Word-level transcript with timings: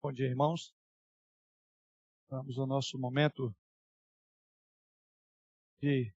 Bom 0.00 0.12
dia, 0.12 0.26
irmãos. 0.26 0.72
Vamos 2.30 2.56
ao 2.56 2.68
nosso 2.68 2.96
momento 2.96 3.52
de 5.80 6.14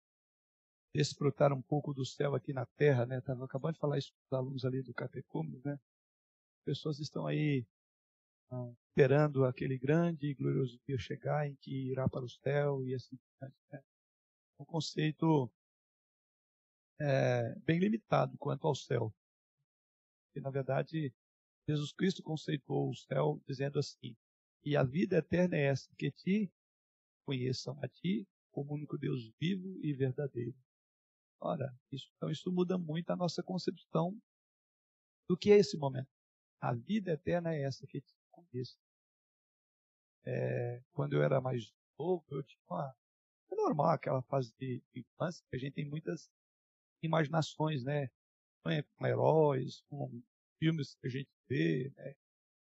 desfrutar 0.93 1.51
um 1.51 1.63
pouco 1.63 1.91
do 1.91 2.05
céu 2.05 2.35
aqui 2.35 2.53
na 2.53 2.63
terra, 2.63 3.07
né? 3.07 3.17
Estava 3.17 3.43
acabando 3.43 3.73
de 3.73 3.79
falar 3.79 3.97
isso 3.97 4.13
para 4.13 4.37
os 4.37 4.39
alunos 4.39 4.65
ali 4.65 4.83
do 4.83 4.93
Catecúmenos, 4.93 5.63
né? 5.63 5.79
Pessoas 6.63 6.99
estão 6.99 7.25
aí 7.25 7.65
ah, 8.51 8.71
esperando 8.87 9.45
aquele 9.45 9.79
grande 9.79 10.27
e 10.27 10.35
glorioso 10.35 10.79
dia 10.85 10.99
chegar 10.99 11.47
em 11.47 11.55
que 11.55 11.89
irá 11.89 12.07
para 12.07 12.23
o 12.23 12.29
céu 12.29 12.83
e 12.83 12.93
assim. 12.93 13.17
Né? 13.41 13.83
Um 14.59 14.65
conceito 14.65 15.51
é, 16.99 17.55
bem 17.65 17.79
limitado 17.79 18.37
quanto 18.37 18.67
ao 18.67 18.75
céu. 18.75 19.11
E, 20.35 20.39
na 20.39 20.51
verdade, 20.51 21.11
Jesus 21.71 21.93
Cristo 21.93 22.21
conceitou 22.21 22.89
o 22.89 22.95
céu 22.95 23.41
dizendo 23.47 23.79
assim: 23.79 24.15
E 24.63 24.75
a 24.75 24.83
vida 24.83 25.17
eterna 25.17 25.55
é 25.55 25.67
essa, 25.67 25.89
que 25.97 26.11
te 26.11 26.51
conheçam 27.25 27.77
a 27.81 27.87
ti 27.87 28.27
como 28.51 28.73
único 28.73 28.97
Deus 28.97 29.31
vivo 29.39 29.79
e 29.81 29.93
verdadeiro. 29.93 30.55
Ora, 31.39 31.73
isso, 31.91 32.11
então 32.15 32.29
isso 32.29 32.51
muda 32.51 32.77
muito 32.77 33.09
a 33.09 33.15
nossa 33.15 33.41
concepção 33.41 34.15
do 35.27 35.37
que 35.37 35.51
é 35.51 35.57
esse 35.57 35.77
momento. 35.77 36.09
A 36.59 36.73
vida 36.73 37.13
eterna 37.13 37.53
é 37.53 37.63
essa 37.63 37.87
que 37.87 38.01
te 38.01 38.13
conheço. 38.29 38.77
É, 40.23 40.83
quando 40.91 41.13
eu 41.13 41.23
era 41.23 41.41
mais 41.41 41.73
novo, 41.97 42.23
eu 42.29 42.43
tinha 42.43 42.61
uma. 42.69 42.95
É 43.49 43.55
normal 43.55 43.91
aquela 43.91 44.21
fase 44.23 44.53
de 44.59 44.83
infância, 44.93 45.43
que 45.49 45.55
a 45.55 45.59
gente 45.59 45.73
tem 45.73 45.89
muitas 45.89 46.29
imaginações, 47.01 47.83
né? 47.83 48.09
Com 48.63 49.07
heróis, 49.07 49.81
com 49.89 50.21
filmes 50.61 50.95
que 50.95 51.07
a 51.07 51.09
gente 51.09 51.29
vê, 51.49 51.91
né? 51.97 52.13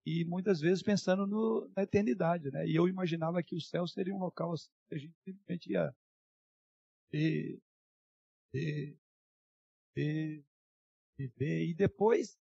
E 0.07 0.25
muitas 0.25 0.61
vezes 0.61 0.83
pensando 0.83 1.27
no, 1.27 1.71
na 1.77 1.83
eternidade, 1.83 2.51
né? 2.51 2.67
E 2.67 2.75
eu 2.75 2.89
imaginava 2.89 3.43
que 3.43 3.55
o 3.55 3.61
céu 3.61 3.87
seria 3.87 4.15
um 4.15 4.19
local 4.19 4.53
assim, 4.53 4.71
que 4.89 4.95
a 4.95 4.99
gente 4.99 5.15
simplesmente 5.23 5.71
ia 5.71 5.95
ver, 7.13 7.61
ver, 8.53 8.99
ver, 9.95 10.45
viver, 11.19 11.67
e 11.69 11.75
depois 11.75 12.39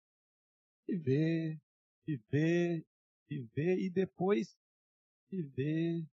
viver, 0.88 1.60
viver, 2.06 2.86
viver, 3.28 3.78
e 3.78 3.90
depois 3.90 4.56
viver, 5.30 6.06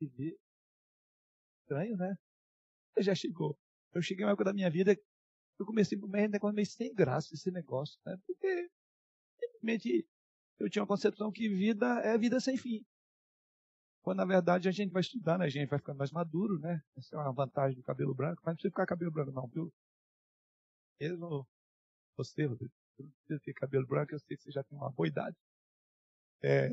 viver. 0.00 0.38
Estranho, 1.62 1.96
né? 1.96 2.16
Já 2.98 3.14
chegou. 3.14 3.58
Eu 3.92 4.02
cheguei 4.02 4.24
uma 4.24 4.32
época 4.32 4.44
da 4.44 4.52
minha 4.54 4.70
vida 4.70 4.96
eu 5.58 5.66
comecei 5.66 5.98
por 5.98 6.08
meio, 6.08 6.30
meio 6.30 6.66
sem 6.66 6.94
graça 6.94 7.34
esse 7.34 7.50
negócio, 7.50 7.98
né? 8.04 8.16
Porque 8.26 8.70
simplesmente 9.40 10.06
eu 10.58 10.70
tinha 10.70 10.82
uma 10.82 10.88
concepção 10.88 11.32
que 11.32 11.48
vida 11.48 11.86
é 12.00 12.16
vida 12.18 12.40
sem 12.40 12.56
fim. 12.56 12.84
Quando 14.02 14.18
na 14.18 14.24
verdade 14.24 14.68
a 14.68 14.72
gente 14.72 14.92
vai 14.92 15.00
estudar, 15.00 15.38
né? 15.38 15.46
A 15.46 15.48
gente 15.48 15.68
vai 15.68 15.78
ficando 15.78 15.98
mais 15.98 16.12
maduro, 16.12 16.58
né? 16.58 16.80
Essa 16.96 17.16
é 17.16 17.18
uma 17.18 17.32
vantagem 17.32 17.76
do 17.76 17.82
cabelo 17.82 18.14
branco, 18.14 18.42
mas 18.44 18.52
não 18.52 18.56
precisa 18.56 18.70
ficar 18.70 18.86
cabelo 18.86 19.10
branco 19.10 19.32
não, 19.32 19.48
viu? 19.48 19.72
Mesmo 21.00 21.46
você, 22.16 22.44
Rodrigo, 22.46 22.72
não 22.98 23.10
precisa 23.10 23.40
ter 23.40 23.54
cabelo 23.54 23.86
branco, 23.86 24.14
eu 24.14 24.20
sei 24.20 24.36
que 24.36 24.42
você 24.42 24.52
já 24.52 24.62
tem 24.64 24.78
uma 24.78 24.90
boa 24.90 25.08
idade. 25.08 25.36
É... 26.42 26.68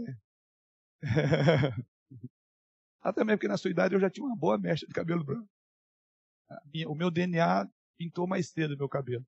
Até 3.02 3.24
mesmo 3.24 3.38
porque 3.38 3.48
na 3.48 3.58
sua 3.58 3.72
idade 3.72 3.96
eu 3.96 4.00
já 4.00 4.10
tinha 4.10 4.26
uma 4.26 4.38
boa 4.38 4.58
mecha 4.58 4.86
de 4.86 4.94
cabelo 4.94 5.24
branco. 5.24 5.50
Minha, 6.72 6.90
o 6.90 6.96
meu 6.96 7.12
DNA 7.12 7.68
pintou 7.98 8.28
mais 8.28 8.50
cedo 8.50 8.78
meu 8.78 8.90
cabelo. 8.90 9.26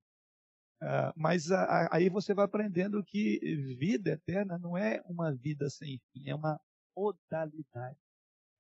Uh, 0.82 1.12
mas 1.16 1.52
a, 1.52 1.64
a, 1.64 1.96
aí 1.96 2.10
você 2.10 2.34
vai 2.34 2.46
aprendendo 2.46 3.04
que 3.04 3.40
vida 3.78 4.12
eterna 4.12 4.58
não 4.58 4.78
é 4.78 5.02
uma 5.06 5.34
vida 5.34 5.70
sem 5.70 6.00
fim, 6.12 6.30
é 6.30 6.36
uma 6.36 6.60
modalidade, 6.96 7.98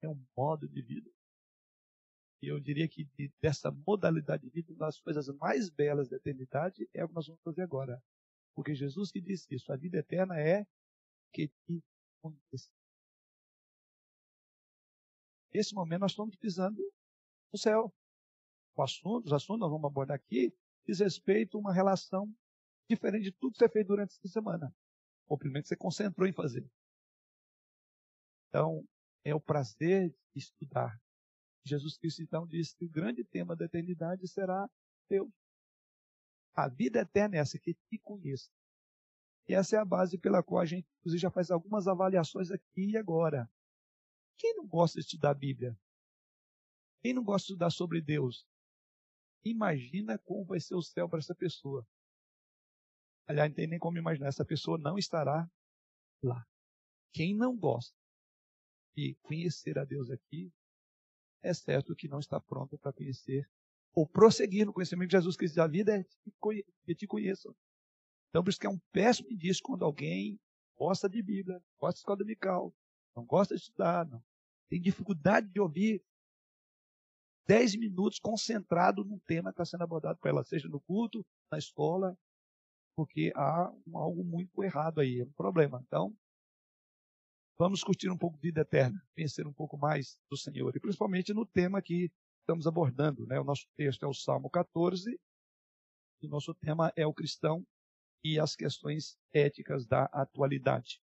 é 0.01 0.09
um 0.09 0.25
modo 0.35 0.67
de 0.67 0.81
vida. 0.81 1.09
E 2.41 2.47
eu 2.47 2.59
diria 2.59 2.87
que 2.87 3.05
de, 3.17 3.31
dessa 3.41 3.71
modalidade 3.71 4.43
de 4.43 4.49
vida, 4.49 4.71
uma 4.71 4.85
das 4.85 4.99
coisas 4.99 5.27
mais 5.37 5.69
belas 5.69 6.09
da 6.09 6.17
eternidade 6.17 6.87
é 6.93 7.03
o 7.03 7.07
que 7.07 7.15
nós 7.15 7.27
vamos 7.27 7.41
fazer 7.41 7.61
agora. 7.61 8.01
Porque 8.55 8.73
Jesus 8.73 9.11
que 9.11 9.19
disse 9.19 9.53
isso, 9.53 9.71
a 9.71 9.75
vida 9.75 9.97
eterna 9.97 10.39
é 10.39 10.65
que 11.33 11.47
te 11.47 11.83
conheça. 12.21 12.69
Nesse 15.53 15.73
momento 15.73 16.01
nós 16.01 16.11
estamos 16.11 16.35
pisando 16.35 16.81
no 17.51 17.59
céu 17.59 17.93
o 18.75 18.83
assunto, 18.83 19.25
os 19.25 19.33
assuntos 19.33 19.61
nós 19.61 19.71
vamos 19.71 19.85
abordar 19.85 20.15
aqui, 20.15 20.53
diz 20.85 20.99
respeito 20.99 21.57
a 21.57 21.61
uma 21.61 21.73
relação 21.73 22.31
diferente 22.89 23.23
de 23.23 23.31
tudo 23.31 23.53
que 23.53 23.59
você 23.59 23.69
fez 23.69 23.85
durante 23.85 24.13
essa 24.13 24.27
semana. 24.27 24.73
Ou 25.27 25.39
menos 25.43 25.67
você 25.67 25.75
concentrou 25.75 26.27
em 26.27 26.33
fazer. 26.33 26.69
Então, 28.49 28.87
é 29.23 29.33
o 29.33 29.39
prazer 29.39 30.09
de 30.33 30.39
estudar. 30.39 30.99
Jesus 31.63 31.97
Cristo 31.97 32.21
então 32.21 32.45
disse 32.45 32.75
que 32.75 32.85
o 32.85 32.89
grande 32.89 33.23
tema 33.23 33.55
da 33.55 33.65
eternidade 33.65 34.27
será 34.27 34.69
Deus. 35.09 35.31
A 36.53 36.69
vida 36.69 36.99
eterna 36.99 37.37
é 37.37 37.39
essa 37.39 37.57
que 37.57 37.73
te 37.73 37.97
conheça. 37.99 38.49
E 39.47 39.53
essa 39.53 39.75
é 39.75 39.79
a 39.79 39.85
base 39.85 40.17
pela 40.17 40.43
qual 40.43 40.61
a 40.61 40.65
gente, 40.65 40.87
inclusive, 40.99 41.21
já 41.21 41.31
faz 41.31 41.51
algumas 41.51 41.87
avaliações 41.87 42.51
aqui 42.51 42.91
e 42.91 42.97
agora. 42.97 43.49
Quem 44.37 44.55
não 44.55 44.67
gosta 44.67 44.99
de 44.99 45.05
estudar 45.05 45.31
a 45.31 45.35
Bíblia? 45.35 45.77
Quem 47.01 47.13
não 47.13 47.23
gosta 47.23 47.47
de 47.47 47.53
estudar 47.53 47.69
sobre 47.69 48.01
Deus? 48.01 48.47
Imagina 49.45 50.17
como 50.17 50.43
vai 50.43 50.59
ser 50.59 50.75
o 50.75 50.81
céu 50.81 51.07
para 51.07 51.19
essa 51.19 51.35
pessoa. 51.35 51.87
Aliás, 53.27 53.49
não 53.49 53.55
tem 53.55 53.67
nem 53.67 53.79
como 53.79 53.97
imaginar, 53.97 54.27
essa 54.27 54.43
pessoa 54.43 54.77
não 54.77 54.97
estará 54.97 55.49
lá. 56.23 56.45
Quem 57.13 57.35
não 57.35 57.55
gosta 57.55 57.95
de 58.95 59.15
conhecer 59.21 59.77
a 59.77 59.85
Deus 59.85 60.09
aqui, 60.09 60.51
é 61.43 61.53
certo 61.53 61.95
que 61.95 62.07
não 62.07 62.19
está 62.19 62.39
pronto 62.39 62.77
para 62.77 62.93
conhecer 62.93 63.47
ou 63.93 64.07
prosseguir 64.07 64.65
no 64.65 64.73
conhecimento 64.73 65.09
de 65.09 65.17
Jesus 65.17 65.37
Cristo 65.37 65.55
da 65.55 65.67
vida 65.67 65.95
é 65.95 66.03
que 66.85 66.95
te 66.95 67.07
conheçam. 67.07 67.55
Então, 68.29 68.43
por 68.43 68.49
isso 68.49 68.59
que 68.59 68.67
é 68.67 68.69
um 68.69 68.79
péssimo 68.91 69.31
indício 69.31 69.63
quando 69.63 69.85
alguém 69.85 70.39
gosta 70.75 71.07
de 71.07 71.21
Bíblia, 71.21 71.63
gosta 71.79 71.93
de 71.95 71.99
escola 71.99 72.17
dominical, 72.17 72.75
não 73.15 73.25
gosta 73.25 73.55
de 73.55 73.61
estudar, 73.61 74.05
não 74.07 74.21
tem 74.69 74.81
dificuldade 74.81 75.47
de 75.47 75.59
ouvir 75.59 76.03
10 77.47 77.77
minutos 77.77 78.19
concentrado 78.19 79.03
num 79.03 79.19
tema 79.19 79.51
que 79.51 79.61
está 79.61 79.65
sendo 79.65 79.83
abordado 79.83 80.19
para 80.19 80.31
ela, 80.31 80.43
seja 80.43 80.67
no 80.67 80.79
culto, 80.81 81.25
na 81.51 81.57
escola, 81.57 82.17
porque 82.95 83.31
há 83.35 83.71
um, 83.85 83.97
algo 83.97 84.23
muito 84.23 84.63
errado 84.63 84.99
aí, 84.99 85.21
é 85.21 85.23
um 85.23 85.33
problema. 85.33 85.83
Então, 85.85 86.15
vamos 87.57 87.83
curtir 87.83 88.09
um 88.09 88.17
pouco 88.17 88.37
de 88.37 88.47
vida 88.47 88.61
eterna, 88.61 88.99
conhecer 89.13 89.45
um 89.45 89.53
pouco 89.53 89.77
mais 89.77 90.17
do 90.29 90.37
Senhor, 90.37 90.75
e 90.75 90.79
principalmente 90.79 91.33
no 91.33 91.45
tema 91.45 91.81
que 91.81 92.11
estamos 92.39 92.65
abordando. 92.65 93.25
Né? 93.27 93.39
O 93.39 93.43
nosso 93.43 93.67
texto 93.75 94.03
é 94.03 94.07
o 94.07 94.13
Salmo 94.13 94.49
14, 94.49 95.19
e 96.21 96.27
o 96.27 96.29
nosso 96.29 96.53
tema 96.55 96.91
é 96.95 97.05
o 97.05 97.13
cristão 97.13 97.65
e 98.23 98.39
as 98.39 98.55
questões 98.55 99.17
éticas 99.31 99.85
da 99.85 100.05
atualidade. 100.05 100.99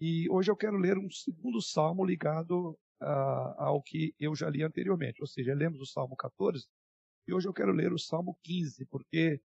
E 0.00 0.28
hoje 0.30 0.50
eu 0.50 0.56
quero 0.56 0.76
ler 0.76 0.98
um 0.98 1.10
segundo 1.10 1.60
salmo 1.60 2.04
ligado 2.04 2.78
ao 3.00 3.82
que 3.82 4.14
eu 4.18 4.34
já 4.34 4.48
li 4.48 4.62
anteriormente. 4.62 5.20
Ou 5.20 5.26
seja, 5.26 5.54
lemos 5.54 5.80
o 5.80 5.86
Salmo 5.86 6.16
14 6.16 6.66
e 7.28 7.34
hoje 7.34 7.46
eu 7.46 7.52
quero 7.52 7.72
ler 7.72 7.92
o 7.92 7.98
Salmo 7.98 8.38
15, 8.42 8.86
porque 8.86 9.38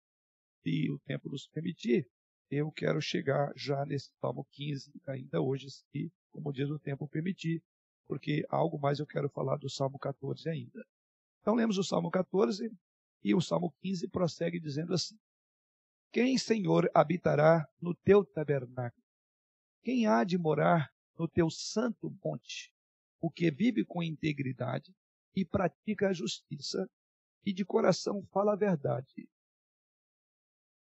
se 0.62 0.88
o 0.88 1.00
tempo 1.00 1.28
nos 1.28 1.48
permitir, 1.48 2.08
eu 2.48 2.70
quero 2.70 3.00
chegar 3.00 3.52
já 3.56 3.84
nesse 3.84 4.10
Salmo 4.20 4.46
15 4.52 4.92
ainda 5.08 5.40
hoje, 5.40 5.68
se, 5.68 6.12
como 6.30 6.52
diz 6.52 6.70
o 6.70 6.78
tempo 6.78 7.08
permitir, 7.08 7.60
porque 8.06 8.46
algo 8.48 8.78
mais 8.78 9.00
eu 9.00 9.06
quero 9.06 9.28
falar 9.30 9.56
do 9.56 9.68
Salmo 9.68 9.98
14 9.98 10.48
ainda. 10.48 10.86
Então 11.40 11.54
lemos 11.56 11.76
o 11.76 11.82
Salmo 11.82 12.08
14 12.08 12.70
e 13.24 13.34
o 13.34 13.40
Salmo 13.40 13.74
15 13.80 14.06
prossegue 14.08 14.60
dizendo 14.60 14.94
assim: 14.94 15.18
Quem, 16.12 16.38
Senhor, 16.38 16.88
habitará 16.94 17.66
no 17.80 17.94
teu 17.94 18.24
tabernáculo? 18.24 19.02
Quem 19.82 20.06
há 20.06 20.22
de 20.22 20.38
morar 20.38 20.88
no 21.18 21.26
teu 21.26 21.50
santo 21.50 22.16
monte? 22.24 22.72
O 23.22 23.30
que 23.30 23.52
vive 23.52 23.84
com 23.84 24.02
integridade 24.02 24.92
e 25.34 25.44
pratica 25.44 26.08
a 26.08 26.12
justiça 26.12 26.90
e 27.46 27.52
de 27.52 27.64
coração 27.64 28.26
fala 28.32 28.54
a 28.54 28.56
verdade. 28.56 29.28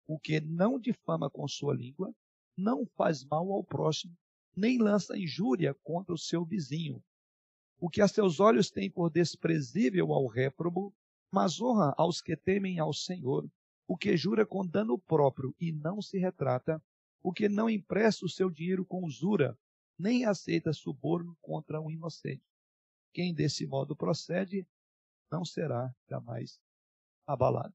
O 0.07 0.21
que 0.21 0.41
não 0.41 0.79
difama 0.79 1.29
com 1.29 1.49
sua 1.49 1.75
língua, 1.75 2.15
não 2.57 2.87
faz 2.87 3.25
mal 3.25 3.51
ao 3.53 3.65
próximo, 3.65 4.17
nem 4.55 4.79
lança 4.79 5.19
injúria 5.19 5.75
contra 5.83 6.15
o 6.15 6.19
seu 6.19 6.45
vizinho. 6.45 7.03
O 7.81 7.91
que 7.91 8.01
a 8.01 8.07
seus 8.07 8.39
olhos 8.39 8.71
tem 8.71 8.89
por 8.89 9.11
desprezível 9.11 10.13
ao 10.13 10.29
réprobo, 10.29 10.95
mas 11.29 11.61
honra 11.61 11.93
aos 11.99 12.21
que 12.21 12.37
temem 12.37 12.79
ao 12.79 12.93
Senhor, 12.93 13.51
o 13.89 13.97
que 13.97 14.17
jura 14.17 14.47
com 14.47 14.65
dano 14.65 14.97
próprio 14.97 15.57
e 15.59 15.73
não 15.73 16.01
se 16.01 16.19
retrata, 16.19 16.81
o 17.21 17.33
que 17.33 17.49
não 17.49 17.69
empresta 17.69 18.25
o 18.25 18.29
seu 18.29 18.49
dinheiro 18.49 18.85
com 18.85 19.05
usura, 19.05 19.59
nem 19.99 20.25
aceita 20.25 20.73
suborno 20.73 21.37
contra 21.41 21.81
um 21.81 21.91
inocente. 21.91 22.45
Quem 23.13 23.35
desse 23.35 23.67
modo 23.67 23.95
procede 23.95 24.67
não 25.31 25.45
será 25.45 25.95
jamais 26.09 26.61
abalado. 27.27 27.75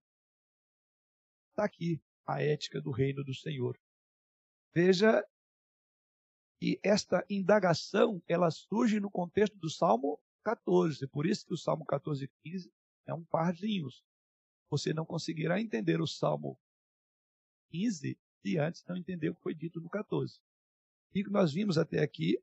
Está 1.52 1.66
aqui 1.66 2.02
a 2.26 2.42
ética 2.42 2.82
do 2.82 2.92
reino 2.92 3.24
do 3.24 3.34
Senhor. 3.34 3.80
Veja 4.74 5.26
E 6.62 6.80
esta 6.84 7.24
indagação, 7.30 8.22
ela 8.28 8.50
surge 8.50 9.00
no 9.00 9.12
contexto 9.12 9.58
do 9.58 9.70
Salmo 9.70 10.20
14. 10.44 11.08
Por 11.08 11.26
isso 11.26 11.46
que 11.46 11.54
o 11.54 11.58
Salmo 11.58 11.86
14 11.86 12.26
e 12.26 12.50
15 12.50 12.74
é 13.06 13.14
um 13.14 13.24
parzinhos. 13.24 14.04
Você 14.70 14.94
não 14.94 15.06
conseguirá 15.06 15.62
entender 15.62 16.02
o 16.02 16.08
Salmo 16.08 16.60
15 17.70 18.20
se 18.42 18.58
antes 18.58 18.84
não 18.86 18.96
entender 18.98 19.30
o 19.30 19.36
que 19.36 19.42
foi 19.42 19.54
dito 19.54 19.80
no 19.80 19.90
14. 19.90 20.40
E 21.14 21.22
o 21.22 21.26
que 21.26 21.32
nós 21.32 21.54
vimos 21.54 21.78
até 21.78 22.02
aqui 22.02 22.42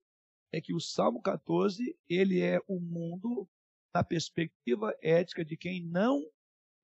é 0.53 0.61
que 0.61 0.75
o 0.75 0.81
Salmo 0.81 1.21
14, 1.21 1.99
ele 2.09 2.41
é 2.41 2.61
o 2.67 2.79
mundo 2.81 3.49
na 3.95 4.03
perspectiva 4.03 4.97
ética 5.03 5.45
de 5.45 5.57
quem 5.57 5.83
não 5.83 6.29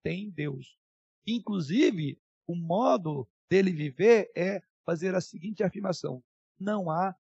tem 0.03 0.31
Deus. 0.31 0.79
Inclusive, 1.27 2.21
o 2.47 2.55
modo 2.55 3.29
dele 3.49 3.73
viver 3.73 4.31
é 4.37 4.63
fazer 4.85 5.15
a 5.15 5.21
seguinte 5.21 5.63
afirmação: 5.63 6.23
não 6.59 6.91
há 6.91 7.15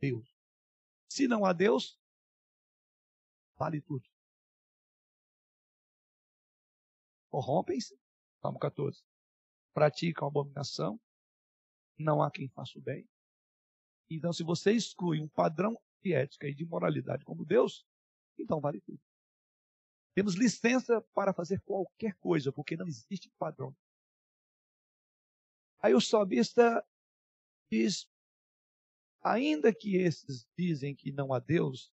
Deus. 0.00 0.28
Se 1.08 1.26
não 1.28 1.44
há 1.44 1.52
Deus, 1.52 1.98
vale 3.56 3.80
tudo. 3.80 4.06
Corrompem-se, 7.30 7.98
Salmo 8.40 8.58
14. 8.58 9.02
Praticam 9.74 10.28
abominação, 10.28 11.00
não 11.98 12.22
há 12.22 12.30
quem 12.30 12.48
faça 12.48 12.78
o 12.78 12.82
bem. 12.82 13.06
Então, 14.08 14.32
se 14.32 14.42
você 14.42 14.72
exclui 14.72 15.20
um 15.20 15.28
padrão 15.28 15.78
de 16.02 16.12
ética 16.12 16.46
e 16.46 16.54
de 16.54 16.64
moralidade 16.64 17.24
como 17.24 17.44
Deus, 17.44 17.84
então 18.38 18.60
vale 18.60 18.80
tudo. 18.80 19.00
Temos 20.14 20.34
licença 20.34 21.00
para 21.14 21.32
fazer 21.32 21.60
qualquer 21.60 22.14
coisa, 22.14 22.50
porque 22.50 22.76
não 22.76 22.86
existe 22.86 23.30
padrão. 23.38 23.76
Aí 25.78 25.94
o 25.94 26.00
salmista 26.00 26.84
diz: 27.70 28.08
ainda 29.22 29.74
que 29.74 29.96
esses 29.96 30.48
dizem 30.56 30.94
que 30.94 31.12
não 31.12 31.32
há 31.32 31.38
Deus, 31.38 31.92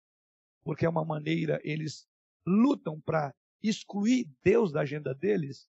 porque 0.63 0.85
é 0.85 0.89
uma 0.89 1.05
maneira, 1.05 1.59
eles 1.63 2.07
lutam 2.45 2.99
para 3.01 3.33
excluir 3.63 4.29
Deus 4.43 4.71
da 4.71 4.81
agenda 4.81 5.13
deles, 5.13 5.67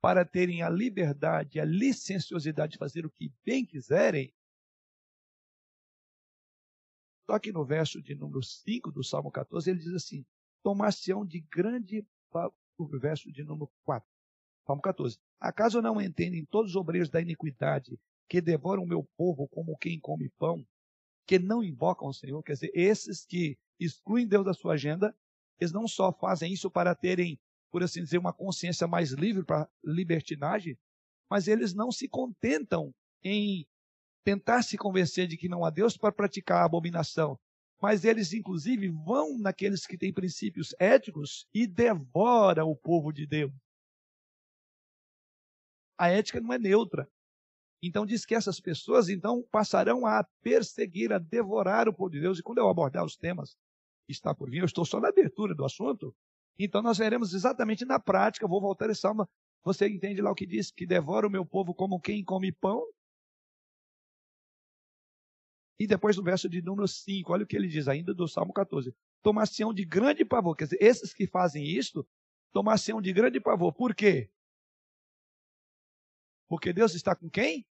para 0.00 0.24
terem 0.24 0.62
a 0.62 0.68
liberdade, 0.68 1.58
a 1.58 1.64
licenciosidade 1.64 2.72
de 2.72 2.78
fazer 2.78 3.04
o 3.04 3.10
que 3.10 3.32
bem 3.44 3.64
quiserem. 3.64 4.32
Só 7.28 7.38
que 7.38 7.52
no 7.52 7.64
verso 7.64 8.00
de 8.00 8.14
número 8.14 8.42
5 8.42 8.90
do 8.90 9.04
Salmo 9.04 9.30
14, 9.30 9.70
ele 9.70 9.80
diz 9.80 9.92
assim: 9.92 10.24
Tomar-se-ão 10.62 11.26
de 11.26 11.40
grande. 11.40 12.06
O 12.78 12.86
verso 12.98 13.30
de 13.32 13.42
número 13.42 13.70
4, 13.84 14.08
Salmo 14.66 14.80
14. 14.80 15.18
Acaso 15.40 15.82
não 15.82 16.00
entendem 16.00 16.44
todos 16.44 16.70
os 16.70 16.76
obreiros 16.76 17.10
da 17.10 17.20
iniquidade 17.20 17.98
que 18.28 18.40
devoram 18.40 18.84
o 18.84 18.86
meu 18.86 19.02
povo 19.16 19.48
como 19.48 19.76
quem 19.76 19.98
come 19.98 20.30
pão, 20.38 20.64
que 21.26 21.38
não 21.38 21.62
invocam 21.62 22.08
o 22.08 22.14
Senhor? 22.14 22.42
Quer 22.42 22.52
dizer, 22.52 22.70
esses 22.72 23.26
que 23.26 23.58
excluem 23.80 24.28
Deus 24.28 24.44
da 24.44 24.54
sua 24.54 24.74
agenda, 24.74 25.14
eles 25.58 25.72
não 25.72 25.88
só 25.88 26.12
fazem 26.12 26.52
isso 26.52 26.70
para 26.70 26.94
terem 26.94 27.38
por 27.70 27.82
assim 27.82 28.02
dizer, 28.02 28.18
uma 28.18 28.32
consciência 28.32 28.86
mais 28.86 29.10
livre 29.12 29.44
para 29.44 29.68
libertinagem, 29.84 30.78
mas 31.28 31.48
eles 31.48 31.74
não 31.74 31.92
se 31.92 32.08
contentam 32.08 32.94
em 33.22 33.66
tentar 34.28 34.62
se 34.62 34.76
convencer 34.76 35.26
de 35.26 35.38
que 35.38 35.48
não 35.48 35.64
há 35.64 35.70
Deus 35.70 35.96
para 35.96 36.12
praticar 36.12 36.60
a 36.60 36.66
abominação. 36.66 37.38
Mas 37.80 38.04
eles, 38.04 38.34
inclusive, 38.34 38.90
vão 38.90 39.38
naqueles 39.38 39.86
que 39.86 39.96
têm 39.96 40.12
princípios 40.12 40.74
éticos 40.78 41.46
e 41.54 41.66
devoram 41.66 42.68
o 42.68 42.76
povo 42.76 43.10
de 43.10 43.26
Deus. 43.26 43.50
A 45.96 46.08
ética 46.08 46.42
não 46.42 46.52
é 46.52 46.58
neutra. 46.58 47.08
Então 47.82 48.04
diz 48.04 48.26
que 48.26 48.34
essas 48.34 48.60
pessoas 48.60 49.08
então 49.08 49.42
passarão 49.50 50.04
a 50.04 50.22
perseguir, 50.42 51.10
a 51.10 51.18
devorar 51.18 51.88
o 51.88 51.94
povo 51.94 52.10
de 52.10 52.20
Deus. 52.20 52.38
E 52.38 52.42
quando 52.42 52.58
eu 52.58 52.68
abordar 52.68 53.06
os 53.06 53.16
temas 53.16 53.56
está 54.06 54.34
por 54.34 54.50
vir, 54.50 54.58
eu 54.58 54.66
estou 54.66 54.84
só 54.84 55.00
na 55.00 55.08
abertura 55.08 55.54
do 55.54 55.64
assunto, 55.64 56.14
então 56.58 56.82
nós 56.82 56.98
veremos 56.98 57.32
exatamente 57.32 57.84
na 57.84 58.00
prática, 58.00 58.48
vou 58.48 58.60
voltar 58.60 58.90
esse 58.90 59.02
salmo, 59.02 59.28
você 59.62 59.86
entende 59.88 60.20
lá 60.20 60.30
o 60.30 60.34
que 60.34 60.46
diz? 60.46 60.70
Que 60.70 60.86
devora 60.86 61.26
o 61.26 61.30
meu 61.30 61.44
povo 61.46 61.74
como 61.74 62.00
quem 62.00 62.24
come 62.24 62.50
pão? 62.50 62.82
E 65.78 65.86
depois 65.86 66.16
no 66.16 66.22
verso 66.22 66.48
de 66.48 66.60
número 66.60 66.88
5, 66.88 67.32
olha 67.32 67.44
o 67.44 67.46
que 67.46 67.56
ele 67.56 67.68
diz 67.68 67.86
ainda 67.86 68.12
do 68.12 68.26
Salmo 68.26 68.52
14. 68.52 68.94
Tomar-se-ão 69.22 69.72
de 69.72 69.84
grande 69.84 70.24
pavor. 70.24 70.56
Quer 70.56 70.64
dizer, 70.64 70.82
esses 70.82 71.14
que 71.14 71.26
fazem 71.26 71.64
isto, 71.64 72.06
tomar-se-ão 72.52 73.00
de 73.00 73.12
grande 73.12 73.40
pavor. 73.40 73.72
Por 73.72 73.94
quê? 73.94 74.30
Porque 76.48 76.72
Deus 76.72 76.94
está 76.94 77.14
com 77.14 77.30
quem? 77.30 77.66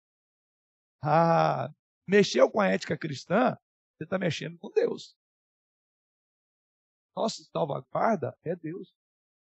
Ah, 1.02 1.72
mexeu 2.06 2.50
com 2.50 2.60
a 2.60 2.68
ética 2.68 2.96
cristã, 2.96 3.56
você 3.96 4.04
está 4.04 4.18
mexendo 4.18 4.58
com 4.58 4.70
Deus. 4.70 5.16
Nossa 7.16 7.44
salvaguarda 7.44 8.36
é 8.42 8.56
Deus. 8.56 8.94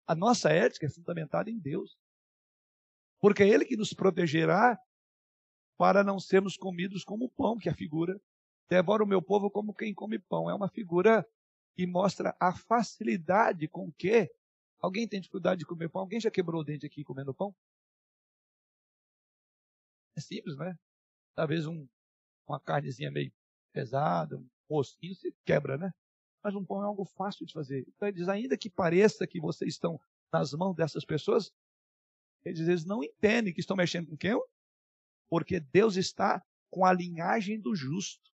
A 0.06 0.14
nossa 0.14 0.50
ética 0.50 0.86
é 0.86 0.90
fundamentada 0.90 1.50
em 1.50 1.58
Deus. 1.58 1.98
Porque 3.20 3.44
é 3.44 3.48
Ele 3.48 3.66
que 3.66 3.78
nos 3.78 3.94
protegerá 3.94 4.78
para 5.78 6.04
não 6.04 6.20
sermos 6.20 6.58
comidos 6.58 7.04
como 7.04 7.30
pão, 7.30 7.58
que 7.58 7.70
é 7.70 7.72
a 7.72 7.76
figura. 7.76 8.20
Devora 8.72 9.04
o 9.04 9.08
meu 9.08 9.22
povo 9.22 9.52
como 9.52 9.74
quem 9.74 9.94
come 9.94 10.18
pão. 10.18 10.50
É 10.50 10.54
uma 10.54 10.70
figura 10.70 11.28
que 11.76 11.86
mostra 11.86 12.34
a 12.40 12.56
facilidade 12.56 13.68
com 13.68 13.92
que 13.92 14.32
alguém 14.80 15.06
tem 15.06 15.20
dificuldade 15.20 15.60
de 15.60 15.66
comer 15.66 15.90
pão. 15.90 16.04
Alguém 16.04 16.22
já 16.22 16.32
quebrou 16.32 16.62
o 16.62 16.64
dente 16.64 16.86
aqui 16.86 17.04
comendo 17.04 17.34
pão? 17.34 17.54
É 20.16 20.22
simples, 20.22 20.56
né? 20.56 20.80
Talvez 21.36 21.68
um, 21.68 21.86
uma 22.48 22.62
carnezinha 22.62 23.12
meio 23.12 23.30
pesada, 23.74 24.38
um 24.38 24.48
ossinho, 24.70 25.16
se 25.16 25.36
quebra, 25.44 25.78
né? 25.78 25.94
mas 26.42 26.56
um 26.56 26.64
pão 26.64 26.82
é 26.82 26.86
algo 26.86 27.04
fácil 27.04 27.46
de 27.46 27.52
fazer. 27.52 27.86
Então 27.90 28.08
ele 28.08 28.18
diz, 28.18 28.30
ainda 28.30 28.58
que 28.58 28.70
pareça 28.70 29.28
que 29.28 29.42
vocês 29.42 29.74
estão 29.74 30.00
nas 30.32 30.54
mãos 30.54 30.76
dessas 30.76 31.04
pessoas, 31.04 31.52
ele 32.46 32.56
diz, 32.56 32.70
eles 32.70 32.86
não 32.86 33.04
entendem 33.04 33.54
que 33.54 33.60
estão 33.60 33.76
mexendo 33.76 34.08
com 34.08 34.18
quem? 34.18 34.42
Porque 35.30 35.60
Deus 35.60 35.98
está 35.98 36.42
com 36.70 36.86
a 36.86 36.94
linhagem 36.94 37.60
do 37.60 37.76
justo. 37.76 38.31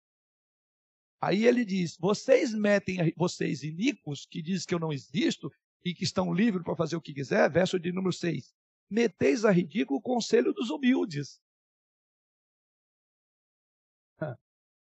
Aí 1.21 1.47
ele 1.47 1.65
diz, 1.65 1.97
vocês 1.97 2.53
metem, 2.53 3.13
vocês 3.17 3.63
iníquos, 3.63 4.27
que 4.27 4.43
dizem 4.43 4.67
que 4.67 4.75
eu 4.75 4.79
não 4.79 4.93
existo 4.93 5.51
e 5.85 5.95
que 5.95 6.05
estão 6.05 6.33
livres 6.33 6.63
para 6.63 6.77
fazer 6.77 6.97
o 6.97 7.01
que 7.01 7.15
quiser, 7.15 7.51
verso 7.51 7.79
de 7.79 7.93
número 7.93 8.13
6, 8.13 8.55
meteis 8.91 9.45
a 9.45 9.51
ridículo 9.51 9.99
o 9.99 10.03
conselho 10.03 10.53
dos 10.53 10.71
humildes. 10.71 11.41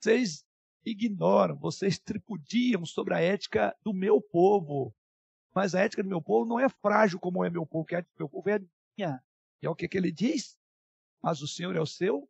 Vocês 0.01 0.45
ignoram, 0.85 1.57
vocês 1.57 1.99
tripudiam 1.99 2.87
sobre 2.87 3.15
a 3.15 3.21
ética 3.21 3.77
do 3.83 3.93
meu 3.93 4.21
povo. 4.21 4.95
Mas 5.53 5.75
a 5.75 5.81
ética 5.81 6.03
do 6.03 6.09
meu 6.09 6.23
povo 6.23 6.47
não 6.47 6.61
é 6.61 6.69
frágil 6.69 7.19
como 7.19 7.45
é 7.45 7.51
meu 7.51 7.67
povo, 7.67 7.85
que 7.85 7.97
a 7.97 7.99
ética 7.99 8.15
do 8.15 8.21
meu 8.21 8.29
povo 8.29 8.49
é 8.49 8.61
minha. 8.97 9.21
E 9.61 9.67
é 9.67 9.71
o 9.71 9.75
que, 9.75 9.89
que 9.89 9.99
ele 9.99 10.13
diz? 10.13 10.57
Mas 11.23 11.43
o 11.43 11.49
Senhor 11.49 11.75
é 11.75 11.81
o 11.81 11.87
seu. 11.87 12.29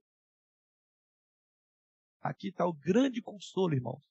Aqui 2.27 2.49
está 2.49 2.67
o 2.67 2.73
grande 2.73 3.23
consolo, 3.23 3.75
irmãos, 3.75 4.03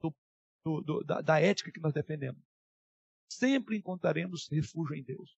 do, 0.00 0.14
do, 0.64 0.80
do, 0.80 1.04
da, 1.04 1.20
da 1.20 1.40
ética 1.40 1.70
que 1.70 1.80
nós 1.80 1.92
defendemos. 1.92 2.42
Sempre 3.30 3.76
encontraremos 3.76 4.48
refúgio 4.50 4.94
em 4.96 5.02
Deus. 5.02 5.36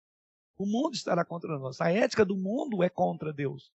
O 0.57 0.65
mundo 0.65 0.95
estará 0.95 1.25
contra 1.25 1.59
nós. 1.59 1.81
A 1.81 1.91
ética 1.91 2.25
do 2.25 2.37
mundo 2.37 2.85
é 2.85 2.89
contra 2.89 3.33
Deus. 3.33 3.73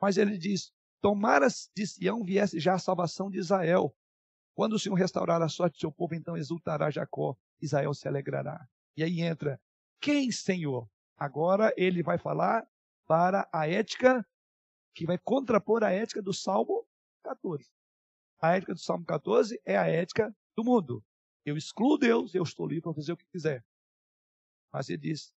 Mas 0.00 0.18
ele 0.18 0.36
diz: 0.36 0.70
Tomara 1.00 1.46
de 1.74 1.86
Sião 1.86 2.22
viesse 2.22 2.60
já 2.60 2.74
a 2.74 2.78
salvação 2.78 3.30
de 3.30 3.38
Israel. 3.38 3.96
Quando 4.54 4.74
o 4.74 4.78
Senhor 4.78 4.96
restaurar 4.96 5.40
a 5.40 5.48
sorte 5.48 5.74
do 5.74 5.80
seu 5.80 5.92
povo, 5.92 6.14
então 6.14 6.36
exultará 6.36 6.90
Jacó, 6.90 7.36
Israel 7.60 7.94
se 7.94 8.08
alegrará. 8.08 8.66
E 8.96 9.02
aí 9.02 9.20
entra, 9.20 9.60
quem, 10.00 10.30
Senhor? 10.32 10.88
Agora 11.16 11.72
ele 11.76 12.02
vai 12.02 12.18
falar 12.18 12.66
para 13.06 13.48
a 13.52 13.68
ética 13.68 14.26
que 14.96 15.04
vai 15.04 15.18
contrapor 15.18 15.84
a 15.84 15.92
ética 15.92 16.22
do 16.22 16.32
Salmo 16.32 16.88
14. 17.22 17.70
A 18.40 18.56
ética 18.56 18.72
do 18.72 18.80
Salmo 18.80 19.04
14 19.04 19.60
é 19.62 19.76
a 19.76 19.86
ética 19.86 20.34
do 20.56 20.64
mundo. 20.64 21.04
Eu 21.44 21.54
excluo 21.54 21.98
Deus, 21.98 22.34
eu 22.34 22.42
estou 22.42 22.66
livre 22.66 22.84
para 22.84 22.94
fazer 22.94 23.12
o 23.12 23.16
que 23.16 23.26
quiser. 23.26 23.62
Mas 24.72 24.88
ele 24.88 24.98
diz: 24.98 25.34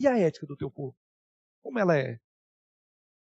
e 0.00 0.08
a 0.08 0.18
ética 0.18 0.46
do 0.46 0.56
teu 0.56 0.70
povo? 0.70 0.96
Como 1.62 1.78
ela 1.78 1.96
é? 1.96 2.18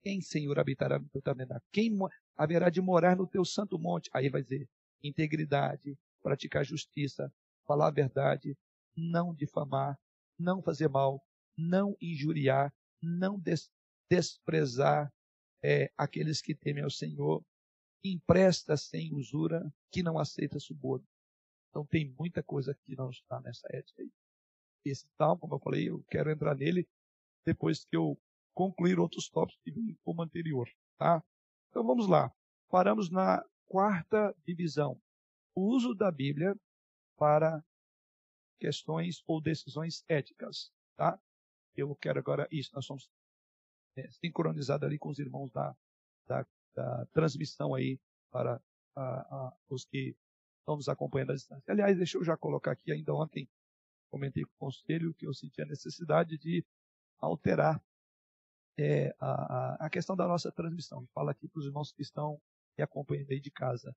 Quem, 0.02 0.20
Senhor, 0.20 0.58
habitará 0.58 0.98
no 0.98 1.08
teu 1.08 1.22
tabernáculo? 1.22 1.66
Quem 1.72 1.90
haverá 2.36 2.68
de 2.68 2.82
morar 2.82 3.16
no 3.16 3.26
teu 3.26 3.44
santo 3.44 3.78
monte? 3.78 4.10
Aí 4.12 4.28
vai 4.28 4.42
dizer: 4.42 4.68
integridade, 5.02 5.98
praticar 6.22 6.66
justiça, 6.66 7.32
falar 7.66 7.88
a 7.88 7.92
verdade, 7.92 8.54
não 8.94 9.34
difamar, 9.34 9.98
não 10.38 10.62
fazer 10.62 10.88
mal, 10.88 11.24
não 11.56 11.96
injuriar, 11.98 12.72
não 13.02 13.40
des 13.40 13.70
desprezar 14.10 15.12
é, 15.62 15.90
aqueles 15.96 16.40
que 16.40 16.54
temem 16.54 16.84
ao 16.84 16.90
Senhor, 16.90 17.44
empresta 18.04 18.76
sem 18.76 19.12
usura, 19.14 19.72
que 19.90 20.02
não 20.02 20.18
aceita 20.18 20.58
suborno. 20.58 21.06
Então 21.68 21.84
tem 21.86 22.14
muita 22.18 22.42
coisa 22.42 22.74
que 22.84 22.96
não 22.96 23.10
está 23.10 23.40
nessa 23.40 23.66
ética 23.70 24.02
aí. 24.02 24.10
Esse 24.84 25.08
tal, 25.16 25.38
como 25.38 25.54
eu 25.54 25.58
falei, 25.60 25.88
eu 25.88 26.02
quero 26.10 26.30
entrar 26.30 26.54
nele 26.54 26.88
depois 27.44 27.84
que 27.84 27.96
eu 27.96 28.18
concluir 28.54 28.98
outros 28.98 29.28
tópicos 29.28 29.60
que 29.62 29.70
vêm 29.70 29.96
como 30.02 30.22
anterior, 30.22 30.68
tá? 30.98 31.22
Então 31.70 31.84
vamos 31.84 32.08
lá. 32.08 32.32
paramos 32.70 33.10
na 33.10 33.44
quarta 33.66 34.34
divisão, 34.44 35.00
o 35.54 35.74
uso 35.74 35.94
da 35.94 36.10
Bíblia 36.10 36.56
para 37.16 37.62
questões 38.58 39.22
ou 39.26 39.40
decisões 39.40 40.04
éticas, 40.08 40.72
tá? 40.96 41.20
Eu 41.76 41.94
quero 41.96 42.18
agora 42.18 42.48
isso, 42.50 42.70
nós 42.74 42.84
somos 42.84 43.08
é, 43.98 44.10
sincronizados 44.10 44.86
ali 44.86 44.98
com 44.98 45.08
os 45.08 45.18
irmãos 45.18 45.50
da, 45.50 45.76
da, 46.26 46.46
da 46.74 47.06
transmissão 47.06 47.74
aí 47.74 47.98
para 48.30 48.60
a, 48.94 49.02
a, 49.02 49.56
os 49.68 49.84
que 49.84 50.16
estão 50.60 50.76
nos 50.76 50.88
acompanhando 50.88 51.32
à 51.32 51.34
distância. 51.34 51.72
Aliás, 51.72 51.96
deixa 51.96 52.18
eu 52.18 52.24
já 52.24 52.36
colocar 52.36 52.72
aqui, 52.72 52.92
ainda 52.92 53.14
ontem 53.14 53.48
comentei 54.10 54.44
com 54.44 54.50
o 54.50 54.58
conselho 54.58 55.14
que 55.14 55.26
eu 55.26 55.34
senti 55.34 55.60
a 55.60 55.66
necessidade 55.66 56.38
de 56.38 56.64
alterar 57.18 57.82
é, 58.78 59.14
a, 59.18 59.86
a, 59.86 59.90
questão 59.90 60.14
da 60.14 60.26
nossa 60.26 60.52
transmissão. 60.52 61.06
Fala 61.12 61.32
aqui 61.32 61.48
para 61.48 61.58
os 61.58 61.66
irmãos 61.66 61.92
que 61.92 62.02
estão 62.02 62.40
me 62.76 62.84
acompanhando 62.84 63.30
aí 63.30 63.40
de 63.40 63.50
casa. 63.50 63.94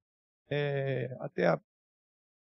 É, 0.49 1.15
até 1.19 1.47
a, 1.47 1.61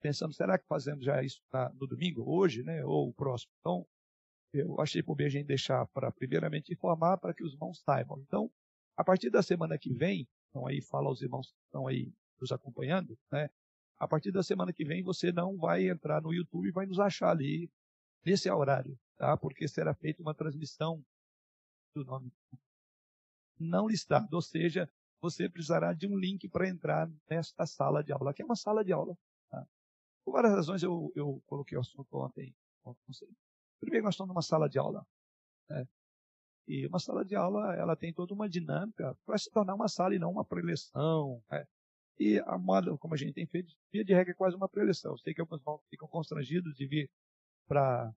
pensamos, 0.01 0.37
será 0.37 0.59
que 0.59 0.67
fazemos 0.67 1.05
já 1.05 1.23
isso 1.23 1.41
na, 1.53 1.69
no 1.71 1.87
domingo, 1.87 2.25
hoje, 2.27 2.63
né, 2.63 2.85
ou 2.85 3.09
o 3.09 3.15
próximo? 3.15 3.53
Então, 3.61 3.87
eu 4.53 4.81
achei 4.81 5.03
por 5.03 5.15
bem 5.15 5.27
a 5.27 5.31
gente 5.31 5.47
deixar 5.47 5.87
para, 5.89 6.11
primeiramente, 6.11 6.73
informar 6.73 7.19
para 7.19 7.35
que 7.35 7.45
os 7.45 7.53
irmãos 7.53 7.81
saibam. 7.81 8.19
Então, 8.21 8.51
a 8.97 9.05
partir 9.05 9.31
da 9.31 9.43
semana 9.43 9.79
que 9.79 9.93
vem, 9.93 10.29
então 10.51 10.67
aí 10.67 10.81
fala 10.81 11.09
aos 11.09 11.21
irmãos 11.21 11.51
que 11.53 11.59
estão 11.67 11.87
aí 11.87 12.13
nos 12.41 12.53
acompanhando, 12.53 13.19
né? 13.31 13.49
A 13.99 14.07
partir 14.07 14.31
da 14.31 14.43
semana 14.43 14.73
que 14.73 14.85
vem 14.85 15.03
você 15.03 15.33
não 15.33 15.57
vai 15.57 15.89
entrar 15.89 16.21
no 16.21 16.33
YouTube 16.33 16.69
e 16.69 16.73
vai 16.73 16.87
nos 16.87 16.99
achar 16.99 17.31
ali 17.31 17.71
nesse 18.25 18.51
horário, 18.51 18.99
tá? 19.17 19.37
Porque 19.37 19.67
será 19.69 19.95
feita 19.95 20.23
uma 20.23 20.35
transmissão 20.35 21.03
do 21.95 22.05
nome 22.05 22.31
não 23.59 23.89
listado, 23.89 24.29
ou 24.35 24.43
seja, 24.43 24.89
você 25.21 25.49
precisará 25.49 25.93
de 25.93 26.07
um 26.07 26.17
link 26.17 26.49
para 26.49 26.69
entrar 26.69 27.11
nesta 27.29 27.67
sala 27.67 28.03
de 28.03 28.13
aula, 28.13 28.35
que 28.35 28.43
é 28.43 28.45
uma 28.45 28.57
sala 28.57 28.85
de 28.85 28.93
aula. 28.93 29.17
Tá? 29.51 29.67
Por 30.25 30.33
várias 30.33 30.53
razões 30.53 30.83
eu, 30.83 31.13
eu 31.15 31.43
coloquei 31.47 31.77
o 31.77 31.81
assunto 31.81 32.17
ontem. 32.19 32.55
Primeiro, 33.81 34.05
nós 34.05 34.15
estamos 34.15 34.29
numa 34.29 34.43
sala 34.43 34.69
de 34.69 34.79
aula. 34.79 35.07
Né? 35.69 35.87
E 36.69 36.87
uma 36.87 36.99
sala 36.99 37.25
de 37.25 37.37
aula, 37.37 37.75
ela 37.77 37.97
tem 37.97 38.13
toda 38.13 38.35
uma 38.35 38.49
dinâmica 38.49 39.17
para 39.25 39.39
se 39.39 39.51
tornar 39.51 39.75
uma 39.75 39.89
sala 39.89 40.15
e 40.15 40.19
não 40.19 40.31
uma 40.31 40.45
preleção. 40.45 41.43
Né? 41.51 41.67
E 42.19 42.39
a 42.47 42.59
moda, 42.59 42.97
como 42.99 43.15
a 43.15 43.17
gente 43.17 43.35
tem 43.35 43.47
feito, 43.47 43.75
via 43.93 44.05
de 44.05 44.15
regra 44.15 44.33
é 44.33 44.35
quase 44.37 44.57
uma 44.57 44.69
preleção. 44.69 45.13
Eu 45.13 45.19
sei 45.19 45.35
que 45.35 45.41
alguns 45.41 45.63
ficam 45.91 46.09
constrangidos 46.09 46.75
de 46.75 46.87
vir 46.87 47.11
para 47.69 48.13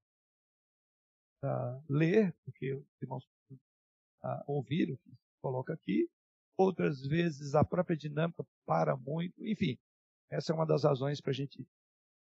ler, 1.90 2.36
porque 2.46 2.74
os 2.74 3.02
irmãos 3.02 3.26
uh, 4.24 4.44
ouvir 4.48 4.92
o 4.92 4.98
que 4.98 5.12
coloca 5.42 5.74
aqui. 5.74 6.10
Outras 6.58 7.06
vezes 7.06 7.56
a 7.56 7.64
própria 7.64 7.96
dinâmica 7.96 8.46
para 8.66 8.96
muito. 8.98 9.46
Enfim, 9.46 9.78
essa 10.30 10.52
é 10.52 10.56
uma 10.56 10.66
das 10.66 10.84
razões 10.84 11.22
para 11.22 11.32
a 11.32 11.34
gente 11.34 11.66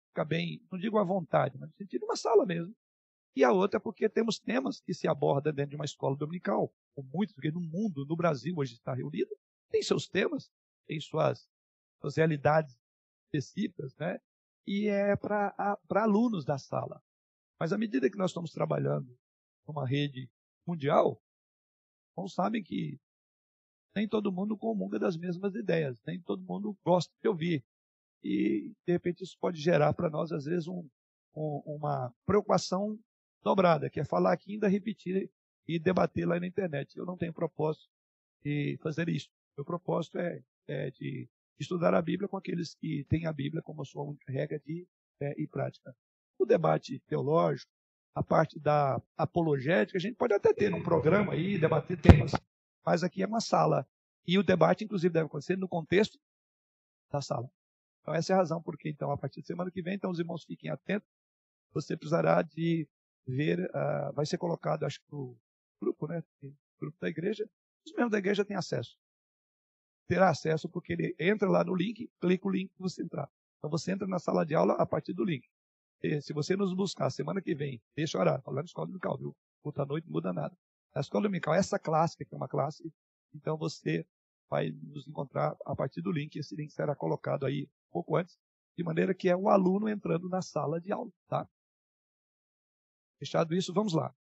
ficar 0.10 0.25
bem, 0.25 0.62
não 0.72 0.80
digo 0.80 0.98
à 0.98 1.04
vontade, 1.04 1.58
mas 1.58 1.70
de 1.77 1.98
uma 2.04 2.15
sala 2.15 2.46
mesmo. 2.46 2.74
E 3.36 3.44
a 3.44 3.51
outra 3.51 3.77
é 3.77 3.82
porque 3.82 4.08
temos 4.08 4.39
temas 4.39 4.80
que 4.80 4.94
se 4.94 5.08
abordam 5.08 5.54
dentro 5.54 5.72
de 5.72 5.75
uma 5.75 5.86
escola 5.86 6.15
dominical, 6.15 6.74
com 6.96 7.04
muitos, 7.04 7.36
porque 7.36 7.51
no 7.51 7.60
mundo, 7.60 8.06
no 8.06 8.15
Brasil 8.15 8.56
hoje 8.58 8.74
está 8.74 8.94
reunido, 8.94 9.36
tem 9.70 9.84
seus 9.84 10.08
temas, 10.08 10.50
tem 10.88 11.00
suas, 11.01 11.46
suas 12.00 12.15
realidades 12.15 12.80
específicas, 13.25 13.94
né? 13.98 14.20
E 14.65 14.88
é 14.88 15.15
para 15.18 15.77
alunos 15.96 16.46
da 16.46 16.58
sala. 16.58 17.04
Mas 17.60 17.74
à 17.74 17.77
medida 17.77 18.10
que 18.10 18.18
nós 18.18 18.32
estamos 18.32 18.51
trabalhando 18.51 19.18
numa 19.68 19.86
rede 19.86 20.30
mundial, 20.65 21.22
não 22.15 22.27
sabem 22.27 22.63
que 22.63 23.00
nem 23.96 24.08
todo 24.08 24.32
mundo 24.32 24.58
comunga 24.58 24.98
das 24.98 25.18
mesmas 25.18 25.56
ideias, 25.56 26.01
nem 26.06 26.22
todo 26.22 26.42
mundo 26.44 26.77
gosta 26.84 27.13
de 27.22 27.27
ouvir. 27.27 27.65
E, 28.24 28.74
de 28.86 28.94
repente, 28.94 29.24
isso 29.24 29.38
pode 29.39 29.60
gerar 29.60 29.94
para 29.94 30.10
nós, 30.10 30.32
às 30.32 30.46
vezes, 30.46 30.68
um, 30.68 30.88
um, 31.36 31.62
uma 31.65 32.13
preocupação 32.25 33.00
dobrada, 33.45 33.91
que 33.91 33.99
é 33.99 34.03
falar 34.03 34.33
aqui 34.33 34.53
ainda 34.53 34.67
repetir 34.67 35.31
e 35.67 35.77
debater 35.77 36.27
lá 36.27 36.39
na 36.39 36.47
internet. 36.47 36.97
Eu 36.97 37.05
não 37.05 37.15
tenho 37.15 37.31
propósito 37.31 37.87
de 38.43 38.77
fazer 38.81 39.07
isso. 39.07 39.29
Meu 39.55 39.63
propósito 39.63 40.17
é, 40.17 40.43
é 40.67 40.89
de 40.89 41.29
estudar 41.59 41.93
a 41.93 42.01
Bíblia 42.01 42.27
com 42.27 42.37
aqueles 42.37 42.73
que 42.73 43.05
têm 43.05 43.27
a 43.27 43.31
Bíblia 43.31 43.61
como 43.61 43.85
sua 43.85 44.03
única 44.03 44.31
regra 44.31 44.59
de 44.59 44.87
fé 45.19 45.35
e 45.37 45.47
prática. 45.47 45.95
O 46.39 46.45
debate 46.45 46.99
teológico, 47.07 47.71
a 48.15 48.23
parte 48.23 48.59
da 48.59 48.99
apologética, 49.15 49.97
a 49.97 50.01
gente 50.01 50.15
pode 50.15 50.33
até 50.33 50.51
ter 50.51 50.71
num 50.71 50.81
programa 50.81 51.33
aí, 51.33 51.57
debater 51.59 52.01
temas, 52.01 52.31
mas 52.83 53.03
aqui 53.03 53.21
é 53.21 53.27
uma 53.27 53.39
sala. 53.39 53.87
E 54.27 54.39
o 54.39 54.43
debate, 54.43 54.83
inclusive, 54.83 55.13
deve 55.13 55.27
acontecer 55.27 55.55
no 55.55 55.67
contexto 55.67 56.19
da 57.11 57.21
sala. 57.21 57.47
Então, 58.01 58.13
essa 58.13 58.33
é 58.33 58.35
a 58.35 58.37
razão 58.39 58.61
porque, 58.61 58.89
então, 58.89 59.11
a 59.11 59.17
partir 59.17 59.41
de 59.41 59.47
semana 59.47 59.69
que 59.69 59.83
vem, 59.83 59.93
então, 59.93 60.09
os 60.09 60.19
irmãos 60.19 60.43
fiquem 60.43 60.69
atentos. 60.71 61.07
Você 61.73 61.95
precisará 61.95 62.41
de 62.41 62.87
ver, 63.27 63.60
uh, 63.60 64.13
vai 64.13 64.25
ser 64.25 64.38
colocado, 64.38 64.84
acho 64.84 65.00
que 65.00 65.12
no 65.12 65.38
grupo, 65.82 66.08
né? 66.08 66.24
grupo 66.79 66.98
da 67.00 67.10
igreja. 67.10 67.50
Os 67.86 67.91
membros 67.94 68.12
da 68.12 68.17
igreja 68.17 68.46
têm 68.46 68.55
acesso. 68.55 68.98
Terá 70.08 70.29
acesso 70.29 70.70
porque 70.70 70.94
ele 70.94 71.15
entra 71.20 71.50
lá 71.50 71.63
no 71.63 71.75
link, 71.75 72.10
clica 72.20 72.48
o 72.48 72.51
link 72.51 72.72
para 72.75 72.84
você 72.88 73.03
entrar. 73.03 73.29
Então, 73.58 73.70
você 73.70 73.91
entra 73.91 74.08
na 74.08 74.20
sala 74.20 74.46
de 74.46 74.53
aula 74.53 74.74
a 74.74 74.86
partir 74.86 75.13
do 75.13 75.24
link 75.24 75.48
se 76.22 76.34
você 76.34 76.55
nos 76.55 76.74
buscar 76.74 77.10
semana 77.10 77.41
que 77.41 77.55
vem, 77.55 77.82
deixa 77.96 78.20
orar, 78.20 78.41
falando 78.41 78.60
na 78.60 78.65
escola 78.65 78.88
dominical, 78.88 79.17
viu? 79.17 79.36
Puta 79.63 79.86
noite 79.86 80.05
não 80.05 80.13
muda 80.13 80.32
nada. 80.32 80.55
A 80.94 81.00
escola 81.00 81.24
dominical, 81.24 81.53
essa 81.53 81.79
classe, 81.79 82.17
que 82.17 82.34
é 82.34 82.38
uma 82.38 82.48
classe, 82.48 82.91
então 83.34 83.58
você 83.58 84.05
vai 84.50 84.70
nos 84.70 85.08
encontrar 85.08 85.55
a 85.65 85.75
partir 85.75 86.01
do 86.01 86.12
link. 86.12 86.36
Esse 86.36 86.55
link 86.55 86.72
será 86.72 86.96
colocado 86.96 87.46
aí 87.46 87.63
um 87.63 87.91
pouco 87.91 88.15
antes, 88.15 88.38
de 88.77 88.84
maneira 88.84 89.13
que 89.13 89.29
é 89.29 89.36
o 89.36 89.50
aluno 89.50 89.89
entrando 89.89 90.29
na 90.29 90.41
sala 90.41 90.79
de 90.79 90.91
aula, 90.91 91.12
tá? 91.27 91.48
Fechado 93.19 93.55
isso, 93.55 93.74
vamos 93.74 93.93
lá. 93.93 94.13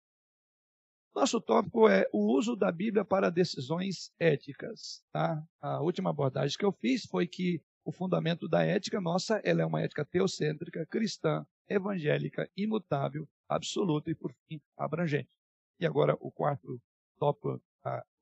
Nosso 1.14 1.40
tópico 1.40 1.88
é 1.88 2.08
o 2.12 2.32
uso 2.36 2.56
da 2.56 2.72
Bíblia 2.72 3.04
para 3.04 3.30
decisões 3.30 4.12
éticas. 4.18 5.04
Tá? 5.12 5.40
A 5.60 5.80
última 5.80 6.10
abordagem 6.10 6.58
que 6.58 6.64
eu 6.64 6.72
fiz 6.72 7.06
foi 7.06 7.26
que 7.26 7.62
o 7.84 7.92
fundamento 7.92 8.48
da 8.48 8.64
ética 8.64 9.00
nossa 9.00 9.40
ela 9.44 9.62
é 9.62 9.66
uma 9.66 9.80
ética 9.80 10.04
teocêntrica, 10.04 10.84
cristã, 10.86 11.46
evangélica, 11.68 12.50
imutável, 12.56 13.28
absoluta 13.48 14.10
e, 14.10 14.14
por 14.14 14.32
fim, 14.48 14.60
abrangente. 14.76 15.36
E 15.78 15.86
agora, 15.86 16.16
o 16.20 16.30
quarto 16.32 16.80
tópico, 17.18 17.62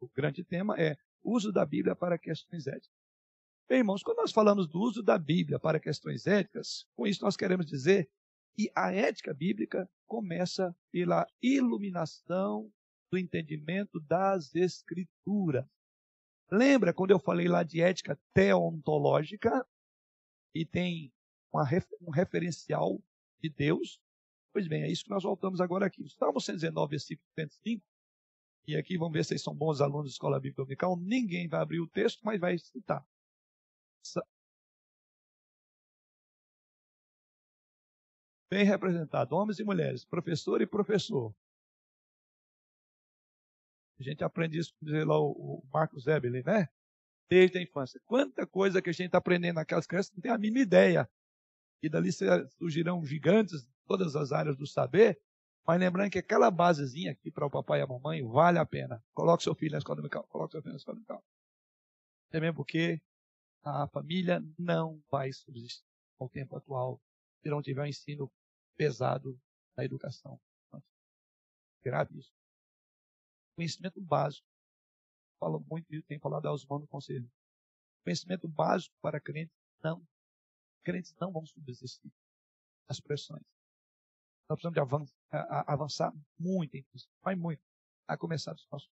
o 0.00 0.08
grande 0.14 0.44
tema 0.44 0.78
é 0.78 0.96
o 1.22 1.34
uso 1.34 1.52
da 1.52 1.64
Bíblia 1.64 1.94
para 1.94 2.18
questões 2.18 2.66
éticas. 2.66 3.02
Bem, 3.68 3.78
irmãos, 3.78 4.02
quando 4.02 4.18
nós 4.18 4.32
falamos 4.32 4.66
do 4.66 4.80
uso 4.80 5.02
da 5.02 5.16
Bíblia 5.16 5.58
para 5.58 5.80
questões 5.80 6.26
éticas, 6.26 6.84
com 6.94 7.06
isso 7.06 7.24
nós 7.24 7.36
queremos 7.36 7.66
dizer 7.66 8.10
que 8.54 8.70
a 8.74 8.92
ética 8.92 9.32
bíblica 9.32 9.88
começa 10.12 10.76
pela 10.90 11.26
iluminação 11.40 12.70
do 13.10 13.16
entendimento 13.16 13.98
das 13.98 14.54
Escrituras. 14.54 15.64
Lembra 16.50 16.92
quando 16.92 17.12
eu 17.12 17.18
falei 17.18 17.48
lá 17.48 17.62
de 17.62 17.80
ética 17.80 18.20
teontológica? 18.34 19.66
E 20.54 20.66
tem 20.66 21.10
uma, 21.50 21.64
um 22.02 22.10
referencial 22.10 23.02
de 23.40 23.48
Deus. 23.48 23.98
Pois 24.52 24.68
bem, 24.68 24.82
é 24.82 24.90
isso 24.90 25.04
que 25.04 25.08
nós 25.08 25.22
voltamos 25.22 25.62
agora 25.62 25.86
aqui. 25.86 26.06
Salmo 26.10 26.42
119, 26.42 26.90
versículo 26.90 27.26
105. 27.34 27.82
E 28.66 28.76
aqui 28.76 28.98
vamos 28.98 29.14
ver 29.14 29.24
se 29.24 29.28
vocês 29.28 29.42
são 29.42 29.54
bons 29.54 29.80
alunos 29.80 30.08
de 30.08 30.12
escola 30.12 30.38
bíblica 30.38 30.60
dominical. 30.60 30.94
Ninguém 30.94 31.48
vai 31.48 31.62
abrir 31.62 31.80
o 31.80 31.88
texto, 31.88 32.20
mas 32.22 32.38
vai 32.38 32.58
citar. 32.58 33.02
Bem 38.52 38.66
representado, 38.66 39.34
homens 39.34 39.58
e 39.60 39.64
mulheres, 39.64 40.04
professor 40.04 40.60
e 40.60 40.66
professor. 40.66 41.34
A 43.98 44.02
gente 44.02 44.22
aprende 44.22 44.58
isso, 44.58 44.74
dizer 44.82 45.06
lá 45.06 45.18
o, 45.18 45.64
Marcos 45.72 46.06
Eberle, 46.06 46.42
né? 46.42 46.68
Desde 47.30 47.56
a 47.56 47.62
infância. 47.62 47.98
Quanta 48.04 48.46
coisa 48.46 48.82
que 48.82 48.90
a 48.90 48.92
gente 48.92 49.06
está 49.06 49.16
aprendendo 49.16 49.54
naquelas 49.54 49.86
crianças 49.86 50.12
não 50.12 50.20
tem 50.20 50.30
a 50.30 50.36
mínima 50.36 50.60
ideia 50.60 51.08
e 51.82 51.88
dali 51.88 52.10
surgirão 52.58 53.02
gigantes 53.06 53.66
todas 53.86 54.14
as 54.14 54.32
áreas 54.32 54.54
do 54.54 54.66
saber, 54.66 55.18
mas 55.66 55.80
lembrando 55.80 56.10
que 56.10 56.18
aquela 56.18 56.50
basezinha 56.50 57.12
aqui 57.12 57.30
para 57.30 57.46
o 57.46 57.50
papai 57.50 57.80
e 57.80 57.82
a 57.82 57.86
mamãe 57.86 58.22
vale 58.22 58.58
a 58.58 58.66
pena. 58.66 59.02
Coloque 59.14 59.44
seu 59.44 59.54
filho 59.54 59.72
na 59.72 59.78
escola 59.78 59.96
dominical, 59.96 60.24
coloque 60.24 60.52
seu 60.52 60.60
filho 60.60 60.74
na 60.74 60.76
escola 60.76 60.96
dominical. 60.96 61.24
É 62.30 62.38
mesmo 62.38 62.56
porque 62.56 63.00
a 63.64 63.88
família 63.88 64.44
não 64.58 65.02
vai 65.10 65.32
subsistir 65.32 65.82
ao 66.20 66.28
tempo 66.28 66.54
atual 66.54 67.00
se 67.40 67.48
não 67.48 67.62
tiver 67.62 67.80
um 67.80 67.86
ensino 67.86 68.30
pesado 68.76 69.38
na 69.76 69.84
educação. 69.84 70.40
Grave 71.84 72.18
isso. 72.18 72.32
Conhecimento 73.56 74.00
básico. 74.00 74.46
Falo 75.38 75.60
muito, 75.68 75.88
tem 76.04 76.18
falado 76.18 76.46
aos 76.46 76.62
irmãos 76.62 76.80
do 76.80 76.86
conselho. 76.86 77.30
Conhecimento 78.04 78.48
básico 78.48 78.94
para 79.00 79.20
crentes 79.20 79.56
não 79.82 80.04
crentes 80.84 81.14
não 81.20 81.30
vão 81.30 81.46
subsistir 81.46 82.12
as 82.88 83.00
pressões. 83.00 83.44
Nós 84.48 84.60
precisamos 84.60 84.74
de 84.74 84.80
avançar, 84.80 85.64
avançar 85.66 86.12
muito 86.38 86.76
vai 87.22 87.34
muito, 87.36 87.62
a 88.06 88.16
começar 88.16 88.52
dos 88.52 88.66
nossos 88.70 88.90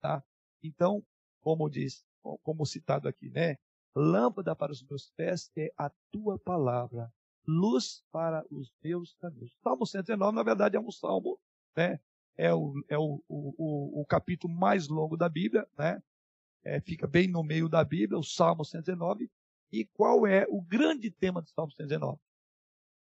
tá? 0.00 0.24
Então, 0.62 1.04
como 1.40 1.68
diz 1.68 2.04
como 2.42 2.66
citado 2.66 3.08
aqui, 3.08 3.30
né? 3.30 3.56
Lâmpada 3.94 4.54
para 4.54 4.72
os 4.72 4.82
meus 4.82 5.10
pés 5.10 5.50
é 5.56 5.72
a 5.76 5.90
tua 6.12 6.38
palavra, 6.38 7.12
luz 7.48 8.04
para 8.12 8.44
os 8.50 8.70
meus 8.84 9.14
caminhos. 9.14 9.56
Salmo 9.62 9.86
109, 9.86 10.36
na 10.36 10.42
verdade, 10.42 10.76
é 10.76 10.80
um 10.80 10.90
salmo, 10.90 11.40
né? 11.74 11.98
É 12.36 12.52
o, 12.54 12.74
é 12.88 12.98
o, 12.98 13.24
o, 13.26 14.00
o, 14.00 14.06
capítulo 14.06 14.52
mais 14.52 14.86
longo 14.86 15.16
da 15.16 15.28
Bíblia, 15.28 15.66
né? 15.76 16.00
É, 16.62 16.78
fica 16.80 17.06
bem 17.06 17.26
no 17.26 17.42
meio 17.42 17.68
da 17.68 17.82
Bíblia, 17.82 18.18
o 18.18 18.22
Salmo 18.22 18.64
109. 18.64 19.30
E 19.72 19.86
qual 19.86 20.26
é 20.26 20.46
o 20.48 20.60
grande 20.60 21.10
tema 21.10 21.40
do 21.40 21.48
Salmo 21.48 21.72
119? 21.72 22.20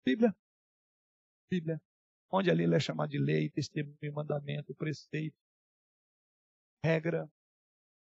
Bíblia. 0.07 0.35
Bíblia. 1.51 1.83
Onde 2.31 2.51
ali 2.51 2.63
ele 2.63 2.77
é 2.77 2.81
chamado 2.81 3.11
de 3.11 3.19
lei, 3.19 3.51
testemunho, 3.51 4.13
mandamento, 4.15 4.75
preceito, 4.75 5.37
regra, 6.85 7.31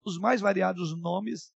os 0.04 0.18
mais 0.18 0.40
variados 0.40 0.96
nomes 0.96 1.52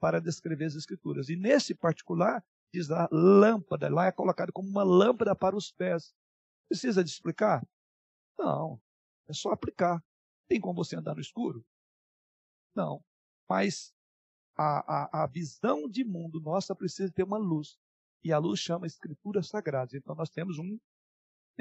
para 0.00 0.20
descrever 0.20 0.64
as 0.64 0.74
escrituras. 0.74 1.28
E 1.28 1.36
nesse 1.36 1.74
particular, 1.74 2.44
diz 2.72 2.88
lá 2.88 3.08
lâmpada, 3.10 3.88
lá 3.88 4.06
é 4.06 4.12
colocado 4.12 4.52
como 4.52 4.68
uma 4.68 4.82
lâmpada 4.82 5.34
para 5.34 5.56
os 5.56 5.72
pés. 5.72 6.14
Precisa 6.68 7.02
de 7.02 7.10
explicar? 7.10 7.66
Não, 8.38 8.80
é 9.28 9.32
só 9.32 9.50
aplicar. 9.50 10.02
Tem 10.48 10.60
como 10.60 10.84
você 10.84 10.96
andar 10.96 11.14
no 11.14 11.20
escuro? 11.20 11.64
Não, 12.74 13.04
mas 13.48 13.92
a, 14.56 15.20
a, 15.20 15.24
a 15.24 15.26
visão 15.26 15.88
de 15.88 16.04
mundo 16.04 16.40
nossa 16.40 16.74
precisa 16.74 17.12
ter 17.12 17.22
uma 17.22 17.38
luz. 17.38 17.76
E 18.22 18.32
a 18.32 18.38
luz 18.38 18.60
chama 18.60 18.86
escrituras 18.86 19.48
sagradas. 19.48 19.94
Então 19.94 20.14
nós 20.14 20.30
temos 20.30 20.58
um 20.58 20.78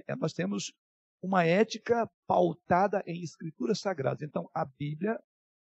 é, 0.07 0.15
nós 0.15 0.33
temos 0.33 0.73
uma 1.21 1.45
ética 1.45 2.09
pautada 2.27 3.03
em 3.05 3.21
escrituras 3.21 3.79
sagradas. 3.79 4.21
Então 4.21 4.49
a 4.53 4.65
Bíblia, 4.65 5.21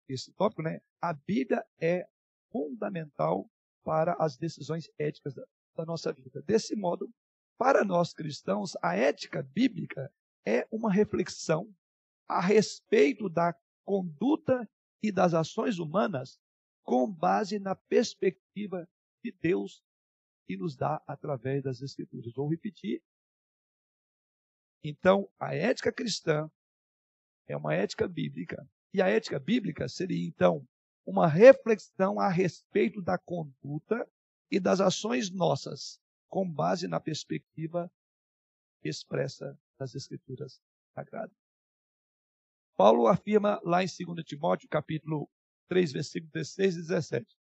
esse 0.08 0.32
tópico, 0.32 0.62
né? 0.62 0.80
A 1.00 1.12
Bíblia 1.12 1.64
é 1.80 2.06
fundamental 2.50 3.50
para 3.84 4.16
as 4.18 4.36
decisões 4.36 4.90
éticas 4.98 5.34
da, 5.34 5.44
da 5.76 5.84
nossa 5.84 6.12
vida. 6.12 6.42
Desse 6.42 6.74
modo, 6.74 7.08
para 7.56 7.84
nós 7.84 8.12
cristãos, 8.12 8.72
a 8.82 8.96
ética 8.96 9.42
bíblica 9.42 10.12
é 10.44 10.66
uma 10.70 10.92
reflexão 10.92 11.72
a 12.28 12.40
respeito 12.40 13.28
da 13.28 13.54
conduta 13.84 14.68
e 15.02 15.12
das 15.12 15.34
ações 15.34 15.78
humanas 15.78 16.40
com 16.82 17.10
base 17.10 17.58
na 17.58 17.74
perspectiva 17.74 18.88
de 19.22 19.32
Deus 19.32 19.82
que 20.46 20.56
nos 20.56 20.76
dá 20.76 21.02
através 21.06 21.62
das 21.62 21.80
Escrituras. 21.80 22.32
Vou 22.34 22.48
repetir. 22.48 23.02
Então, 24.82 25.30
a 25.38 25.54
ética 25.54 25.92
cristã 25.92 26.50
é 27.46 27.56
uma 27.56 27.74
ética 27.74 28.06
bíblica. 28.06 28.66
E 28.92 29.00
a 29.00 29.08
ética 29.08 29.38
bíblica 29.38 29.88
seria, 29.88 30.26
então, 30.26 30.66
uma 31.04 31.26
reflexão 31.26 32.18
a 32.18 32.28
respeito 32.28 33.02
da 33.02 33.18
conduta 33.18 34.08
e 34.50 34.58
das 34.58 34.80
ações 34.80 35.30
nossas, 35.30 36.00
com 36.28 36.50
base 36.50 36.88
na 36.88 37.00
perspectiva 37.00 37.90
expressa 38.82 39.58
das 39.78 39.94
Escrituras 39.94 40.60
Sagradas. 40.94 41.36
Paulo 42.76 43.06
afirma 43.06 43.60
lá 43.64 43.82
em 43.82 43.86
2 43.86 44.24
Timóteo, 44.24 44.68
capítulo 44.68 45.28
3, 45.68 45.92
versículo 45.92 46.32
16 46.32 46.76
e 46.76 46.80
17. 46.80 47.38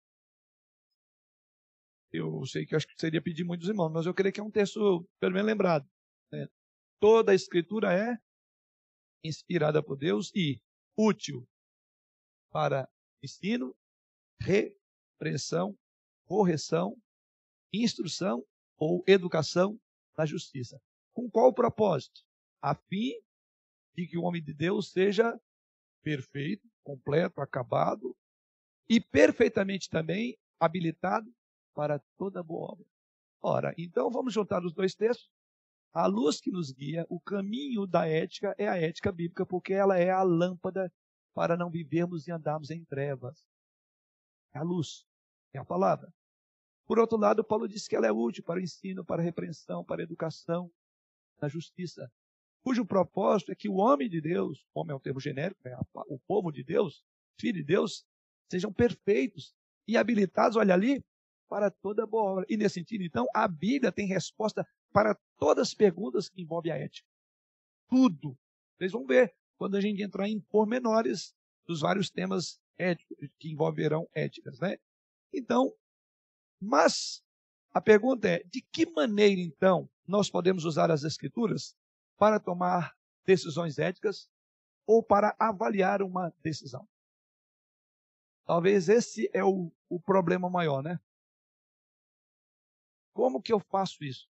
Eu 2.11 2.45
sei 2.45 2.65
que 2.65 2.75
eu 2.75 2.77
acho 2.77 2.87
que 2.87 2.99
seria 2.99 3.21
pedir 3.21 3.45
muitos 3.45 3.69
irmãos, 3.69 3.89
mas 3.89 4.05
eu 4.05 4.13
creio 4.13 4.33
que 4.33 4.39
é 4.41 4.43
um 4.43 4.51
texto, 4.51 5.07
pelo 5.19 5.33
menos, 5.33 5.47
lembrado. 5.47 5.89
Né? 6.31 6.47
Toda 6.99 7.31
a 7.31 7.35
Escritura 7.35 7.93
é 7.93 8.17
inspirada 9.23 9.81
por 9.81 9.97
Deus 9.97 10.31
e 10.35 10.61
útil 10.97 11.47
para 12.51 12.89
ensino, 13.23 13.75
repreensão, 14.39 15.77
correção, 16.25 16.97
instrução 17.73 18.45
ou 18.77 19.03
educação 19.07 19.79
na 20.17 20.25
justiça. 20.25 20.81
Com 21.13 21.29
qual 21.29 21.53
propósito? 21.53 22.21
A 22.61 22.75
fim 22.75 23.13
de 23.95 24.07
que 24.07 24.17
o 24.17 24.23
homem 24.23 24.41
de 24.41 24.53
Deus 24.53 24.91
seja 24.91 25.39
perfeito, 26.01 26.67
completo, 26.83 27.41
acabado 27.41 28.15
e 28.89 28.99
perfeitamente 28.99 29.89
também 29.89 30.37
habilitado 30.59 31.31
para 31.73 31.99
toda 32.17 32.43
boa 32.43 32.71
obra. 32.71 32.85
Ora, 33.41 33.73
então 33.77 34.09
vamos 34.11 34.33
juntar 34.33 34.63
os 34.63 34.73
dois 34.73 34.93
textos. 34.93 35.29
A 35.93 36.05
luz 36.05 36.39
que 36.39 36.51
nos 36.51 36.71
guia, 36.71 37.05
o 37.09 37.19
caminho 37.19 37.85
da 37.85 38.07
ética 38.07 38.55
é 38.57 38.67
a 38.67 38.77
ética 38.77 39.11
bíblica, 39.11 39.45
porque 39.45 39.73
ela 39.73 39.97
é 39.97 40.09
a 40.09 40.23
lâmpada 40.23 40.91
para 41.33 41.57
não 41.57 41.69
vivermos 41.69 42.27
e 42.27 42.31
andarmos 42.31 42.69
em 42.69 42.83
trevas. 42.85 43.45
É 44.53 44.59
a 44.59 44.63
luz, 44.63 45.05
é 45.53 45.59
a 45.59 45.65
palavra. 45.65 46.13
Por 46.85 46.99
outro 46.99 47.17
lado, 47.17 47.43
Paulo 47.43 47.67
diz 47.67 47.87
que 47.87 47.95
ela 47.95 48.07
é 48.07 48.11
útil 48.11 48.43
para 48.43 48.59
o 48.59 48.63
ensino, 48.63 49.05
para 49.05 49.21
a 49.21 49.25
repreensão, 49.25 49.83
para 49.83 50.01
a 50.01 50.03
educação, 50.03 50.69
na 51.41 51.47
justiça, 51.47 52.11
cujo 52.63 52.85
propósito 52.85 53.51
é 53.51 53.55
que 53.55 53.67
o 53.67 53.75
homem 53.75 54.07
de 54.07 54.21
Deus, 54.21 54.65
homem 54.73 54.93
é 54.93 54.95
um 54.95 54.99
termo 54.99 55.19
genérico, 55.19 55.67
é 55.67 55.75
o 56.07 56.19
povo 56.19 56.51
de 56.51 56.63
Deus, 56.63 57.03
filho 57.39 57.57
de 57.57 57.63
Deus, 57.63 58.05
sejam 58.49 58.71
perfeitos 58.71 59.55
e 59.87 59.97
habilitados, 59.97 60.57
olha 60.57 60.73
ali, 60.73 61.03
para 61.49 61.69
toda 61.71 62.05
boa 62.05 62.31
obra. 62.31 62.45
E 62.47 62.55
nesse 62.55 62.75
sentido, 62.75 63.03
então, 63.03 63.25
a 63.33 63.47
Bíblia 63.47 63.91
tem 63.91 64.07
resposta 64.07 64.65
para 64.91 65.17
todas 65.37 65.69
as 65.69 65.73
perguntas 65.73 66.29
que 66.29 66.41
envolvem 66.41 66.71
a 66.71 66.77
ética. 66.77 67.07
Tudo. 67.89 68.37
Vocês 68.77 68.91
vão 68.91 69.05
ver 69.05 69.33
quando 69.61 69.77
a 69.77 69.79
gente 69.79 70.01
entrar 70.01 70.27
em 70.27 70.39
pormenores 70.39 71.35
dos 71.67 71.81
vários 71.81 72.09
temas 72.09 72.59
éticos 72.79 73.15
que 73.37 73.51
envolverão 73.51 74.09
éticas, 74.11 74.59
né? 74.59 74.75
Então, 75.31 75.71
mas 76.59 77.23
a 77.71 77.79
pergunta 77.79 78.27
é: 78.27 78.43
de 78.45 78.59
que 78.59 78.87
maneira 78.87 79.39
então 79.39 79.87
nós 80.07 80.31
podemos 80.31 80.65
usar 80.65 80.89
as 80.89 81.03
escrituras 81.03 81.77
para 82.17 82.39
tomar 82.39 82.97
decisões 83.23 83.77
éticas 83.77 84.27
ou 84.87 85.03
para 85.03 85.35
avaliar 85.37 86.01
uma 86.01 86.33
decisão? 86.41 86.89
Talvez 88.47 88.89
esse 88.89 89.29
é 89.31 89.43
o, 89.43 89.71
o 89.87 89.99
problema 89.99 90.49
maior, 90.49 90.81
né? 90.81 90.99
Como 93.13 93.39
que 93.39 93.53
eu 93.53 93.59
faço 93.59 94.03
isso? 94.03 94.27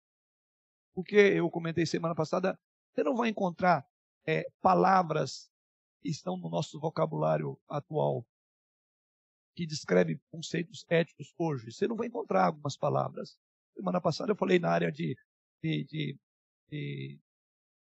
Porque 0.96 1.18
eu 1.18 1.52
comentei 1.52 1.86
semana 1.86 2.16
passada, 2.16 2.58
você 2.94 3.04
não 3.04 3.14
vai 3.14 3.28
encontrar 3.28 3.86
é, 4.28 4.46
palavras 4.62 5.50
que 6.02 6.10
estão 6.10 6.38
no 6.38 6.50
nosso 6.50 6.80
vocabulário 6.80 7.58
atual 7.68 8.26
que 9.56 9.66
descrevem 9.66 10.20
conceitos 10.30 10.86
éticos 10.88 11.34
hoje. 11.38 11.72
Você 11.72 11.88
não 11.88 11.96
vai 11.96 12.08
encontrar 12.08 12.46
algumas 12.46 12.78
palavras. 12.78 13.40
Semana 13.74 14.00
passada 14.00 14.32
eu 14.32 14.36
falei 14.36 14.60
na 14.60 14.70
área 14.70 14.92
de, 14.92 15.18
de, 15.64 15.84
de, 15.86 16.20
de 16.70 17.20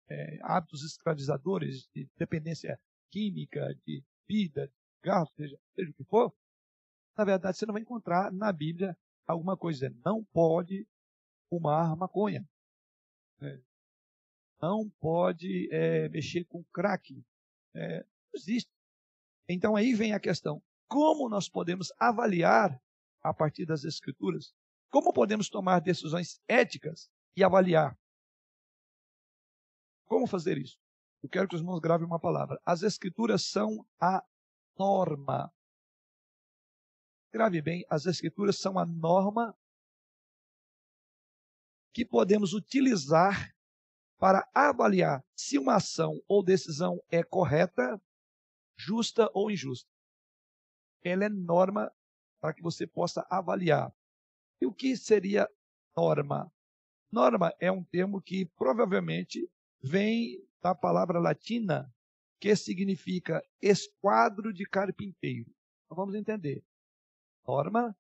é, 0.09 0.39
hábitos 0.43 0.83
escravizadores, 0.83 1.89
de 1.95 2.07
dependência 2.19 2.79
química, 3.11 3.75
de 3.87 4.05
vida, 4.29 4.67
de 4.67 4.75
carro, 5.03 5.31
seja, 5.35 5.59
seja 5.75 5.91
o 5.91 5.95
que 5.95 6.05
for. 6.05 6.35
Na 7.17 7.25
verdade, 7.25 7.57
você 7.57 7.65
não 7.65 7.73
vai 7.73 7.83
encontrar 7.83 8.33
na 8.33 8.53
Bíblia 8.53 8.97
alguma 9.27 9.57
coisa. 9.57 9.95
Não 10.05 10.25
pode 10.25 10.87
fumar 11.49 11.97
maconha. 11.97 12.47
É, 13.41 13.61
não 14.63 14.89
pode 15.01 15.69
é, 15.73 16.09
mexer 16.09 16.45
com 16.45 16.63
crack. 16.73 17.13
É, 17.75 17.99
não 17.99 18.07
existe. 18.35 18.71
Então 19.49 19.75
aí 19.75 19.93
vem 19.93 20.13
a 20.13 20.21
questão: 20.21 20.63
como 20.89 21.29
nós 21.29 21.49
podemos 21.49 21.93
avaliar 21.99 22.81
a 23.21 23.35
partir 23.35 23.67
das 23.67 23.83
Escrituras? 23.85 24.55
Como 24.89 25.13
podemos 25.13 25.49
tomar 25.49 25.81
decisões 25.81 26.41
éticas 26.47 27.11
e 27.37 27.43
avaliar? 27.43 27.99
Como 30.07 30.27
fazer 30.27 30.59
isso? 30.59 30.79
Eu 31.23 31.29
quero 31.29 31.49
que 31.49 31.55
os 31.55 31.61
irmãos 31.61 31.81
gravem 31.81 32.07
uma 32.07 32.21
palavra. 32.21 32.61
As 32.65 32.83
Escrituras 32.83 33.47
são 33.47 33.87
a 34.01 34.23
norma. 34.79 35.53
Grave 37.33 37.63
bem, 37.63 37.85
as 37.89 38.07
Escrituras 38.07 38.59
são 38.59 38.79
a 38.79 38.85
norma 38.85 39.57
que 41.95 42.05
podemos 42.05 42.53
utilizar 42.53 43.55
para 44.23 44.49
avaliar 44.55 45.21
se 45.35 45.59
uma 45.59 45.75
ação 45.75 46.23
ou 46.29 46.45
decisão 46.45 47.03
é 47.11 47.25
correta, 47.25 48.01
justa 48.79 49.29
ou 49.35 49.51
injusta. 49.51 49.91
Ela 51.03 51.25
é 51.25 51.29
norma 51.29 51.93
para 52.41 52.55
que 52.55 52.63
você 52.63 52.87
possa 52.87 53.27
avaliar. 53.29 53.93
E 54.61 54.67
o 54.67 54.73
que 54.73 54.97
seria 54.97 55.49
norma? 55.97 56.49
Norma 57.11 57.53
é 57.59 57.73
um 57.73 57.83
termo 57.83 58.23
que 58.23 58.47
provavelmente 58.57 59.51
vem 59.83 60.41
da 60.63 60.73
palavra 60.73 61.19
latina 61.19 61.93
que 62.39 62.55
significa 62.55 63.43
esquadro 63.61 64.53
de 64.53 64.65
carpinteiro. 64.65 65.51
Então 65.85 65.97
vamos 65.97 66.15
entender. 66.15 66.63
Norma, 67.45 67.93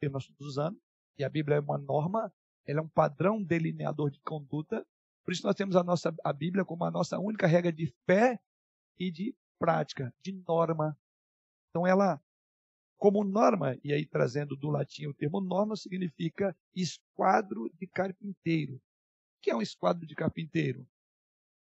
que 0.00 0.08
nós 0.08 0.22
estamos 0.22 0.40
usando, 0.40 0.80
e 1.18 1.24
a 1.24 1.28
Bíblia 1.28 1.58
é 1.58 1.60
uma 1.60 1.76
norma, 1.76 2.32
ela 2.64 2.80
é 2.80 2.82
um 2.82 2.88
padrão 2.88 3.44
delineador 3.44 4.10
de 4.10 4.18
conduta 4.20 4.86
por 5.26 5.32
isso 5.32 5.44
nós 5.44 5.56
temos 5.56 5.74
a 5.74 5.82
nossa 5.82 6.14
a 6.22 6.32
Bíblia 6.32 6.64
como 6.64 6.84
a 6.84 6.90
nossa 6.90 7.18
única 7.18 7.48
regra 7.48 7.72
de 7.72 7.92
fé 8.06 8.38
e 8.96 9.10
de 9.10 9.34
prática, 9.58 10.14
de 10.22 10.30
norma. 10.46 10.96
Então 11.68 11.84
ela 11.84 12.22
como 12.96 13.24
norma, 13.24 13.76
e 13.82 13.92
aí 13.92 14.06
trazendo 14.06 14.56
do 14.56 14.70
latim 14.70 15.06
o 15.06 15.12
termo 15.12 15.40
norma, 15.40 15.74
significa 15.74 16.56
esquadro 16.74 17.68
de 17.74 17.88
carpinteiro. 17.88 18.76
O 18.76 18.80
que 19.42 19.50
é 19.50 19.56
um 19.56 19.60
esquadro 19.60 20.06
de 20.06 20.14
carpinteiro? 20.14 20.86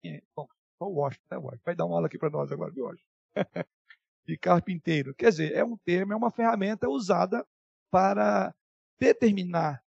É, 0.05 0.23
bom, 0.37 0.47
só 0.79 0.87
o 0.87 0.95
Washington, 0.95 1.27
né, 1.31 1.39
Washington? 1.39 1.63
Vai 1.65 1.75
dar 1.75 1.87
uma 1.87 1.97
aula 1.97 2.09
aqui 2.09 2.19
para 2.19 2.31
nós 2.31 2.53
agora, 2.53 2.71
viu, 2.71 2.85
Washington? 2.85 3.11
de 4.27 4.37
carpinteiro. 4.37 5.15
Quer 5.15 5.31
dizer, 5.31 5.55
é 5.55 5.65
um 5.65 5.79
termo, 5.79 6.13
é 6.13 6.17
uma 6.17 6.31
ferramenta 6.31 6.91
usada 6.91 7.47
para 7.91 8.55
determinar 9.01 9.83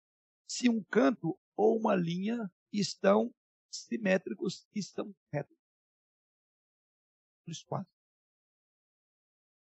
se 0.47 0.69
um 0.69 0.82
canto 0.84 1.38
ou 1.58 1.77
uma 1.77 1.95
linha 1.95 2.49
estão 2.71 3.34
simétricos, 3.79 4.67
estão 4.75 5.13
retos. 5.31 5.57
Os 7.47 7.63
quatro. 7.63 7.91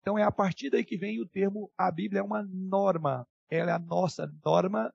Então 0.01 0.19
é 0.19 0.23
a 0.23 0.33
partir 0.33 0.71
daí 0.71 0.85
que 0.85 0.97
vem 0.97 1.21
o 1.21 1.29
termo 1.29 1.71
a 1.77 1.91
Bíblia 1.91 2.21
é 2.21 2.23
uma 2.23 2.43
norma. 2.43 3.27
Ela 3.49 3.73
é 3.73 3.75
a 3.75 3.79
nossa 3.79 4.27
norma, 4.45 4.93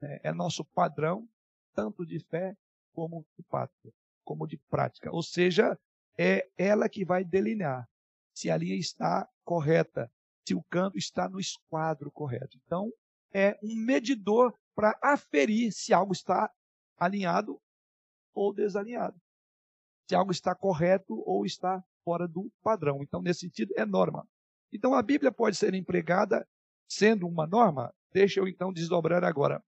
né, 0.00 0.20
é 0.22 0.32
nosso 0.32 0.64
padrão, 0.64 1.28
tanto 1.74 2.04
de 2.04 2.18
fé 2.20 2.56
como 2.92 3.26
de 3.36 3.44
como 4.24 4.46
de 4.46 4.56
prática. 4.68 5.10
Ou 5.12 5.22
seja, 5.22 5.78
é 6.18 6.48
ela 6.56 6.88
que 6.88 7.04
vai 7.04 7.24
delinear 7.24 7.88
se 8.34 8.50
a 8.50 8.56
linha 8.56 8.76
está 8.76 9.28
correta, 9.44 10.10
se 10.46 10.54
o 10.54 10.62
canto 10.64 10.98
está 10.98 11.28
no 11.28 11.38
esquadro 11.38 12.10
correto. 12.10 12.58
Então, 12.64 12.92
é 13.32 13.58
um 13.62 13.74
medidor 13.74 14.54
para 14.74 14.98
aferir 15.02 15.72
se 15.72 15.92
algo 15.92 16.12
está 16.12 16.52
alinhado 16.98 17.60
ou 18.36 18.52
desalinhado. 18.52 19.18
Se 20.08 20.14
algo 20.14 20.30
está 20.30 20.54
correto 20.54 21.20
ou 21.26 21.44
está 21.44 21.82
fora 22.04 22.28
do 22.28 22.52
padrão. 22.62 23.02
Então, 23.02 23.20
nesse 23.20 23.40
sentido, 23.40 23.72
é 23.76 23.84
norma. 23.84 24.28
Então, 24.72 24.94
a 24.94 25.02
Bíblia 25.02 25.32
pode 25.32 25.56
ser 25.56 25.74
empregada 25.74 26.46
sendo 26.88 27.26
uma 27.26 27.46
norma. 27.46 27.92
Deixa 28.12 28.38
eu 28.38 28.46
então 28.46 28.72
desdobrar 28.72 29.24
agora. 29.24 29.64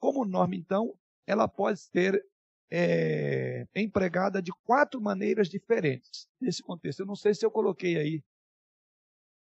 Como 0.00 0.24
norma, 0.24 0.56
então, 0.56 0.98
ela 1.26 1.46
pode 1.46 1.78
ser 1.78 2.24
é, 2.70 3.66
empregada 3.74 4.42
de 4.42 4.50
quatro 4.64 5.00
maneiras 5.00 5.48
diferentes 5.48 6.28
nesse 6.40 6.62
contexto. 6.62 7.00
Eu 7.00 7.06
não 7.06 7.14
sei 7.14 7.34
se 7.34 7.44
eu 7.44 7.50
coloquei 7.50 7.96
aí. 7.96 8.24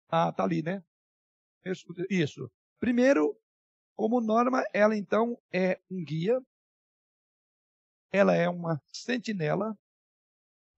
Ah, 0.09 0.33
tá 0.33 0.45
ali, 0.45 0.62
né? 0.62 0.83
Isso. 2.11 2.51
Primeiro, 2.79 3.37
como 3.97 4.21
norma, 4.21 4.64
ela 4.73 4.97
então 4.97 5.38
é 5.53 5.81
um 5.90 6.05
guia, 6.05 6.40
ela 8.12 8.35
é 8.35 8.49
uma 8.49 8.81
sentinela, 8.87 9.77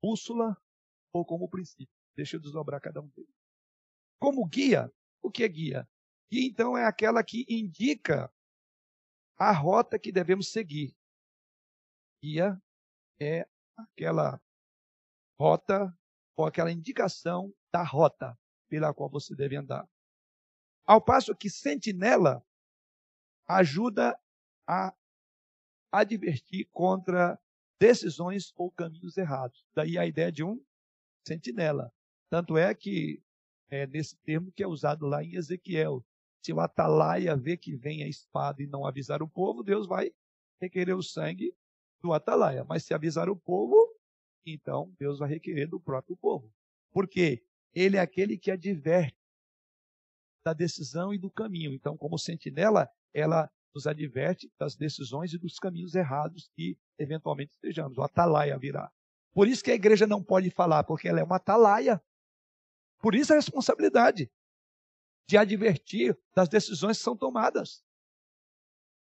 bússola 0.02 0.56
ou 1.12 1.24
como 1.24 1.48
princípio. 1.48 1.94
Deixa 2.16 2.36
eu 2.36 2.40
desdobrar 2.40 2.80
cada 2.80 3.00
um 3.00 3.08
deles. 3.08 3.32
Como 4.18 4.46
guia, 4.46 4.92
o 5.22 5.30
que 5.30 5.44
é 5.44 5.48
guia? 5.48 5.88
Guia, 6.30 6.46
então, 6.46 6.76
é 6.76 6.84
aquela 6.84 7.22
que 7.22 7.46
indica 7.48 8.32
a 9.36 9.52
rota 9.52 9.98
que 9.98 10.10
devemos 10.10 10.50
seguir. 10.50 10.96
Guia 12.22 12.60
é 13.20 13.48
aquela 13.76 14.40
rota 15.38 15.96
ou 16.36 16.44
aquela 16.44 16.72
indicação 16.72 17.54
da 17.72 17.82
rota 17.82 18.36
pela 18.68 18.92
qual 18.92 19.08
você 19.08 19.34
deve 19.34 19.56
andar. 19.56 19.88
Ao 20.84 21.00
passo 21.00 21.34
que 21.36 21.48
sentinela 21.48 22.44
ajuda 23.46 24.18
a 24.66 24.94
advertir 25.90 26.68
contra 26.72 27.38
decisões 27.80 28.52
ou 28.56 28.70
caminhos 28.70 29.16
errados. 29.16 29.64
Daí 29.74 29.96
a 29.96 30.06
ideia 30.06 30.32
de 30.32 30.42
um 30.42 30.60
sentinela. 31.26 31.92
Tanto 32.30 32.56
é 32.56 32.74
que 32.74 33.22
é 33.70 33.86
nesse 33.86 34.16
termo 34.18 34.52
que 34.52 34.62
é 34.62 34.66
usado 34.66 35.06
lá 35.06 35.22
em 35.22 35.34
Ezequiel. 35.34 36.04
Se 36.42 36.52
o 36.52 36.60
atalaia 36.60 37.36
vê 37.36 37.56
que 37.56 37.76
vem 37.76 38.02
a 38.02 38.08
espada 38.08 38.62
e 38.62 38.66
não 38.66 38.86
avisar 38.86 39.22
o 39.22 39.28
povo, 39.28 39.62
Deus 39.62 39.86
vai 39.86 40.12
requerer 40.60 40.96
o 40.96 41.02
sangue 41.02 41.54
do 42.00 42.12
atalaia. 42.12 42.64
Mas 42.64 42.84
se 42.84 42.94
avisar 42.94 43.28
o 43.28 43.36
povo, 43.36 43.76
então 44.46 44.94
Deus 44.98 45.18
vai 45.18 45.28
requerer 45.28 45.68
do 45.68 45.80
próprio 45.80 46.16
povo. 46.16 46.52
Porque 46.92 47.42
ele 47.74 47.96
é 47.96 48.00
aquele 48.00 48.38
que 48.38 48.50
adverte 48.50 49.16
da 50.44 50.52
decisão 50.52 51.12
e 51.12 51.18
do 51.18 51.30
caminho. 51.30 51.72
Então, 51.72 51.96
como 51.96 52.18
sentinela, 52.18 52.88
ela 53.12 53.50
nos 53.74 53.86
adverte 53.86 54.50
das 54.58 54.76
decisões 54.76 55.32
e 55.32 55.38
dos 55.38 55.58
caminhos 55.58 55.94
errados 55.94 56.50
que 56.54 56.78
eventualmente 56.98 57.52
estejamos. 57.52 57.98
O 57.98 58.02
atalaia 58.02 58.58
virá. 58.58 58.90
Por 59.32 59.46
isso 59.46 59.62
que 59.62 59.70
a 59.70 59.74
igreja 59.74 60.06
não 60.06 60.22
pode 60.22 60.50
falar, 60.50 60.84
porque 60.84 61.08
ela 61.08 61.20
é 61.20 61.24
uma 61.24 61.36
atalaia. 61.36 62.02
Por 62.98 63.14
isso 63.14 63.32
a 63.32 63.36
responsabilidade 63.36 64.30
de 65.28 65.36
advertir 65.36 66.18
das 66.34 66.48
decisões 66.48 66.98
que 66.98 67.04
são 67.04 67.16
tomadas. 67.16 67.84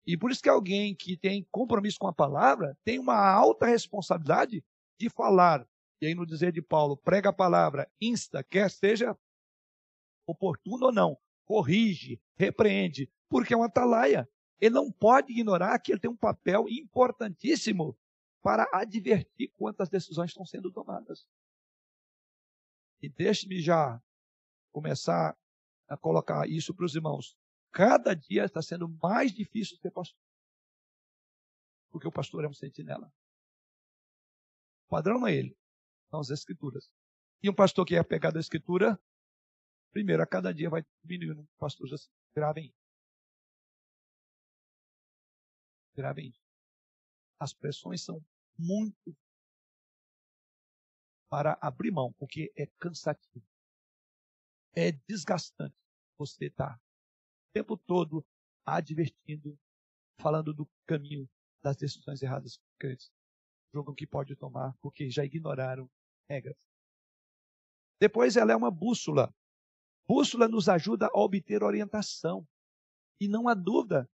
E 0.06 0.16
por 0.16 0.30
isso 0.30 0.42
que 0.42 0.48
alguém 0.48 0.94
que 0.94 1.16
tem 1.16 1.46
compromisso 1.50 1.98
com 1.98 2.06
a 2.06 2.12
palavra 2.12 2.76
tem 2.84 2.98
uma 2.98 3.16
alta 3.16 3.66
responsabilidade 3.66 4.64
de 4.98 5.08
falar. 5.08 5.66
E 6.00 6.06
aí 6.06 6.14
no 6.14 6.26
dizer 6.26 6.52
de 6.52 6.62
Paulo, 6.62 6.96
prega 6.96 7.30
a 7.30 7.32
palavra, 7.32 7.90
insta, 8.00 8.44
quer 8.44 8.70
seja 8.70 9.16
oportuno 10.26 10.86
ou 10.86 10.92
não, 10.92 11.16
corrige, 11.44 12.20
repreende, 12.36 13.10
porque 13.28 13.54
é 13.54 13.56
uma 13.56 13.66
atalaia. 13.66 14.28
Ele 14.60 14.74
não 14.74 14.90
pode 14.90 15.32
ignorar 15.32 15.78
que 15.78 15.92
ele 15.92 16.00
tem 16.00 16.10
um 16.10 16.16
papel 16.16 16.66
importantíssimo 16.68 17.96
para 18.42 18.66
advertir 18.72 19.52
quantas 19.56 19.88
decisões 19.88 20.30
estão 20.30 20.44
sendo 20.44 20.72
tomadas. 20.72 21.26
E 23.02 23.08
deixe-me 23.08 23.60
já 23.60 24.00
começar 24.72 25.36
a 25.88 25.96
colocar 25.96 26.48
isso 26.48 26.74
para 26.74 26.86
os 26.86 26.94
irmãos. 26.94 27.36
Cada 27.72 28.14
dia 28.14 28.44
está 28.44 28.62
sendo 28.62 28.88
mais 29.02 29.32
difícil 29.32 29.76
ser 29.78 29.90
pastor. 29.90 30.18
Porque 31.90 32.08
o 32.08 32.12
pastor 32.12 32.44
é 32.44 32.48
um 32.48 32.54
sentinela. 32.54 33.12
O 34.86 34.90
padrão 34.90 35.20
não 35.20 35.26
é 35.26 35.34
ele, 35.34 35.56
são 36.08 36.20
as 36.20 36.30
escrituras. 36.30 36.88
E 37.42 37.50
um 37.50 37.54
pastor 37.54 37.84
que 37.84 37.94
é 37.94 37.98
apegado 37.98 38.36
à 38.36 38.40
escritura, 38.40 38.98
primeiro, 39.92 40.22
a 40.22 40.26
cada 40.26 40.54
dia 40.54 40.70
vai 40.70 40.84
diminuindo. 41.04 41.46
Pastor, 41.58 41.86
já 41.88 41.96
gravem. 42.34 42.72
Gravem. 45.96 46.32
As 47.40 47.52
pressões 47.52 48.04
são 48.04 48.22
muito 48.58 49.16
para 51.28 51.58
abrir 51.60 51.90
mão, 51.90 52.12
porque 52.12 52.52
é 52.56 52.66
cansativo. 52.78 53.44
É 54.74 54.92
desgastante 54.92 55.76
você 56.18 56.46
estar 56.46 56.76
o 56.76 57.52
tempo 57.52 57.76
todo 57.76 58.24
advertindo, 58.64 59.58
falando 60.20 60.52
do 60.52 60.68
caminho 60.86 61.28
das 61.62 61.76
decisões 61.76 62.22
erradas 62.22 62.60
que 62.78 62.86
eles 62.86 63.10
julgam 63.72 63.94
que 63.94 64.06
pode 64.06 64.36
tomar, 64.36 64.76
porque 64.80 65.10
já 65.10 65.24
ignoraram 65.24 65.90
regras. 66.28 66.56
Depois 68.00 68.36
ela 68.36 68.52
é 68.52 68.56
uma 68.56 68.70
bússola. 68.70 69.34
Bússola 70.06 70.46
nos 70.46 70.68
ajuda 70.68 71.06
a 71.06 71.18
obter 71.18 71.62
orientação. 71.62 72.46
E 73.18 73.28
não 73.28 73.48
há 73.48 73.54
dúvida 73.54 74.08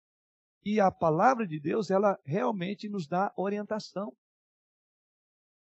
que 0.62 0.78
a 0.78 0.90
palavra 0.90 1.46
de 1.46 1.58
Deus, 1.58 1.90
ela 1.90 2.18
realmente 2.24 2.88
nos 2.88 3.06
dá 3.06 3.32
orientação. 3.36 4.14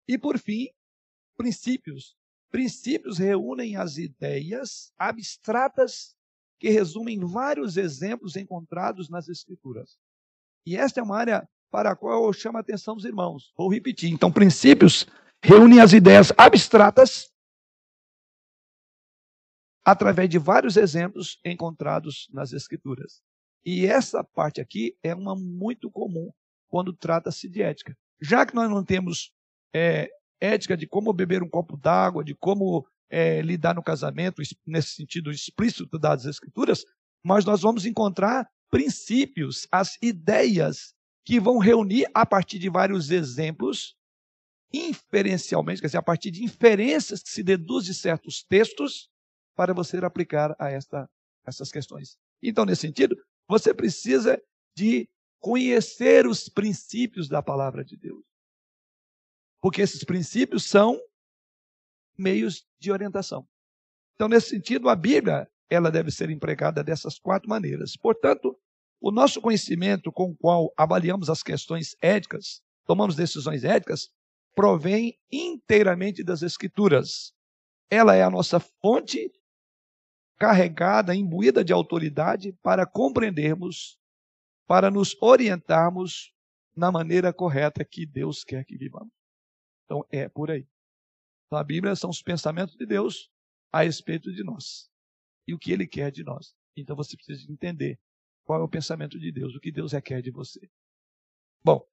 E 0.07 0.17
por 0.17 0.39
fim, 0.39 0.69
princípios. 1.37 2.17
Princípios 2.51 3.19
reúnem 3.19 3.77
as 3.77 3.99
ideias 3.99 4.93
abstratas 4.99 6.17
que 6.59 6.71
resumem 6.71 7.21
vários 7.21 7.77
exemplos 7.77 8.35
encontrados 8.37 9.11
nas 9.11 9.29
Escrituras. 9.29 9.99
E 10.67 10.77
esta 10.77 11.01
é 11.01 11.03
uma 11.03 11.17
área 11.17 11.49
para 11.71 11.93
a 11.93 11.97
qual 11.97 12.25
eu 12.25 12.33
chamo 12.33 12.57
a 12.57 12.61
atenção 12.61 12.95
dos 12.95 13.05
irmãos. 13.05 13.53
Vou 13.57 13.71
repetir. 13.71 14.11
Então, 14.11 14.33
princípios 14.33 15.07
reúnem 15.43 15.81
as 15.81 15.93
ideias 15.93 16.33
abstratas 16.37 17.31
através 19.85 20.29
de 20.29 20.39
vários 20.39 20.77
exemplos 20.77 21.39
encontrados 21.45 22.29
nas 22.33 22.53
Escrituras. 22.53 23.23
E 23.71 23.85
essa 23.85 24.25
parte 24.25 24.63
aqui 24.63 24.97
é 25.03 25.15
uma 25.15 25.37
muito 25.37 25.91
comum 25.91 26.31
quando 26.71 26.91
trata-se 26.91 27.47
de 27.51 27.61
ética. 27.61 27.95
Já 28.19 28.47
que 28.47 28.55
nós 28.55 28.71
não 28.71 28.83
temos 28.83 29.31
é, 29.75 30.09
ética 30.41 30.75
de 30.75 30.87
como 30.87 31.13
beber 31.13 31.43
um 31.43 31.51
copo 31.51 31.77
d'água, 31.77 32.25
de 32.25 32.35
como 32.35 32.89
é, 33.11 33.43
lidar 33.43 33.75
no 33.75 33.83
casamento, 33.83 34.41
nesse 34.67 34.95
sentido 34.95 35.31
explícito 35.31 35.99
das 35.99 36.25
Escrituras, 36.25 36.83
mas 37.23 37.45
nós 37.45 37.61
vamos 37.61 37.85
encontrar 37.85 38.49
princípios, 38.71 39.69
as 39.71 39.99
ideias 40.01 40.95
que 41.23 41.39
vão 41.39 41.59
reunir 41.59 42.07
a 42.15 42.25
partir 42.25 42.59
de 42.59 42.71
vários 42.71 43.11
exemplos, 43.11 43.95
inferencialmente, 44.73 45.83
quer 45.83 45.89
dizer, 45.89 45.99
a 45.99 46.03
partir 46.03 46.31
de 46.31 46.43
inferências 46.43 47.23
que 47.23 47.29
se 47.29 47.43
deduz 47.43 47.85
de 47.85 47.93
certos 47.93 48.43
textos, 48.43 49.11
para 49.55 49.75
você 49.75 49.99
aplicar 49.99 50.57
a 50.59 50.71
esta, 50.71 51.07
essas 51.47 51.71
questões. 51.71 52.17
Então, 52.43 52.65
nesse 52.65 52.81
sentido, 52.81 53.15
você 53.49 53.73
precisa 53.73 54.41
de 54.77 55.09
conhecer 55.41 56.27
os 56.27 56.49
princípios 56.49 57.29
da 57.29 57.43
palavra 57.43 57.85
de 57.85 57.97
Deus. 57.97 58.25
Porque 59.61 59.81
esses 59.81 60.05
princípios 60.05 60.65
são 60.65 61.01
meios 62.17 62.67
de 62.79 62.93
orientação. 62.93 63.49
Então, 64.15 64.29
nesse 64.29 64.51
sentido, 64.51 64.89
a 64.89 64.95
Bíblia 64.95 65.51
ela 65.71 65.91
deve 65.91 66.11
ser 66.11 66.31
empregada 66.31 66.83
dessas 66.83 67.19
quatro 67.19 67.49
maneiras. 67.49 67.97
Portanto, 67.97 68.59
o 69.01 69.11
nosso 69.11 69.41
conhecimento 69.41 70.11
com 70.11 70.31
o 70.31 70.37
qual 70.37 70.73
avaliamos 70.77 71.31
as 71.31 71.43
questões 71.43 71.97
éticas, 72.03 72.61
tomamos 72.85 73.15
decisões 73.15 73.65
éticas, 73.65 74.11
provém 74.55 75.17
inteiramente 75.31 76.25
das 76.25 76.43
Escrituras. 76.43 77.33
Ela 77.91 78.17
é 78.17 78.23
a 78.23 78.31
nossa 78.31 78.59
fonte 78.59 79.31
carregada, 80.39 81.15
imbuída 81.15 81.65
de 81.65 81.73
autoridade 81.73 82.53
para 82.63 82.87
compreendermos, 82.87 83.99
para 84.67 84.91
nos 84.91 85.17
orientarmos 85.21 86.33
na 86.77 86.93
maneira 86.93 87.33
correta 87.33 87.85
que 87.85 88.07
Deus 88.07 88.45
quer 88.45 88.65
que 88.65 88.77
vivamos. 88.77 89.13
Então 89.85 90.07
é 90.11 90.29
por 90.29 90.51
aí. 90.51 90.67
Então, 91.47 91.59
a 91.59 91.65
Bíblia 91.65 91.97
são 91.97 92.11
os 92.11 92.23
pensamentos 92.23 92.77
de 92.77 92.87
Deus 92.87 93.31
a 93.73 93.83
respeito 93.83 94.33
de 94.33 94.45
nós 94.45 94.89
e 95.47 95.55
o 95.55 95.59
que 95.59 95.73
Ele 95.73 95.87
quer 95.87 96.13
de 96.13 96.23
nós. 96.23 96.55
Então 96.77 96.95
você 96.95 97.17
precisa 97.17 97.51
entender 97.51 97.99
qual 98.45 98.61
é 98.61 98.65
o 98.65 98.69
pensamento 98.69 99.19
de 99.19 99.33
Deus, 99.33 99.55
o 99.55 99.61
que 99.61 99.73
Deus 99.73 99.93
requer 99.93 100.23
de 100.23 100.31
você. 100.31 100.71
Bom, 101.65 101.85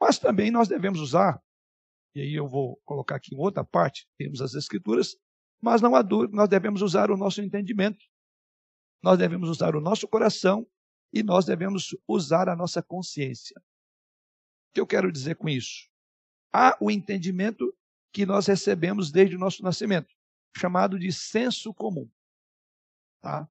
mas 0.00 0.18
também 0.18 0.50
nós 0.50 0.68
devemos 0.68 1.00
usar, 1.00 1.40
e 2.14 2.20
aí 2.20 2.34
eu 2.34 2.48
vou 2.48 2.80
colocar 2.84 3.16
aqui 3.16 3.34
em 3.34 3.38
outra 3.38 3.64
parte, 3.64 4.08
temos 4.18 4.40
as 4.40 4.54
Escrituras, 4.54 5.16
mas 5.62 5.80
não 5.80 5.94
há 5.94 6.02
dúvida, 6.02 6.36
nós 6.36 6.48
devemos 6.48 6.82
usar 6.82 7.10
o 7.10 7.16
nosso 7.16 7.40
entendimento, 7.40 8.04
nós 9.00 9.16
devemos 9.16 9.48
usar 9.48 9.76
o 9.76 9.80
nosso 9.80 10.08
coração 10.08 10.66
e 11.12 11.22
nós 11.22 11.44
devemos 11.44 11.96
usar 12.06 12.48
a 12.48 12.56
nossa 12.56 12.82
consciência. 12.82 13.56
O 13.58 14.74
que 14.74 14.80
eu 14.80 14.86
quero 14.86 15.12
dizer 15.12 15.36
com 15.36 15.48
isso? 15.48 15.88
Há 16.52 16.76
o 16.80 16.90
entendimento 16.90 17.72
que 18.12 18.26
nós 18.26 18.46
recebemos 18.46 19.12
desde 19.12 19.36
o 19.36 19.38
nosso 19.38 19.62
nascimento, 19.62 20.12
chamado 20.56 20.98
de 20.98 21.12
senso 21.12 21.72
comum. 21.72 22.10
Tá? 23.20 23.48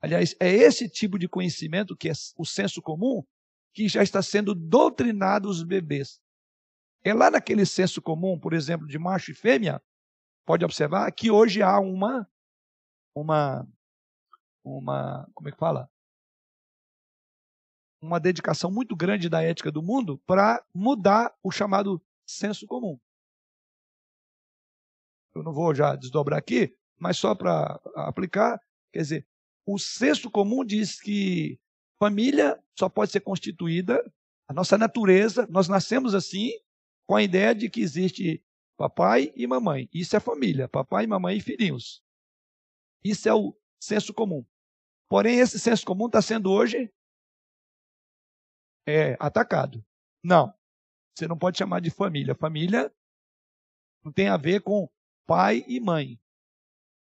Aliás, 0.00 0.34
é 0.40 0.50
esse 0.52 0.88
tipo 0.88 1.18
de 1.18 1.28
conhecimento, 1.28 1.96
que 1.96 2.08
é 2.08 2.12
o 2.36 2.44
senso 2.44 2.82
comum, 2.82 3.22
que 3.72 3.88
já 3.88 4.02
está 4.02 4.20
sendo 4.20 4.54
doutrinado 4.54 5.48
os 5.48 5.62
bebês. 5.62 6.20
É 7.04 7.14
lá 7.14 7.30
naquele 7.30 7.64
senso 7.64 8.02
comum, 8.02 8.38
por 8.38 8.52
exemplo, 8.52 8.86
de 8.86 8.98
macho 8.98 9.30
e 9.30 9.34
fêmea, 9.34 9.80
pode 10.50 10.64
observar 10.64 11.08
que 11.12 11.30
hoje 11.30 11.62
há 11.62 11.78
uma, 11.78 12.28
uma, 13.14 13.64
uma, 14.64 15.30
como 15.32 15.48
é 15.48 15.52
que 15.52 15.58
fala? 15.58 15.88
Uma 18.02 18.18
dedicação 18.18 18.68
muito 18.68 18.96
grande 18.96 19.28
da 19.28 19.44
ética 19.44 19.70
do 19.70 19.80
mundo 19.80 20.18
para 20.26 20.60
mudar 20.74 21.32
o 21.40 21.52
chamado 21.52 22.02
senso 22.26 22.66
comum. 22.66 22.98
Eu 25.36 25.44
não 25.44 25.52
vou 25.52 25.72
já 25.72 25.94
desdobrar 25.94 26.40
aqui, 26.40 26.76
mas 26.98 27.16
só 27.16 27.32
para 27.32 27.80
aplicar, 27.94 28.60
quer 28.92 29.02
dizer, 29.02 29.28
o 29.64 29.78
senso 29.78 30.28
comum 30.32 30.64
diz 30.64 31.00
que 31.00 31.60
família 31.96 32.60
só 32.76 32.88
pode 32.88 33.12
ser 33.12 33.20
constituída, 33.20 34.02
a 34.48 34.52
nossa 34.52 34.76
natureza, 34.76 35.46
nós 35.48 35.68
nascemos 35.68 36.12
assim, 36.12 36.50
com 37.06 37.14
a 37.14 37.22
ideia 37.22 37.54
de 37.54 37.70
que 37.70 37.80
existe 37.80 38.42
papai 38.80 39.30
e 39.36 39.46
mamãe. 39.46 39.90
Isso 39.92 40.16
é 40.16 40.20
família, 40.20 40.66
papai, 40.66 41.06
mamãe 41.06 41.36
e 41.36 41.40
filhinhos. 41.42 42.02
Isso 43.04 43.28
é 43.28 43.34
o 43.34 43.54
senso 43.78 44.14
comum. 44.14 44.42
Porém, 45.06 45.38
esse 45.38 45.58
senso 45.58 45.84
comum 45.84 46.06
está 46.06 46.22
sendo 46.22 46.50
hoje 46.50 46.90
é, 48.88 49.18
atacado. 49.20 49.84
Não, 50.24 50.54
você 51.14 51.28
não 51.28 51.36
pode 51.36 51.58
chamar 51.58 51.80
de 51.80 51.90
família. 51.90 52.34
Família 52.34 52.90
não 54.02 54.10
tem 54.10 54.28
a 54.28 54.38
ver 54.38 54.62
com 54.62 54.88
pai 55.26 55.62
e 55.68 55.78
mãe. 55.78 56.18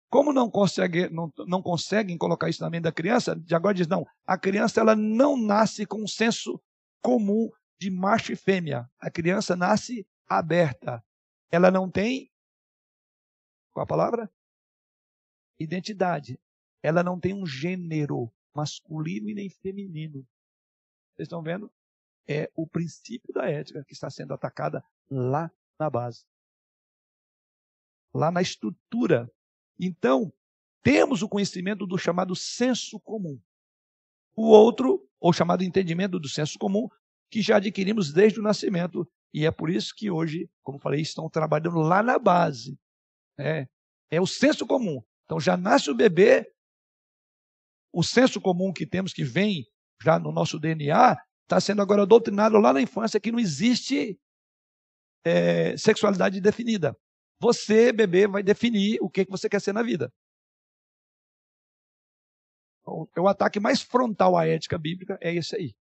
Como 0.08 0.32
não, 0.32 0.50
consegue, 0.50 1.10
não, 1.10 1.30
não 1.46 1.60
conseguem 1.60 2.16
colocar 2.16 2.48
isso 2.48 2.62
na 2.62 2.70
mente 2.70 2.84
da 2.84 2.92
criança, 2.92 3.36
de 3.36 3.54
agora 3.54 3.74
diz, 3.74 3.86
não, 3.86 4.06
a 4.26 4.38
criança 4.38 4.80
ela 4.80 4.96
não 4.96 5.36
nasce 5.36 5.84
com 5.84 6.02
um 6.02 6.08
senso 6.08 6.58
comum 7.02 7.50
de 7.78 7.90
macho 7.90 8.32
e 8.32 8.36
fêmea. 8.36 8.90
A 8.98 9.10
criança 9.10 9.54
nasce 9.54 10.06
aberta. 10.26 11.04
Ela 11.50 11.70
não 11.70 11.90
tem, 11.90 12.30
qual 13.72 13.84
a 13.84 13.86
palavra? 13.86 14.32
Identidade. 15.58 16.38
Ela 16.82 17.02
não 17.02 17.18
tem 17.18 17.34
um 17.34 17.46
gênero 17.46 18.32
masculino 18.54 19.28
e 19.28 19.34
nem 19.34 19.50
feminino. 19.50 20.26
Vocês 21.14 21.26
estão 21.26 21.42
vendo? 21.42 21.70
É 22.26 22.50
o 22.54 22.66
princípio 22.66 23.32
da 23.34 23.48
ética 23.48 23.84
que 23.84 23.92
está 23.92 24.08
sendo 24.08 24.32
atacada 24.32 24.84
lá 25.10 25.50
na 25.78 25.90
base. 25.90 26.24
Lá 28.14 28.30
na 28.30 28.40
estrutura 28.40 29.30
então, 29.80 30.30
temos 30.82 31.22
o 31.22 31.28
conhecimento 31.28 31.86
do 31.86 31.96
chamado 31.96 32.36
senso 32.36 33.00
comum. 33.00 33.40
O 34.36 34.48
outro, 34.48 35.08
ou 35.18 35.32
chamado 35.32 35.64
entendimento 35.64 36.20
do 36.20 36.28
senso 36.28 36.58
comum, 36.58 36.86
que 37.30 37.40
já 37.40 37.56
adquirimos 37.56 38.12
desde 38.12 38.38
o 38.38 38.42
nascimento. 38.42 39.10
E 39.32 39.46
é 39.46 39.50
por 39.50 39.70
isso 39.70 39.94
que 39.94 40.10
hoje, 40.10 40.50
como 40.62 40.78
falei, 40.78 41.00
estão 41.00 41.28
trabalhando 41.28 41.78
lá 41.78 42.02
na 42.02 42.18
base. 42.18 42.78
É, 43.38 43.68
é 44.10 44.20
o 44.20 44.26
senso 44.26 44.66
comum. 44.66 45.02
Então 45.24 45.38
já 45.38 45.56
nasce 45.56 45.90
o 45.90 45.94
bebê, 45.94 46.52
o 47.92 48.02
senso 48.02 48.40
comum 48.40 48.72
que 48.72 48.86
temos, 48.86 49.12
que 49.12 49.24
vem 49.24 49.66
já 50.02 50.18
no 50.18 50.32
nosso 50.32 50.58
DNA, 50.58 51.16
está 51.42 51.60
sendo 51.60 51.82
agora 51.82 52.06
doutrinado 52.06 52.58
lá 52.58 52.72
na 52.72 52.80
infância 52.80 53.20
que 53.20 53.30
não 53.30 53.38
existe 53.38 54.18
é, 55.24 55.76
sexualidade 55.76 56.40
definida. 56.40 56.96
Você, 57.40 57.92
bebê, 57.92 58.26
vai 58.26 58.42
definir 58.42 58.98
o 59.00 59.08
que, 59.08 59.24
que 59.24 59.30
você 59.30 59.48
quer 59.48 59.60
ser 59.60 59.72
na 59.72 59.82
vida. 59.82 60.12
Então, 62.80 63.24
o 63.24 63.28
ataque 63.28 63.60
mais 63.60 63.80
frontal 63.80 64.36
à 64.36 64.46
ética 64.46 64.76
bíblica 64.76 65.18
é 65.20 65.34
esse 65.34 65.54
aí. 65.56 65.74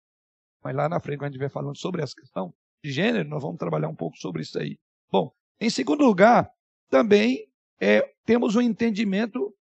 Mas 0.62 0.74
lá 0.74 0.88
na 0.88 1.00
frente, 1.00 1.18
quando 1.18 1.24
a 1.24 1.28
gente 1.28 1.34
estiver 1.34 1.50
falando 1.50 1.76
sobre 1.76 2.02
essa 2.02 2.14
questão 2.14 2.52
de 2.82 2.92
gênero, 2.92 3.28
nós 3.28 3.42
vamos 3.42 3.58
trabalhar 3.58 3.88
um 3.88 3.94
pouco 3.94 4.16
sobre 4.16 4.42
isso 4.42 4.58
aí. 4.58 4.78
Bom, 5.10 5.32
em 5.60 5.70
segundo 5.70 6.04
lugar, 6.04 6.50
também 6.88 7.48
é, 7.80 8.02
temos 8.24 8.56
um 8.56 8.60
entendimento 8.60 9.54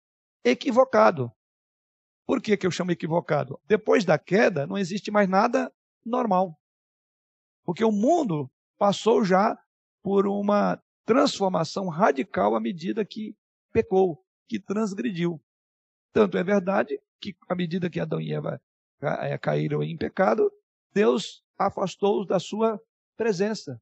equivocado. 0.44 1.32
Por 2.26 2.42
que, 2.42 2.58
que 2.58 2.66
eu 2.66 2.72
chamo 2.72 2.92
equivocado? 2.92 3.60
Depois 3.68 4.04
da 4.04 4.18
queda, 4.18 4.66
não 4.66 4.78
existe 4.78 5.12
mais 5.12 5.30
nada 5.30 5.72
normal. 6.04 6.60
Porque 7.64 7.84
o 7.84 7.92
mundo 7.92 8.50
passou 8.78 9.24
já 9.24 9.58
por 10.04 10.28
uma 10.28 10.82
transformação 11.06 11.88
radical 11.88 12.56
à 12.56 12.60
medida 12.60 13.06
que 13.06 13.36
pecou, 13.72 14.24
que 14.48 14.60
transgrediu. 14.60 15.42
Tanto 16.14 16.38
é 16.38 16.44
verdade 16.44 17.00
que, 17.20 17.36
à 17.48 17.56
medida 17.56 17.90
que 17.90 18.00
Adão 18.00 18.20
e 18.20 18.34
Eva 18.34 18.62
eh, 19.02 19.38
caíram 19.38 19.84
em 19.84 19.98
pecado, 19.98 20.52
Deus 20.94 21.44
afastou-os 21.58 22.28
da 22.28 22.40
sua 22.40 22.80
presença. 23.16 23.82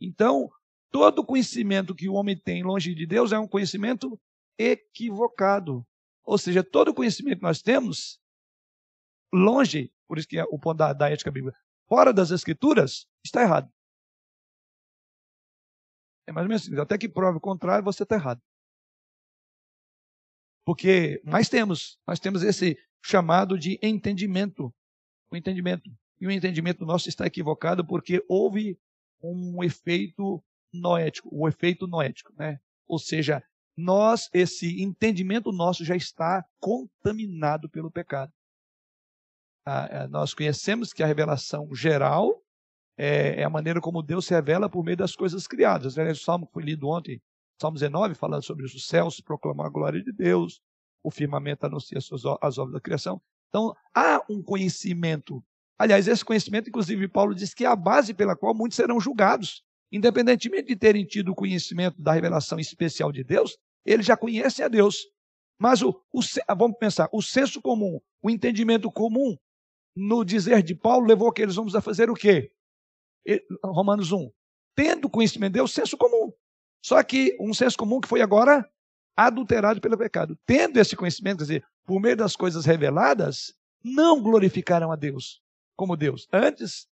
Então, 0.00 0.50
todo 0.90 1.24
conhecimento 1.24 1.94
que 1.94 2.08
o 2.08 2.14
homem 2.14 2.36
tem 2.36 2.62
longe 2.62 2.94
de 2.94 3.06
Deus 3.06 3.32
é 3.32 3.38
um 3.38 3.48
conhecimento 3.48 4.20
equivocado. 4.58 5.86
Ou 6.24 6.36
seja, 6.36 6.62
todo 6.62 6.94
conhecimento 6.94 7.38
que 7.38 7.42
nós 7.42 7.62
temos 7.62 8.20
longe, 9.32 9.92
por 10.06 10.18
isso 10.18 10.28
que 10.28 10.38
é 10.38 10.44
o 10.44 10.58
ponto 10.58 10.78
da, 10.78 10.92
da 10.92 11.10
ética 11.10 11.30
bíblica, 11.30 11.58
fora 11.86 12.12
das 12.12 12.30
escrituras, 12.30 13.06
está 13.24 13.42
errado. 13.42 13.72
É 16.26 16.32
mais 16.32 16.44
ou 16.44 16.48
menos 16.48 16.62
assim. 16.62 16.78
Até 16.78 16.98
que 16.98 17.08
prove 17.08 17.38
o 17.38 17.40
contrário, 17.40 17.84
você 17.84 18.02
está 18.02 18.16
errado. 18.16 18.42
Porque 20.64 21.22
nós 21.24 21.48
temos, 21.48 21.98
nós 22.06 22.20
temos 22.20 22.42
esse 22.42 22.78
chamado 23.02 23.58
de 23.58 23.78
entendimento. 23.82 24.74
O 25.30 25.36
entendimento. 25.36 25.90
E 26.20 26.26
o 26.26 26.30
entendimento 26.30 26.84
nosso 26.84 27.08
está 27.08 27.26
equivocado 27.26 27.84
porque 27.84 28.24
houve 28.28 28.78
um 29.22 29.62
efeito 29.62 30.42
noético, 30.72 31.28
o 31.32 31.48
efeito 31.48 31.86
noético, 31.86 32.32
né? 32.36 32.60
Ou 32.86 32.98
seja, 32.98 33.42
nós, 33.76 34.28
esse 34.32 34.82
entendimento 34.82 35.52
nosso 35.52 35.84
já 35.84 35.94
está 35.94 36.44
contaminado 36.58 37.68
pelo 37.68 37.90
pecado. 37.90 38.32
Ah, 39.64 40.08
nós 40.08 40.34
conhecemos 40.34 40.92
que 40.92 41.02
a 41.02 41.06
revelação 41.06 41.72
geral 41.74 42.42
é, 42.98 43.40
é, 43.40 43.44
a 43.44 43.50
maneira 43.50 43.80
como 43.80 44.02
Deus 44.02 44.26
se 44.26 44.34
revela 44.34 44.68
por 44.68 44.82
meio 44.82 44.96
das 44.96 45.14
coisas 45.14 45.46
criadas. 45.46 45.96
O 45.96 46.14
salmo 46.16 46.46
que 46.48 46.52
foi 46.52 46.64
lido 46.64 46.88
ontem, 46.88 47.22
Salmo 47.60 47.76
19, 47.76 48.14
falando 48.14 48.42
sobre 48.42 48.64
os 48.64 48.86
céus, 48.86 49.20
proclamar 49.20 49.66
a 49.66 49.70
glória 49.70 50.02
de 50.02 50.12
Deus, 50.12 50.60
o 51.02 51.10
firmamento 51.10 51.64
anuncia 51.64 51.98
as 51.98 52.58
obras 52.58 52.72
da 52.72 52.80
criação. 52.80 53.22
Então, 53.48 53.74
há 53.94 54.20
um 54.28 54.42
conhecimento. 54.42 55.42
Aliás, 55.78 56.08
esse 56.08 56.24
conhecimento, 56.24 56.68
inclusive, 56.68 57.06
Paulo 57.06 57.34
diz 57.34 57.54
que 57.54 57.64
é 57.64 57.68
a 57.68 57.76
base 57.76 58.12
pela 58.12 58.34
qual 58.34 58.52
muitos 58.52 58.74
serão 58.74 58.98
julgados. 58.98 59.62
Independentemente 59.92 60.66
de 60.66 60.76
terem 60.76 61.04
tido 61.04 61.30
o 61.30 61.34
conhecimento 61.34 62.02
da 62.02 62.12
revelação 62.12 62.58
especial 62.58 63.12
de 63.12 63.22
Deus, 63.22 63.56
eles 63.86 64.04
já 64.04 64.16
conhecem 64.16 64.64
a 64.64 64.68
Deus. 64.68 65.06
Mas 65.58 65.80
o, 65.80 65.90
o, 66.12 66.20
vamos 66.56 66.76
pensar, 66.78 67.08
o 67.12 67.22
senso 67.22 67.62
comum, 67.62 68.00
o 68.20 68.28
entendimento 68.28 68.90
comum, 68.90 69.36
no 69.96 70.24
dizer 70.24 70.62
de 70.62 70.74
Paulo, 70.74 71.06
levou 71.06 71.28
aqueles 71.28 71.56
homens 71.56 71.74
a 71.74 71.80
fazer 71.80 72.10
o 72.10 72.14
quê? 72.14 72.52
Romanos 73.64 74.10
1. 74.10 74.30
Tendo 74.74 75.08
conhecimento 75.08 75.52
de 75.52 75.58
Deus, 75.58 75.72
senso 75.72 75.96
comum. 75.96 76.32
Só 76.84 77.02
que 77.02 77.36
um 77.40 77.54
senso 77.54 77.76
comum 77.76 78.00
que 78.00 78.08
foi 78.08 78.20
agora 78.20 78.68
adulterado 79.16 79.80
pelo 79.80 79.98
pecado. 79.98 80.38
Tendo 80.44 80.78
esse 80.78 80.94
conhecimento, 80.94 81.38
quer 81.38 81.44
dizer, 81.44 81.66
por 81.84 82.00
meio 82.00 82.16
das 82.16 82.36
coisas 82.36 82.64
reveladas, 82.64 83.54
não 83.82 84.20
glorificaram 84.20 84.92
a 84.92 84.96
Deus 84.96 85.40
como 85.78 85.96
Deus. 85.96 86.26
Antes, 86.32 86.88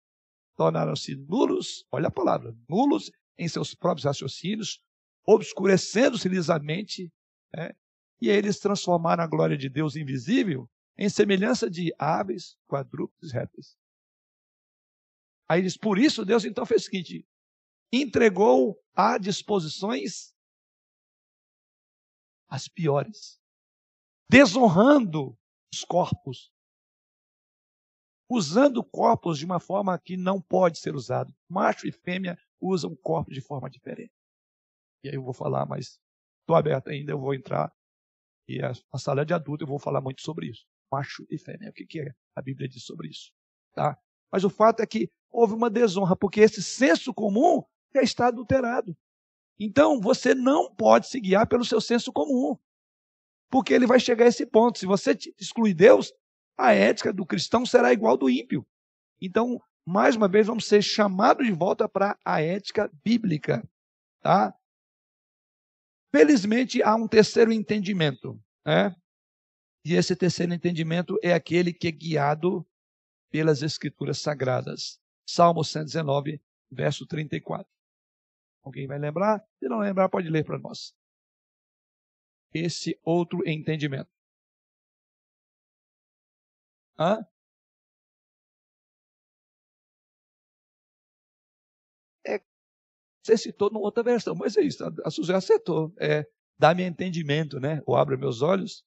tornaram-se 0.55 1.15
nulos, 1.15 1.83
olha 1.91 2.07
a 2.07 2.11
palavra, 2.11 2.55
nulos 2.69 3.11
em 3.35 3.47
seus 3.47 3.73
próprios 3.73 4.05
raciocínios, 4.05 4.79
obscurecendo-se 5.25 6.29
lisamente, 6.29 7.11
né? 7.51 7.71
e 8.21 8.29
eles 8.29 8.59
transformaram 8.59 9.23
a 9.23 9.27
glória 9.27 9.57
de 9.57 9.67
Deus 9.67 9.95
invisível 9.95 10.69
em 10.95 11.09
semelhança 11.09 11.67
de 11.67 11.91
aves, 11.97 12.55
quadrúpedes, 12.67 13.33
répteis. 13.33 13.75
Aí 15.49 15.63
diz, 15.63 15.75
por 15.75 15.97
isso 15.97 16.23
Deus 16.23 16.45
então 16.45 16.65
fez 16.65 16.83
o 16.83 16.85
seguinte, 16.85 17.27
entregou 17.91 18.79
a 18.93 19.17
disposições 19.17 20.31
as 22.47 22.67
piores, 22.67 23.41
desonrando 24.29 25.35
os 25.73 25.83
corpos, 25.83 26.54
usando 28.29 28.83
corpos 28.83 29.37
de 29.37 29.45
uma 29.45 29.59
forma 29.59 29.97
que 29.99 30.17
não 30.17 30.41
pode 30.41 30.79
ser 30.79 30.95
usado. 30.95 31.33
Macho 31.49 31.87
e 31.87 31.91
fêmea 31.91 32.37
usam 32.59 32.95
corpos 32.95 33.33
de 33.33 33.41
forma 33.41 33.69
diferente. 33.69 34.13
E 35.03 35.09
aí 35.09 35.15
eu 35.15 35.23
vou 35.23 35.33
falar, 35.33 35.65
mas 35.65 35.99
estou 36.41 36.55
aberto 36.55 36.89
ainda, 36.89 37.11
eu 37.11 37.19
vou 37.19 37.33
entrar. 37.33 37.71
E 38.47 38.61
a, 38.61 38.73
sala 38.97 39.25
de 39.25 39.33
adulto 39.33 39.63
eu 39.63 39.67
vou 39.67 39.79
falar 39.79 40.01
muito 40.01 40.21
sobre 40.21 40.47
isso. 40.47 40.65
Macho 40.91 41.25
e 41.29 41.37
fêmea. 41.37 41.69
O 41.69 41.73
que, 41.73 41.85
que 41.85 42.01
é? 42.01 42.11
a 42.35 42.41
Bíblia 42.41 42.67
diz 42.67 42.83
sobre 42.83 43.09
isso? 43.09 43.31
Tá? 43.73 43.97
Mas 44.31 44.43
o 44.43 44.49
fato 44.49 44.81
é 44.81 44.85
que 44.85 45.09
houve 45.31 45.53
uma 45.53 45.69
desonra, 45.69 46.15
porque 46.15 46.41
esse 46.41 46.61
senso 46.61 47.13
comum 47.13 47.63
já 47.93 48.01
está 48.01 48.27
adulterado. 48.27 48.95
Então, 49.59 50.01
você 50.01 50.35
não 50.35 50.73
pode 50.73 51.07
se 51.07 51.19
guiar 51.19 51.47
pelo 51.47 51.63
seu 51.63 51.79
senso 51.79 52.11
comum. 52.11 52.57
Porque 53.49 53.73
ele 53.73 53.87
vai 53.87 53.99
chegar 53.99 54.25
a 54.25 54.27
esse 54.27 54.45
ponto. 54.45 54.77
Se 54.77 54.85
você 54.85 55.17
excluir 55.39 55.73
Deus, 55.73 56.11
a 56.57 56.73
ética 56.73 57.11
do 57.11 57.25
cristão 57.25 57.65
será 57.65 57.91
igual 57.91 58.17
do 58.17 58.29
ímpio. 58.29 58.65
Então, 59.21 59.61
mais 59.85 60.15
uma 60.15 60.27
vez, 60.27 60.47
vamos 60.47 60.65
ser 60.65 60.81
chamados 60.81 61.45
de 61.45 61.51
volta 61.51 61.87
para 61.87 62.17
a 62.23 62.41
ética 62.41 62.91
bíblica. 63.03 63.67
Tá? 64.21 64.53
Felizmente, 66.13 66.81
há 66.81 66.95
um 66.95 67.07
terceiro 67.07 67.51
entendimento. 67.51 68.41
Né? 68.65 68.95
E 69.85 69.93
esse 69.93 70.15
terceiro 70.15 70.53
entendimento 70.53 71.19
é 71.21 71.33
aquele 71.33 71.73
que 71.73 71.87
é 71.87 71.91
guiado 71.91 72.65
pelas 73.29 73.61
Escrituras 73.61 74.19
Sagradas. 74.19 74.99
Salmo 75.27 75.63
119, 75.63 76.41
verso 76.71 77.05
34. 77.05 77.67
Alguém 78.63 78.87
vai 78.87 78.97
lembrar? 78.97 79.45
Se 79.59 79.67
não 79.67 79.79
lembrar, 79.79 80.09
pode 80.09 80.29
ler 80.29 80.43
para 80.43 80.57
nós. 80.57 80.95
Esse 82.53 82.99
outro 83.03 83.47
entendimento. 83.47 84.14
Hã? 86.97 87.25
É, 92.27 92.41
você 93.23 93.37
citou 93.37 93.69
numa 93.71 93.81
outra 93.85 94.03
versão, 94.03 94.35
mas 94.35 94.57
é 94.57 94.61
isso, 94.63 94.83
a 95.05 95.11
Suzana 95.11 95.39
acertou. 95.39 95.93
É, 95.99 96.27
dá-me 96.59 96.83
entendimento, 96.83 97.59
né? 97.59 97.81
Ou 97.85 97.95
abre 97.97 98.17
meus 98.17 98.41
olhos. 98.41 98.85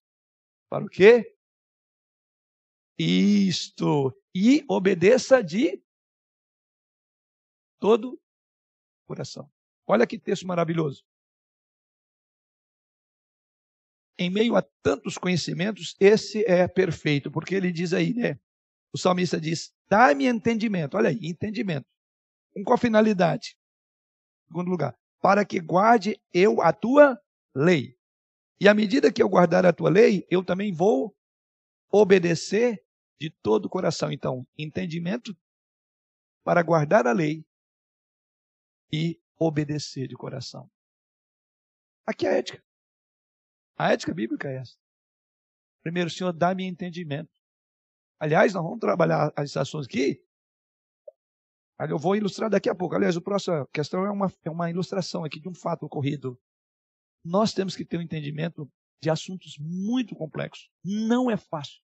Para 0.70 0.84
o 0.84 0.88
quê? 0.88 1.34
Isto. 2.98 4.12
E 4.34 4.64
obedeça 4.68 5.42
de 5.42 5.80
todo 7.80 8.18
coração. 9.06 9.50
Olha 9.86 10.06
que 10.06 10.18
texto 10.18 10.46
maravilhoso. 10.46 11.04
Em 14.18 14.30
meio 14.30 14.56
a 14.56 14.62
tantos 14.82 15.16
conhecimentos, 15.16 15.94
esse 16.00 16.44
é 16.44 16.66
perfeito, 16.66 17.30
porque 17.30 17.54
ele 17.54 17.70
diz 17.70 17.92
aí, 17.92 18.12
né? 18.12 18.38
O 18.92 18.98
salmista 18.98 19.40
diz: 19.40 19.72
dá-me 19.88 20.26
entendimento. 20.26 20.96
Olha 20.96 21.10
aí, 21.10 21.18
entendimento. 21.22 21.86
Com 22.52 22.64
qual 22.64 22.78
finalidade? 22.78 23.56
Segundo 24.48 24.68
lugar, 24.68 24.98
para 25.20 25.44
que 25.44 25.60
guarde 25.60 26.20
eu 26.32 26.60
a 26.60 26.72
tua 26.72 27.20
lei. 27.54 27.96
E 28.60 28.68
à 28.68 28.74
medida 28.74 29.12
que 29.12 29.22
eu 29.22 29.28
guardar 29.28 29.64
a 29.64 29.72
tua 29.72 29.90
lei, 29.90 30.26
eu 30.28 30.44
também 30.44 30.72
vou 30.72 31.14
obedecer 31.92 32.82
de 33.20 33.30
todo 33.30 33.66
o 33.66 33.68
coração. 33.68 34.10
Então, 34.10 34.46
entendimento 34.56 35.36
para 36.44 36.62
guardar 36.62 37.06
a 37.06 37.12
lei 37.12 37.44
e 38.92 39.20
obedecer 39.38 40.08
de 40.08 40.16
coração. 40.16 40.68
Aqui 42.06 42.26
é 42.26 42.30
a 42.30 42.34
ética. 42.34 42.67
A 43.78 43.92
ética 43.92 44.12
bíblica 44.12 44.48
é 44.48 44.56
essa. 44.56 44.76
Primeiro, 45.82 46.10
Senhor, 46.10 46.32
dá-me 46.32 46.64
entendimento. 46.64 47.30
Aliás, 48.18 48.52
nós 48.52 48.64
vamos 48.64 48.80
trabalhar 48.80 49.32
as 49.36 49.50
estações 49.50 49.86
aqui. 49.86 50.20
Eu 51.88 51.96
vou 51.96 52.16
ilustrar 52.16 52.50
daqui 52.50 52.68
a 52.68 52.74
pouco. 52.74 52.96
Aliás, 52.96 53.16
a 53.16 53.20
próxima 53.20 53.66
questão 53.72 54.04
é 54.04 54.10
uma, 54.10 54.32
é 54.44 54.50
uma 54.50 54.68
ilustração 54.68 55.24
aqui 55.24 55.38
de 55.38 55.48
um 55.48 55.54
fato 55.54 55.86
ocorrido. 55.86 56.36
Nós 57.24 57.52
temos 57.52 57.76
que 57.76 57.84
ter 57.84 57.98
um 57.98 58.02
entendimento 58.02 58.68
de 59.00 59.08
assuntos 59.08 59.56
muito 59.60 60.16
complexos. 60.16 60.68
Não 60.84 61.30
é 61.30 61.36
fácil. 61.36 61.80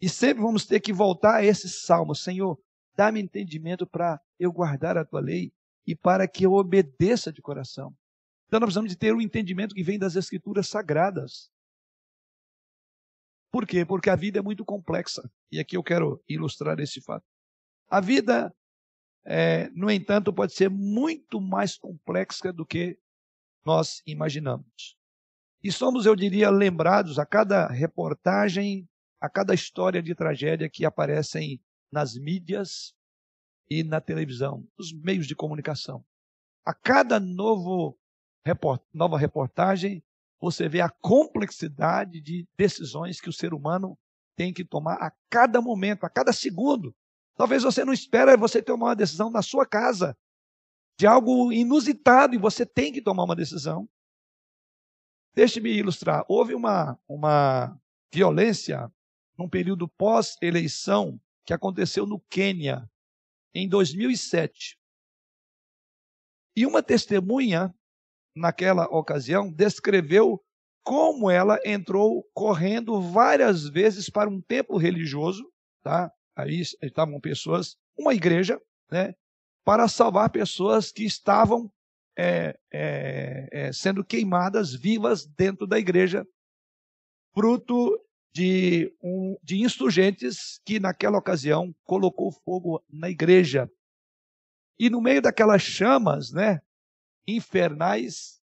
E 0.00 0.08
sempre 0.08 0.42
vamos 0.42 0.66
ter 0.66 0.80
que 0.80 0.92
voltar 0.92 1.36
a 1.36 1.44
esse 1.44 1.68
salmo. 1.68 2.16
Senhor, 2.16 2.60
dá-me 2.96 3.20
entendimento 3.22 3.86
para 3.86 4.20
eu 4.40 4.52
guardar 4.52 4.98
a 4.98 5.04
tua 5.04 5.20
lei 5.20 5.52
e 5.86 5.94
para 5.94 6.26
que 6.26 6.44
eu 6.44 6.54
obedeça 6.54 7.32
de 7.32 7.40
coração. 7.40 7.96
Então 8.50 8.58
nós 8.58 8.66
precisamos 8.66 8.90
de 8.90 8.98
ter 8.98 9.14
um 9.14 9.20
entendimento 9.20 9.76
que 9.76 9.82
vem 9.84 9.96
das 9.96 10.16
escrituras 10.16 10.66
sagradas. 10.66 11.52
Por 13.52 13.64
quê? 13.64 13.84
Porque 13.84 14.10
a 14.10 14.16
vida 14.16 14.40
é 14.40 14.42
muito 14.42 14.64
complexa. 14.64 15.22
E 15.52 15.60
aqui 15.60 15.76
eu 15.76 15.84
quero 15.84 16.20
ilustrar 16.28 16.80
esse 16.80 17.00
fato. 17.00 17.24
A 17.88 18.00
vida, 18.00 18.52
é, 19.24 19.70
no 19.70 19.88
entanto, 19.88 20.32
pode 20.32 20.52
ser 20.52 20.68
muito 20.68 21.40
mais 21.40 21.78
complexa 21.78 22.52
do 22.52 22.66
que 22.66 22.98
nós 23.64 24.02
imaginamos. 24.04 24.96
E 25.62 25.70
somos, 25.70 26.04
eu 26.04 26.16
diria, 26.16 26.50
lembrados 26.50 27.20
a 27.20 27.24
cada 27.24 27.68
reportagem, 27.68 28.88
a 29.20 29.30
cada 29.30 29.54
história 29.54 30.02
de 30.02 30.12
tragédia 30.12 30.68
que 30.68 30.84
aparecem 30.84 31.62
nas 31.92 32.16
mídias, 32.16 32.96
e 33.70 33.84
na 33.84 34.00
televisão, 34.00 34.66
nos 34.76 34.92
meios 34.92 35.26
de 35.26 35.36
comunicação. 35.36 36.04
A 36.66 36.74
cada 36.74 37.20
novo 37.20 37.96
report, 38.44 38.82
nova 38.92 39.18
reportagem, 39.18 40.02
você 40.40 40.68
vê 40.68 40.80
a 40.80 40.88
complexidade 40.88 42.20
de 42.20 42.48
decisões 42.56 43.20
que 43.20 43.28
o 43.28 43.32
ser 43.32 43.52
humano 43.52 43.98
tem 44.36 44.52
que 44.52 44.64
tomar 44.64 44.94
a 44.94 45.12
cada 45.28 45.60
momento, 45.60 46.04
a 46.04 46.10
cada 46.10 46.32
segundo. 46.32 46.94
Talvez 47.36 47.62
você 47.62 47.84
não 47.84 47.92
espera 47.92 48.36
você 48.36 48.62
tomar 48.62 48.86
uma 48.86 48.96
decisão 48.96 49.30
na 49.30 49.42
sua 49.42 49.66
casa, 49.66 50.16
de 50.98 51.06
algo 51.06 51.52
inusitado, 51.52 52.34
e 52.34 52.38
você 52.38 52.64
tem 52.64 52.92
que 52.92 53.02
tomar 53.02 53.24
uma 53.24 53.36
decisão. 53.36 53.88
Deixe-me 55.34 55.70
ilustrar. 55.70 56.24
Houve 56.28 56.54
uma, 56.54 56.98
uma 57.08 57.78
violência 58.12 58.90
num 59.38 59.48
período 59.48 59.88
pós-eleição 59.88 61.20
que 61.44 61.54
aconteceu 61.54 62.06
no 62.06 62.20
Quênia, 62.20 62.90
em 63.54 63.68
2007. 63.68 64.78
E 66.56 66.66
uma 66.66 66.82
testemunha, 66.82 67.74
naquela 68.40 68.84
ocasião, 68.86 69.52
descreveu 69.52 70.40
como 70.82 71.30
ela 71.30 71.58
entrou 71.64 72.24
correndo 72.34 73.00
várias 73.00 73.68
vezes 73.68 74.08
para 74.08 74.30
um 74.30 74.40
templo 74.40 74.76
religioso, 74.78 75.44
tá? 75.82 76.10
Aí 76.34 76.62
estavam 76.82 77.20
pessoas, 77.20 77.76
uma 77.96 78.14
igreja, 78.14 78.60
né? 78.90 79.14
Para 79.64 79.86
salvar 79.86 80.30
pessoas 80.30 80.90
que 80.90 81.04
estavam 81.04 81.70
é, 82.18 82.58
é, 82.72 83.48
é, 83.52 83.72
sendo 83.72 84.04
queimadas 84.04 84.74
vivas 84.74 85.26
dentro 85.26 85.66
da 85.66 85.78
igreja, 85.78 86.26
fruto 87.34 87.96
de, 88.32 88.92
um, 89.02 89.36
de 89.42 89.62
insurgentes 89.62 90.60
que, 90.64 90.80
naquela 90.80 91.18
ocasião, 91.18 91.74
colocou 91.84 92.32
fogo 92.32 92.82
na 92.88 93.10
igreja. 93.10 93.70
E 94.78 94.88
no 94.88 95.00
meio 95.00 95.20
daquelas 95.20 95.62
chamas 95.62 96.32
né, 96.32 96.60
infernais, 97.36 98.40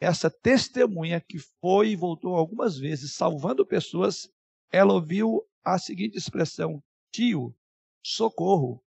essa 0.00 0.30
testemunha 0.30 1.20
que 1.20 1.38
foi 1.38 1.90
e 1.90 1.96
voltou 1.96 2.34
algumas 2.34 2.76
vezes 2.76 3.12
salvando 3.12 3.66
pessoas, 3.66 4.32
ela 4.70 4.94
ouviu 4.94 5.48
a 5.64 5.78
seguinte 5.78 6.16
expressão: 6.16 6.82
Tio, 7.10 7.54
socorro. 8.02 8.84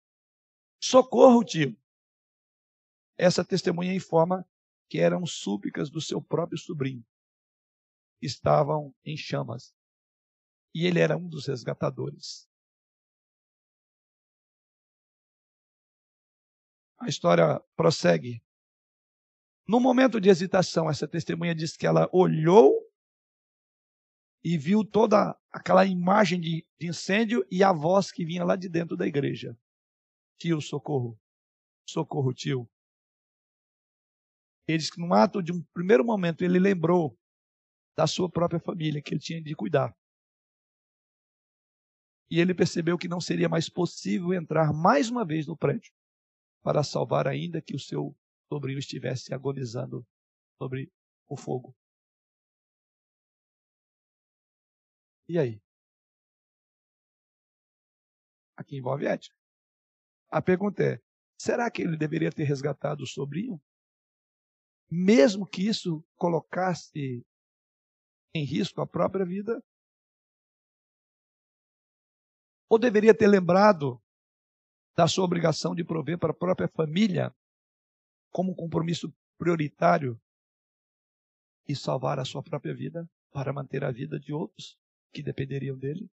Socorro, 0.81 1.43
tio. 1.43 1.75
Essa 3.17 3.43
testemunha 3.43 3.93
informa 3.93 4.47
que 4.87 4.99
eram 4.99 5.25
súplicas 5.25 5.89
do 5.89 5.99
seu 5.99 6.21
próprio 6.21 6.57
sobrinho. 6.57 7.05
Estavam 8.21 8.93
em 9.03 9.17
chamas 9.17 9.73
e 10.73 10.85
ele 10.85 10.99
era 10.99 11.17
um 11.17 11.27
dos 11.27 11.47
resgatadores. 11.47 12.47
A 16.97 17.07
história 17.07 17.59
prossegue. 17.75 18.43
No 19.69 19.79
momento 19.79 20.19
de 20.19 20.29
hesitação, 20.29 20.89
essa 20.89 21.07
testemunha 21.07 21.53
diz 21.53 21.77
que 21.77 21.85
ela 21.85 22.09
olhou 22.11 22.91
e 24.43 24.57
viu 24.57 24.83
toda 24.83 25.39
aquela 25.51 25.85
imagem 25.85 26.41
de, 26.41 26.65
de 26.79 26.87
incêndio 26.87 27.45
e 27.51 27.63
a 27.63 27.71
voz 27.71 28.11
que 28.11 28.25
vinha 28.25 28.43
lá 28.43 28.55
de 28.55 28.67
dentro 28.67 28.97
da 28.97 29.05
igreja. 29.05 29.55
Tio, 30.39 30.59
socorro. 30.59 31.21
Socorro, 31.87 32.33
tio. 32.33 32.67
Ele 34.67 34.79
diz 34.79 34.89
que 34.89 34.99
num 34.99 35.13
ato 35.13 35.39
de 35.39 35.51
um 35.51 35.61
primeiro 35.71 36.03
momento 36.03 36.43
ele 36.43 36.57
lembrou 36.57 37.15
da 37.95 38.07
sua 38.07 38.27
própria 38.27 38.59
família 38.59 39.03
que 39.03 39.13
ele 39.13 39.21
tinha 39.21 39.39
de 39.39 39.55
cuidar. 39.55 39.95
E 42.27 42.39
ele 42.39 42.55
percebeu 42.55 42.97
que 42.97 43.07
não 43.07 43.21
seria 43.21 43.47
mais 43.47 43.69
possível 43.69 44.33
entrar 44.33 44.73
mais 44.73 45.11
uma 45.11 45.23
vez 45.23 45.45
no 45.45 45.55
prédio 45.55 45.93
para 46.63 46.81
salvar 46.83 47.27
ainda 47.27 47.61
que 47.61 47.75
o 47.75 47.79
seu 47.79 48.17
sobrinho 48.51 48.79
estivesse 48.79 49.33
agonizando 49.33 50.05
sobre 50.57 50.91
o 51.27 51.37
fogo. 51.37 51.75
E 55.27 55.37
aí? 55.37 55.61
Aqui 58.57 58.77
envolve 58.77 59.05
ética. 59.05 59.35
A 60.29 60.41
pergunta 60.41 60.83
é: 60.83 61.01
será 61.39 61.69
que 61.71 61.83
ele 61.83 61.95
deveria 61.95 62.31
ter 62.31 62.43
resgatado 62.43 63.03
o 63.03 63.07
sobrinho? 63.07 63.61
mesmo 64.89 65.45
que 65.45 65.67
isso 65.67 66.03
colocasse 66.15 67.23
em 68.33 68.43
risco 68.43 68.81
a 68.81 68.87
própria 68.87 69.25
vida? 69.25 69.63
Ou 72.67 72.79
deveria 72.79 73.15
ter 73.15 73.27
lembrado 73.27 74.01
da 74.95 75.07
sua 75.07 75.23
obrigação 75.23 75.75
de 75.75 75.83
prover 75.83 76.17
para 76.17 76.31
a 76.31 76.35
própria 76.35 76.67
família 76.67 77.33
como 78.31 78.51
um 78.51 78.55
compromisso 78.55 79.13
prioritário 79.37 80.19
e 81.67 81.75
salvar 81.75 82.19
a 82.19 82.25
sua 82.25 82.43
própria 82.43 82.73
vida 82.73 83.09
para 83.31 83.53
manter 83.53 83.83
a 83.83 83.91
vida 83.91 84.19
de 84.19 84.33
outros 84.33 84.77
que 85.13 85.21
dependeriam 85.21 85.77
dele? 85.77 86.09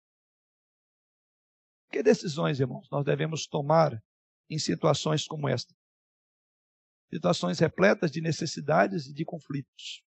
Que 1.91 2.01
decisões, 2.01 2.59
irmãos, 2.59 2.87
nós 2.91 3.05
devemos 3.05 3.45
tomar 3.47 4.03
em 4.49 4.57
situações 4.57 5.27
como 5.27 5.47
esta? 5.47 5.73
situações 7.13 7.59
repletas 7.59 8.11
de 8.11 8.21
necessidades 8.21 9.05
e 9.05 9.13
de 9.13 9.23
conflitos. 9.23 10.03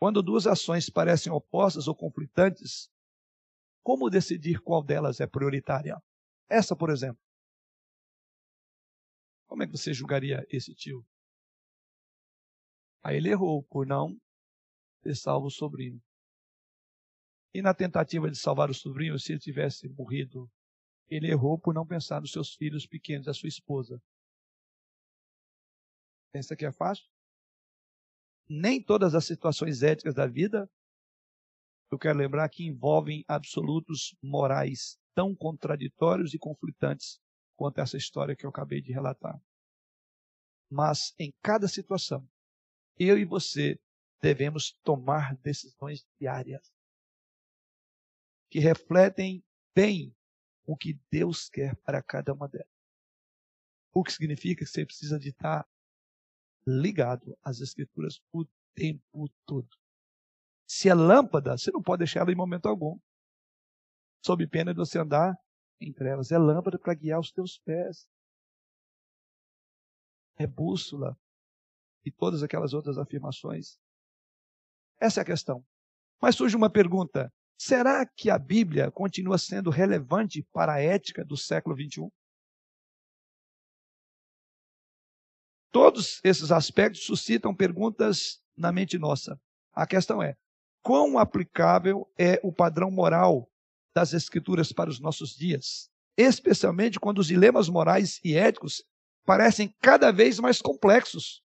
Quando 0.00 0.22
duas 0.22 0.46
ações 0.46 0.90
parecem 0.90 1.32
opostas 1.32 1.86
ou 1.86 1.94
conflitantes, 1.94 2.90
como 3.84 4.10
decidir 4.10 4.60
qual 4.60 4.82
delas 4.82 5.20
é 5.20 5.26
prioritária? 5.26 5.96
Essa, 6.48 6.74
por 6.74 6.90
exemplo. 6.90 7.20
Como 9.48 9.62
é 9.62 9.66
que 9.66 9.72
você 9.72 9.92
julgaria 9.94 10.46
esse 10.50 10.74
tio? 10.74 11.04
Aí 13.02 13.16
ele 13.16 13.30
errou 13.30 13.62
por 13.64 13.86
não 13.86 14.16
ter 15.02 15.16
salvo 15.16 15.46
o 15.46 15.50
sobrinho. 15.50 16.00
E 17.54 17.62
na 17.62 17.72
tentativa 17.72 18.30
de 18.30 18.36
salvar 18.36 18.70
o 18.70 18.74
sobrinho, 18.74 19.18
se 19.18 19.32
ele 19.32 19.40
tivesse 19.40 19.88
morrido, 19.88 20.50
ele 21.08 21.30
errou 21.30 21.58
por 21.58 21.72
não 21.72 21.86
pensar 21.86 22.20
nos 22.20 22.30
seus 22.30 22.54
filhos 22.54 22.86
pequenos, 22.86 23.26
a 23.26 23.32
sua 23.32 23.48
esposa. 23.48 24.00
Pensa 26.30 26.54
que 26.54 26.66
é 26.66 26.70
fácil? 26.70 27.06
Nem 28.46 28.82
todas 28.82 29.14
as 29.14 29.24
situações 29.24 29.82
éticas 29.82 30.14
da 30.14 30.26
vida, 30.26 30.70
eu 31.90 31.98
quero 31.98 32.18
lembrar 32.18 32.48
que 32.50 32.66
envolvem 32.66 33.24
absolutos 33.26 34.14
morais 34.22 34.98
tão 35.14 35.34
contraditórios 35.34 36.34
e 36.34 36.38
conflitantes 36.38 37.18
quanto 37.58 37.80
essa 37.80 37.96
história 37.96 38.36
que 38.36 38.46
eu 38.46 38.50
acabei 38.50 38.80
de 38.80 38.92
relatar. 38.92 39.36
Mas 40.70 41.12
em 41.18 41.34
cada 41.42 41.66
situação, 41.66 42.26
eu 42.96 43.18
e 43.18 43.24
você 43.24 43.78
devemos 44.22 44.78
tomar 44.84 45.36
decisões 45.38 46.06
diárias 46.20 46.72
que 48.48 48.60
refletem 48.60 49.44
bem 49.74 50.16
o 50.64 50.76
que 50.76 51.00
Deus 51.10 51.48
quer 51.48 51.74
para 51.78 52.00
cada 52.00 52.32
uma 52.32 52.48
delas. 52.48 52.68
O 53.92 54.04
que 54.04 54.12
significa 54.12 54.64
que 54.64 54.70
você 54.70 54.86
precisa 54.86 55.18
de 55.18 55.30
estar 55.30 55.68
ligado 56.64 57.36
às 57.42 57.60
Escrituras 57.60 58.20
o 58.32 58.46
tempo 58.74 59.28
todo. 59.44 59.68
Se 60.68 60.88
é 60.88 60.94
lâmpada, 60.94 61.56
você 61.56 61.72
não 61.72 61.82
pode 61.82 62.00
deixar 62.00 62.20
ela 62.20 62.30
em 62.30 62.36
momento 62.36 62.66
algum. 62.66 62.98
Sob 64.24 64.46
pena 64.46 64.72
de 64.72 64.78
você 64.78 64.98
andar 64.98 65.36
em 65.80 65.92
trevas. 65.92 66.30
É 66.30 66.38
lâmpada 66.38 66.78
para 66.78 66.94
guiar 66.94 67.20
os 67.20 67.30
teus 67.30 67.58
pés. 67.58 68.08
É 70.36 70.46
bússola. 70.46 71.18
E 72.04 72.10
todas 72.10 72.42
aquelas 72.42 72.72
outras 72.72 72.98
afirmações. 72.98 73.78
Essa 75.00 75.20
é 75.20 75.22
a 75.22 75.26
questão. 75.26 75.64
Mas 76.20 76.36
surge 76.36 76.56
uma 76.56 76.70
pergunta: 76.70 77.32
será 77.56 78.06
que 78.06 78.30
a 78.30 78.38
Bíblia 78.38 78.90
continua 78.90 79.38
sendo 79.38 79.70
relevante 79.70 80.42
para 80.52 80.74
a 80.74 80.80
ética 80.80 81.24
do 81.24 81.36
século 81.36 81.76
21? 81.76 82.10
Todos 85.70 86.20
esses 86.24 86.50
aspectos 86.50 87.04
suscitam 87.04 87.54
perguntas 87.54 88.42
na 88.56 88.72
mente 88.72 88.98
nossa. 88.98 89.38
A 89.72 89.86
questão 89.86 90.22
é: 90.22 90.34
quão 90.82 91.18
aplicável 91.18 92.10
é 92.18 92.40
o 92.42 92.52
padrão 92.52 92.90
moral 92.90 93.48
das 93.98 94.12
Escrituras 94.12 94.70
para 94.70 94.88
os 94.88 95.00
nossos 95.00 95.34
dias? 95.34 95.90
Especialmente 96.16 97.00
quando 97.00 97.18
os 97.18 97.26
dilemas 97.26 97.68
morais 97.68 98.20
e 98.22 98.36
éticos 98.36 98.84
parecem 99.24 99.74
cada 99.80 100.12
vez 100.12 100.38
mais 100.38 100.62
complexos. 100.62 101.42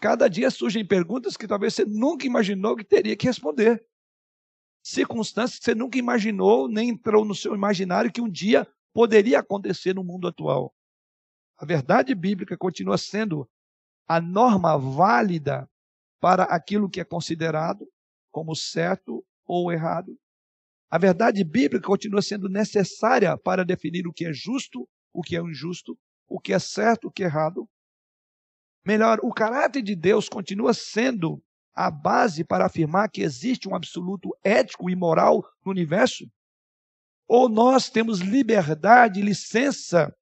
Cada 0.00 0.26
dia 0.26 0.50
surgem 0.50 0.86
perguntas 0.86 1.36
que 1.36 1.46
talvez 1.46 1.74
você 1.74 1.84
nunca 1.84 2.26
imaginou 2.26 2.74
que 2.74 2.84
teria 2.84 3.14
que 3.16 3.26
responder. 3.26 3.84
Circunstâncias 4.82 5.58
que 5.58 5.64
você 5.66 5.74
nunca 5.74 5.98
imaginou, 5.98 6.68
nem 6.68 6.88
entrou 6.88 7.22
no 7.22 7.34
seu 7.34 7.54
imaginário 7.54 8.10
que 8.10 8.22
um 8.22 8.30
dia 8.30 8.66
poderia 8.94 9.40
acontecer 9.40 9.94
no 9.94 10.02
mundo 10.02 10.26
atual. 10.26 10.74
A 11.58 11.66
verdade 11.66 12.14
bíblica 12.14 12.56
continua 12.56 12.96
sendo 12.96 13.46
a 14.06 14.22
norma 14.22 14.78
válida 14.78 15.68
para 16.18 16.44
aquilo 16.44 16.88
que 16.88 17.00
é 17.00 17.04
considerado 17.04 17.86
como 18.30 18.56
certo 18.56 19.22
ou 19.48 19.72
errado. 19.72 20.14
A 20.90 20.98
verdade 20.98 21.42
bíblica 21.42 21.86
continua 21.86 22.22
sendo 22.22 22.48
necessária 22.48 23.36
para 23.36 23.64
definir 23.64 24.06
o 24.06 24.12
que 24.12 24.26
é 24.26 24.32
justo, 24.32 24.88
o 25.12 25.22
que 25.22 25.36
é 25.36 25.40
injusto, 25.40 25.98
o 26.28 26.38
que 26.38 26.52
é 26.52 26.58
certo, 26.58 27.08
o 27.08 27.10
que 27.10 27.22
é 27.22 27.26
errado. 27.26 27.68
Melhor, 28.86 29.18
o 29.22 29.32
caráter 29.32 29.82
de 29.82 29.96
Deus 29.96 30.28
continua 30.28 30.72
sendo 30.72 31.42
a 31.74 31.90
base 31.90 32.44
para 32.44 32.66
afirmar 32.66 33.10
que 33.10 33.22
existe 33.22 33.68
um 33.68 33.74
absoluto 33.74 34.30
ético 34.44 34.88
e 34.90 34.96
moral 34.96 35.42
no 35.64 35.72
universo? 35.72 36.24
Ou 37.26 37.48
nós 37.48 37.90
temos 37.90 38.20
liberdade 38.20 39.20
e 39.20 39.22
licença 39.22 40.14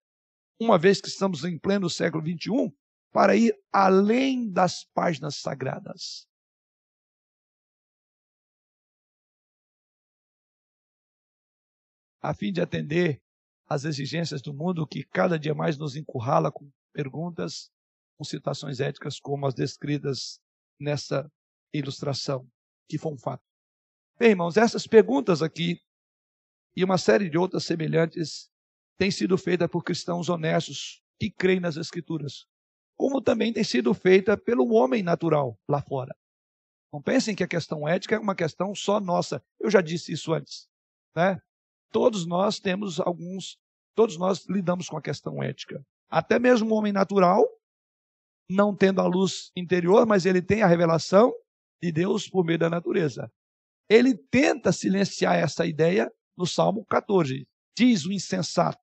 uma 0.60 0.78
vez 0.78 1.00
que 1.00 1.08
estamos 1.08 1.44
em 1.44 1.58
pleno 1.58 1.88
século 1.88 2.24
XXI, 2.24 2.72
para 3.12 3.36
ir 3.36 3.54
além 3.72 4.50
das 4.50 4.84
páginas 4.94 5.36
sagradas. 5.36 6.26
A 12.26 12.34
fim 12.34 12.52
de 12.52 12.60
atender 12.60 13.22
às 13.68 13.84
exigências 13.84 14.42
do 14.42 14.52
mundo 14.52 14.84
que 14.84 15.04
cada 15.04 15.38
dia 15.38 15.54
mais 15.54 15.78
nos 15.78 15.94
encurrala 15.94 16.50
com 16.50 16.68
perguntas, 16.92 17.70
com 18.18 18.24
citações 18.24 18.80
éticas 18.80 19.20
como 19.20 19.46
as 19.46 19.54
descritas 19.54 20.40
nessa 20.76 21.30
ilustração, 21.72 22.44
que 22.88 22.98
foi 22.98 23.12
um 23.12 23.16
fato. 23.16 23.44
Bem, 24.18 24.30
irmãos, 24.30 24.56
essas 24.56 24.88
perguntas 24.88 25.40
aqui 25.40 25.80
e 26.74 26.82
uma 26.82 26.98
série 26.98 27.30
de 27.30 27.38
outras 27.38 27.64
semelhantes 27.64 28.50
tem 28.98 29.08
sido 29.08 29.38
feita 29.38 29.68
por 29.68 29.84
cristãos 29.84 30.28
honestos 30.28 31.00
que 31.20 31.30
creem 31.30 31.60
nas 31.60 31.76
Escrituras, 31.76 32.44
como 32.96 33.22
também 33.22 33.52
tem 33.52 33.62
sido 33.62 33.94
feita 33.94 34.36
pelo 34.36 34.72
homem 34.72 35.00
natural 35.00 35.56
lá 35.68 35.80
fora. 35.80 36.12
Não 36.92 37.00
pensem 37.00 37.36
que 37.36 37.44
a 37.44 37.48
questão 37.48 37.86
ética 37.86 38.16
é 38.16 38.18
uma 38.18 38.34
questão 38.34 38.74
só 38.74 38.98
nossa. 38.98 39.40
Eu 39.60 39.70
já 39.70 39.80
disse 39.80 40.10
isso 40.12 40.32
antes. 40.32 40.68
Né? 41.14 41.40
Todos 41.90 42.26
nós 42.26 42.58
temos 42.58 43.00
alguns, 43.00 43.58
todos 43.94 44.16
nós 44.16 44.46
lidamos 44.48 44.88
com 44.88 44.96
a 44.96 45.02
questão 45.02 45.42
ética. 45.42 45.84
Até 46.08 46.38
mesmo 46.38 46.72
o 46.72 46.78
homem 46.78 46.92
natural, 46.92 47.44
não 48.48 48.74
tendo 48.74 49.00
a 49.00 49.06
luz 49.06 49.50
interior, 49.56 50.06
mas 50.06 50.24
ele 50.26 50.40
tem 50.40 50.62
a 50.62 50.66
revelação 50.66 51.32
de 51.82 51.90
Deus 51.90 52.28
por 52.28 52.44
meio 52.44 52.58
da 52.58 52.70
natureza. 52.70 53.30
Ele 53.88 54.16
tenta 54.16 54.72
silenciar 54.72 55.36
essa 55.36 55.66
ideia 55.66 56.10
no 56.36 56.46
Salmo 56.46 56.84
14. 56.86 57.46
Diz 57.76 58.04
o 58.04 58.12
insensato: 58.12 58.82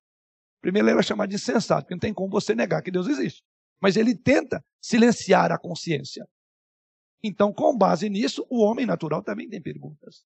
Primeiro 0.60 0.88
ele 0.88 0.94
vai 0.94 1.02
chamar 1.02 1.26
de 1.26 1.34
insensato, 1.34 1.82
porque 1.82 1.94
não 1.94 2.00
tem 2.00 2.14
como 2.14 2.30
você 2.30 2.54
negar 2.54 2.82
que 2.82 2.90
Deus 2.90 3.06
existe. 3.06 3.42
Mas 3.80 3.96
ele 3.96 4.16
tenta 4.16 4.64
silenciar 4.80 5.52
a 5.52 5.58
consciência. 5.58 6.26
Então, 7.22 7.52
com 7.52 7.76
base 7.76 8.08
nisso, 8.08 8.46
o 8.50 8.62
homem 8.62 8.86
natural 8.86 9.22
também 9.22 9.48
tem 9.48 9.60
perguntas. 9.60 10.24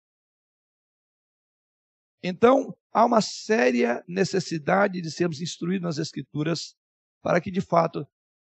Então, 2.27 2.75
há 2.91 3.05
uma 3.05 3.21
séria 3.21 4.03
necessidade 4.07 4.99
de 4.99 5.11
sermos 5.11 5.39
instruídos 5.41 5.83
nas 5.83 5.97
Escrituras 5.99 6.75
para 7.21 7.39
que, 7.39 7.51
de 7.51 7.61
fato, 7.61 8.03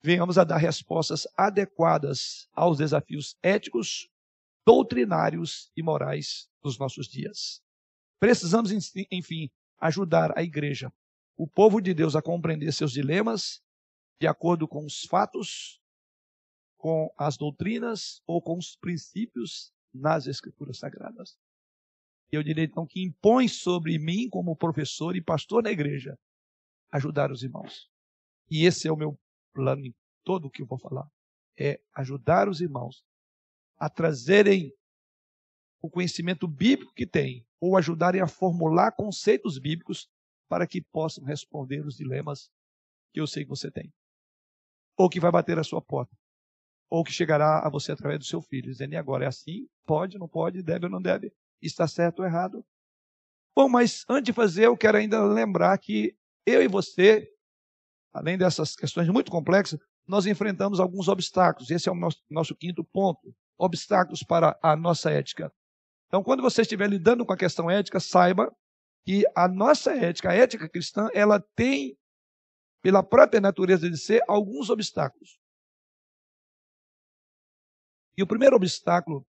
venhamos 0.04 0.38
a 0.38 0.44
dar 0.44 0.58
respostas 0.58 1.26
adequadas 1.38 2.50
aos 2.52 2.80
desafios 2.80 3.38
éticos, 3.42 4.10
doutrinários 4.66 5.72
e 5.74 5.82
morais 5.82 6.50
dos 6.62 6.78
nossos 6.78 7.08
dias. 7.08 7.62
Precisamos, 8.20 8.74
enfim, 9.10 9.50
ajudar 9.80 10.38
a 10.38 10.44
igreja, 10.44 10.92
o 11.38 11.48
povo 11.48 11.80
de 11.80 11.94
Deus, 11.94 12.14
a 12.14 12.22
compreender 12.22 12.74
seus 12.74 12.92
dilemas 12.92 13.64
de 14.20 14.28
acordo 14.28 14.68
com 14.68 14.86
os 14.86 15.04
fatos, 15.06 15.82
com 16.78 17.10
as 17.18 17.38
doutrinas 17.38 18.22
ou 18.28 18.42
com 18.42 18.58
os 18.58 18.76
princípios 18.76 19.74
nas 19.94 20.28
Escrituras 20.28 20.78
Sagradas. 20.78 21.38
Eu 22.32 22.42
diria 22.42 22.64
então 22.64 22.88
que 22.88 23.04
impõe 23.04 23.48
sobre 23.48 24.00
mim, 24.00 24.30
como 24.30 24.56
professor 24.56 25.16
e 25.16 25.22
pastor 25.22 25.64
na 25.64 25.72
igreja, 25.72 26.18
ajudar 26.92 27.32
os 27.32 27.44
irmãos. 27.44 27.90
E 28.50 28.66
esse 28.66 28.88
é 28.88 28.92
o 28.92 28.96
meu 28.96 29.20
plano 29.54 29.86
em 29.86 29.94
todo 30.24 30.46
o 30.46 30.50
que 30.50 30.62
eu 30.62 30.66
vou 30.66 30.80
falar. 30.80 31.08
É 31.60 31.80
ajudar 31.94 32.48
os 32.48 32.62
irmãos 32.62 33.04
a 33.78 33.90
trazerem 33.90 34.74
o 35.82 35.90
conhecimento 35.90 36.48
bíblico 36.48 36.94
que 36.94 37.08
têm, 37.08 37.46
ou 37.60 37.76
ajudarem 37.76 38.22
a 38.22 38.28
formular 38.28 38.92
conceitos 38.92 39.58
bíblicos 39.58 40.08
para 40.48 40.68
que 40.68 40.82
possam 40.82 41.24
responder 41.24 41.86
os 41.86 41.96
dilemas 41.96 42.52
que 43.12 43.20
eu 43.20 43.28
sei 43.28 43.44
que 43.44 43.50
você 43.50 43.72
tem. 43.72 43.92
Ou 44.98 45.10
que 45.10 45.20
vai 45.20 45.32
bater 45.32 45.58
a 45.58 45.64
sua 45.64 45.82
porta. 45.82 46.16
Ou 46.90 47.04
que 47.04 47.12
chegará 47.12 47.66
a 47.66 47.70
você 47.70 47.92
através 47.92 48.20
do 48.20 48.26
seu 48.26 48.42
filho, 48.42 48.70
dizendo, 48.70 48.94
e 48.94 48.98
agora 48.98 49.26
é 49.26 49.28
assim? 49.28 49.68
Pode, 49.86 50.20
não 50.20 50.28
pode, 50.28 50.62
deve 50.62 50.86
ou 50.86 50.92
não 50.92 51.02
deve? 51.02 51.34
Está 51.62 51.88
certo 51.88 52.20
ou 52.20 52.26
errado? 52.26 52.66
Bom, 53.56 53.68
mas 53.70 54.06
antes 54.10 54.24
de 54.24 54.34
fazer, 54.34 54.66
eu 54.66 54.78
quero 54.78 54.98
ainda 54.98 55.24
lembrar 55.24 55.78
que 55.78 56.16
eu 56.46 56.64
e 56.64 56.68
você, 56.68 57.30
além 58.14 58.38
dessas 58.38 58.76
questões 58.76 59.08
muito 59.10 59.30
complexas, 59.30 59.80
nós 60.08 60.26
enfrentamos 60.26 60.80
alguns 60.80 61.08
obstáculos. 61.08 61.70
Esse 61.70 61.90
é 61.90 61.92
o 61.92 61.96
nosso, 61.96 62.22
nosso 62.30 62.56
quinto 62.56 62.84
ponto. 62.84 63.36
Obstáculos 63.58 64.24
para 64.24 64.58
a 64.62 64.76
nossa 64.76 65.12
ética. 65.12 65.54
Então, 66.08 66.24
quando 66.24 66.42
você 66.42 66.64
estiver 66.64 66.90
lidando 66.90 67.26
com 67.26 67.34
a 67.34 67.38
questão 67.38 67.70
ética, 67.70 68.00
saiba 68.00 68.54
que 69.06 69.24
a 69.36 69.48
nossa 69.48 69.92
ética, 69.96 70.30
a 70.30 70.34
ética 70.34 70.68
cristã, 70.70 71.10
ela 71.14 71.40
tem, 71.56 71.98
pela 72.82 73.04
própria 73.04 73.40
natureza 73.40 73.90
de 73.90 73.98
ser, 73.98 74.22
alguns 74.28 74.70
obstáculos. 74.70 75.40
E 78.18 78.24
o 78.24 78.28
primeiro 78.28 78.56
obstáculo 78.56 79.26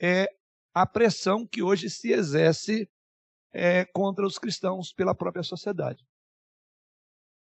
é 0.00 0.34
a 0.76 0.84
pressão 0.84 1.46
que 1.46 1.62
hoje 1.62 1.88
se 1.88 2.12
exerce 2.12 2.86
é, 3.50 3.86
contra 3.86 4.26
os 4.26 4.38
cristãos 4.38 4.92
pela 4.92 5.14
própria 5.14 5.42
sociedade. 5.42 6.06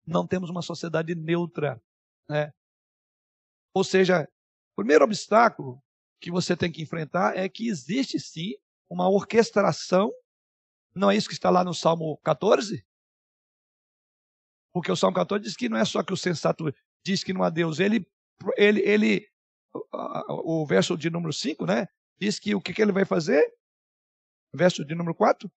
Não 0.08 0.26
temos 0.26 0.50
uma 0.50 0.62
sociedade 0.62 1.14
neutra. 1.16 1.84
Né? 2.30 2.54
Ou 3.74 3.84
seja, 3.84 4.24
o 4.72 4.76
primeiro 4.78 5.04
obstáculo 5.04 5.84
que 6.22 6.32
você 6.32 6.56
tem 6.56 6.72
que 6.72 6.82
enfrentar 6.82 7.36
é 7.36 7.50
que 7.50 7.68
existe 7.68 8.18
sim 8.22 8.54
uma 8.90 9.10
orquestração. 9.10 10.14
Não 10.96 11.12
é 11.12 11.18
isso 11.18 11.28
que 11.28 11.34
está 11.34 11.50
lá 11.50 11.62
no 11.62 11.74
Salmo 11.74 12.18
14? 12.20 12.88
Porque 14.74 14.90
o 14.90 14.96
Salmo 14.96 15.14
14 15.14 15.44
diz 15.44 15.58
que 15.58 15.68
não 15.68 15.78
é 15.78 15.84
só 15.84 16.02
que 16.02 16.14
o 16.14 16.18
sensato 16.18 16.74
diz 17.06 17.22
que 17.22 17.34
não 17.34 17.44
há 17.44 17.50
Deus, 17.50 17.82
ele, 17.82 18.10
ele, 18.56 18.80
ele 18.80 19.30
o 20.30 20.66
verso 20.66 20.98
de 20.98 21.10
número 21.10 21.34
5, 21.34 21.66
né? 21.66 21.86
Diz 22.20 22.40
que 22.40 22.56
o 22.56 22.62
que, 22.62 22.74
que 22.74 22.82
ele 22.82 22.92
vai 22.92 23.06
fazer? 23.06 23.44
Verso 24.54 24.86
de 24.86 24.96
número 24.96 25.16
4: 25.16 25.52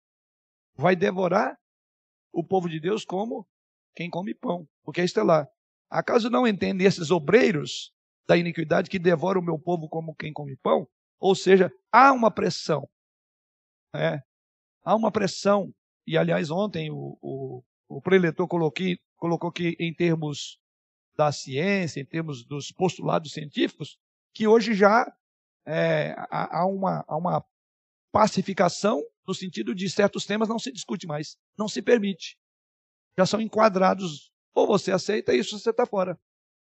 vai 0.74 0.96
devorar 0.96 1.58
o 2.32 2.44
povo 2.44 2.68
de 2.68 2.80
Deus 2.80 3.04
como 3.04 3.46
quem 3.94 4.10
come 4.10 4.34
pão, 4.34 4.68
porque 4.82 5.00
está 5.00 5.22
lá. 5.22 5.48
Acaso 5.90 6.28
não 6.30 6.46
entendem 6.46 6.86
esses 6.86 7.10
obreiros 7.10 7.92
da 8.26 8.36
iniquidade 8.36 8.90
que 8.90 8.98
devoram 8.98 9.40
o 9.40 9.44
meu 9.44 9.58
povo 9.58 9.88
como 9.88 10.14
quem 10.14 10.32
come 10.32 10.56
pão? 10.56 10.86
Ou 11.18 11.34
seja, 11.34 11.72
há 11.90 12.12
uma 12.12 12.30
pressão. 12.30 12.88
É, 13.94 14.22
há 14.84 14.94
uma 14.94 15.10
pressão. 15.10 15.74
E, 16.06 16.16
aliás, 16.16 16.50
ontem 16.50 16.90
o, 16.90 17.18
o, 17.20 17.62
o 17.88 18.02
preletor 18.02 18.46
colocou, 18.46 18.86
colocou 19.16 19.50
que, 19.50 19.76
em 19.80 19.92
termos 19.94 20.60
da 21.16 21.32
ciência, 21.32 22.00
em 22.00 22.04
termos 22.04 22.44
dos 22.44 22.70
postulados 22.70 23.32
científicos, 23.32 23.98
que 24.32 24.46
hoje 24.46 24.74
já 24.74 25.10
é, 25.68 26.14
há, 26.30 26.66
uma, 26.66 27.04
há 27.06 27.16
uma 27.16 27.44
pacificação 28.12 29.02
no 29.26 29.34
sentido 29.34 29.74
de 29.74 29.88
certos 29.90 30.24
temas 30.24 30.48
não 30.48 30.58
se 30.58 30.72
discute 30.72 31.06
mais, 31.06 31.36
não 31.56 31.68
se 31.68 31.82
permite 31.82 32.36
já 33.18 33.26
são 33.26 33.40
enquadrados. 33.40 34.32
Ou 34.54 34.66
você 34.66 34.92
aceita 34.92 35.34
isso, 35.34 35.58
você 35.58 35.70
está 35.70 35.84
fora. 35.84 36.18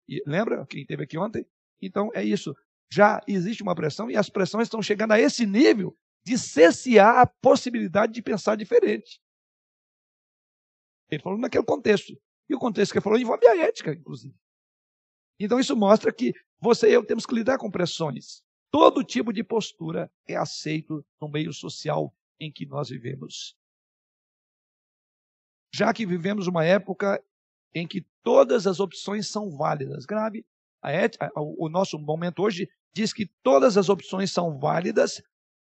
E, 0.08 0.20
lembra 0.26 0.66
quem 0.66 0.82
esteve 0.82 1.04
aqui 1.04 1.16
ontem? 1.16 1.46
Então 1.80 2.10
é 2.12 2.24
isso. 2.24 2.54
Já 2.92 3.20
existe 3.28 3.62
uma 3.62 3.74
pressão 3.74 4.10
e 4.10 4.16
as 4.16 4.28
pressões 4.28 4.66
estão 4.66 4.82
chegando 4.82 5.12
a 5.12 5.20
esse 5.20 5.46
nível 5.46 5.96
de 6.24 6.36
cessear 6.36 7.20
a 7.20 7.26
possibilidade 7.26 8.12
de 8.12 8.20
pensar 8.20 8.56
diferente. 8.56 9.20
Ele 11.08 11.22
falou 11.22 11.38
naquele 11.38 11.64
contexto. 11.64 12.12
E 12.48 12.54
o 12.54 12.58
contexto 12.58 12.92
que 12.92 12.98
ele 12.98 13.04
falou 13.04 13.18
envolve 13.18 13.46
a 13.46 13.56
ética, 13.56 13.92
inclusive. 13.92 14.34
Então 15.38 15.60
isso 15.60 15.76
mostra 15.76 16.12
que 16.12 16.34
você 16.60 16.90
e 16.90 16.94
eu 16.94 17.06
temos 17.06 17.24
que 17.24 17.34
lidar 17.34 17.58
com 17.58 17.70
pressões. 17.70 18.42
Todo 18.70 19.04
tipo 19.04 19.32
de 19.32 19.42
postura 19.42 20.10
é 20.28 20.36
aceito 20.36 21.04
no 21.20 21.28
meio 21.28 21.52
social 21.52 22.14
em 22.38 22.50
que 22.52 22.64
nós 22.66 22.88
vivemos 22.88 23.56
já 25.72 25.92
que 25.92 26.04
vivemos 26.04 26.46
uma 26.46 26.64
época 26.64 27.22
em 27.74 27.86
que 27.86 28.04
todas 28.22 28.66
as 28.66 28.80
opções 28.80 29.28
são 29.28 29.50
válidas. 29.50 30.04
Grave, 30.04 30.44
ética, 30.84 31.30
o 31.36 31.68
nosso 31.68 31.98
momento 31.98 32.42
hoje 32.42 32.68
diz 32.92 33.12
que 33.12 33.26
todas 33.42 33.76
as 33.76 33.88
opções 33.88 34.32
são 34.32 34.58
válidas, 34.58 35.22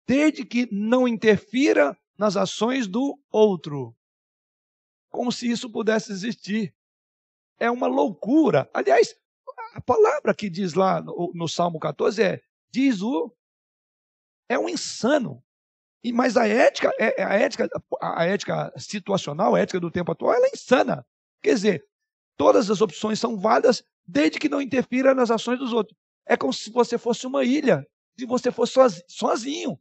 desde 0.07 0.45
que 0.45 0.69
não 0.73 1.07
interfira 1.07 1.97
nas 2.19 2.37
ações 2.37 2.89
do 2.89 3.19
outro. 3.31 3.95
Como 5.11 5.31
se 5.31 5.49
isso 5.49 5.71
pudesse 5.71 6.11
existir. 6.11 6.75
É 7.59 7.71
uma 7.71 7.87
loucura. 7.87 8.69
Aliás, 8.75 9.15
a 9.75 9.81
palavra 9.81 10.35
que 10.35 10.51
diz 10.51 10.75
lá 10.75 11.01
no, 11.01 11.31
no 11.35 11.47
Salmo 11.47 11.79
14 11.79 12.23
é: 12.23 12.43
diz 12.73 13.03
o. 13.03 13.33
É 14.49 14.59
um 14.59 14.69
insano. 14.69 15.43
E, 16.05 16.13
mas 16.13 16.37
a 16.37 16.47
ética, 16.49 16.91
é, 16.99 17.23
é, 17.23 17.25
a 17.25 17.35
ética, 17.35 17.69
a 18.01 18.25
ética 18.25 18.73
situacional, 18.77 19.55
a 19.55 19.61
ética 19.61 19.79
do 19.79 19.91
tempo 19.91 20.11
atual, 20.11 20.35
ela 20.35 20.47
é 20.47 20.51
insana. 20.53 21.07
Quer 21.41 21.55
dizer, 21.55 21.87
todas 22.37 22.71
as 22.71 22.81
opções 22.81 23.21
são 23.21 23.39
válidas 23.39 23.85
desde 24.07 24.39
que 24.39 24.49
não 24.49 24.61
interfira 24.61 25.15
nas 25.15 25.31
ações 25.31 25.59
dos 25.59 25.73
outros. 25.73 25.97
É 26.27 26.37
como 26.37 26.53
se 26.53 26.71
você 26.71 26.99
fosse 26.99 27.27
uma 27.27 27.45
ilha, 27.45 27.87
se 28.19 28.27
você 28.27 28.51
fosse 28.51 29.05
sozinho. 29.07 29.79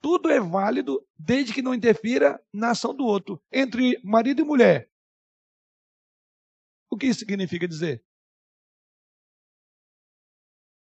Tudo 0.00 0.30
é 0.30 0.40
válido 0.40 1.06
desde 1.18 1.52
que 1.52 1.60
não 1.60 1.74
interfira 1.74 2.42
na 2.52 2.70
ação 2.70 2.94
do 2.94 3.04
outro. 3.04 3.42
Entre 3.52 4.00
marido 4.02 4.40
e 4.40 4.44
mulher. 4.44 4.90
O 6.88 6.96
que 6.96 7.06
isso 7.06 7.20
significa 7.20 7.68
dizer? 7.68 8.02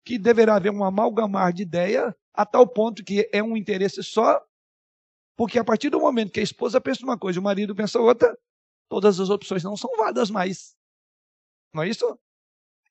Que 0.10 0.18
deverá 0.18 0.56
haver 0.56 0.72
um 0.72 0.84
amalgamar 0.84 1.54
de 1.54 1.62
ideia 1.62 2.16
a 2.34 2.44
tal 2.44 2.66
ponto 2.66 3.04
que 3.04 3.30
é 3.32 3.44
um 3.44 3.56
interesse 3.56 4.02
só, 4.02 4.44
porque 5.38 5.60
a 5.60 5.64
partir 5.64 5.92
do 5.92 6.00
momento 6.00 6.32
que 6.32 6.40
a 6.40 6.44
esposa 6.44 6.82
pensa 6.82 7.04
uma 7.04 7.16
coisa 7.16 7.38
e 7.38 7.40
o 7.40 7.44
marido 7.44 7.76
pensa 7.76 8.00
outra, 8.00 8.36
todas 8.90 9.20
as 9.20 9.30
opções 9.30 9.64
não 9.64 9.78
são 9.78 9.96
válidas 9.96 10.32
mais. 10.32 10.76
Não 11.72 11.84
é 11.84 11.90
isso? 11.90 12.20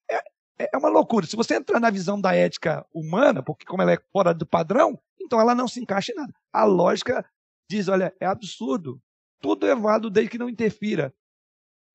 É, 0.09 0.15
é, 0.61 0.71
é 0.73 0.79
uma 0.79 0.89
loucura. 0.89 1.27
Se 1.27 1.35
você 1.35 1.57
entrar 1.57 1.81
na 1.81 1.91
visão 1.91 2.21
da 2.21 2.37
ética 2.37 2.87
humana, 2.95 3.43
porque 3.43 3.67
como 3.67 3.83
ela 3.83 3.95
é 3.95 3.99
fora 4.13 4.33
do 4.33 4.47
padrão, 4.47 4.97
então 5.21 5.41
ela 5.41 5.57
não 5.57 5.67
se 5.67 5.81
encaixa 5.81 6.13
em 6.13 6.15
nada. 6.15 6.33
A 6.53 6.63
lógica 6.63 7.29
diz, 7.69 7.89
olha, 7.89 8.15
é 8.21 8.27
absurdo. 8.27 9.03
Tudo 9.41 9.67
é 9.67 9.75
válido 9.75 10.09
desde 10.09 10.31
que 10.31 10.39
não 10.39 10.49
interfira. 10.49 11.13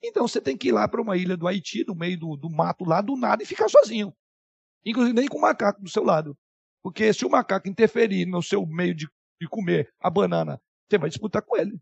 Então 0.03 0.27
você 0.27 0.41
tem 0.41 0.57
que 0.57 0.67
ir 0.67 0.73
lá 0.73 0.85
para 0.85 1.01
uma 1.01 1.15
ilha 1.15 1.37
do 1.37 1.47
Haiti, 1.47 1.85
no 1.87 1.95
meio 1.95 2.19
do, 2.19 2.35
do 2.35 2.49
mato 2.49 2.83
lá, 2.83 2.99
do 2.99 3.15
nada, 3.15 3.41
e 3.41 3.45
ficar 3.45 3.69
sozinho. 3.69 4.13
Inclusive 4.85 5.13
nem 5.13 5.27
com 5.27 5.37
o 5.37 5.41
macaco 5.41 5.81
do 5.81 5.89
seu 5.89 6.03
lado. 6.03 6.37
Porque 6.81 7.13
se 7.13 7.25
o 7.25 7.29
macaco 7.29 7.69
interferir 7.69 8.25
no 8.25 8.41
seu 8.41 8.65
meio 8.65 8.93
de, 8.93 9.07
de 9.39 9.47
comer 9.47 9.93
a 9.99 10.09
banana, 10.09 10.61
você 10.89 10.97
vai 10.97 11.09
disputar 11.09 11.41
com 11.41 11.55
ele. 11.55 11.79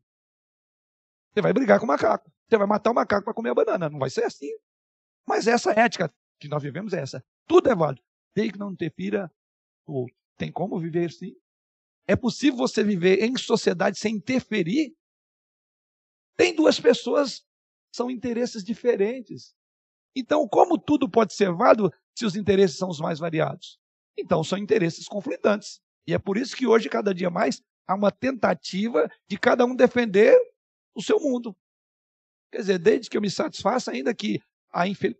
Você 1.34 1.41
vai 1.41 1.54
brigar 1.54 1.80
com 1.80 1.86
o 1.86 1.88
macaco. 1.88 2.32
Você 2.47 2.58
vai 2.58 2.68
matar 2.68 2.91
o 2.91 2.93
macaco 2.93 3.24
para 3.24 3.34
comer 3.34 3.49
a 3.49 3.56
banana. 3.56 3.89
Não 3.89 3.99
vai 3.99 4.10
ser 4.10 4.26
assim. 4.26 4.52
Mas 5.28 5.47
essa 5.47 5.72
ética 5.72 6.14
que 6.39 6.47
nós 6.47 6.62
vivemos 6.62 6.93
é 6.93 7.02
essa. 7.02 7.24
Tudo 7.47 7.70
é 7.70 7.76
válido, 7.76 8.04
desde 8.36 8.54
que 8.54 8.60
não 8.60 8.72
interfira 8.72 9.32
o 9.86 10.02
outro. 10.02 10.16
Tem 10.38 10.52
como 10.52 10.80
viver 10.80 11.10
assim? 11.10 11.36
É 12.08 12.16
possível 12.16 12.58
você 12.58 12.84
viver 12.84 13.24
em 13.24 13.38
sociedade 13.38 13.97
sem 13.97 14.16
interferir? 14.16 14.95
Tem 16.36 16.56
duas 16.56 16.80
pessoas, 16.80 17.45
são 17.93 18.10
interesses 18.10 18.64
diferentes. 18.64 19.56
Então, 20.16 20.47
como 20.47 20.78
tudo 20.78 21.09
pode 21.09 21.34
ser 21.34 21.51
válido 21.53 21.91
se 22.18 22.26
os 22.26 22.36
interesses 22.36 22.78
são 22.78 22.89
os 22.89 22.99
mais 22.99 23.20
variados? 23.20 23.80
Então 24.18 24.43
são 24.43 24.57
interesses 24.57 25.07
conflitantes. 25.07 25.80
E 26.07 26.14
é 26.14 26.20
por 26.20 26.38
isso 26.38 26.55
que 26.55 26.68
hoje, 26.68 26.89
cada 26.89 27.14
dia 27.14 27.30
mais, 27.30 27.62
há 27.88 27.95
uma 27.95 28.12
tentativa 28.12 29.09
de 29.28 29.38
cada 29.38 29.66
um 29.66 29.76
defender 29.76 30.38
o 30.95 31.01
seu 31.01 31.20
mundo. 31.20 31.55
Quer 32.51 32.59
dizer, 32.59 32.80
desde 32.80 33.09
que 33.09 33.18
eu 33.18 33.22
me 33.22 33.30
satisfaça, 33.30 33.91
ainda 33.91 34.14
que 34.14 34.41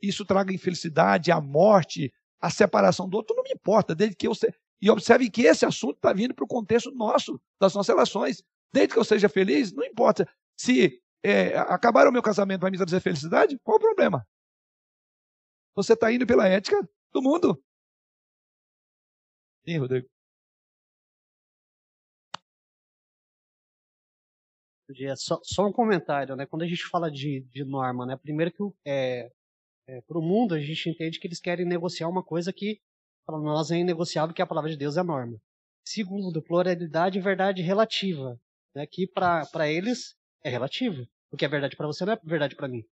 isso 0.01 0.25
traga 0.25 0.53
infelicidade, 0.53 1.31
a 1.31 1.39
morte, 1.39 2.13
a 2.41 2.49
separação 2.49 3.07
do 3.07 3.17
outro, 3.17 3.35
não 3.35 3.43
me 3.43 3.51
importa, 3.51 3.95
desde 3.95 4.15
que 4.15 4.27
eu 4.27 4.35
se... 4.35 4.53
E 4.81 4.89
observe 4.89 5.29
que 5.29 5.43
esse 5.43 5.65
assunto 5.65 5.97
está 5.97 6.11
vindo 6.11 6.33
para 6.33 6.43
o 6.43 6.47
contexto 6.47 6.91
nosso, 6.91 7.39
das 7.59 7.73
nossas 7.75 7.93
relações. 7.93 8.43
Desde 8.73 8.93
que 8.93 8.99
eu 8.99 9.03
seja 9.03 9.29
feliz, 9.29 9.71
não 9.71 9.83
importa. 9.83 10.27
Se 10.57 10.99
é, 11.23 11.55
acabar 11.57 12.07
o 12.07 12.11
meu 12.11 12.23
casamento 12.23 12.61
vai 12.61 12.71
me 12.71 12.77
trazer 12.77 12.99
felicidade, 12.99 13.59
qual 13.63 13.77
o 13.77 13.79
problema? 13.79 14.25
Você 15.76 15.93
está 15.93 16.11
indo 16.11 16.26
pela 16.28 16.47
ética 16.47 16.78
do 17.13 17.22
mundo. 17.22 17.61
Sim, 19.65 19.78
Rodrigo. 19.78 20.07
Só, 25.15 25.39
só, 25.43 25.67
um 25.67 25.72
comentário, 25.72 26.36
né? 26.36 26.45
Quando 26.45 26.63
a 26.63 26.67
gente 26.67 26.86
fala 26.88 27.09
de, 27.09 27.45
de 27.49 27.63
norma, 27.63 28.05
né? 28.05 28.17
Primeiro 28.17 28.51
que 28.51 28.61
é, 28.86 29.32
é, 29.88 30.01
para 30.01 30.17
o 30.17 30.22
mundo 30.22 30.53
a 30.53 30.59
gente 30.59 30.89
entende 30.89 31.19
que 31.19 31.28
eles 31.28 31.39
querem 31.39 31.65
negociar 31.65 32.09
uma 32.09 32.24
coisa 32.24 32.51
que 32.51 32.80
para 33.26 33.38
nós 33.39 33.72
é 33.72 33.78
inegociável, 33.78 34.36
que 34.36 34.41
a 34.41 34.47
palavra 34.47 34.69
de 34.69 34.78
Deus 34.78 34.97
é 34.97 34.99
a 34.99 35.03
norma. 35.03 35.38
Segundo, 35.86 36.43
pluralidade 36.43 37.17
e 37.17 37.22
verdade 37.22 37.61
relativa, 37.61 38.38
né? 38.76 38.86
Que 38.86 39.07
para 39.07 39.69
eles 39.69 40.15
é 40.43 40.49
relativo. 40.49 41.07
O 41.32 41.38
que 41.38 41.45
é 41.45 41.47
verdade 41.47 41.78
para 41.78 41.88
você 41.88 42.03
não 42.03 42.13
é 42.13 42.19
verdade 42.24 42.55
para 42.55 42.67
mim. 42.67 42.84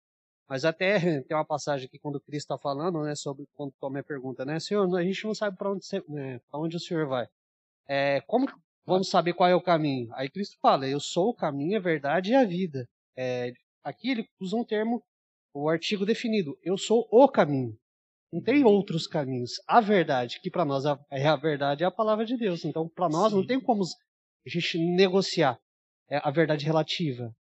Mas 0.49 0.65
até 0.65 0.99
tem 1.21 1.37
uma 1.37 1.45
passagem 1.45 1.85
aqui 1.85 1.99
quando 1.99 2.19
Cristo 2.19 2.51
está 2.51 2.57
falando, 2.57 3.03
né, 3.03 3.13
sobre 3.13 3.45
quando 3.53 3.71
toma 3.79 3.99
a 3.99 4.03
pergunta, 4.03 4.43
né, 4.43 4.59
Senhor, 4.59 4.93
a 4.97 5.03
gente 5.03 5.23
não 5.23 5.35
sabe 5.35 5.55
para 5.55 5.71
onde, 5.71 5.85
né, 6.09 6.41
onde 6.51 6.75
o 6.75 6.79
Senhor 6.79 7.07
vai. 7.07 7.27
É, 7.87 8.21
como 8.21 8.47
vamos 8.85 9.09
saber 9.09 9.33
qual 9.33 9.47
é 9.47 9.55
o 9.55 9.61
caminho? 9.61 10.09
Aí 10.13 10.27
Cristo 10.29 10.57
fala, 10.59 10.87
eu 10.87 10.99
sou 10.99 11.29
o 11.29 11.35
caminho, 11.35 11.77
a 11.77 11.81
verdade 11.81 12.31
e 12.31 12.35
a 12.35 12.43
vida. 12.43 12.87
É, 13.15 13.53
aqui 13.83 14.09
ele 14.09 14.27
usa 14.39 14.55
um 14.57 14.65
termo, 14.65 15.03
o 15.53 15.69
artigo 15.69 16.05
definido, 16.05 16.57
eu 16.63 16.77
sou 16.77 17.07
o 17.11 17.27
caminho. 17.27 17.77
Não 18.31 18.41
tem 18.41 18.63
outros 18.63 19.07
caminhos. 19.07 19.53
A 19.67 19.81
verdade, 19.81 20.39
que 20.39 20.51
para 20.51 20.63
nós 20.63 20.83
é 21.11 21.27
a 21.27 21.35
verdade, 21.35 21.83
é 21.83 21.87
a 21.87 21.91
palavra 21.91 22.23
de 22.23 22.37
Deus. 22.37 22.63
Então, 22.63 22.87
para 22.87 23.09
nós, 23.09 23.31
Sim. 23.31 23.37
não 23.37 23.45
tem 23.45 23.59
como 23.59 23.83
a 23.83 24.49
gente 24.49 24.77
negociar 24.77 25.59
é, 26.07 26.17
a 26.23 26.29
verdade 26.29 26.63
relativa 26.63 27.35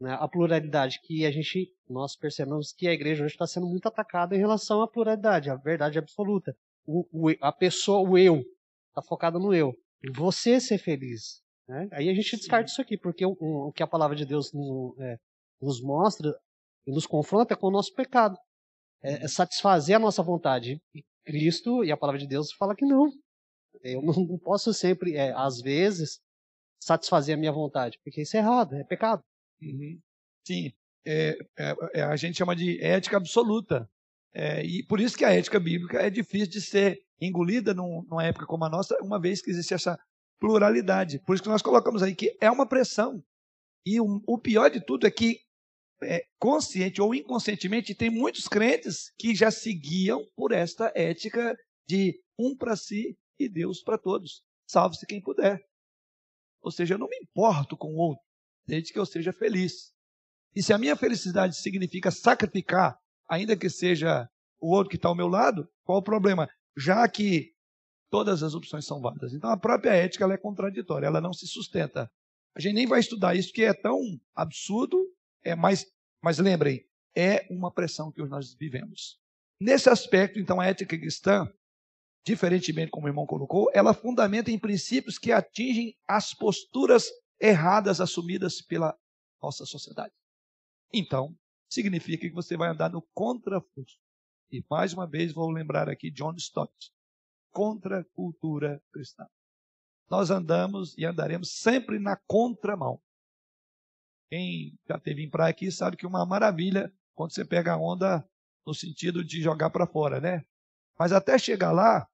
né, 0.00 0.16
a 0.18 0.26
pluralidade 0.26 1.00
que 1.02 1.26
a 1.26 1.30
gente, 1.30 1.72
nós 1.88 2.16
percebemos 2.16 2.72
que 2.72 2.88
a 2.88 2.92
igreja 2.92 3.24
hoje 3.24 3.34
está 3.34 3.46
sendo 3.46 3.66
muito 3.66 3.86
atacada 3.86 4.34
em 4.34 4.38
relação 4.38 4.80
à 4.80 4.88
pluralidade, 4.88 5.50
à 5.50 5.56
verdade 5.56 5.98
absoluta. 5.98 6.56
O, 6.86 7.06
o, 7.12 7.34
a 7.40 7.52
pessoa, 7.52 8.08
o 8.08 8.16
eu, 8.16 8.42
está 8.88 9.02
focada 9.02 9.38
no 9.38 9.54
eu. 9.54 9.74
Você 10.14 10.58
ser 10.58 10.78
feliz. 10.78 11.42
Né? 11.68 11.88
Aí 11.92 12.08
a 12.08 12.14
gente 12.14 12.36
descarta 12.36 12.70
isso 12.70 12.80
aqui, 12.80 12.96
porque 12.96 13.24
o, 13.24 13.36
o, 13.38 13.72
que 13.72 13.82
a 13.82 13.86
palavra 13.86 14.16
de 14.16 14.24
Deus 14.24 14.52
nos, 14.52 14.98
é, 14.98 15.18
nos 15.60 15.82
mostra 15.82 16.34
e 16.86 16.90
nos 16.90 17.06
confronta 17.06 17.52
é 17.52 17.56
com 17.56 17.66
o 17.66 17.70
nosso 17.70 17.94
pecado. 17.94 18.36
É, 19.02 19.24
é 19.24 19.28
satisfazer 19.28 19.96
a 19.96 20.00
nossa 20.00 20.22
vontade. 20.22 20.80
E 20.94 21.04
Cristo 21.24 21.84
e 21.84 21.92
a 21.92 21.96
palavra 21.96 22.18
de 22.18 22.26
Deus 22.26 22.52
fala 22.52 22.74
que 22.74 22.86
não. 22.86 23.10
Eu 23.82 24.02
não, 24.02 24.14
não 24.14 24.38
posso 24.38 24.72
sempre, 24.72 25.14
é, 25.14 25.32
às 25.32 25.60
vezes, 25.60 26.20
satisfazer 26.82 27.36
a 27.36 27.38
minha 27.38 27.52
vontade, 27.52 27.98
porque 28.02 28.22
isso 28.22 28.36
é 28.36 28.40
errado, 28.40 28.74
é 28.74 28.84
pecado. 28.84 29.22
Uhum. 29.62 30.00
Sim, 30.46 30.72
é, 31.04 31.36
é, 31.58 31.74
é, 31.94 32.02
a 32.02 32.16
gente 32.16 32.38
chama 32.38 32.54
de 32.54 32.82
ética 32.82 33.16
absoluta. 33.16 33.88
É, 34.32 34.64
e 34.64 34.84
por 34.84 35.00
isso 35.00 35.16
que 35.16 35.24
a 35.24 35.32
ética 35.32 35.58
bíblica 35.58 36.00
é 36.00 36.08
difícil 36.08 36.48
de 36.48 36.60
ser 36.60 37.00
engolida 37.20 37.74
num, 37.74 38.02
numa 38.08 38.24
época 38.24 38.46
como 38.46 38.64
a 38.64 38.68
nossa, 38.68 38.96
uma 39.02 39.20
vez 39.20 39.42
que 39.42 39.50
existe 39.50 39.74
essa 39.74 39.98
pluralidade. 40.38 41.18
Por 41.20 41.34
isso 41.34 41.42
que 41.42 41.48
nós 41.48 41.62
colocamos 41.62 42.02
aí 42.02 42.14
que 42.14 42.36
é 42.40 42.50
uma 42.50 42.66
pressão. 42.66 43.22
E 43.84 44.00
o, 44.00 44.22
o 44.26 44.38
pior 44.38 44.70
de 44.70 44.80
tudo 44.84 45.06
é 45.06 45.10
que, 45.10 45.40
é, 46.02 46.24
consciente 46.38 47.00
ou 47.00 47.14
inconscientemente, 47.14 47.94
tem 47.94 48.10
muitos 48.10 48.46
crentes 48.46 49.12
que 49.18 49.34
já 49.34 49.50
seguiam 49.50 50.24
por 50.36 50.52
esta 50.52 50.92
ética 50.94 51.56
de 51.88 52.18
um 52.38 52.56
para 52.56 52.76
si 52.76 53.18
e 53.38 53.48
Deus 53.48 53.82
para 53.82 53.98
todos. 53.98 54.42
Salve-se 54.66 55.06
quem 55.06 55.20
puder. 55.20 55.60
Ou 56.62 56.70
seja, 56.70 56.94
eu 56.94 56.98
não 56.98 57.08
me 57.08 57.16
importo 57.16 57.76
com 57.76 57.88
o 57.88 57.96
outro 57.96 58.29
desde 58.66 58.92
que 58.92 58.98
eu 58.98 59.06
seja 59.06 59.32
feliz. 59.32 59.92
E 60.54 60.62
se 60.62 60.72
a 60.72 60.78
minha 60.78 60.96
felicidade 60.96 61.56
significa 61.56 62.10
sacrificar, 62.10 62.98
ainda 63.28 63.56
que 63.56 63.70
seja 63.70 64.28
o 64.60 64.74
outro 64.74 64.90
que 64.90 64.96
está 64.96 65.08
ao 65.08 65.14
meu 65.14 65.28
lado, 65.28 65.68
qual 65.84 65.98
o 65.98 66.02
problema? 66.02 66.48
Já 66.76 67.08
que 67.08 67.52
todas 68.10 68.42
as 68.42 68.54
opções 68.54 68.84
são 68.84 69.00
válidas. 69.00 69.32
Então 69.32 69.50
a 69.50 69.56
própria 69.56 69.92
ética 69.92 70.24
é 70.32 70.36
contraditória, 70.36 71.06
ela 71.06 71.20
não 71.20 71.32
se 71.32 71.46
sustenta. 71.46 72.10
A 72.54 72.60
gente 72.60 72.74
nem 72.74 72.86
vai 72.86 72.98
estudar 72.98 73.36
isso, 73.36 73.52
que 73.52 73.62
é 73.62 73.72
tão 73.72 74.00
absurdo, 74.34 74.98
é 75.44 75.54
mais, 75.54 75.86
mas 76.22 76.38
lembrem, 76.38 76.84
é 77.16 77.46
uma 77.50 77.72
pressão 77.72 78.10
que 78.10 78.22
nós 78.24 78.54
vivemos. 78.54 79.18
Nesse 79.60 79.88
aspecto, 79.88 80.38
então, 80.38 80.60
a 80.60 80.66
ética 80.66 80.98
cristã, 80.98 81.46
diferentemente 82.26 82.90
como 82.90 83.06
o 83.06 83.08
irmão 83.08 83.26
colocou, 83.26 83.70
ela 83.72 83.94
fundamenta 83.94 84.50
em 84.50 84.58
princípios 84.58 85.18
que 85.18 85.32
atingem 85.32 85.94
as 86.08 86.34
posturas 86.34 87.08
erradas 87.40 88.00
assumidas 88.00 88.60
pela 88.60 88.96
nossa 89.42 89.64
sociedade. 89.64 90.12
Então, 90.92 91.36
significa 91.68 92.28
que 92.28 92.34
você 92.34 92.56
vai 92.56 92.68
andar 92.68 92.90
no 92.90 93.02
contrafluxo. 93.14 93.98
E 94.50 94.64
mais 94.68 94.92
uma 94.92 95.06
vez 95.06 95.32
vou 95.32 95.50
lembrar 95.50 95.88
aqui 95.88 96.10
John 96.10 96.34
Stott, 96.34 96.92
contra 97.50 98.00
a 98.00 98.04
cultura 98.04 98.82
cristã. 98.92 99.26
Nós 100.08 100.30
andamos 100.30 100.96
e 100.98 101.04
andaremos 101.04 101.52
sempre 101.52 101.98
na 101.98 102.16
contramão. 102.26 103.00
Quem 104.28 104.76
já 104.88 104.98
teve 104.98 105.22
em 105.22 105.30
praia 105.30 105.50
aqui 105.50 105.70
sabe 105.70 105.96
que 105.96 106.04
é 106.04 106.08
uma 106.08 106.26
maravilha 106.26 106.92
quando 107.14 107.32
você 107.32 107.44
pega 107.44 107.72
a 107.72 107.76
onda 107.76 108.28
no 108.66 108.74
sentido 108.74 109.24
de 109.24 109.40
jogar 109.40 109.70
para 109.70 109.86
fora, 109.86 110.20
né? 110.20 110.44
Mas 110.98 111.12
até 111.12 111.38
chegar 111.38 111.72
lá, 111.72 112.08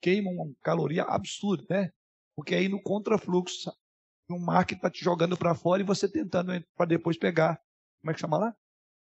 queima 0.00 0.30
uma 0.30 0.54
caloria 0.62 1.02
absurda, 1.04 1.64
né? 1.68 1.92
Porque 2.38 2.54
aí 2.54 2.68
no 2.68 2.80
contrafluxo, 2.80 3.68
um 4.30 4.38
mar 4.38 4.64
que 4.64 4.74
está 4.74 4.88
te 4.88 5.02
jogando 5.02 5.36
para 5.36 5.56
fora 5.56 5.82
e 5.82 5.84
você 5.84 6.08
tentando 6.08 6.52
para 6.76 6.86
depois 6.86 7.18
pegar. 7.18 7.60
Como 8.00 8.12
é 8.12 8.14
que 8.14 8.20
chama 8.20 8.38
lá? 8.38 8.54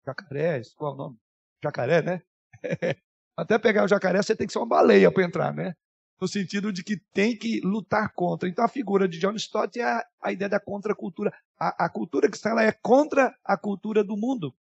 Jacaré, 0.05 0.61
qual 0.78 0.91
é 0.91 0.95
o 0.95 0.97
nome? 0.97 1.17
Jacaré, 1.61 2.01
né? 2.01 2.21
Até 3.36 3.59
pegar 3.59 3.84
o 3.84 3.88
jacaré, 3.89 4.23
você 4.23 4.34
tem 4.34 4.47
que 4.47 4.53
ser 4.53 4.59
uma 4.59 4.65
baleia 4.65 5.11
para 5.11 5.25
entrar, 5.25 5.53
né? 5.53 5.75
No 6.21 6.25
sentido 6.25 6.71
de 6.71 6.86
que 6.86 7.01
tem 7.11 7.38
que 7.38 7.59
lutar 7.65 8.13
contra. 8.13 8.47
Então 8.47 8.63
a 8.63 8.69
figura 8.69 9.09
de 9.09 9.19
John 9.19 9.36
Stott 9.36 9.78
é 9.78 9.84
a, 9.84 10.07
a 10.21 10.32
ideia 10.32 10.47
da 10.47 10.59
contracultura. 10.61 11.30
A, 11.59 11.84
a 11.84 11.89
cultura 11.89 12.30
cristã 12.30 12.51
ela 12.51 12.63
é 12.63 12.71
contra 12.71 13.38
a 13.43 13.57
cultura 13.57 14.05
do 14.05 14.15
mundo. 14.15 14.55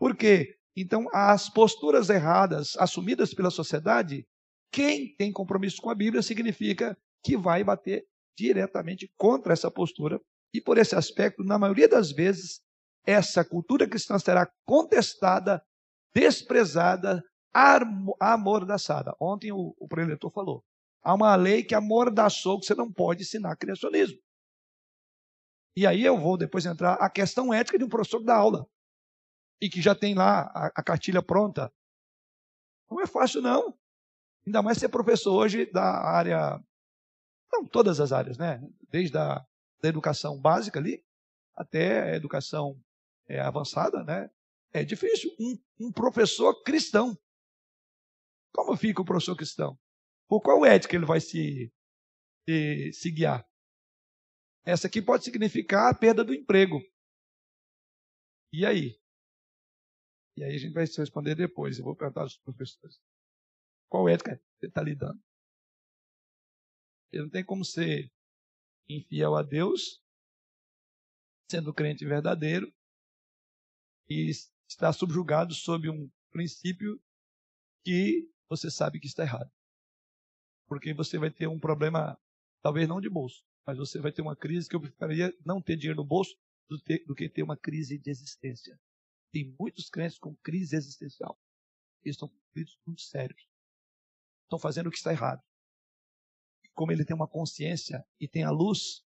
Por 0.00 0.16
quê? 0.16 0.58
Então, 0.74 1.06
as 1.12 1.48
posturas 1.48 2.10
erradas 2.10 2.76
assumidas 2.76 3.32
pela 3.32 3.52
sociedade, 3.52 4.26
quem 4.72 5.14
tem 5.14 5.32
compromisso 5.32 5.80
com 5.80 5.90
a 5.90 5.94
Bíblia 5.94 6.22
significa 6.22 6.98
que 7.24 7.36
vai 7.36 7.64
bater 7.64 8.04
diretamente 8.36 9.10
contra 9.16 9.52
essa 9.52 9.70
postura. 9.70 10.20
E 10.52 10.60
por 10.60 10.78
esse 10.78 10.94
aspecto, 10.94 11.42
na 11.42 11.58
maioria 11.58 11.88
das 11.88 12.12
vezes, 12.12 12.60
essa 13.06 13.44
cultura 13.44 13.88
cristã 13.88 14.18
será 14.18 14.48
contestada, 14.64 15.62
desprezada, 16.14 17.22
amordaçada. 18.20 19.14
Ontem 19.20 19.52
o, 19.52 19.74
o 19.78 19.88
preletor 19.88 20.30
falou. 20.30 20.64
Há 21.02 21.14
uma 21.14 21.34
lei 21.34 21.62
que 21.62 21.74
amordaçou 21.74 22.58
que 22.60 22.66
você 22.66 22.74
não 22.74 22.92
pode 22.92 23.22
ensinar 23.22 23.56
criacionismo. 23.56 24.18
E 25.76 25.86
aí 25.86 26.04
eu 26.04 26.18
vou 26.18 26.36
depois 26.36 26.64
entrar 26.66 26.94
a 26.94 27.10
questão 27.10 27.52
ética 27.52 27.78
de 27.78 27.84
um 27.84 27.88
professor 27.88 28.22
da 28.22 28.36
aula. 28.36 28.66
E 29.60 29.68
que 29.68 29.82
já 29.82 29.94
tem 29.94 30.14
lá 30.14 30.42
a, 30.54 30.66
a 30.76 30.82
cartilha 30.82 31.22
pronta. 31.22 31.72
Não 32.90 33.00
é 33.00 33.06
fácil, 33.06 33.42
não. 33.42 33.76
Ainda 34.46 34.62
mais 34.62 34.78
ser 34.78 34.88
professor 34.88 35.34
hoje 35.34 35.70
da 35.70 35.82
área 35.82 36.60
não, 37.52 37.66
todas 37.66 38.00
as 38.00 38.12
áreas, 38.12 38.38
né? 38.38 38.60
Desde 38.90 39.16
a 39.16 39.44
da 39.84 39.88
educação 39.88 40.40
básica 40.40 40.78
ali 40.78 41.04
até 41.54 42.12
a 42.12 42.16
educação 42.16 42.80
é, 43.28 43.38
avançada, 43.40 44.02
né? 44.02 44.30
É 44.72 44.82
difícil. 44.82 45.30
Um, 45.38 45.86
um 45.86 45.92
professor 45.92 46.62
cristão. 46.62 47.16
Como 48.52 48.76
fica 48.76 49.02
o 49.02 49.04
professor 49.04 49.36
cristão? 49.36 49.78
Por 50.28 50.40
qual 50.40 50.64
ética 50.64 50.96
ele 50.96 51.04
vai 51.04 51.20
se, 51.20 51.72
se, 52.48 52.92
se 52.92 53.10
guiar? 53.10 53.46
Essa 54.64 54.86
aqui 54.86 55.02
pode 55.02 55.24
significar 55.24 55.92
a 55.92 55.94
perda 55.94 56.24
do 56.24 56.34
emprego. 56.34 56.80
E 58.52 58.64
aí? 58.64 58.98
E 60.36 60.42
aí 60.42 60.54
a 60.54 60.58
gente 60.58 60.72
vai 60.72 60.86
se 60.86 60.98
responder 60.98 61.34
depois. 61.34 61.78
Eu 61.78 61.84
vou 61.84 61.94
perguntar 61.94 62.22
aos 62.22 62.38
professores. 62.38 62.98
Qual 63.88 64.08
ética 64.08 64.40
você 64.58 64.66
está 64.66 64.82
lidando? 64.82 65.20
Ele 67.12 67.22
não 67.22 67.30
tem 67.30 67.44
como 67.44 67.64
ser 67.64 68.10
infiel 68.88 69.34
a 69.34 69.42
Deus, 69.42 70.02
sendo 71.50 71.72
crente 71.72 72.04
verdadeiro, 72.04 72.72
e 74.08 74.30
estar 74.68 74.92
subjugado 74.92 75.54
sob 75.54 75.88
um 75.88 76.10
princípio 76.30 77.00
que 77.84 78.28
você 78.48 78.70
sabe 78.70 79.00
que 79.00 79.06
está 79.06 79.22
errado. 79.22 79.50
Porque 80.66 80.92
você 80.92 81.18
vai 81.18 81.30
ter 81.30 81.46
um 81.46 81.58
problema, 81.58 82.18
talvez 82.62 82.88
não 82.88 83.00
de 83.00 83.08
bolso, 83.08 83.44
mas 83.66 83.78
você 83.78 84.00
vai 84.00 84.12
ter 84.12 84.22
uma 84.22 84.36
crise 84.36 84.68
que 84.68 84.76
eu 84.76 84.80
preferiria 84.80 85.32
não 85.44 85.60
ter 85.60 85.76
dinheiro 85.76 85.96
no 85.96 86.06
bolso 86.06 86.36
do, 86.68 86.80
ter, 86.80 87.04
do 87.06 87.14
que 87.14 87.28
ter 87.28 87.42
uma 87.42 87.56
crise 87.56 87.98
de 87.98 88.10
existência. 88.10 88.78
Tem 89.32 89.54
muitos 89.58 89.88
crentes 89.88 90.18
com 90.18 90.34
crise 90.36 90.76
existencial. 90.76 91.38
Eles 92.02 92.16
estão 92.16 92.28
com 92.28 92.36
conflitos 92.36 92.78
muito 92.86 93.02
sérios. 93.02 93.48
Estão 94.44 94.58
fazendo 94.58 94.86
o 94.88 94.90
que 94.90 94.96
está 94.96 95.12
errado. 95.12 95.42
Como 96.74 96.92
ele 96.92 97.04
tem 97.04 97.14
uma 97.14 97.28
consciência 97.28 98.04
e 98.20 98.28
tem 98.28 98.42
a 98.42 98.50
luz, 98.50 99.04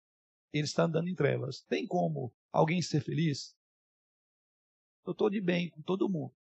ele 0.53 0.65
está 0.65 0.83
andando 0.83 1.09
em 1.09 1.15
trevas. 1.15 1.61
Tem 1.63 1.85
como 1.85 2.33
alguém 2.51 2.81
ser 2.81 3.01
feliz? 3.01 3.55
Eu 5.05 5.11
estou 5.11 5.29
de 5.29 5.41
bem 5.41 5.69
com 5.69 5.81
todo 5.81 6.09
mundo. 6.09 6.33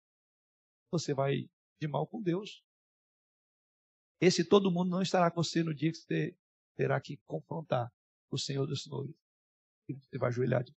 Você 0.91 1.15
vai 1.15 1.49
de 1.81 1.89
mal 1.89 2.07
com 2.07 2.21
Deus. 2.21 2.63
Esse 4.21 4.45
todo 4.45 4.71
mundo 4.71 4.91
não 4.91 5.03
estará 5.03 5.31
com 5.31 5.43
você 5.43 5.65
no 5.65 5.75
dia 5.75 5.91
que 5.91 5.99
você 5.99 6.37
terá 6.77 7.01
que 7.01 7.17
confrontar 7.27 7.93
o 8.31 8.39
Senhor 8.39 8.67
dos 8.67 8.85
Senhores. 8.85 9.15
E 9.89 9.95
você 9.95 10.19
vai 10.19 10.29
ajoelhar 10.29 10.63
de. 10.63 10.75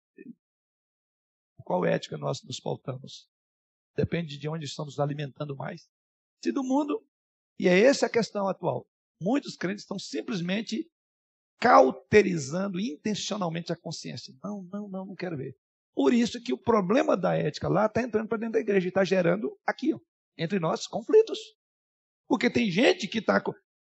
Qual 1.66 1.86
ética 1.86 2.18
nós 2.18 2.44
nos 2.44 2.60
pautamos? 2.60 3.30
Depende 3.96 4.38
de 4.38 4.48
onde 4.48 4.66
estamos 4.66 5.00
alimentando 5.00 5.56
mais. 5.56 5.90
Se 6.44 6.52
do 6.52 6.64
mundo, 6.64 7.06
e 7.60 7.68
é 7.68 7.80
essa 7.80 8.08
a 8.08 8.10
questão 8.10 8.48
atual. 8.48 8.88
Muitos 9.22 9.56
crentes 9.56 9.84
estão 9.84 9.98
simplesmente 9.98 10.90
cauterizando 11.60 12.80
intencionalmente 12.80 13.72
a 13.72 13.76
consciência. 13.76 14.34
Não, 14.44 14.64
não, 14.72 14.90
não, 14.90 15.06
não 15.06 15.16
quero 15.16 15.38
ver. 15.38 15.56
Por 15.96 16.14
isso 16.14 16.42
que 16.42 16.52
o 16.52 16.58
problema 16.58 17.16
da 17.16 17.36
ética 17.36 17.70
lá 17.70 17.86
está 17.86 18.02
entrando 18.02 18.28
para 18.28 18.40
dentro 18.40 18.54
da 18.54 18.60
igreja 18.60 18.88
e 18.88 18.90
está 18.90 19.04
gerando 19.04 19.58
aqui, 19.66 19.94
ó, 19.94 20.00
entre 20.38 20.60
nós, 20.60 20.88
conflitos. 20.88 21.40
Porque 22.28 22.50
tem 22.50 22.70
gente 22.72 23.08
que 23.08 23.20
está. 23.20 23.42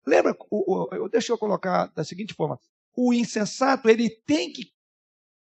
Lembra, 0.07 0.35
o, 0.51 1.05
o, 1.05 1.09
deixa 1.09 1.33
eu 1.33 1.39
colocar 1.39 1.87
da 1.89 2.03
seguinte 2.03 2.35
forma: 2.35 2.59
o 2.97 3.13
insensato 3.13 3.89
ele 3.89 4.09
tem 4.27 4.53
que, 4.53 4.73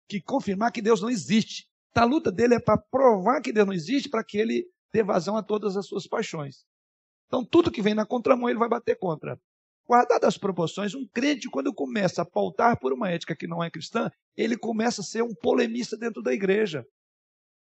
que 0.09 0.21
confirmar 0.21 0.73
que 0.73 0.81
Deus 0.81 1.03
não 1.03 1.11
existe. 1.11 1.69
A 1.95 2.05
luta 2.05 2.31
dele 2.31 2.55
é 2.55 2.61
para 2.61 2.79
provar 2.79 3.41
que 3.41 3.53
Deus 3.53 3.67
não 3.67 3.75
existe, 3.75 4.09
para 4.09 4.23
que 4.23 4.37
ele 4.37 4.67
dê 4.93 5.03
vazão 5.03 5.37
a 5.37 5.43
todas 5.43 5.77
as 5.77 5.87
suas 5.87 6.07
paixões. 6.07 6.65
Então, 7.27 7.45
tudo 7.45 7.71
que 7.71 7.83
vem 7.83 7.95
na 7.95 8.07
contramão, 8.07 8.49
ele 8.49 8.59
vai 8.59 8.69
bater 8.69 8.99
contra. 8.99 9.41
Guardadas 9.89 10.29
as 10.29 10.39
proporções, 10.39 10.95
um 10.95 11.07
crente, 11.07 11.49
quando 11.49 11.73
começa 11.73 12.23
a 12.23 12.25
pautar 12.25 12.79
por 12.79 12.93
uma 12.93 13.11
ética 13.11 13.37
que 13.37 13.47
não 13.47 13.63
é 13.63 13.71
cristã, 13.71 14.11
ele 14.37 14.57
começa 14.57 15.01
a 15.01 15.05
ser 15.05 15.23
um 15.23 15.35
polemista 15.35 15.97
dentro 15.97 16.23
da 16.23 16.33
igreja. 16.33 16.85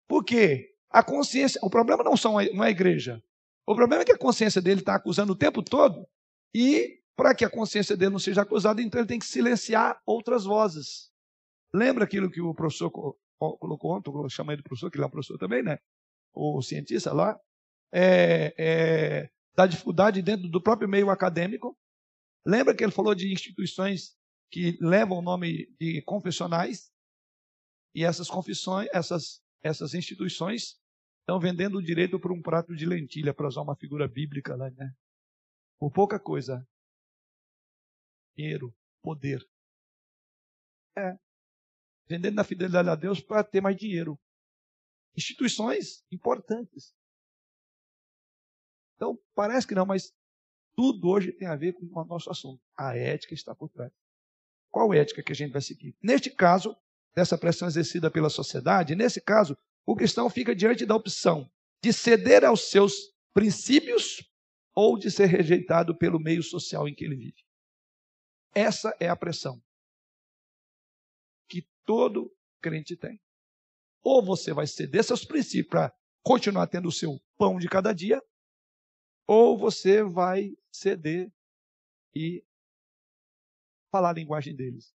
Por 0.08 0.26
quê? 0.26 0.70
A 0.90 1.02
consciência, 1.02 1.60
o 1.64 1.70
problema 1.70 2.04
não, 2.04 2.18
são, 2.18 2.34
não 2.54 2.64
é 2.64 2.68
a 2.68 2.72
igreja. 2.72 3.24
O 3.66 3.76
problema 3.76 4.02
é 4.02 4.06
que 4.06 4.12
a 4.12 4.18
consciência 4.18 4.62
dele 4.62 4.82
está 4.82 4.96
acusando 4.96 5.32
o 5.32 5.38
tempo 5.38 5.64
todo, 5.64 6.06
e 6.54 7.00
para 7.16 7.34
que 7.34 7.46
a 7.46 7.50
consciência 7.50 7.96
dele 7.96 8.12
não 8.12 8.20
seja 8.20 8.42
acusada, 8.42 8.82
então 8.82 9.00
ele 9.00 9.08
tem 9.08 9.20
que 9.20 9.26
silenciar 9.26 10.02
outras 10.06 10.44
vozes. 10.44 11.10
Lembra 11.74 12.04
aquilo 12.04 12.30
que 12.30 12.42
o 12.42 12.54
professor 12.54 12.92
colocou 13.40 13.96
ontem, 13.96 14.12
eu 14.12 14.30
chamei 14.30 14.58
de 14.58 14.64
professor, 14.64 14.92
que 14.92 14.98
ele 14.98 15.06
é 15.06 15.10
professor 15.10 15.38
também, 15.38 15.64
né? 15.64 15.78
O 16.34 16.62
cientista 16.62 17.14
lá, 17.14 17.40
é, 17.94 18.54
é, 18.58 19.30
da 19.56 19.66
dificuldade 19.66 20.22
dentro 20.22 20.50
do 20.50 20.62
próprio 20.62 20.90
meio 20.90 21.10
acadêmico. 21.10 21.78
Lembra 22.46 22.76
que 22.76 22.84
ele 22.84 22.92
falou 22.92 23.14
de 23.14 23.32
instituições 23.32 24.18
que 24.50 24.78
levam 24.82 25.20
o 25.20 25.22
nome 25.22 25.68
de 25.80 26.02
confessionais? 26.02 26.92
E 27.94 28.04
essas 28.04 28.30
confissões, 28.30 28.90
essas, 28.94 29.44
essas 29.62 29.94
instituições 29.94 30.80
estão 31.20 31.40
vendendo 31.40 31.78
o 31.78 31.84
direito 31.84 32.20
por 32.20 32.32
um 32.32 32.42
prato 32.42 32.76
de 32.76 32.86
lentilha, 32.86 33.34
para 33.34 33.48
usar 33.48 33.62
uma 33.62 33.76
figura 33.76 34.08
bíblica 34.08 34.56
lá, 34.56 34.70
né? 34.72 34.96
Por 35.78 35.92
pouca 35.92 36.20
coisa. 36.20 36.68
Dinheiro, 38.36 38.74
poder. 39.02 39.48
É. 40.98 41.18
Vendendo 42.08 42.40
a 42.40 42.44
fidelidade 42.44 42.90
a 42.90 42.96
Deus 42.96 43.22
para 43.22 43.44
ter 43.44 43.62
mais 43.62 43.76
dinheiro. 43.76 44.20
Instituições 45.16 46.04
importantes. 46.12 46.96
Então, 48.96 49.20
parece 49.34 49.68
que 49.68 49.76
não, 49.76 49.86
mas 49.86 50.14
tudo 50.82 51.10
hoje 51.10 51.32
tem 51.32 51.48
a 51.48 51.56
ver 51.56 51.74
com 51.74 51.86
o 51.86 52.06
nosso 52.06 52.32
assunto. 52.32 52.60
A 52.76 52.98
ética 52.98 53.36
está 53.36 53.54
por 53.54 53.70
trás. 53.70 53.92
Qual 54.72 54.92
ética 54.96 55.22
que 55.22 55.32
a 55.32 55.36
gente 55.36 55.52
vai 55.52 55.62
seguir? 55.62 55.96
Neste 56.02 56.32
caso, 56.32 56.76
dessa 57.14 57.38
pressão 57.38 57.68
exercida 57.68 58.10
pela 58.10 58.32
sociedade, 58.32 58.96
nesse 58.96 59.22
caso, 59.22 59.56
o 59.86 59.96
cristão 59.96 60.28
fica 60.28 60.56
diante 60.56 60.84
da 60.84 60.96
opção 60.96 61.48
de 61.84 61.94
ceder 61.94 62.44
aos 62.44 62.72
seus 62.72 63.14
princípios 63.32 64.28
ou 64.74 64.98
de 64.98 65.12
ser 65.12 65.28
rejeitado 65.28 65.96
pelo 65.96 66.20
meio 66.20 66.42
social 66.42 66.90
em 66.90 66.96
que 66.96 67.06
ele 67.06 67.16
vive. 67.16 67.46
Essa 68.56 68.92
é 69.00 69.08
a 69.08 69.16
pressão 69.16 69.62
que 71.48 71.64
todo 71.86 72.36
crente 72.60 72.96
tem. 72.96 73.22
Ou 74.02 74.26
você 74.26 74.52
vai 74.52 74.66
ceder 74.66 75.04
seus 75.04 75.24
princípios 75.24 75.70
para 75.70 75.94
continuar 76.24 76.66
tendo 76.66 76.88
o 76.88 76.92
seu 76.92 77.22
pão 77.38 77.60
de 77.60 77.70
cada 77.70 77.94
dia, 77.94 78.20
ou 79.28 79.56
você 79.56 80.02
vai 80.02 80.56
ceder 80.72 81.32
e 82.16 82.44
falar 83.92 84.12
a 84.12 84.14
linguagem 84.14 84.56
deles. 84.56 84.96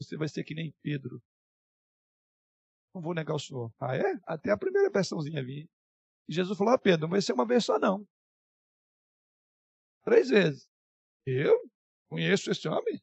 Você 0.00 0.16
vai 0.16 0.28
ser 0.28 0.44
que 0.44 0.54
nem 0.54 0.74
Pedro. 0.82 1.22
Não 2.94 3.02
vou 3.02 3.14
negar 3.14 3.34
o 3.34 3.38
senhor. 3.38 3.72
Ah, 3.78 3.94
é? 3.94 4.18
Até 4.24 4.50
a 4.50 4.56
primeira 4.56 4.90
versãozinha 4.90 5.44
vinha. 5.44 5.68
E 6.28 6.32
Jesus 6.32 6.56
falou: 6.56 6.72
ah, 6.72 6.78
Pedro, 6.78 7.02
não 7.02 7.10
vai 7.10 7.20
ser 7.20 7.32
uma 7.32 7.46
vez 7.46 7.64
só, 7.64 7.78
não. 7.78 8.06
Três 10.02 10.30
vezes. 10.30 10.68
Eu 11.26 11.70
conheço 12.08 12.50
esse 12.50 12.66
homem? 12.66 13.00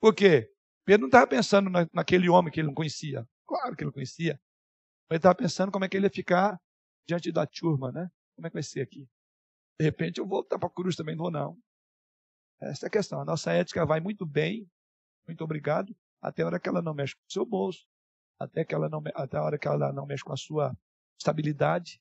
Por 0.00 0.14
quê? 0.14 0.52
Pedro 0.84 1.02
não 1.02 1.08
estava 1.08 1.26
pensando 1.26 1.70
na, 1.70 1.88
naquele 1.92 2.28
homem 2.28 2.52
que 2.52 2.60
ele 2.60 2.68
não 2.68 2.74
conhecia. 2.74 3.26
Claro 3.46 3.74
que 3.74 3.82
ele 3.82 3.88
não 3.88 3.94
conhecia. 3.94 4.34
Mas 5.08 5.16
ele 5.16 5.18
estava 5.18 5.34
pensando 5.34 5.72
como 5.72 5.84
é 5.84 5.88
que 5.88 5.96
ele 5.96 6.06
ia 6.06 6.10
ficar 6.10 6.60
diante 7.08 7.32
da 7.32 7.46
turma, 7.46 7.90
né? 7.90 8.08
Como 8.34 8.46
é 8.46 8.50
que 8.50 8.54
vai 8.54 8.62
ser 8.62 8.82
aqui? 8.82 9.08
De 9.78 9.84
repente 9.84 10.18
eu 10.18 10.26
vou 10.26 10.40
voltar 10.40 10.58
para 10.58 10.68
a 10.68 10.72
cruz 10.72 10.96
também, 10.96 11.14
não 11.14 11.24
vou 11.24 11.30
não. 11.30 11.58
Essa 12.60 12.86
é 12.86 12.88
a 12.88 12.90
questão. 12.90 13.20
A 13.20 13.24
nossa 13.24 13.52
ética 13.52 13.84
vai 13.84 14.00
muito 14.00 14.24
bem, 14.24 14.70
muito 15.26 15.44
obrigado, 15.44 15.94
até 16.20 16.42
a 16.42 16.46
hora 16.46 16.60
que 16.60 16.68
ela 16.68 16.80
não 16.80 16.94
mexe 16.94 17.14
com 17.14 17.22
o 17.22 17.32
seu 17.32 17.44
bolso, 17.44 17.86
até, 18.38 18.64
que 18.64 18.74
ela 18.74 18.88
não, 18.88 19.02
até 19.14 19.36
a 19.36 19.42
hora 19.42 19.58
que 19.58 19.68
ela 19.68 19.92
não 19.92 20.06
mexe 20.06 20.24
com 20.24 20.32
a 20.32 20.36
sua 20.36 20.76
estabilidade, 21.18 22.00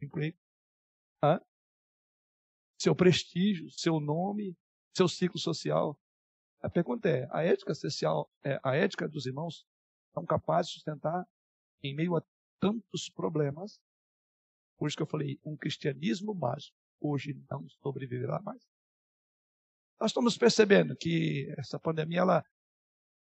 emprego, 0.00 0.36
seu 2.78 2.96
prestígio, 2.96 3.70
seu 3.70 4.00
nome, 4.00 4.56
seu 4.96 5.06
ciclo 5.06 5.38
social. 5.38 5.98
A 6.60 6.68
pergunta 6.68 7.08
é: 7.08 7.28
a 7.30 7.44
ética 7.44 7.74
social, 7.74 8.30
é, 8.42 8.58
a 8.62 8.74
ética 8.74 9.08
dos 9.08 9.26
irmãos 9.26 9.66
são 10.12 10.24
capazes 10.24 10.70
de 10.72 10.74
sustentar 10.74 11.28
em 11.82 11.94
meio 11.94 12.16
a 12.16 12.22
tantos 12.58 13.08
problemas? 13.08 13.80
Por 14.76 14.88
isso 14.88 14.96
que 14.96 15.02
eu 15.02 15.06
falei, 15.06 15.38
um 15.44 15.56
cristianismo 15.56 16.34
mágico 16.34 16.79
hoje 17.00 17.34
não 17.50 17.68
sobreviverá 17.68 18.40
mais. 18.42 18.62
Nós 20.00 20.10
estamos 20.10 20.36
percebendo 20.36 20.96
que 20.96 21.52
essa 21.58 21.78
pandemia 21.78 22.20
ela 22.20 22.44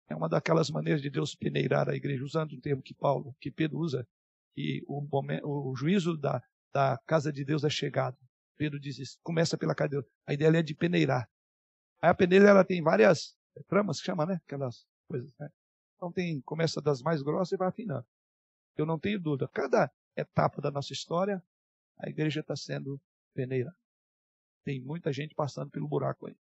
é 0.09 0.15
uma 0.15 0.29
daquelas 0.29 0.69
maneiras 0.69 1.01
de 1.01 1.09
Deus 1.09 1.35
peneirar 1.35 1.89
a 1.89 1.95
igreja, 1.95 2.23
usando 2.23 2.53
um 2.53 2.59
termo 2.59 2.81
que 2.81 2.93
Paulo, 2.93 3.35
que 3.39 3.51
Pedro 3.51 3.79
usa, 3.79 4.07
que 4.53 4.83
o, 4.87 5.01
momento, 5.01 5.47
o 5.47 5.75
juízo 5.75 6.17
da, 6.17 6.41
da 6.73 6.97
casa 7.05 7.31
de 7.31 7.43
Deus 7.43 7.63
é 7.63 7.69
chegado. 7.69 8.17
Pedro 8.57 8.79
diz 8.79 8.99
isso, 8.99 9.17
começa 9.23 9.57
pela 9.57 9.75
casa. 9.75 10.05
A 10.27 10.33
ideia 10.33 10.57
é 10.57 10.63
de 10.63 10.75
peneirar. 10.75 11.27
Aí 12.01 12.09
a 12.09 12.13
peneira 12.13 12.49
ela 12.49 12.63
tem 12.63 12.81
várias 12.81 13.35
tramas, 13.67 13.99
que 13.99 14.05
chama, 14.05 14.25
né? 14.25 14.39
Aquelas 14.45 14.85
coisas, 15.07 15.33
né? 15.39 15.49
Então 15.95 16.11
tem, 16.11 16.41
começa 16.41 16.81
das 16.81 17.01
mais 17.01 17.21
grossas 17.21 17.53
e 17.53 17.57
vai 17.57 17.69
afinando. 17.69 18.05
Eu 18.75 18.85
não 18.85 18.99
tenho 18.99 19.19
dúvida. 19.19 19.47
Cada 19.47 19.91
etapa 20.15 20.61
da 20.61 20.69
nossa 20.69 20.93
história, 20.93 21.41
a 21.99 22.09
igreja 22.09 22.41
está 22.41 22.55
sendo 22.55 23.01
peneira. 23.33 23.73
Tem 24.63 24.81
muita 24.81 25.11
gente 25.11 25.35
passando 25.35 25.69
pelo 25.71 25.87
buraco 25.87 26.27
aí. 26.27 26.35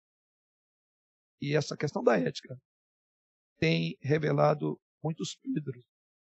E 1.40 1.56
essa 1.56 1.76
questão 1.76 2.04
da 2.04 2.18
ética 2.18 2.56
tem 3.58 3.96
revelado 4.00 4.80
muitos 5.02 5.36
Pedros. 5.36 5.84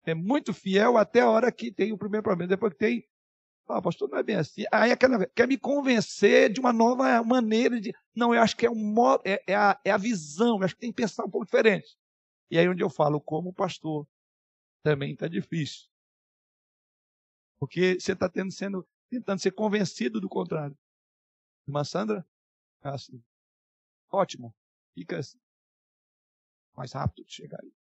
É 0.04 0.14
muito 0.14 0.52
fiel 0.52 0.96
até 0.96 1.20
a 1.20 1.30
hora 1.30 1.52
que 1.52 1.72
tem 1.72 1.92
o 1.92 1.98
primeiro 1.98 2.22
problema. 2.22 2.48
Depois 2.48 2.72
que 2.72 2.78
tem, 2.78 3.08
ah, 3.68 3.80
pastor, 3.80 4.08
não 4.08 4.18
é 4.18 4.22
bem 4.22 4.36
assim. 4.36 4.64
Aí 4.72 4.90
aquela, 4.90 5.26
quer 5.26 5.46
me 5.46 5.56
convencer 5.56 6.52
de 6.52 6.60
uma 6.60 6.72
nova 6.72 7.22
maneira 7.22 7.80
de. 7.80 7.92
Não, 8.14 8.34
eu 8.34 8.42
acho 8.42 8.56
que 8.56 8.66
é, 8.66 8.70
um, 8.70 8.94
é, 9.24 9.42
é, 9.46 9.54
a, 9.54 9.80
é 9.84 9.90
a 9.90 9.96
visão, 9.96 10.58
eu 10.58 10.64
acho 10.64 10.74
que 10.74 10.80
tem 10.80 10.92
que 10.92 11.00
pensar 11.00 11.24
um 11.24 11.30
pouco 11.30 11.46
diferente. 11.46 11.96
E 12.50 12.58
aí 12.58 12.68
onde 12.68 12.82
eu 12.82 12.90
falo, 12.90 13.20
como 13.20 13.54
pastor, 13.54 14.06
também 14.82 15.12
está 15.12 15.28
difícil. 15.28 15.88
Porque 17.58 17.98
você 18.00 18.12
está 18.12 18.28
sendo, 18.50 18.86
tentando 19.12 19.40
ser 19.40 19.52
convencido 19.52 20.18
do 20.18 20.28
contrário. 20.28 20.74
Irmã 21.68 21.84
Sandra? 21.84 22.26
Assim. 22.82 23.22
Ótimo. 24.10 24.54
Fica 24.94 25.18
assim. 25.18 25.38
Mais 26.74 26.92
rápido 26.92 27.26
de 27.26 27.32
chegar 27.32 27.58
aí. 27.62 27.72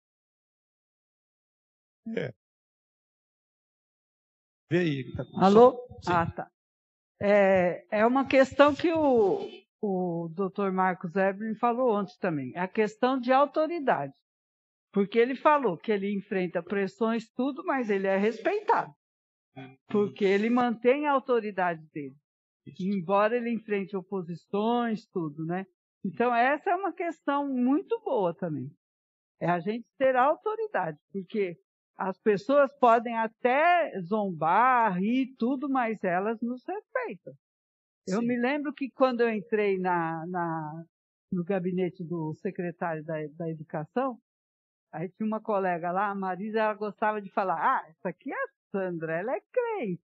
É. 2.17 2.34
Vê 4.69 4.79
aí. 4.79 5.15
Tá 5.15 5.23
Alô? 5.36 5.88
Sim. 6.03 6.11
Ah, 6.11 6.29
tá. 6.29 6.51
É, 7.21 7.86
é 7.99 8.05
uma 8.05 8.27
questão 8.27 8.75
que 8.75 8.91
o, 8.91 9.47
o 9.82 10.27
doutor 10.36 10.71
Marcos 10.73 11.15
Evelyn 11.15 11.55
falou 11.55 11.95
ontem 11.95 12.17
também. 12.19 12.51
É 12.55 12.59
a 12.59 12.67
questão 12.67 13.17
de 13.17 13.32
autoridade. 13.32 14.13
Porque 14.91 15.17
ele 15.17 15.36
falou 15.36 15.77
que 15.77 15.93
ele 15.93 16.13
enfrenta 16.13 16.61
pressões, 16.61 17.29
tudo, 17.29 17.63
mas 17.63 17.89
ele 17.89 18.07
é 18.07 18.17
respeitado. 18.17 18.93
Porque 19.88 20.24
ele 20.24 20.49
mantém 20.49 21.06
a 21.06 21.12
autoridade 21.12 21.86
dele. 21.93 22.16
Embora 22.80 23.36
ele 23.36 23.49
enfrente 23.49 23.95
oposições, 23.95 25.06
tudo, 25.08 25.45
né? 25.45 25.66
Então, 26.04 26.34
essa 26.34 26.72
é 26.72 26.76
uma 26.76 26.93
questão 26.93 27.47
muito 27.47 27.99
boa 28.02 28.34
também. 28.34 28.72
É 29.39 29.49
a 29.49 29.60
gente 29.60 29.86
ter 29.97 30.16
autoridade, 30.16 30.97
porque 31.12 31.58
as 31.97 32.18
pessoas 32.20 32.72
podem 32.80 33.16
até 33.18 33.99
zombar, 34.02 34.97
rir, 34.97 35.36
tudo, 35.38 35.70
mas 35.70 36.04
elas 36.04 36.39
nos 36.41 36.64
respeitam. 36.66 37.34
Eu 38.08 38.20
Sim. 38.20 38.28
me 38.28 38.39
lembro 38.39 38.74
que 38.74 38.89
quando 38.91 39.22
eu 39.22 39.30
entrei 39.30 39.78
na, 39.78 40.26
na, 40.28 40.84
no 41.32 41.43
gabinete 41.43 42.04
do 42.04 42.34
secretário 42.36 43.04
da, 43.04 43.16
da 43.38 43.49
Educação, 43.49 44.18
aí 44.91 45.10
tinha 45.10 45.28
uma 45.28 45.39
colega 45.39 45.91
lá, 45.91 46.10
a 46.10 46.16
Marisa, 46.16 46.60
ela 46.60 46.74
gostava 46.74 47.22
de 47.22 47.32
falar, 47.32 47.60
ah, 47.60 47.88
essa 47.89 48.10
aqui 48.10 48.32
é 48.32 48.36
a 48.36 48.47
Sandra, 48.72 49.19
ela 49.19 49.36
é 49.36 49.41
crente. 49.51 50.03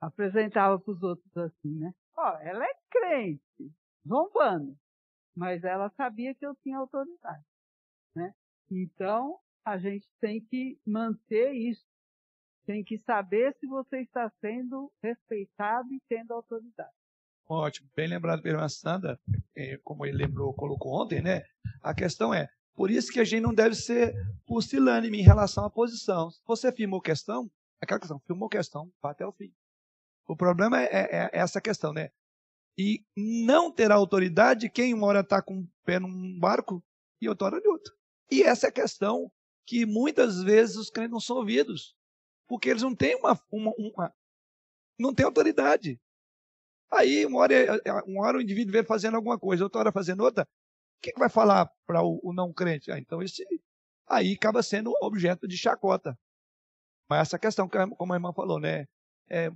Apresentava 0.00 0.78
para 0.78 0.92
os 0.92 1.02
outros 1.02 1.36
assim, 1.36 1.78
né? 1.78 1.94
Ó, 2.16 2.38
ela 2.38 2.64
é 2.64 2.74
crente, 2.90 3.72
zombando. 4.06 4.76
Mas 5.34 5.64
ela 5.64 5.88
sabia 5.90 6.34
que 6.34 6.44
eu 6.44 6.54
tinha 6.56 6.78
autoridade, 6.78 7.44
né? 8.14 8.34
Então, 8.70 9.38
a 9.64 9.78
gente 9.78 10.06
tem 10.20 10.40
que 10.40 10.78
manter 10.86 11.52
isso. 11.52 11.86
Tem 12.66 12.84
que 12.84 12.98
saber 12.98 13.54
se 13.58 13.66
você 13.66 14.00
está 14.00 14.30
sendo 14.40 14.92
respeitado 15.02 15.92
e 15.92 16.00
tendo 16.08 16.32
autoridade. 16.32 16.92
Ótimo, 17.48 17.88
bem 17.94 18.08
lembrado 18.08 18.42
pela 18.42 18.68
Sandra, 18.68 19.18
é, 19.56 19.76
como 19.78 20.06
ele 20.06 20.16
lembrou, 20.16 20.54
colocou 20.54 21.02
ontem, 21.02 21.20
né? 21.20 21.42
A 21.82 21.94
questão 21.94 22.32
é, 22.32 22.48
por 22.74 22.90
isso 22.90 23.12
que 23.12 23.20
a 23.20 23.24
gente 23.24 23.42
não 23.42 23.54
deve 23.54 23.74
ser 23.74 24.14
pusilânime 24.46 25.18
em 25.18 25.22
relação 25.22 25.64
à 25.64 25.70
posição. 25.70 26.30
Se 26.30 26.40
você 26.46 26.72
firmou 26.72 27.00
questão, 27.00 27.50
aquela 27.80 28.00
questão, 28.00 28.18
firmou 28.20 28.48
questão, 28.48 28.90
vá 29.02 29.10
até 29.10 29.26
o 29.26 29.32
fim. 29.32 29.52
O 30.26 30.36
problema 30.36 30.80
é, 30.80 30.86
é, 30.86 31.08
é 31.10 31.30
essa 31.32 31.60
questão, 31.60 31.92
né? 31.92 32.10
E 32.78 33.04
não 33.16 33.70
ter 33.70 33.92
autoridade, 33.92 34.70
quem 34.70 34.94
uma 34.94 35.06
hora 35.06 35.20
está 35.20 35.42
com 35.42 35.60
o 35.60 35.68
pé 35.84 35.98
num 35.98 36.38
barco 36.38 36.82
e 37.20 37.28
outra 37.28 37.48
hora 37.48 37.60
de 37.60 37.68
outro. 37.68 37.94
E 38.30 38.42
essa 38.42 38.66
é 38.66 38.70
a 38.70 38.72
questão 38.72 39.30
que 39.66 39.84
muitas 39.84 40.42
vezes 40.42 40.76
os 40.76 40.90
crentes 40.90 41.12
não 41.12 41.20
são 41.20 41.36
ouvidos, 41.36 41.94
porque 42.48 42.70
eles 42.70 42.82
não 42.82 42.94
têm 42.94 43.14
uma, 43.16 43.38
uma, 43.50 43.72
uma 43.76 44.14
não 44.98 45.14
têm 45.14 45.26
autoridade. 45.26 46.00
Aí 46.90 47.26
uma 47.26 47.40
hora, 47.40 47.54
uma 48.06 48.26
hora 48.26 48.38
o 48.38 48.42
indivíduo 48.42 48.72
vê 48.72 48.82
fazendo 48.82 49.16
alguma 49.16 49.38
coisa, 49.38 49.64
outra 49.64 49.80
hora 49.80 49.92
fazendo 49.92 50.22
outra, 50.22 50.48
o 51.08 51.12
que 51.12 51.18
vai 51.18 51.28
falar 51.28 51.70
para 51.86 52.02
o, 52.02 52.20
o, 52.22 52.32
não 52.32 52.52
crente? 52.52 52.90
Ah, 52.92 52.98
então 52.98 53.22
esse 53.22 53.44
aí 54.08 54.34
acaba 54.34 54.62
sendo 54.62 54.92
objeto 55.02 55.48
de 55.48 55.56
chacota. 55.56 56.16
Mas 57.08 57.28
essa 57.28 57.38
questão, 57.38 57.68
como 57.68 58.12
a 58.12 58.16
irmã 58.16 58.32
falou, 58.32 58.60
né, 58.60 58.86
é, 59.28 59.50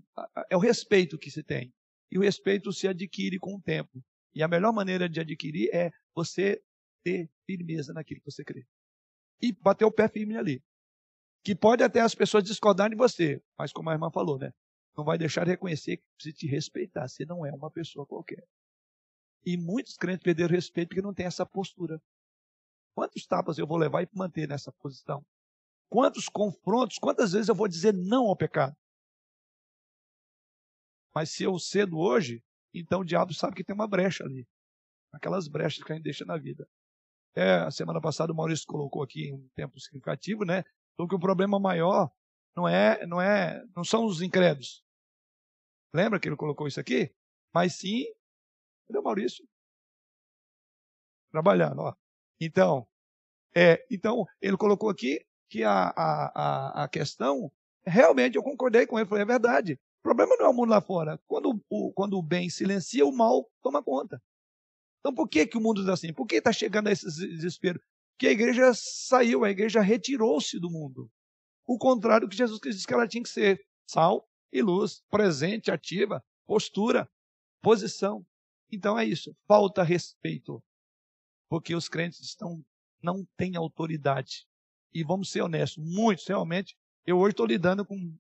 é 0.51 0.57
o 0.57 0.61
respeito 0.61 1.19
que 1.19 1.31
se 1.31 1.43
tem. 1.43 1.73
E 2.11 2.19
o 2.19 2.23
respeito 2.23 2.73
se 2.73 2.89
adquire 2.89 3.39
com 3.39 3.57
o 3.57 3.63
tempo. 3.63 4.03
E 4.35 4.43
a 4.43 4.49
melhor 4.49 4.73
maneira 4.73 5.09
de 5.09 5.21
adquirir 5.21 5.71
é 5.73 5.91
você 6.15 6.61
ter 7.05 7.31
firmeza 7.47 7.93
naquilo 7.93 8.21
que 8.21 8.31
você 8.31 8.45
crê 8.45 8.67
e 9.41 9.53
bater 9.53 9.85
o 9.85 9.93
pé 9.93 10.09
firme 10.09 10.37
ali. 10.37 10.63
Que 11.45 11.55
pode 11.55 11.83
até 11.83 12.01
as 12.01 12.15
pessoas 12.15 12.43
discordarem 12.43 12.97
de 12.97 12.97
você, 12.97 13.41
mas 13.59 13.73
como 13.73 13.91
a 13.91 13.93
irmã 13.93 14.11
falou, 14.11 14.39
né? 14.39 14.53
Não 14.97 15.05
vai 15.05 15.17
deixar 15.19 15.45
de 15.45 15.51
reconhecer 15.51 15.99
que 15.99 16.05
precisa 16.17 16.37
te 16.37 16.47
respeitar. 16.47 17.07
Você 17.07 17.25
não 17.25 17.45
é 17.45 17.53
uma 17.53 17.71
pessoa 17.71 18.07
qualquer. 18.07 18.43
E 19.47 19.57
muitos 19.57 19.97
crentes 19.97 20.25
perderam 20.25 20.53
respeito 20.53 20.89
porque 20.89 21.01
não 21.01 21.15
tem 21.15 21.25
essa 21.25 21.47
postura. 21.47 22.03
Quantos 22.97 23.25
tapas 23.27 23.59
eu 23.59 23.67
vou 23.67 23.79
levar 23.79 24.03
e 24.03 24.09
manter 24.13 24.49
nessa 24.49 24.73
posição? 24.73 25.25
Quantos 25.89 26.29
confrontos, 26.29 26.99
quantas 26.99 27.33
vezes 27.33 27.49
eu 27.49 27.55
vou 27.55 27.69
dizer 27.69 27.95
não 27.95 28.27
ao 28.27 28.37
pecado? 28.37 28.77
Mas 31.15 31.31
se 31.31 31.45
eu 31.45 31.57
cedo 31.59 31.97
hoje, 31.97 32.43
então 32.75 33.01
o 33.01 33.05
diabo 33.05 33.33
sabe 33.33 33.55
que 33.55 33.63
tem 33.63 33.75
uma 33.75 33.87
brecha 33.87 34.25
ali. 34.25 34.47
Aquelas 35.13 35.47
brechas 35.47 35.85
que 35.85 35.93
a 35.93 35.95
gente 35.95 36.05
deixa 36.05 36.25
na 36.25 36.37
vida. 36.37 36.69
É, 37.35 37.57
a 37.61 37.71
semana 37.71 38.01
passada 38.01 38.33
o 38.33 38.37
Maurício 38.37 38.67
colocou 38.67 39.03
aqui 39.03 39.33
um 39.33 39.49
tempo 39.55 39.79
significativo, 39.79 40.45
né? 40.45 40.65
Então 40.95 41.07
que 41.07 41.15
o 41.15 41.21
problema 41.21 41.61
maior 41.61 42.11
não 42.57 42.67
é, 42.67 43.07
não 43.07 43.21
é, 43.21 43.63
não 43.77 43.85
são 43.85 44.05
os 44.05 44.23
incrédulos. 44.23 44.83
Lembra 45.95 46.19
que 46.19 46.29
ele 46.29 46.37
colocou 46.37 46.67
isso 46.67 46.81
aqui? 46.81 47.15
Mas 47.55 47.75
sim, 47.75 48.05
cadê 48.87 48.99
o 48.99 49.03
Maurício? 49.03 49.47
Trabalhando, 51.31 51.81
ó. 51.81 51.95
Então, 52.41 52.87
é, 53.55 53.85
então 53.91 54.27
ele 54.41 54.57
colocou 54.57 54.91
aqui 54.91 55.25
que 55.49 55.65
a, 55.65 55.93
a, 55.97 56.85
a, 56.85 56.89
questão, 56.89 57.51
realmente 57.85 58.37
eu 58.37 58.43
concordei 58.43 58.87
com 58.87 58.99
ele, 58.99 59.09
falei, 59.09 59.23
é 59.23 59.27
verdade. 59.27 59.75
O 60.01 60.03
problema 60.03 60.37
não 60.37 60.47
é 60.47 60.49
o 60.49 60.53
mundo 60.53 60.71
lá 60.71 60.81
fora. 60.81 61.21
Quando 61.27 61.61
o, 61.69 61.93
quando 61.93 62.19
o 62.19 62.23
bem 62.23 62.51
silencia, 62.51 63.07
o 63.07 63.17
mal 63.17 63.49
toma 63.63 63.83
conta. 63.83 64.21
Então 65.01 65.15
por 65.15 65.29
que, 65.29 65.47
que 65.47 65.57
o 65.57 65.61
mundo 65.61 65.81
está 65.81 65.93
assim? 65.95 66.13
Por 66.13 66.27
que 66.27 66.37
está 66.37 66.53
chegando 66.53 66.89
a 66.89 66.93
esse 66.93 67.07
desespero? 67.07 67.81
Porque 68.13 68.29
a 68.29 68.33
igreja 68.33 68.73
saiu, 68.75 69.45
a 69.45 69.51
igreja 69.51 69.81
retirou-se 69.81 70.59
do 70.59 70.71
mundo. 70.71 71.11
O 71.67 71.79
contrário 71.79 72.29
que 72.29 72.37
Jesus 72.37 72.61
disse 72.61 72.87
que 72.87 72.95
ela 72.95 73.07
tinha 73.07 73.23
que 73.23 73.29
ser: 73.29 73.61
sal 73.87 74.27
e 74.53 74.63
luz, 74.63 75.03
presente, 75.11 75.71
ativa, 75.71 76.25
postura, 76.47 77.09
posição. 77.63 78.25
Então 78.71 78.99
é 78.99 79.05
isso, 79.05 79.35
falta 79.47 79.83
respeito. 79.83 80.63
Porque 81.49 81.75
os 81.75 81.89
crentes 81.89 82.21
estão 82.21 82.65
não 83.03 83.25
têm 83.37 83.57
autoridade. 83.57 84.47
E 84.93 85.05
vamos 85.05 85.31
ser 85.31 85.43
honestos, 85.43 85.83
muitos 85.85 86.27
realmente. 86.27 86.77
Eu 87.05 87.19
hoje 87.19 87.33
estou 87.33 87.47
lidando 87.47 87.85
com 87.85 88.19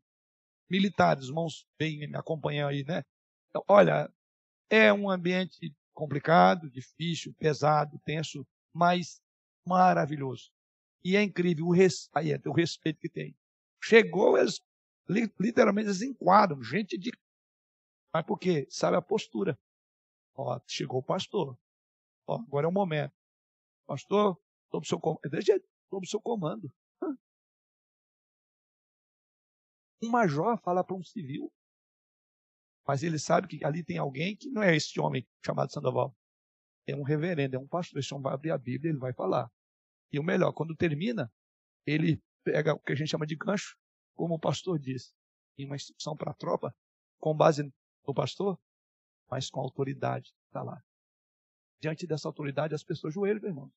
militares, 0.70 1.26
irmãos 1.26 1.66
bem 1.78 1.99
me 2.09 2.16
acompanham 2.16 2.68
aí, 2.68 2.84
né? 2.84 3.03
Então, 3.49 3.64
olha, 3.68 4.12
é 4.70 4.92
um 4.92 5.11
ambiente 5.11 5.74
complicado, 5.94 6.70
difícil, 6.70 7.34
pesado, 7.34 7.99
tenso, 8.05 8.47
mas 8.72 9.20
maravilhoso. 9.66 10.51
E 11.05 11.16
é 11.16 11.22
incrível 11.22 11.66
o, 11.66 11.72
res, 11.72 12.11
é, 12.16 12.49
o 12.49 12.53
respeito 12.53 13.01
que 13.01 13.09
tem. 13.09 13.34
Chegou, 13.82 14.36
eles 14.36 14.61
literalmente 15.38 15.88
eles 15.88 16.03
enquadram, 16.03 16.62
gente 16.62 16.99
de. 16.99 17.11
Mas 18.12 18.24
por 18.26 18.38
quê? 18.38 18.66
Sabe 18.68 18.97
a 18.97 19.03
postura. 19.03 19.59
Ó, 20.37 20.61
chegou 20.66 21.01
o 21.01 21.03
pastor. 21.03 21.59
Ó, 22.26 22.37
agora 22.41 22.66
é 22.66 22.68
o 22.68 22.72
momento. 22.72 23.14
Pastor, 23.87 24.39
sob 24.70 24.87
seu 24.87 25.01
comando. 25.01 25.20
Sob 25.89 26.07
seu 26.07 26.20
comando. 26.20 26.72
Um 30.03 30.11
major 30.11 30.61
fala 30.62 30.84
para 30.84 30.95
um 30.95 31.03
civil. 31.03 31.51
Mas 32.87 33.03
ele 33.03 33.18
sabe 33.18 33.49
que 33.49 33.64
ali 33.64 33.82
tem 33.82 33.99
alguém 33.99 34.37
que 34.37 34.51
não 34.51 34.62
é 34.62 34.76
esse 34.76 35.01
homem 35.01 35.26
chamado 35.45 35.72
Sandoval. 35.72 36.14
É 36.87 36.95
um 36.95 37.03
reverendo, 37.03 37.57
é 37.57 37.59
um 37.59 37.66
pastor. 37.66 37.99
Esse 37.99 38.12
homem 38.12 38.24
vai 38.24 38.34
abrir 38.34 38.51
a 38.51 38.59
Bíblia, 38.59 38.91
ele 38.91 38.99
vai 38.99 39.12
falar. 39.12 39.51
E 40.12 40.18
o 40.18 40.22
melhor, 40.22 40.53
quando 40.53 40.76
termina, 40.76 41.32
ele 41.84 42.22
pega 42.45 42.74
o 42.74 42.78
que 42.78 42.93
a 42.93 42.95
gente 42.95 43.09
chama 43.09 43.26
de 43.26 43.34
gancho, 43.34 43.76
como 44.14 44.34
o 44.34 44.39
pastor 44.39 44.78
diz, 44.78 45.12
em 45.59 45.66
uma 45.66 45.74
instrução 45.74 46.16
para 46.16 46.30
a 46.30 46.34
tropa, 46.34 46.74
com 47.18 47.34
base 47.34 47.64
no 48.07 48.14
pastor, 48.14 48.59
mas 49.31 49.51
com 49.51 49.61
autoridade. 49.61 50.33
Está 50.47 50.62
lá. 50.62 50.83
Diante 51.81 52.07
dessa 52.07 52.29
autoridade, 52.29 52.74
as 52.74 52.83
pessoas 52.83 53.14
joelham, 53.14 53.41
meu 53.41 53.51
irmão. 53.51 53.72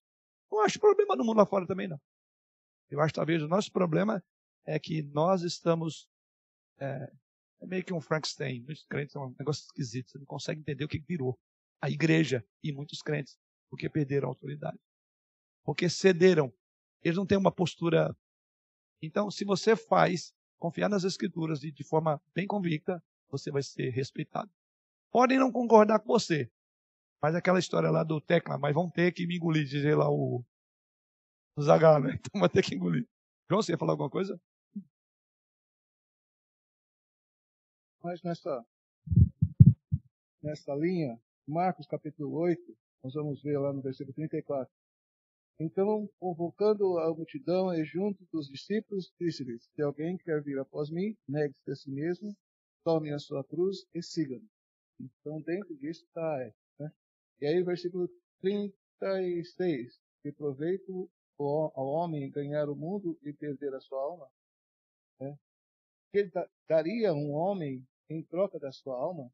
Não 0.52 0.62
acho 0.62 0.80
problema 0.80 1.16
no 1.16 1.24
mundo 1.24 1.38
lá 1.38 1.46
fora 1.46 1.68
também, 1.68 1.88
não. 1.88 2.00
Eu 2.90 3.02
acho 3.02 3.14
talvez 3.14 3.42
o 3.44 3.48
nosso 3.48 3.72
problema 3.72 4.24
é 4.66 4.80
que 4.80 5.04
nós 5.04 5.44
estamos 5.44 6.10
é, 6.80 7.12
é 7.62 7.66
meio 7.66 7.84
que 7.84 7.94
um 7.94 8.02
Frankenstein. 8.02 8.62
Muitos 8.62 8.86
crentes 8.86 9.16
é 9.16 9.20
um 9.20 9.36
negócio 9.38 9.66
esquisito. 9.66 10.12
Você 10.12 10.18
não 10.18 10.26
consegue 10.26 10.62
entender 10.62 10.84
o 10.84 10.88
que 10.88 11.00
virou. 11.00 11.38
A 11.82 11.90
igreja 11.90 12.46
e 12.64 12.72
muitos 12.72 13.02
crentes. 13.02 13.38
Porque 13.70 13.90
perderam 13.90 14.28
a 14.28 14.32
autoridade. 14.32 14.80
Porque 15.64 15.90
cederam. 15.90 16.52
Eles 17.02 17.18
não 17.18 17.26
têm 17.26 17.38
uma 17.38 17.52
postura. 17.52 18.16
Então, 19.02 19.30
se 19.30 19.46
você 19.46 19.76
faz 19.76 20.34
confiar 20.58 20.90
nas 20.90 21.04
escrituras 21.04 21.64
e 21.64 21.72
de 21.72 21.84
forma 21.84 22.22
bem 22.34 22.46
convicta, 22.46 23.02
você 23.30 23.52
vai 23.52 23.64
ser 23.64 23.90
respeitado. 23.92 24.52
Podem 25.12 25.40
não 25.40 25.52
concordar 25.52 26.00
com 26.00 26.08
você. 26.08 26.50
Mas 27.22 27.36
aquela 27.36 27.60
história 27.60 27.90
lá 27.90 28.04
do 28.04 28.22
Tecla, 28.22 28.58
mas 28.58 28.74
vão 28.74 28.90
ter 28.90 29.12
que 29.12 29.28
me 29.28 29.36
engolir, 29.36 29.66
dizer 29.66 29.96
lá 29.96 30.10
o, 30.10 30.44
o 31.58 31.62
né? 31.62 32.18
Então 32.20 32.40
vai 32.40 32.50
ter 32.50 32.64
que 32.64 32.76
engolir. 32.76 33.08
João, 33.50 33.62
você 33.62 33.74
ia 33.74 33.78
falar 33.78 33.94
alguma 33.94 34.10
coisa? 34.10 34.40
Mas 38.02 38.24
nessa, 38.24 38.66
nessa 40.42 40.74
linha, 40.76 41.20
Marcos 41.46 41.86
capítulo 41.86 42.34
8, 42.38 42.62
nós 43.04 43.14
vamos 43.14 43.42
ver 43.42 43.58
lá 43.58 43.74
no 43.74 43.82
versículo 43.82 44.14
34. 44.14 44.72
Então, 45.60 46.10
convocando 46.18 46.98
a 47.00 47.14
multidão 47.14 47.74
e 47.74 47.84
junto 47.84 48.26
dos 48.32 48.48
discípulos, 48.48 49.12
disse-lhes: 49.20 49.70
Se 49.76 49.82
alguém 49.82 50.18
quer 50.18 50.42
vir 50.42 50.58
após 50.58 50.90
mim, 50.90 51.18
negue-se 51.28 51.70
a 51.70 51.76
si 51.76 51.92
mesmo, 51.92 52.34
tome 52.86 53.12
a 53.12 53.20
sua 53.20 53.44
cruz 53.44 53.86
e 53.94 54.02
siga-me. 54.02 54.48
Então, 55.00 55.42
dentro 55.42 55.76
disso 55.78 56.04
está. 56.06 56.52
Né? 56.80 56.92
E 57.42 57.48
aí, 57.48 57.64
versículo 57.64 58.10
36. 58.42 60.00
Que 60.22 60.32
proveito 60.32 61.10
ao 61.38 61.88
homem 61.88 62.30
ganhar 62.30 62.70
o 62.70 62.76
mundo 62.76 63.18
e 63.24 63.32
perder 63.32 63.74
a 63.74 63.80
sua 63.80 64.02
alma? 64.02 64.28
Né? 65.20 65.38
Ele 66.14 66.32
daria 66.68 67.14
um 67.14 67.32
homem 67.32 67.86
em 68.10 68.22
troca 68.24 68.60
da 68.60 68.72
sua 68.72 68.98
alma? 68.98 69.32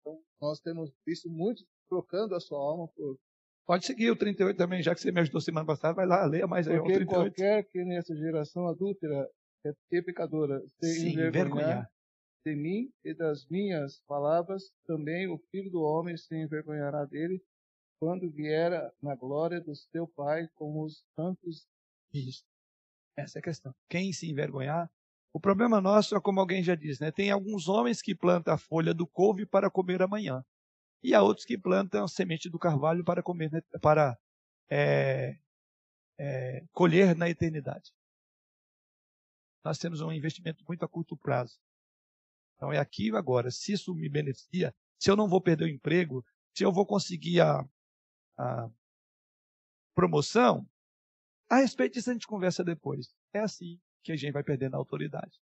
Então, 0.00 0.20
nós 0.40 0.60
temos 0.60 0.90
visto 1.06 1.28
muitos 1.30 1.64
trocando 1.88 2.34
a 2.34 2.40
sua 2.40 2.58
alma 2.58 2.88
por. 2.88 3.16
Pode 3.66 3.84
seguir 3.84 4.10
o 4.10 4.16
38 4.16 4.56
também, 4.56 4.82
já 4.82 4.94
que 4.94 5.00
você 5.00 5.12
me 5.12 5.20
ajudou 5.20 5.40
semana 5.40 5.66
passada, 5.66 5.94
vai 5.94 6.06
lá, 6.06 6.24
leia 6.24 6.46
mais 6.46 6.66
aí 6.66 6.76
Porque 6.76 6.92
o 6.92 6.96
38. 6.96 7.34
qualquer 7.34 7.64
que 7.64 7.84
nessa 7.84 8.16
geração 8.16 8.66
adúltera 8.66 9.28
e 9.92 10.02
pecadora 10.02 10.60
se 10.66 10.94
Se 10.94 11.08
envergonhar 11.10 11.28
envergonhar. 11.28 11.92
De 12.48 12.56
mim 12.56 12.90
e 13.04 13.12
das 13.12 13.46
minhas 13.48 14.00
palavras, 14.06 14.72
também 14.86 15.28
o 15.28 15.38
Filho 15.50 15.70
do 15.70 15.82
Homem 15.82 16.16
se 16.16 16.34
envergonhará 16.34 17.04
dele 17.04 17.42
quando 18.00 18.30
vier 18.30 18.90
na 19.02 19.14
glória 19.14 19.60
do 19.60 19.74
seu 19.74 20.06
Pai 20.06 20.48
com 20.54 20.82
os 20.82 21.04
santos. 21.14 21.66
Isso. 22.12 22.44
Essa 23.16 23.38
é 23.38 23.40
a 23.40 23.42
questão. 23.42 23.74
Quem 23.88 24.12
se 24.12 24.30
envergonhar. 24.30 24.90
O 25.32 25.38
problema 25.40 25.80
nosso 25.80 26.16
é 26.16 26.20
como 26.20 26.40
alguém 26.40 26.62
já 26.62 26.74
diz, 26.74 26.98
né? 27.00 27.12
Tem 27.12 27.30
alguns 27.30 27.68
homens 27.68 28.00
que 28.00 28.14
plantam 28.14 28.54
a 28.54 28.58
folha 28.58 28.94
do 28.94 29.06
couve 29.06 29.44
para 29.44 29.70
comer 29.70 30.00
amanhã. 30.00 30.42
E 31.02 31.14
há 31.14 31.22
outros 31.22 31.44
que 31.44 31.58
plantam 31.58 32.04
a 32.04 32.08
semente 32.08 32.48
do 32.48 32.58
carvalho 32.58 33.04
para 33.04 33.22
comer, 33.22 33.52
né? 33.52 33.60
para 33.80 34.18
é, 34.70 35.36
é, 36.18 36.64
colher 36.72 37.14
na 37.14 37.28
eternidade. 37.28 37.92
Nós 39.62 39.78
temos 39.78 40.00
um 40.00 40.10
investimento 40.10 40.64
muito 40.66 40.84
a 40.84 40.88
curto 40.88 41.16
prazo. 41.16 41.60
Então 42.58 42.72
é 42.72 42.78
aqui 42.78 43.08
e 43.08 43.16
agora. 43.16 43.50
Se 43.52 43.72
isso 43.72 43.94
me 43.94 44.08
beneficia, 44.08 44.74
se 44.98 45.08
eu 45.08 45.14
não 45.14 45.28
vou 45.28 45.40
perder 45.40 45.64
o 45.64 45.68
emprego, 45.68 46.26
se 46.52 46.64
eu 46.64 46.72
vou 46.72 46.84
conseguir 46.84 47.40
a, 47.40 47.64
a 48.36 48.68
promoção, 49.94 50.68
a 51.48 51.58
respeito 51.58 51.94
disso 51.94 52.10
a 52.10 52.12
gente 52.12 52.26
conversa 52.26 52.64
depois. 52.64 53.14
É 53.32 53.38
assim 53.38 53.80
que 54.02 54.10
a 54.10 54.16
gente 54.16 54.32
vai 54.32 54.42
perdendo 54.42 54.74
a 54.74 54.78
autoridade. 54.78 55.40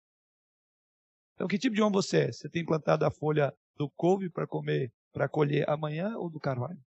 Então, 1.35 1.49
que 1.49 1.59
tipo 1.59 1.75
de 1.75 1.81
homem 1.81 1.93
você 1.93 2.25
é? 2.25 2.33
Você 2.33 2.49
tem 2.49 2.65
plantado 2.65 3.07
a 3.07 3.11
folha 3.11 3.57
do 3.77 3.89
couve 3.91 4.29
para 4.29 4.47
comer, 4.47 4.93
para 5.13 5.29
colher 5.29 5.69
amanhã 5.71 6.17
ou 6.19 6.29
do 6.29 6.39
carvalho? 6.39 6.83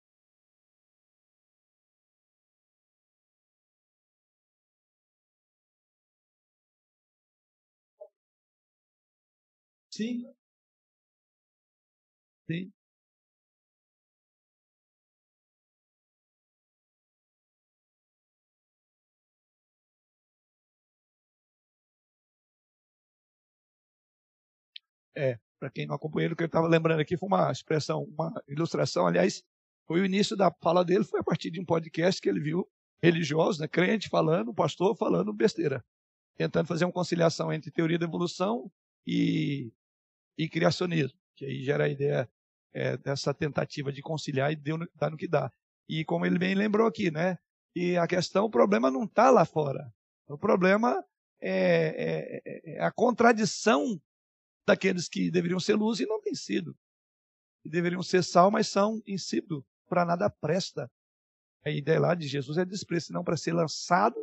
Sim. 9.97 10.27
Sim. 12.49 12.71
É, 25.15 25.37
para 25.59 25.69
quem 25.69 25.85
não 25.87 25.95
acompanhou, 25.95 26.31
o 26.31 26.35
que 26.35 26.43
eu 26.43 26.47
estava 26.47 26.67
lembrando 26.67 26.99
aqui 27.01 27.17
foi 27.17 27.27
uma 27.27 27.51
expressão, 27.51 28.03
uma 28.03 28.31
ilustração, 28.47 29.07
aliás, 29.07 29.43
foi 29.87 30.01
o 30.01 30.05
início 30.05 30.35
da 30.35 30.51
fala 30.61 30.83
dele, 30.85 31.03
foi 31.03 31.19
a 31.19 31.23
partir 31.23 31.49
de 31.51 31.59
um 31.59 31.65
podcast 31.65 32.21
que 32.21 32.29
ele 32.29 32.39
viu 32.39 32.67
religiosos, 33.01 33.59
né, 33.59 33.67
crente 33.67 34.09
falando, 34.09 34.53
pastor 34.53 34.95
falando 34.97 35.33
besteira, 35.33 35.83
tentando 36.37 36.67
fazer 36.67 36.85
uma 36.85 36.93
conciliação 36.93 37.53
entre 37.53 37.71
teoria 37.71 37.99
da 37.99 38.05
evolução 38.05 38.71
e, 39.07 39.71
e 40.38 40.47
criacionismo, 40.47 41.17
que 41.35 41.45
aí 41.45 41.63
gera 41.63 41.85
a 41.85 41.89
ideia 41.89 42.29
é, 42.73 42.97
dessa 42.97 43.33
tentativa 43.33 43.91
de 43.91 44.01
conciliar 44.01 44.51
e 44.51 44.55
deu, 44.55 44.77
dá 44.95 45.09
no 45.09 45.17
que 45.17 45.27
dá. 45.27 45.51
E 45.89 46.03
como 46.05 46.25
ele 46.25 46.38
bem 46.38 46.53
lembrou 46.53 46.88
aqui, 46.88 47.09
né, 47.09 47.38
e 47.75 47.97
a 47.97 48.07
questão, 48.07 48.45
o 48.45 48.49
problema 48.49 48.91
não 48.91 49.03
está 49.03 49.29
lá 49.29 49.45
fora, 49.45 49.91
o 50.27 50.38
problema 50.38 51.03
é, 51.39 52.41
é- 52.45 52.73
é 52.75 52.83
a 52.83 52.91
contradição 52.91 53.99
daqueles 54.65 55.07
que 55.07 55.31
deveriam 55.31 55.59
ser 55.59 55.75
luz 55.75 55.99
e 55.99 56.05
não 56.05 56.21
têm 56.21 56.35
sido. 56.35 56.75
Que 57.63 57.69
deveriam 57.69 58.03
ser 58.03 58.23
sal, 58.23 58.51
mas 58.51 58.67
são 58.67 59.01
insípido, 59.07 59.65
para 59.88 60.03
nada 60.05 60.29
presta. 60.29 60.91
A 61.65 61.69
ideia 61.69 61.99
lá 61.99 62.13
de 62.13 62.27
Jesus 62.27 62.57
é 62.57 62.65
desprezo, 62.65 63.13
não 63.13 63.23
para 63.23 63.38
ser 63.38 63.53
lançado, 63.53 64.15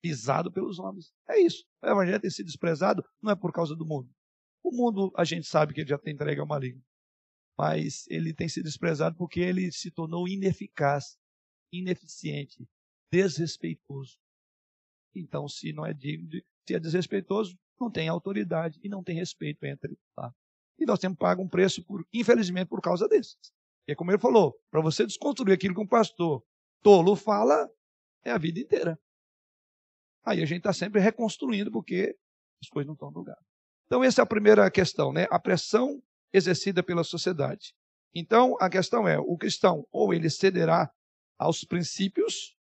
pisado 0.00 0.50
pelos 0.50 0.78
homens. 0.78 1.12
É 1.28 1.38
isso. 1.38 1.64
O 1.82 1.86
evangelho 1.86 2.20
tem 2.20 2.30
sido 2.30 2.46
desprezado 2.46 3.04
não 3.20 3.30
é 3.32 3.36
por 3.36 3.52
causa 3.52 3.76
do 3.76 3.86
mundo. 3.86 4.10
O 4.62 4.70
mundo, 4.70 5.12
a 5.16 5.24
gente 5.24 5.46
sabe 5.46 5.74
que 5.74 5.80
ele 5.80 5.90
já 5.90 5.98
tem 5.98 6.14
entregue 6.14 6.40
ao 6.40 6.46
maligno. 6.46 6.82
Mas 7.58 8.06
ele 8.08 8.32
tem 8.32 8.48
sido 8.48 8.64
desprezado 8.64 9.16
porque 9.16 9.40
ele 9.40 9.70
se 9.72 9.90
tornou 9.90 10.28
ineficaz, 10.28 11.18
ineficiente, 11.72 12.66
desrespeitoso. 13.10 14.18
Então, 15.14 15.48
se 15.48 15.72
não 15.72 15.84
é 15.84 15.92
digno, 15.92 16.28
se 16.66 16.74
é 16.74 16.80
desrespeitoso, 16.80 17.58
não 17.78 17.90
tem 17.90 18.08
autoridade 18.08 18.80
e 18.82 18.88
não 18.88 19.02
tem 19.02 19.16
respeito 19.16 19.64
entre 19.64 19.98
lá. 20.16 20.32
E 20.78 20.86
nós 20.86 20.98
temos 20.98 21.18
pagar 21.18 21.42
um 21.42 21.48
preço, 21.48 21.84
por, 21.84 22.06
infelizmente, 22.12 22.68
por 22.68 22.80
causa 22.80 23.06
desses. 23.08 23.36
E 23.86 23.92
é 23.92 23.94
como 23.94 24.10
ele 24.10 24.18
falou, 24.18 24.54
para 24.70 24.80
você 24.80 25.04
desconstruir 25.04 25.52
aquilo 25.52 25.74
que 25.74 25.80
um 25.80 25.86
pastor 25.86 26.42
tolo 26.82 27.14
fala, 27.16 27.68
é 28.24 28.30
a 28.30 28.38
vida 28.38 28.60
inteira. 28.60 28.98
Aí 30.24 30.40
a 30.40 30.46
gente 30.46 30.58
está 30.58 30.72
sempre 30.72 31.00
reconstruindo 31.00 31.70
porque 31.70 32.16
as 32.62 32.68
coisas 32.68 32.86
não 32.86 32.94
estão 32.94 33.10
no 33.10 33.18
lugar. 33.18 33.38
Então, 33.92 34.02
essa 34.02 34.22
é 34.22 34.24
a 34.24 34.26
primeira 34.26 34.70
questão, 34.70 35.12
né? 35.12 35.26
A 35.30 35.38
pressão 35.38 36.02
exercida 36.32 36.82
pela 36.82 37.04
sociedade. 37.04 37.74
Então, 38.14 38.56
a 38.58 38.70
questão 38.70 39.06
é, 39.06 39.18
o 39.18 39.36
cristão, 39.36 39.86
ou 39.92 40.14
ele 40.14 40.30
cederá 40.30 40.90
aos 41.38 41.62
princípios, 41.62 42.56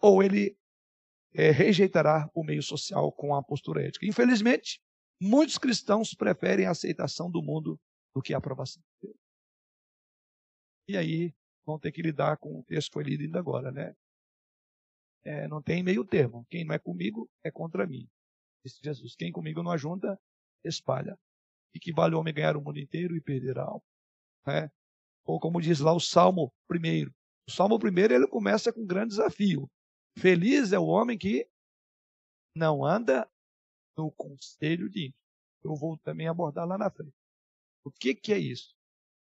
ou 0.00 0.22
ele 0.22 0.56
é, 1.34 1.50
rejeitará 1.50 2.26
o 2.34 2.42
meio 2.42 2.62
social 2.62 3.12
com 3.12 3.34
a 3.34 3.42
postura 3.42 3.86
ética. 3.86 4.06
Infelizmente, 4.06 4.80
muitos 5.20 5.58
cristãos 5.58 6.14
preferem 6.14 6.64
a 6.64 6.70
aceitação 6.70 7.30
do 7.30 7.42
mundo 7.42 7.78
do 8.14 8.22
que 8.22 8.32
a 8.32 8.38
aprovação 8.38 8.82
de 8.82 9.08
Deus. 9.08 9.20
E 10.88 10.96
aí 10.96 11.34
vão 11.66 11.78
ter 11.78 11.92
que 11.92 12.00
lidar 12.00 12.38
com 12.38 12.60
o 12.60 12.64
texto 12.64 12.88
que 12.88 12.94
foi 12.94 13.04
lido 13.04 13.24
ainda 13.24 13.38
agora, 13.38 13.70
né? 13.70 13.94
É, 15.22 15.46
não 15.48 15.60
tem 15.60 15.82
meio 15.82 16.02
termo. 16.02 16.46
Quem 16.48 16.64
não 16.64 16.74
é 16.74 16.78
comigo 16.78 17.28
é 17.44 17.50
contra 17.50 17.86
mim. 17.86 18.08
Disse 18.64 18.80
Jesus. 18.82 19.14
Quem 19.16 19.32
comigo 19.32 19.62
não 19.62 19.70
ajunta, 19.70 20.18
espalha. 20.64 21.18
E 21.74 21.78
que 21.78 21.92
vale 21.92 22.14
o 22.14 22.18
homem 22.18 22.34
ganhar 22.34 22.56
o 22.56 22.62
mundo 22.62 22.78
inteiro 22.78 23.16
e 23.16 23.20
perder 23.20 23.58
a 23.58 23.64
alma. 23.64 23.82
Né? 24.46 24.70
Ou 25.24 25.38
como 25.38 25.60
diz 25.60 25.80
lá 25.80 25.92
o 25.92 26.00
Salmo 26.00 26.52
primeiro. 26.66 27.14
O 27.48 27.50
Salmo 27.50 27.78
primeiro 27.78 28.14
ele 28.14 28.26
começa 28.26 28.72
com 28.72 28.80
um 28.80 28.86
grande 28.86 29.10
desafio. 29.10 29.70
Feliz 30.18 30.72
é 30.72 30.78
o 30.78 30.86
homem 30.86 31.16
que 31.16 31.48
não 32.56 32.84
anda 32.84 33.30
no 33.96 34.10
conselho 34.12 34.88
de 34.88 35.06
ímpio. 35.06 35.20
Eu 35.62 35.74
vou 35.74 35.96
também 35.98 36.26
abordar 36.26 36.66
lá 36.66 36.76
na 36.76 36.90
frente. 36.90 37.14
O 37.84 37.90
que, 37.90 38.14
que 38.14 38.32
é 38.32 38.38
isso? 38.38 38.74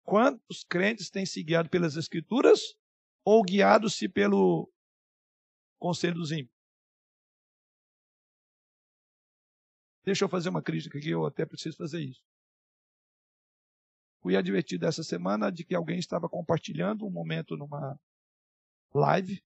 Quantos 0.04 0.64
crentes 0.64 1.10
têm 1.10 1.24
se 1.24 1.42
guiado 1.42 1.70
pelas 1.70 1.96
Escrituras 1.96 2.74
ou 3.24 3.42
guiados-se 3.42 4.08
pelo 4.08 4.70
conselho 5.78 6.14
dos 6.14 6.32
ímpios? 6.32 6.51
Deixa 10.04 10.24
eu 10.24 10.28
fazer 10.28 10.48
uma 10.48 10.62
crítica 10.62 10.98
aqui, 10.98 11.10
eu 11.10 11.24
até 11.24 11.46
preciso 11.46 11.76
fazer 11.76 12.00
isso. 12.00 12.22
Fui 14.20 14.36
advertido 14.36 14.86
essa 14.86 15.02
semana 15.02 15.50
de 15.50 15.64
que 15.64 15.74
alguém 15.74 15.98
estava 15.98 16.28
compartilhando 16.28 17.06
um 17.06 17.10
momento 17.10 17.56
numa 17.56 17.98
live 18.94 19.42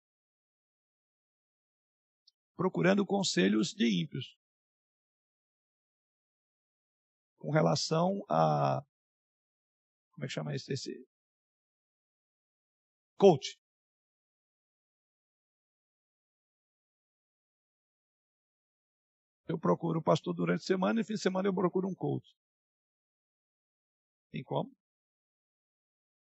procurando 2.55 3.05
conselhos 3.05 3.73
de 3.73 4.01
ímpios 4.01 4.37
com 7.39 7.49
relação 7.49 8.23
a 8.29 8.85
como 10.11 10.25
é 10.25 10.27
que 10.27 10.33
chama 10.33 10.53
esse, 10.53 10.71
esse 10.71 11.07
coach. 13.17 13.60
Eu 19.51 19.59
procuro 19.59 19.99
o 19.99 20.03
pastor 20.03 20.33
durante 20.33 20.61
a 20.61 20.65
semana 20.65 21.01
e 21.01 21.03
fim 21.03 21.13
de 21.13 21.19
semana 21.19 21.47
eu 21.47 21.53
procuro 21.53 21.87
um 21.87 21.93
coach. 21.93 22.33
Tem 24.31 24.43
como? 24.43 24.73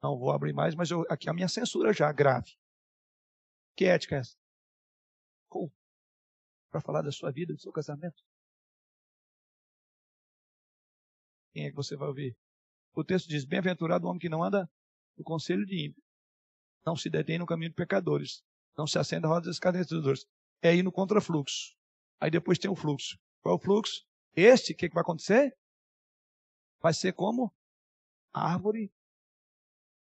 Não 0.02 0.18
vou 0.18 0.30
abrir 0.30 0.52
mais, 0.52 0.74
mas 0.74 0.90
eu, 0.90 1.06
aqui 1.08 1.30
a 1.30 1.32
minha 1.32 1.48
censura 1.48 1.92
já, 1.92 2.12
grave. 2.12 2.52
Que 3.74 3.86
ética 3.86 4.16
é 4.16 4.18
essa? 4.18 4.36
Coach 5.48 5.74
para 6.70 6.80
falar 6.80 7.02
da 7.02 7.12
sua 7.12 7.30
vida, 7.30 7.54
do 7.54 7.60
seu 7.60 7.72
casamento? 7.72 8.20
Quem 11.52 11.66
é 11.66 11.70
que 11.70 11.76
você 11.76 11.96
vai 11.96 12.08
ouvir? 12.08 12.36
O 12.92 13.04
texto 13.04 13.28
diz: 13.28 13.44
Bem-aventurado 13.44 14.06
o 14.06 14.10
homem 14.10 14.18
que 14.18 14.28
não 14.28 14.42
anda 14.42 14.68
no 15.16 15.22
conselho 15.22 15.64
de 15.64 15.86
ímpio, 15.86 16.02
não 16.84 16.96
se 16.96 17.08
detém 17.08 17.38
no 17.38 17.46
caminho 17.46 17.70
de 17.70 17.76
pecadores, 17.76 18.44
não 18.76 18.88
se 18.88 18.98
acende 18.98 19.24
a 19.24 19.28
roda 19.28 19.42
dos 19.42 19.56
escarnecedores. 19.56 20.26
É 20.60 20.74
ir 20.74 20.82
no 20.82 20.90
contrafluxo. 20.90 21.76
Aí 22.24 22.30
depois 22.30 22.58
tem 22.58 22.70
o 22.70 22.74
fluxo. 22.74 23.18
Qual 23.42 23.54
é 23.54 23.58
o 23.58 23.60
fluxo? 23.60 24.02
Este, 24.34 24.72
o 24.72 24.76
que, 24.76 24.88
que 24.88 24.94
vai 24.94 25.02
acontecer? 25.02 25.54
Vai 26.80 26.94
ser 26.94 27.12
como 27.12 27.54
árvore 28.32 28.90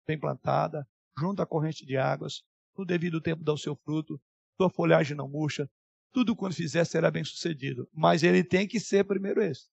bem 0.06 0.20
plantada, 0.20 0.88
junto 1.18 1.42
à 1.42 1.48
corrente 1.48 1.84
de 1.84 1.98
águas, 1.98 2.44
no 2.78 2.86
devido 2.86 3.20
tempo 3.20 3.44
dá 3.44 3.54
o 3.54 3.58
seu 3.58 3.76
fruto, 3.76 4.22
tua 4.56 4.70
folhagem 4.70 5.18
não 5.18 5.28
murcha, 5.28 5.68
tudo 6.14 6.36
quando 6.36 6.54
fizer 6.54 6.86
será 6.86 7.10
bem 7.10 7.24
sucedido. 7.24 7.90
Mas 7.92 8.22
ele 8.22 8.44
tem 8.44 8.68
que 8.68 8.80
ser 8.80 9.04
primeiro 9.04 9.42
esse. 9.42 9.68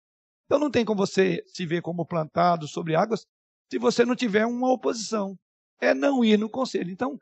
Então 0.46 0.60
não 0.60 0.70
tem 0.70 0.86
como 0.86 1.04
você 1.04 1.44
se 1.48 1.66
ver 1.66 1.82
como 1.82 2.06
plantado 2.06 2.68
sobre 2.68 2.96
águas 2.96 3.26
se 3.72 3.80
você 3.80 4.06
não 4.06 4.16
tiver 4.16 4.46
uma 4.46 4.72
oposição. 4.72 5.36
É 5.82 5.96
não 5.96 6.24
ir 6.24 6.38
no 6.38 6.48
conselho. 6.48 6.92
Então, 6.92 7.18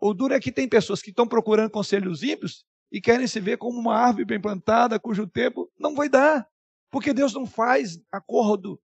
o 0.00 0.14
duro 0.14 0.32
é 0.32 0.40
que 0.40 0.50
tem 0.50 0.66
pessoas 0.66 1.02
que 1.02 1.10
estão 1.10 1.28
procurando 1.28 1.70
conselhos 1.70 2.22
ímpios 2.22 2.64
e 2.90 3.00
querem 3.00 3.26
se 3.26 3.40
ver 3.40 3.58
como 3.58 3.78
uma 3.78 3.94
árvore 3.94 4.24
bem 4.24 4.40
plantada, 4.40 4.98
cujo 4.98 5.26
tempo 5.26 5.70
não 5.78 5.94
vai 5.94 6.08
dar. 6.08 6.48
Porque 6.90 7.12
Deus 7.12 7.34
não 7.34 7.46
faz 7.46 8.00
acordo. 8.10 8.80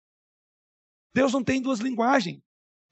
Deus 1.14 1.32
não 1.32 1.42
tem 1.42 1.60
duas 1.60 1.78
linguagens. 1.80 2.42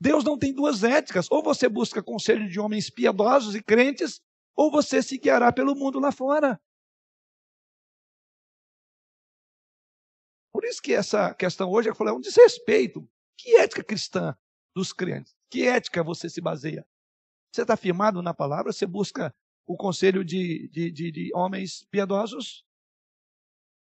Deus 0.01 0.25
não 0.25 0.39
tem 0.39 0.55
duas 0.55 0.83
éticas. 0.83 1.27
Ou 1.31 1.43
você 1.43 1.69
busca 1.69 2.03
conselho 2.03 2.49
de 2.49 2.59
homens 2.59 2.89
piedosos 2.89 3.55
e 3.55 3.63
crentes, 3.63 4.21
ou 4.57 4.71
você 4.71 5.03
se 5.03 5.19
guiará 5.19 5.53
pelo 5.53 5.75
mundo 5.75 5.99
lá 5.99 6.13
fora. 6.13 6.61
Por 10.53 10.65
isso 10.65 10.83
que 10.83 10.93
essa 10.93 11.35
questão 11.35 11.71
hoje 11.71 11.89
é 11.89 12.13
um 12.13 12.21
desrespeito. 12.21 13.09
Que 13.37 13.57
ética 13.57 13.83
cristã 13.83 14.37
dos 14.75 14.93
crentes? 14.93 15.35
Que 15.51 15.67
ética 15.67 16.03
você 16.03 16.29
se 16.29 16.41
baseia? 16.41 16.87
Você 17.53 17.63
está 17.63 17.77
firmado 17.77 18.23
na 18.23 18.35
palavra? 18.35 18.73
Você 18.73 18.87
busca 18.87 19.35
o 19.71 19.77
conselho 19.77 20.25
de, 20.25 20.69
de, 20.69 20.91
de, 20.91 21.13
de 21.13 21.31
homens 21.33 21.85
piedosos 21.93 22.67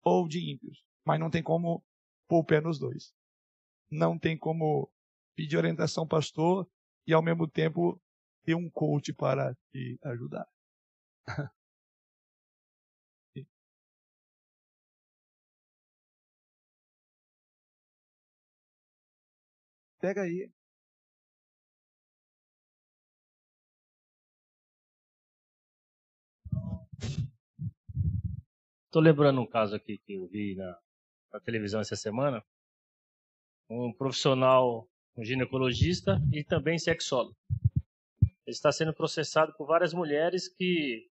ou 0.03 0.29
de 0.29 0.39
ímpios? 0.53 0.85
Mas 1.03 1.19
não 1.19 1.31
tem 1.31 1.43
como 1.43 1.83
pôr 2.29 2.41
o 2.41 2.45
pé 2.45 2.61
nos 2.61 2.79
dois. 2.79 3.15
Não 3.91 4.19
tem 4.19 4.37
como 4.37 4.93
pedir 5.35 5.57
orientação 5.57 6.07
pastor 6.07 6.69
e 7.07 7.15
ao 7.15 7.23
mesmo 7.23 7.49
tempo 7.49 7.99
ter 8.45 8.55
um 8.55 8.69
coach 8.69 9.15
para 9.15 9.55
te 9.71 9.99
ajudar. 10.03 10.47
Pega 19.99 20.23
aí. 20.23 20.51
Estou 28.93 29.01
lembrando 29.01 29.41
um 29.41 29.47
caso 29.47 29.75
aqui 29.75 29.97
que 29.97 30.13
eu 30.13 30.29
vi 30.29 30.55
na, 30.55 30.79
na, 31.33 31.41
televisão 31.41 31.81
essa 31.81 31.97
semana. 31.97 32.45
Um 33.67 33.91
profissional, 33.91 34.87
um 35.17 35.25
ginecologista 35.25 36.21
e 36.31 36.45
também 36.45 36.79
sexólogo. 36.79 37.35
Ele 38.21 38.31
está 38.49 38.71
sendo 38.71 38.93
processado 38.93 39.55
por 39.55 39.67
várias 39.67 39.95
mulheres 39.95 40.47
que, 40.47 41.09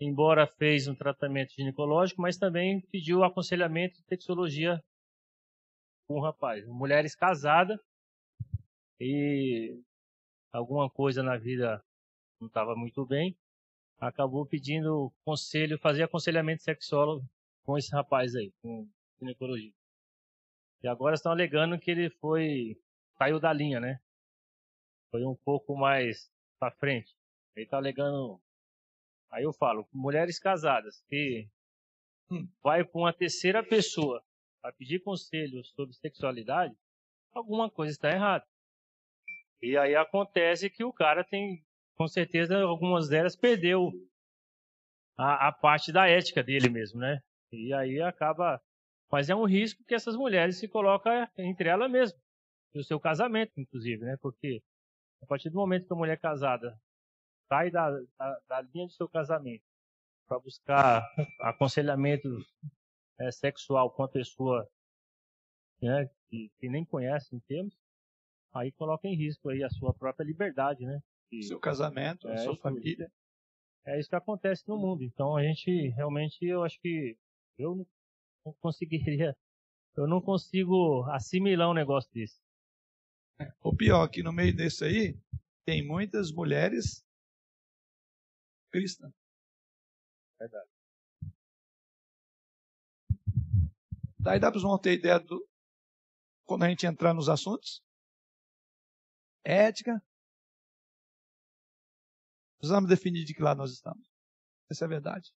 embora 0.00 0.48
fez 0.48 0.88
um 0.88 0.96
tratamento 0.96 1.54
ginecológico, 1.54 2.20
mas 2.20 2.38
também 2.38 2.80
pediu 2.90 3.22
aconselhamento 3.22 4.00
de 4.00 4.06
sexologia 4.08 4.82
com 6.08 6.16
um 6.16 6.20
rapaz. 6.20 6.66
Mulheres 6.66 7.14
casadas 7.14 7.78
e 8.98 9.80
alguma 10.52 10.90
coisa 10.90 11.22
na 11.22 11.36
vida 11.36 11.80
não 12.40 12.48
estava 12.48 12.74
muito 12.74 13.06
bem, 13.06 13.38
acabou 13.98 14.46
pedindo 14.46 15.12
conselho, 15.24 15.78
fazer 15.78 16.02
aconselhamento 16.02 16.62
sexual 16.62 17.20
com 17.64 17.76
esse 17.76 17.94
rapaz 17.94 18.34
aí, 18.34 18.52
com 18.62 18.88
ginecologia. 19.18 19.72
E 20.82 20.88
agora 20.88 21.14
estão 21.14 21.32
alegando 21.32 21.78
que 21.78 21.90
ele 21.90 22.10
foi 22.10 22.76
saiu 23.18 23.40
da 23.40 23.52
linha, 23.52 23.80
né? 23.80 23.98
Foi 25.10 25.24
um 25.24 25.34
pouco 25.44 25.76
mais 25.76 26.30
para 26.58 26.70
frente. 26.72 27.14
Ele 27.54 27.64
está 27.64 27.78
alegando. 27.78 28.40
Aí 29.30 29.44
eu 29.44 29.52
falo, 29.52 29.88
mulheres 29.92 30.38
casadas 30.38 31.02
que 31.08 31.48
hum. 32.30 32.48
vai 32.62 32.84
com 32.84 33.00
uma 33.00 33.12
terceira 33.12 33.62
pessoa 33.62 34.22
para 34.60 34.72
pedir 34.72 35.02
conselho 35.02 35.64
sobre 35.64 35.94
sexualidade, 35.94 36.74
alguma 37.32 37.70
coisa 37.70 37.92
está 37.92 38.10
errada. 38.10 38.46
E 39.60 39.76
aí 39.76 39.94
acontece 39.94 40.68
que 40.70 40.84
o 40.84 40.92
cara 40.92 41.24
tem, 41.24 41.64
com 41.96 42.06
certeza, 42.06 42.60
algumas 42.62 43.08
delas 43.08 43.34
perdeu 43.34 43.90
a, 45.16 45.48
a 45.48 45.52
parte 45.52 45.90
da 45.90 46.08
ética 46.08 46.42
dele 46.42 46.68
mesmo, 46.68 47.00
né? 47.00 47.22
E 47.50 47.72
aí 47.72 48.00
acaba. 48.00 48.60
Mas 49.10 49.30
é 49.30 49.34
um 49.34 49.44
risco 49.44 49.84
que 49.84 49.94
essas 49.94 50.16
mulheres 50.16 50.58
se 50.58 50.68
colocam 50.68 51.12
entre 51.38 51.68
elas 51.68 51.90
mesmas. 51.90 52.20
E 52.74 52.78
o 52.78 52.84
seu 52.84 53.00
casamento, 53.00 53.52
inclusive, 53.56 54.04
né? 54.04 54.16
Porque 54.20 54.62
a 55.22 55.26
partir 55.26 55.48
do 55.48 55.56
momento 55.56 55.86
que 55.86 55.92
a 55.92 55.96
mulher 55.96 56.18
casada 56.18 56.78
sai 57.48 57.70
da, 57.70 57.90
da, 57.90 58.40
da 58.48 58.60
linha 58.60 58.86
do 58.86 58.92
seu 58.92 59.08
casamento 59.08 59.64
para 60.26 60.38
buscar 60.38 61.08
aconselhamento 61.40 62.28
é, 63.18 63.30
sexual 63.30 63.90
com 63.90 64.02
a 64.02 64.08
pessoa 64.08 64.68
né, 65.80 66.10
que, 66.28 66.50
que 66.58 66.68
nem 66.68 66.84
conhece 66.84 67.34
em 67.34 67.40
termos, 67.40 67.74
aí 68.52 68.72
coloca 68.72 69.06
em 69.06 69.14
risco 69.14 69.48
aí 69.48 69.62
a 69.62 69.70
sua 69.70 69.94
própria 69.94 70.24
liberdade, 70.24 70.84
né? 70.84 71.00
Seu 71.42 71.58
casamento, 71.58 72.28
é, 72.28 72.36
sua 72.38 72.52
isso, 72.52 72.62
família. 72.62 73.10
É 73.84 73.98
isso 73.98 74.08
que 74.08 74.16
acontece 74.16 74.66
no 74.68 74.76
mundo. 74.76 75.02
Então 75.02 75.36
a 75.36 75.42
gente 75.42 75.88
realmente, 75.90 76.44
eu 76.44 76.62
acho 76.62 76.80
que 76.80 77.16
eu 77.58 77.86
não 78.44 78.52
conseguiria, 78.60 79.36
eu 79.96 80.06
não 80.06 80.20
consigo 80.20 81.04
assimilar 81.10 81.70
um 81.70 81.74
negócio 81.74 82.10
desse. 82.12 82.40
O 83.62 83.74
pior 83.74 84.08
que 84.08 84.22
no 84.22 84.32
meio 84.32 84.54
desse 84.54 84.84
aí 84.84 85.18
tem 85.64 85.86
muitas 85.86 86.32
mulheres 86.32 87.04
cristãs. 88.70 89.12
Verdade. 90.38 90.70
Daí 94.18 94.40
dá 94.40 94.50
para 94.50 94.58
irmãos 94.58 94.78
ter 94.78 94.94
ideia 94.94 95.20
do 95.20 95.46
quando 96.44 96.64
a 96.64 96.68
gente 96.68 96.86
entrar 96.86 97.12
nos 97.12 97.28
assuntos 97.28 97.82
ética. 99.46 100.02
Precisamos 102.58 102.88
definir 102.88 103.24
de 103.24 103.34
que 103.34 103.42
lado 103.42 103.58
nós 103.58 103.72
estamos. 103.72 104.06
Essa 104.70 104.84
é 104.84 104.86
a 104.86 104.88
verdade. 104.88 105.32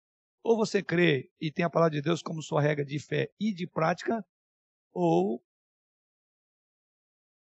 Ou 0.43 0.57
você 0.57 0.83
crê 0.83 1.31
e 1.41 1.51
tem 1.51 1.65
a 1.65 1.71
palavra 1.71 1.97
de 1.97 2.03
Deus 2.03 2.23
como 2.23 2.43
sua 2.43 2.61
regra 2.61 2.85
de 2.85 2.99
fé 2.99 3.31
e 3.41 3.53
de 3.53 3.67
prática, 3.67 4.25
ou 4.93 5.43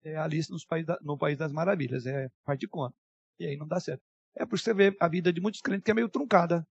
é 0.03 0.17
Alice 0.17 0.51
nos 0.51 0.65
país 0.65 0.87
da, 0.87 0.99
no 1.03 1.19
País 1.19 1.37
das 1.39 1.53
Maravilhas, 1.53 2.07
é 2.07 2.29
faz 2.45 2.59
de 2.59 2.69
conta. 2.69 2.97
E 3.39 3.47
aí 3.47 3.57
não 3.57 3.67
dá 3.67 3.81
certo. 3.81 4.03
É 4.35 4.47
por 4.47 4.59
você 4.59 4.73
ver 4.73 4.97
a 5.01 5.09
vida 5.09 5.33
de 5.33 5.41
muitos 5.41 5.61
crentes 5.61 5.85
que 5.85 5.91
é 5.91 5.95
meio 5.95 6.09
truncada, 6.09 6.67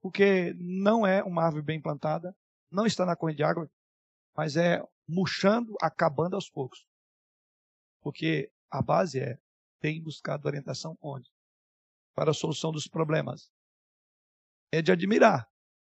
porque 0.00 0.54
não 0.58 1.06
é 1.06 1.22
uma 1.22 1.44
árvore 1.44 1.62
bem 1.62 1.80
plantada, 1.80 2.34
não 2.70 2.86
está 2.86 3.06
na 3.06 3.16
corrente 3.16 3.38
de 3.38 3.44
água, 3.44 3.70
mas 4.36 4.56
é 4.56 4.82
murchando, 5.06 5.74
acabando 5.80 6.34
aos 6.34 6.50
poucos. 6.50 6.86
Porque 8.00 8.50
a 8.70 8.82
base 8.82 9.20
é, 9.20 9.38
tem 9.80 10.02
buscado 10.02 10.46
orientação 10.46 10.96
onde? 11.00 11.30
Para 12.18 12.32
a 12.32 12.34
solução 12.34 12.72
dos 12.72 12.88
problemas. 12.88 13.48
É 14.72 14.82
de 14.82 14.90
admirar, 14.90 15.48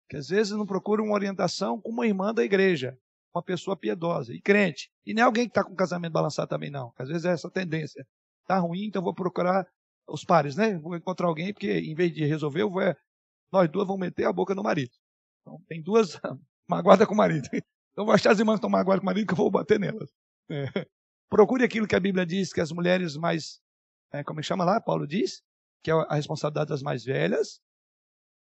que 0.10 0.16
às 0.16 0.30
vezes 0.30 0.54
não 0.54 0.66
procura 0.66 1.04
uma 1.04 1.14
orientação 1.14 1.82
com 1.82 1.90
uma 1.90 2.08
irmã 2.08 2.34
da 2.34 2.46
igreja, 2.46 2.98
uma 3.36 3.44
pessoa 3.44 3.76
piedosa 3.76 4.34
e 4.34 4.42
crente. 4.42 4.90
E 5.06 5.14
nem 5.14 5.22
é 5.22 5.26
alguém 5.26 5.44
que 5.44 5.52
está 5.52 5.66
com 5.66 5.74
o 5.74 5.76
casamento 5.76 6.14
balançado 6.14 6.48
também, 6.48 6.72
não. 6.72 6.94
Às 6.98 7.10
vezes 7.10 7.26
é 7.26 7.34
essa 7.34 7.52
tendência. 7.52 8.08
Está 8.42 8.58
ruim, 8.58 8.86
então 8.86 9.04
vou 9.04 9.14
procurar 9.14 9.68
os 10.08 10.24
pares, 10.24 10.56
né? 10.56 10.78
Vou 10.78 10.96
encontrar 10.96 11.28
alguém, 11.28 11.52
porque 11.52 11.78
em 11.78 11.94
vez 11.94 12.14
de 12.14 12.24
resolver, 12.24 12.62
eu 12.62 12.72
vou, 12.72 12.82
é, 12.82 12.96
nós 13.52 13.70
duas 13.70 13.86
vamos 13.86 14.00
meter 14.00 14.26
a 14.26 14.32
boca 14.32 14.56
no 14.56 14.64
marido. 14.64 14.94
Então, 15.42 15.62
tem 15.68 15.84
duas 15.84 16.18
magoadas 16.70 17.06
com 17.06 17.14
o 17.14 17.18
marido. 17.18 17.50
Então, 17.92 18.06
vou 18.06 18.16
achar 18.16 18.32
as 18.32 18.40
irmãs 18.40 18.56
que 18.56 18.60
estão 18.60 18.72
magoadas 18.72 19.02
com 19.02 19.06
o 19.06 19.12
marido 19.14 19.28
que 19.28 19.34
eu 19.34 19.38
vou 19.38 19.52
bater 19.52 19.80
nelas. 19.80 20.10
É. 20.50 20.64
Procure 21.30 21.64
aquilo 21.64 21.86
que 21.86 21.96
a 21.96 22.00
Bíblia 22.00 22.26
diz 22.26 22.52
que 22.52 22.60
as 22.60 22.72
mulheres 22.72 23.16
mais, 23.16 23.62
é, 24.12 24.24
como 24.24 24.40
é 24.40 24.44
chama 24.44 24.66
lá, 24.66 24.82
Paulo 24.82 25.06
diz, 25.06 25.44
que 25.84 25.92
é 25.92 25.94
a 25.94 26.16
responsabilidade 26.16 26.70
das 26.70 26.82
mais 26.82 27.04
velhas, 27.04 27.60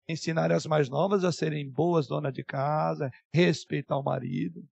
ensinar 0.08 0.52
as 0.52 0.66
mais 0.66 0.88
novas 0.88 1.24
a 1.24 1.32
serem 1.32 1.68
boas 1.68 2.06
donas 2.06 2.32
de 2.32 2.44
casa, 2.44 3.10
respeitar 3.32 3.96
o 3.96 4.02
marido. 4.02 4.64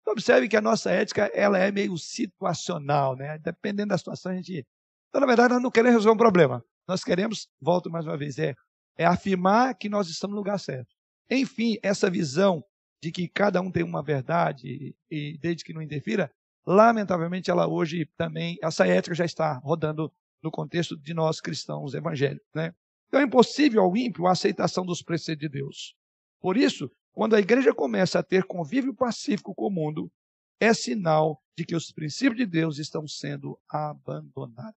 Então, 0.00 0.12
observe 0.12 0.48
que 0.48 0.56
a 0.56 0.60
nossa 0.60 0.90
ética 0.90 1.30
ela 1.34 1.58
é 1.58 1.70
meio 1.70 1.96
situacional, 1.98 3.14
né? 3.14 3.38
Dependendo 3.38 3.90
da 3.90 3.98
situação, 3.98 4.32
a 4.32 4.36
gente. 4.36 4.66
Então, 5.08 5.20
na 5.20 5.26
verdade, 5.26 5.54
nós 5.54 5.62
não 5.62 5.70
queremos 5.70 5.96
resolver 5.96 6.14
um 6.14 6.18
problema. 6.18 6.64
Nós 6.86 7.04
queremos, 7.04 7.48
volto 7.60 7.90
mais 7.90 8.06
uma 8.06 8.16
vez, 8.16 8.38
é, 8.38 8.54
é 8.96 9.04
afirmar 9.04 9.74
que 9.74 9.88
nós 9.88 10.08
estamos 10.08 10.34
no 10.34 10.40
lugar 10.40 10.58
certo. 10.58 10.94
Enfim, 11.30 11.76
essa 11.82 12.08
visão 12.08 12.64
de 13.02 13.12
que 13.12 13.28
cada 13.28 13.60
um 13.60 13.70
tem 13.70 13.82
uma 13.82 14.02
verdade 14.02 14.96
e 15.10 15.38
desde 15.38 15.62
que 15.62 15.74
não 15.74 15.82
interfira, 15.82 16.32
Lamentavelmente, 16.70 17.50
ela 17.50 17.66
hoje 17.66 18.04
também, 18.14 18.58
essa 18.62 18.86
ética 18.86 19.14
já 19.14 19.24
está 19.24 19.54
rodando 19.54 20.12
no 20.42 20.50
contexto 20.50 20.96
de 20.96 21.14
nós 21.14 21.40
cristãos 21.40 21.94
evangélicos. 21.94 22.48
Né? 22.54 22.74
Então 23.08 23.20
é 23.20 23.24
impossível 23.24 23.82
ao 23.82 23.96
ímpio 23.96 24.26
a 24.26 24.32
aceitação 24.32 24.84
dos 24.84 25.02
preceitos 25.02 25.40
de 25.40 25.48
Deus. 25.48 25.96
Por 26.40 26.56
isso, 26.56 26.90
quando 27.12 27.34
a 27.34 27.40
igreja 27.40 27.74
começa 27.74 28.18
a 28.18 28.22
ter 28.22 28.44
convívio 28.44 28.94
pacífico 28.94 29.54
com 29.54 29.66
o 29.66 29.70
mundo, 29.70 30.12
é 30.60 30.72
sinal 30.72 31.42
de 31.56 31.64
que 31.64 31.74
os 31.74 31.90
princípios 31.90 32.36
de 32.36 32.46
Deus 32.46 32.78
estão 32.78 33.06
sendo 33.06 33.58
abandonados. 33.68 34.78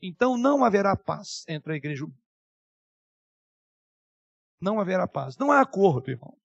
Então 0.00 0.38
não 0.38 0.64
haverá 0.64 0.96
paz 0.96 1.44
entre 1.48 1.72
a 1.72 1.76
igreja 1.76 2.02
e 2.02 2.04
o 2.04 2.08
mundo. 2.08 2.22
não 4.60 4.80
haverá 4.80 5.06
paz. 5.06 5.36
Não 5.36 5.52
há 5.52 5.60
acordo, 5.60 6.10
irmão. 6.10 6.36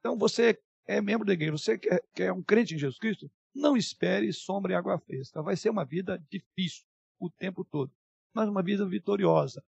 Então 0.00 0.18
você 0.18 0.58
é 0.86 1.00
membro 1.00 1.26
da 1.26 1.32
igreja, 1.32 1.52
você 1.52 1.78
que 1.78 1.88
é, 1.88 2.00
é 2.26 2.32
um 2.32 2.42
crente 2.42 2.74
em 2.74 2.78
Jesus 2.78 2.98
Cristo, 2.98 3.30
não 3.54 3.76
espere 3.76 4.32
sombra 4.32 4.72
e 4.72 4.76
água 4.76 4.98
fresca. 4.98 5.42
Vai 5.42 5.56
ser 5.56 5.70
uma 5.70 5.84
vida 5.84 6.18
difícil 6.30 6.87
o 7.18 7.30
tempo 7.30 7.64
todo, 7.64 7.92
mas 8.34 8.48
uma 8.48 8.62
vida 8.62 8.86
vitoriosa, 8.86 9.62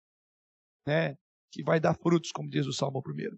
né? 0.87 1.17
que 1.51 1.63
vai 1.63 1.81
dar 1.81 1.95
frutos, 1.95 2.31
como 2.31 2.49
diz 2.49 2.67
o 2.67 2.73
Salmo 2.73 3.03
1. 3.05 3.37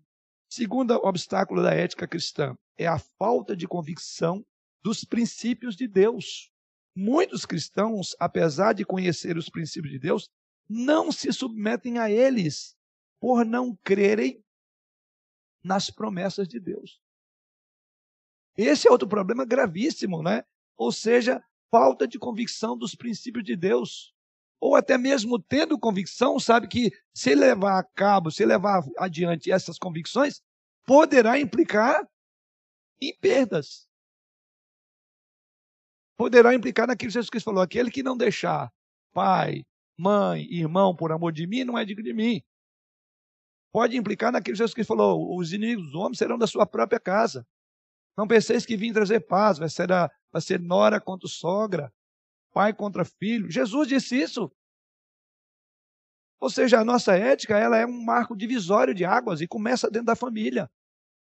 Segundo 0.50 0.92
obstáculo 0.96 1.62
da 1.62 1.72
ética 1.72 2.06
cristã 2.06 2.54
é 2.76 2.86
a 2.86 2.98
falta 2.98 3.56
de 3.56 3.66
convicção 3.66 4.44
dos 4.82 5.04
princípios 5.04 5.74
de 5.74 5.88
Deus. 5.88 6.50
Muitos 6.94 7.46
cristãos, 7.46 8.14
apesar 8.20 8.74
de 8.74 8.84
conhecer 8.84 9.38
os 9.38 9.48
princípios 9.48 9.92
de 9.92 9.98
Deus, 9.98 10.28
não 10.68 11.10
se 11.10 11.32
submetem 11.32 11.98
a 11.98 12.10
eles 12.10 12.76
por 13.18 13.46
não 13.46 13.74
crerem 13.76 14.44
nas 15.64 15.90
promessas 15.90 16.46
de 16.46 16.60
Deus. 16.60 17.00
Esse 18.56 18.88
é 18.88 18.90
outro 18.90 19.08
problema 19.08 19.46
gravíssimo, 19.46 20.22
né? 20.22 20.44
Ou 20.76 20.92
seja, 20.92 21.42
falta 21.72 22.06
de 22.06 22.18
convicção 22.18 22.76
dos 22.76 22.94
princípios 22.94 23.42
de 23.42 23.56
Deus. 23.56 24.14
Ou 24.60 24.76
até 24.76 24.98
mesmo 24.98 25.40
tendo 25.40 25.78
convicção, 25.78 26.38
sabe 26.38 26.68
que 26.68 26.92
se 27.12 27.34
levar 27.34 27.78
a 27.78 27.82
cabo, 27.82 28.30
se 28.30 28.44
levar 28.44 28.84
adiante 28.98 29.50
essas 29.50 29.78
convicções, 29.78 30.42
poderá 30.84 31.40
implicar 31.40 32.06
em 33.00 33.16
perdas. 33.18 33.88
Poderá 36.16 36.54
implicar 36.54 36.86
naquilo 36.86 37.08
que 37.08 37.14
Jesus 37.14 37.30
Cristo 37.30 37.46
falou: 37.46 37.62
aquele 37.62 37.90
que 37.90 38.02
não 38.02 38.16
deixar 38.16 38.70
pai, 39.12 39.64
mãe, 39.98 40.46
irmão 40.50 40.94
por 40.94 41.10
amor 41.10 41.32
de 41.32 41.46
mim, 41.46 41.64
não 41.64 41.76
é 41.76 41.84
digno 41.84 42.04
de 42.04 42.12
mim. 42.12 42.42
Pode 43.72 43.96
implicar 43.96 44.30
naquilo 44.30 44.54
que 44.54 44.58
Jesus 44.58 44.74
Cristo 44.74 44.88
falou: 44.88 45.36
os 45.36 45.52
inimigos 45.52 45.86
dos 45.86 45.94
homens 45.94 46.18
serão 46.18 46.38
da 46.38 46.46
sua 46.46 46.66
própria 46.66 47.00
casa. 47.00 47.44
Não 48.16 48.28
penseis 48.28 48.66
que 48.66 48.76
vim 48.76 48.92
trazer 48.92 49.20
paz, 49.20 49.58
vai 49.58 49.70
ser, 49.70 49.88
a, 50.32 50.38
vai 50.38 50.42
ser 50.42 50.60
nora 50.60 51.00
contra 51.00 51.28
sogra, 51.28 51.92
pai 52.52 52.72
contra 52.72 53.04
filho. 53.04 53.50
Jesus 53.50 53.88
disse 53.88 54.20
isso. 54.20 54.50
Ou 56.40 56.50
seja, 56.50 56.80
a 56.80 56.84
nossa 56.84 57.16
ética 57.16 57.56
ela 57.56 57.76
é 57.76 57.86
um 57.86 58.02
marco 58.02 58.36
divisório 58.36 58.92
de 58.92 59.04
águas 59.04 59.40
e 59.40 59.46
começa 59.46 59.90
dentro 59.90 60.06
da 60.06 60.16
família. 60.16 60.68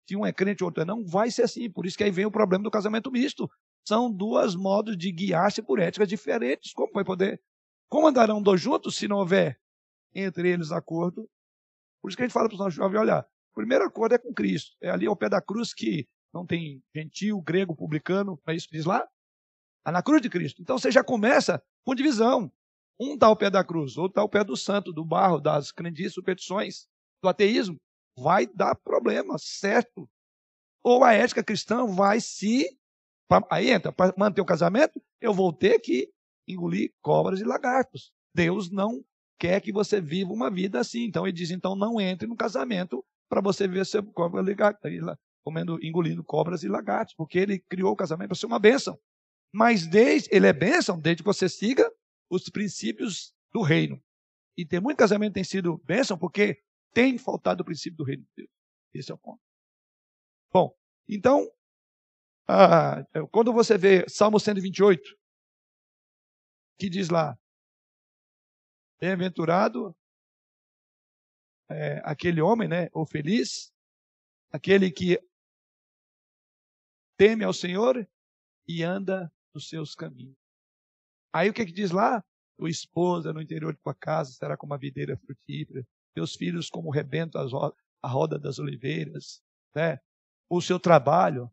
Se 0.08 0.16
um 0.16 0.24
é 0.24 0.32
crente 0.32 0.62
e 0.62 0.64
outro 0.64 0.82
é 0.82 0.86
não, 0.86 1.04
vai 1.04 1.30
ser 1.30 1.42
assim. 1.42 1.70
Por 1.70 1.84
isso 1.86 1.96
que 1.96 2.04
aí 2.04 2.10
vem 2.10 2.24
o 2.24 2.30
problema 2.30 2.64
do 2.64 2.70
casamento 2.70 3.10
misto. 3.10 3.50
São 3.86 4.10
duas 4.10 4.54
modos 4.54 4.96
de 4.96 5.12
guiar-se 5.12 5.62
por 5.62 5.78
éticas 5.78 6.08
diferentes. 6.08 6.72
Como 6.72 6.92
vai 6.92 7.04
poder? 7.04 7.40
Como 7.88 8.06
andarão 8.06 8.42
dois 8.42 8.60
juntos 8.60 8.96
se 8.96 9.06
não 9.06 9.18
houver 9.18 9.60
entre 10.14 10.48
eles 10.48 10.72
acordo? 10.72 11.28
Por 12.00 12.08
isso 12.08 12.16
que 12.16 12.22
a 12.22 12.26
gente 12.26 12.32
fala 12.32 12.48
para 12.48 12.54
os 12.54 12.60
nossos 12.60 12.74
jovens: 12.74 12.98
olha, 12.98 13.20
o 13.50 13.54
primeiro 13.54 13.84
acordo 13.84 14.14
é 14.14 14.18
com 14.18 14.32
Cristo. 14.32 14.74
É 14.80 14.90
ali 14.90 15.06
ao 15.06 15.16
pé 15.16 15.28
da 15.28 15.42
cruz 15.42 15.74
que 15.74 16.08
não 16.32 16.46
tem 16.46 16.82
gentil, 16.94 17.40
grego, 17.40 17.76
publicano, 17.76 18.40
é 18.46 18.54
isso 18.54 18.68
que 18.68 18.76
diz 18.76 18.86
lá? 18.86 19.06
Está 19.78 19.92
na 19.92 20.02
cruz 20.02 20.22
de 20.22 20.30
Cristo. 20.30 20.62
Então 20.62 20.78
você 20.78 20.90
já 20.90 21.02
começa 21.02 21.62
com 21.84 21.94
divisão. 21.94 22.50
Um 22.98 23.14
está 23.14 23.26
ao 23.26 23.36
pé 23.36 23.50
da 23.50 23.64
cruz, 23.64 23.96
outro 23.96 24.12
está 24.12 24.20
ao 24.20 24.28
pé 24.28 24.44
do 24.44 24.56
santo, 24.56 24.92
do 24.92 25.04
barro, 25.04 25.40
das 25.40 25.72
crendices, 25.72 26.14
superstições, 26.14 26.86
do 27.22 27.28
ateísmo. 27.28 27.76
Vai 28.16 28.46
dar 28.46 28.76
problema, 28.76 29.36
certo? 29.38 30.08
Ou 30.84 31.02
a 31.02 31.12
ética 31.12 31.42
cristã 31.42 31.86
vai 31.86 32.20
se. 32.20 32.66
Aí 33.50 33.70
entra, 33.70 33.92
para 33.92 34.14
manter 34.16 34.40
o 34.40 34.46
casamento, 34.46 35.02
eu 35.20 35.32
vou 35.32 35.52
ter 35.52 35.78
que 35.80 36.12
engolir 36.46 36.92
cobras 37.00 37.40
e 37.40 37.44
lagartos. 37.44 38.12
Deus 38.34 38.70
não 38.70 39.02
quer 39.38 39.60
que 39.60 39.72
você 39.72 40.00
viva 40.00 40.32
uma 40.32 40.50
vida 40.50 40.78
assim. 40.78 41.04
Então 41.04 41.26
ele 41.26 41.32
diz: 41.32 41.50
então 41.50 41.74
não 41.74 42.00
entre 42.00 42.28
no 42.28 42.36
casamento 42.36 43.04
para 43.28 43.40
você 43.40 43.66
viver 43.66 43.86
seu 43.86 44.04
cobra, 44.04 44.42
comendo, 45.42 45.78
engolindo 45.84 46.24
cobras 46.24 46.62
e 46.62 46.68
lagartos, 46.68 47.14
porque 47.14 47.38
ele 47.38 47.58
criou 47.58 47.92
o 47.92 47.96
casamento 47.96 48.28
para 48.28 48.36
ser 48.36 48.46
uma 48.46 48.58
bênção. 48.58 48.98
Mas 49.52 49.86
desde, 49.86 50.28
ele 50.32 50.46
é 50.46 50.52
bênção 50.52 50.98
desde 50.98 51.22
que 51.22 51.26
você 51.26 51.48
siga 51.48 51.90
os 52.30 52.48
princípios 52.48 53.34
do 53.52 53.60
reino. 53.60 54.02
E 54.56 54.64
tem 54.64 54.80
muito 54.80 54.98
casamento 54.98 55.34
tem 55.34 55.44
sido 55.44 55.78
bênção 55.78 56.18
porque 56.18 56.62
tem 56.92 57.18
faltado 57.18 57.62
o 57.62 57.64
princípio 57.64 57.96
do 57.96 58.04
reino 58.04 58.22
de 58.22 58.30
Deus. 58.36 58.50
Esse 58.94 59.10
é 59.10 59.14
o 59.14 59.18
ponto. 59.18 59.40
Bom, 60.52 60.74
então, 61.08 61.50
ah, 62.46 63.04
quando 63.30 63.52
você 63.52 63.78
vê 63.78 64.06
Salmo 64.08 64.38
128, 64.38 65.16
que 66.78 66.90
diz 66.90 67.08
lá, 67.08 67.38
bem-aventurado 69.00 69.96
é, 71.70 72.00
aquele 72.04 72.40
homem, 72.40 72.68
né, 72.68 72.88
ou 72.92 73.06
feliz, 73.06 73.72
aquele 74.50 74.90
que 74.90 75.18
teme 77.16 77.44
ao 77.44 77.52
Senhor 77.52 78.08
e 78.66 78.82
anda 78.82 79.32
nos 79.54 79.68
seus 79.68 79.94
caminhos. 79.94 80.36
Aí 81.32 81.48
o 81.48 81.52
que, 81.52 81.64
que 81.64 81.72
diz 81.72 81.90
lá? 81.90 82.22
O 82.58 82.68
esposa 82.68 83.32
no 83.32 83.40
interior 83.40 83.74
de 83.74 83.80
tua 83.80 83.94
casa 83.94 84.32
será 84.32 84.56
como 84.56 84.74
a 84.74 84.78
videira 84.78 85.16
frutífera, 85.16 85.86
teus 86.14 86.34
filhos 86.34 86.68
como 86.68 86.88
o 86.88 86.92
rebento 86.92 87.38
a 87.38 88.08
roda 88.08 88.38
das 88.38 88.58
oliveiras, 88.58 89.42
né? 89.74 89.98
O 90.48 90.60
seu 90.60 90.78
trabalho, 90.78 91.50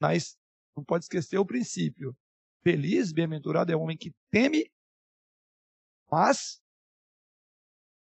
mas 0.00 0.38
não 0.76 0.84
pode 0.84 1.04
esquecer 1.04 1.38
o 1.38 1.46
princípio. 1.46 2.16
Feliz, 2.62 3.12
bem-aventurado 3.12 3.72
é 3.72 3.76
o 3.76 3.80
homem 3.80 3.96
que 3.96 4.14
teme, 4.30 4.70
mas 6.10 6.60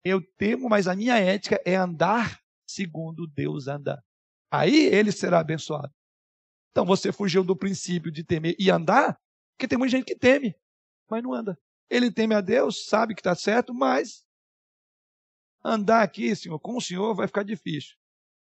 eu 0.04 0.22
temo, 0.38 0.70
mas 0.70 0.88
a 0.88 0.96
minha 0.96 1.18
ética 1.18 1.60
é 1.66 1.76
andar 1.76 2.40
segundo 2.68 3.28
Deus 3.28 3.68
anda. 3.68 4.04
Aí 4.52 4.86
ele 4.86 5.12
será 5.12 5.40
abençoado. 5.40 5.94
Então 6.76 6.86
você 6.86 7.10
fugiu 7.10 7.42
do 7.42 7.56
princípio 7.56 8.12
de 8.12 8.22
temer 8.22 8.54
e 8.60 8.70
andar, 8.70 9.18
porque 9.54 9.66
tem 9.66 9.78
muita 9.78 9.92
gente 9.92 10.04
que 10.04 10.14
teme, 10.14 10.54
mas 11.10 11.24
não 11.24 11.34
anda. 11.34 11.58
Ele 11.90 12.12
teme 12.12 12.36
a 12.36 12.42
Deus, 12.42 12.88
sabe 12.88 13.16
que 13.16 13.22
está 13.22 13.34
certo, 13.34 13.74
mas 13.74 14.28
andar 15.64 16.04
aqui, 16.04 16.36
Senhor, 16.36 16.60
com 16.60 16.76
o 16.76 16.82
Senhor 16.82 17.16
vai 17.16 17.28
ficar 17.28 17.44
difícil. 17.44 17.96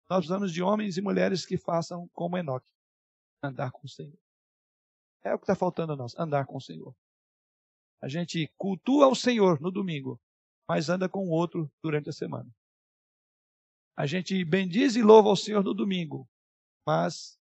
Nós 0.08 0.18
precisamos 0.18 0.52
de 0.52 0.62
homens 0.62 0.96
e 0.96 1.00
mulheres 1.00 1.44
que 1.44 1.58
façam 1.58 2.08
como 2.12 2.38
Enoque, 2.38 2.70
andar 3.42 3.72
com 3.72 3.84
o 3.84 3.88
Senhor. 3.88 4.16
É 5.24 5.34
o 5.34 5.38
que 5.38 5.42
está 5.42 5.56
faltando 5.56 5.94
a 5.94 5.96
nós, 5.96 6.16
andar 6.16 6.46
com 6.46 6.56
o 6.56 6.60
Senhor. 6.60 6.94
A 8.00 8.06
gente 8.06 8.48
cultua 8.56 9.08
o 9.08 9.14
Senhor 9.16 9.60
no 9.60 9.72
domingo, 9.72 10.20
mas 10.68 10.88
anda 10.88 11.08
com 11.08 11.26
o 11.26 11.32
outro 11.32 11.68
durante 11.82 12.08
a 12.08 12.12
semana. 12.12 12.48
A 13.96 14.06
gente 14.06 14.44
bendiz 14.44 14.94
e 14.94 15.02
louva 15.02 15.30
ao 15.30 15.36
Senhor 15.36 15.64
no 15.64 15.74
domingo, 15.74 16.30
mas 16.86 17.39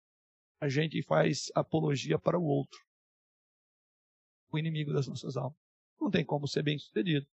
a 0.61 0.67
gente 0.67 1.01
faz 1.01 1.51
apologia 1.55 2.19
para 2.19 2.37
o 2.37 2.43
outro, 2.43 2.79
o 4.51 4.57
inimigo 4.57 4.91
das 4.91 5.07
nossas 5.07 5.37
almas. 5.37 5.57
Não 5.99 6.09
tem 6.09 6.25
como 6.25 6.47
ser 6.47 6.63
bem 6.63 6.77
sucedido. 6.77 7.27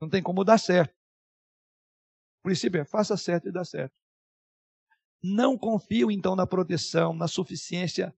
Não 0.00 0.08
tem 0.08 0.22
como 0.22 0.44
dar 0.44 0.58
certo. 0.58 0.94
O 2.40 2.42
princípio 2.44 2.80
é 2.80 2.84
faça 2.84 3.16
certo 3.16 3.48
e 3.48 3.52
dá 3.52 3.64
certo. 3.64 3.94
Não 5.22 5.58
confio 5.58 6.10
então 6.10 6.36
na 6.36 6.46
proteção, 6.46 7.12
na 7.12 7.26
suficiência 7.26 8.14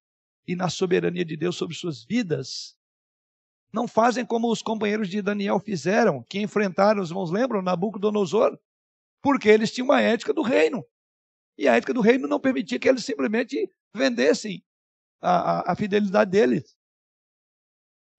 e 0.47 0.55
na 0.55 0.69
soberania 0.69 1.24
de 1.24 1.36
Deus 1.36 1.57
sobre 1.57 1.74
suas 1.74 2.05
vidas. 2.05 2.77
Não 3.73 3.89
fazem 3.89 4.27
como 4.27 4.51
os 4.51 4.61
companheiros 4.61 5.09
de 5.09 5.23
Daniel 5.23 5.59
fizeram, 5.59 6.23
que 6.24 6.40
enfrentaram, 6.40 7.01
os 7.01 7.11
irmãos 7.11 7.31
lembram, 7.31 7.62
Nabucodonosor, 7.62 8.59
porque 9.23 9.48
eles 9.48 9.73
tinham 9.73 9.86
uma 9.86 10.01
ética 10.01 10.35
do 10.35 10.43
reino. 10.43 10.85
E 11.57 11.69
a 11.69 11.77
ética 11.77 11.94
do 11.94 12.01
reino 12.01 12.27
não 12.27 12.40
permitia 12.40 12.78
que 12.78 12.89
eles 12.89 13.05
simplesmente 13.05 13.70
vendessem 13.95 14.65
a, 15.21 15.31
a, 15.31 15.73
a 15.73 15.77
fidelidade 15.77 16.31
deles. 16.31 16.77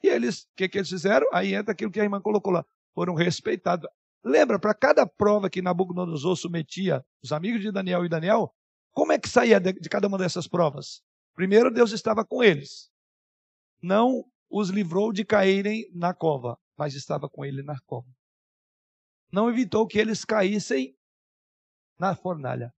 E 0.03 0.07
eles, 0.07 0.43
o 0.43 0.47
que, 0.55 0.67
que 0.67 0.77
eles 0.77 0.89
fizeram? 0.89 1.27
Aí 1.31 1.53
entra 1.53 1.71
aquilo 1.71 1.91
que 1.91 1.99
a 1.99 2.03
irmã 2.03 2.21
colocou 2.21 2.51
lá. 2.51 2.65
Foram 2.93 3.13
respeitados. 3.13 3.89
Lembra, 4.23 4.59
para 4.59 4.73
cada 4.73 5.05
prova 5.05 5.49
que 5.49 5.61
Nabucodonosor 5.61 6.35
submetia 6.35 7.05
os 7.23 7.31
amigos 7.31 7.61
de 7.61 7.71
Daniel 7.71 8.05
e 8.05 8.09
Daniel, 8.09 8.53
como 8.91 9.11
é 9.11 9.19
que 9.19 9.29
saía 9.29 9.59
de, 9.59 9.73
de 9.73 9.89
cada 9.89 10.07
uma 10.07 10.17
dessas 10.17 10.47
provas? 10.47 11.01
Primeiro, 11.33 11.71
Deus 11.71 11.91
estava 11.91 12.25
com 12.25 12.43
eles. 12.43 12.91
Não 13.81 14.25
os 14.49 14.69
livrou 14.69 15.13
de 15.13 15.23
caírem 15.23 15.89
na 15.93 16.13
cova, 16.13 16.59
mas 16.77 16.93
estava 16.93 17.29
com 17.29 17.45
ele 17.45 17.63
na 17.63 17.79
cova. 17.81 18.07
Não 19.31 19.49
evitou 19.49 19.87
que 19.87 19.97
eles 19.97 20.25
caíssem 20.25 20.95
na 21.97 22.15
fornalha, 22.15 22.73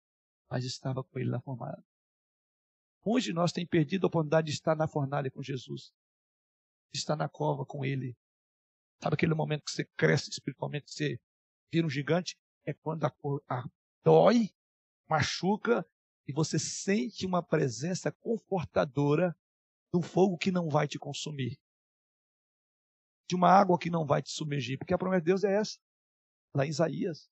mas 0.50 0.64
estava 0.64 1.02
com 1.02 1.18
ele 1.18 1.30
na 1.30 1.40
fornalha. 1.40 1.82
Muitos 3.04 3.24
de 3.24 3.32
nós 3.32 3.52
têm 3.52 3.66
perdido 3.66 4.06
a 4.06 4.08
oportunidade 4.08 4.46
de 4.46 4.52
estar 4.52 4.76
na 4.76 4.86
fornalha 4.86 5.30
com 5.30 5.42
Jesus, 5.42 5.92
de 6.92 6.98
estar 6.98 7.16
na 7.16 7.28
cova 7.28 7.66
com 7.66 7.84
Ele. 7.84 8.16
Sabe 9.02 9.14
aquele 9.14 9.34
momento 9.34 9.64
que 9.64 9.72
você 9.72 9.84
cresce 9.96 10.30
espiritualmente, 10.30 10.92
você 10.92 11.20
vira 11.72 11.86
um 11.86 11.90
gigante? 11.90 12.36
É 12.64 12.72
quando 12.72 13.04
a, 13.04 13.12
a 13.48 13.64
dói, 14.04 14.50
machuca 15.08 15.84
e 16.26 16.32
você 16.32 16.58
sente 16.58 17.26
uma 17.26 17.42
presença 17.42 18.12
confortadora 18.12 19.36
de 19.92 19.98
um 19.98 20.02
fogo 20.02 20.38
que 20.38 20.52
não 20.52 20.68
vai 20.68 20.86
te 20.86 20.98
consumir, 20.98 21.58
de 23.28 23.34
uma 23.34 23.48
água 23.48 23.78
que 23.78 23.90
não 23.90 24.06
vai 24.06 24.22
te 24.22 24.30
submergir, 24.30 24.78
porque 24.78 24.94
a 24.94 24.98
promessa 24.98 25.20
de 25.20 25.26
Deus 25.26 25.44
é 25.44 25.54
essa, 25.54 25.78
lá 26.54 26.64
em 26.64 26.70
Isaías. 26.70 27.28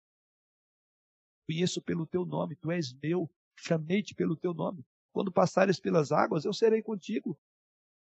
Conheço 1.47 1.81
pelo 1.81 2.07
teu 2.07 2.25
nome, 2.27 2.57
tu 2.57 2.71
és 2.71 2.93
meu, 2.93 3.31
chamei-te 3.57 4.15
pelo 4.15 4.37
teu 4.37 4.53
nome. 4.53 4.85
Quando 5.13 5.33
passares 5.33 5.81
pelas 5.81 6.13
águas, 6.13 6.45
eu 6.45 6.53
serei 6.53 6.83
contigo. 6.83 7.39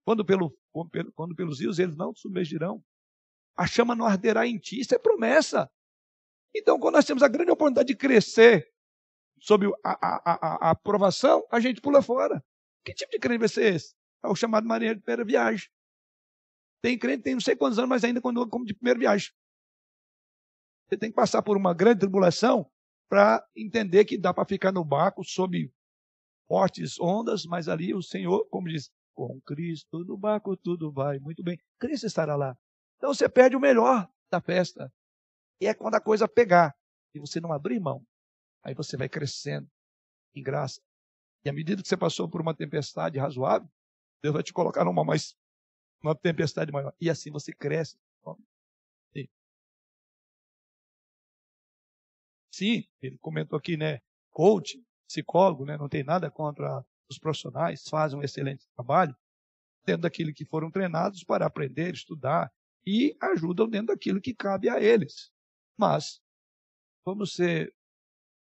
Quando, 0.04 0.24
pelo, 0.24 0.56
quando 1.14 1.34
pelos 1.34 1.60
rios, 1.60 1.78
eles 1.78 1.96
não 1.96 2.12
te 2.12 2.20
submergirão. 2.20 2.82
A 3.56 3.66
chama 3.66 3.94
não 3.94 4.06
arderá 4.06 4.46
em 4.46 4.58
ti, 4.58 4.80
isso 4.80 4.94
é 4.94 4.98
promessa. 4.98 5.70
Então, 6.54 6.78
quando 6.78 6.94
nós 6.94 7.04
temos 7.04 7.22
a 7.22 7.28
grande 7.28 7.50
oportunidade 7.50 7.88
de 7.88 7.96
crescer 7.96 8.72
sob 9.40 9.66
a, 9.84 9.90
a, 9.90 10.32
a, 10.32 10.68
a 10.68 10.70
aprovação, 10.70 11.46
a 11.50 11.60
gente 11.60 11.80
pula 11.80 12.02
fora. 12.02 12.42
Que 12.84 12.94
tipo 12.94 13.10
de 13.12 13.18
crente 13.18 13.40
vai 13.40 13.48
ser 13.48 13.74
esse? 13.74 13.94
É 14.24 14.28
o 14.28 14.34
chamado 14.34 14.66
marinheiro 14.66 14.98
de 14.98 15.04
primeira 15.04 15.24
viagem. 15.24 15.68
Tem 16.80 16.98
crente 16.98 17.24
tem 17.24 17.34
não 17.34 17.40
sei 17.40 17.56
quantos 17.56 17.78
anos, 17.78 17.88
mas 17.88 18.04
ainda 18.04 18.20
quando 18.20 18.48
como 18.48 18.64
de 18.64 18.74
primeira 18.74 18.98
viagem. 18.98 19.30
Você 20.88 20.96
tem 20.96 21.10
que 21.10 21.16
passar 21.16 21.42
por 21.42 21.56
uma 21.56 21.74
grande 21.74 22.00
tribulação 22.00 22.70
para 23.08 23.46
entender 23.54 24.04
que 24.04 24.16
dá 24.16 24.32
para 24.32 24.44
ficar 24.44 24.72
no 24.72 24.84
barco 24.84 25.22
sob 25.22 25.72
fortes 26.48 26.98
ondas, 26.98 27.44
mas 27.44 27.68
ali 27.68 27.94
o 27.94 28.02
Senhor, 28.02 28.48
como 28.48 28.68
diz, 28.68 28.90
com 29.14 29.40
Cristo 29.42 30.04
no 30.04 30.16
barco 30.16 30.56
tudo 30.56 30.90
vai 30.90 31.18
muito 31.18 31.42
bem. 31.42 31.58
Cristo 31.78 32.06
estará 32.06 32.34
lá. 32.34 32.56
Então 32.96 33.12
você 33.12 33.28
perde 33.28 33.54
o 33.54 33.60
melhor 33.60 34.08
da 34.30 34.40
festa. 34.40 34.92
E 35.60 35.66
é 35.66 35.74
quando 35.74 35.94
a 35.94 36.00
coisa 36.00 36.26
pegar 36.26 36.74
e 37.14 37.20
você 37.20 37.40
não 37.40 37.52
abrir 37.52 37.78
mão. 37.78 38.04
Aí 38.62 38.74
você 38.74 38.96
vai 38.96 39.08
crescendo 39.08 39.68
em 40.34 40.42
graça. 40.42 40.80
E 41.44 41.50
à 41.50 41.52
medida 41.52 41.82
que 41.82 41.88
você 41.88 41.96
passou 41.96 42.28
por 42.28 42.40
uma 42.40 42.54
tempestade 42.54 43.18
razoável, 43.18 43.68
Deus 44.22 44.34
vai 44.34 44.42
te 44.42 44.52
colocar 44.52 44.84
numa 44.84 45.04
mais 45.04 45.36
uma 46.02 46.14
tempestade 46.14 46.72
maior. 46.72 46.94
E 47.00 47.10
assim 47.10 47.30
você 47.30 47.52
cresce. 47.52 47.98
Sim. 49.12 49.28
Sim, 52.52 52.88
ele 53.00 53.18
comentou 53.18 53.58
aqui, 53.58 53.76
né? 53.76 54.00
Coach, 54.30 54.80
psicólogo, 55.08 55.64
né? 55.64 55.76
Não 55.76 55.88
tem 55.88 56.04
nada 56.04 56.30
contra 56.30 56.84
os 57.10 57.18
profissionais, 57.18 57.82
fazem 57.88 58.18
um 58.18 58.22
excelente 58.22 58.68
trabalho 58.76 59.16
dentro 59.84 60.02
daquilo 60.02 60.34
que 60.34 60.44
foram 60.44 60.70
treinados 60.70 61.24
para 61.24 61.46
aprender, 61.46 61.94
estudar 61.94 62.52
e 62.86 63.16
ajudam 63.20 63.68
dentro 63.68 63.88
daquilo 63.88 64.20
que 64.20 64.34
cabe 64.34 64.68
a 64.68 64.80
eles. 64.80 65.32
Mas 65.76 66.20
vamos 67.04 67.32
ser 67.32 67.74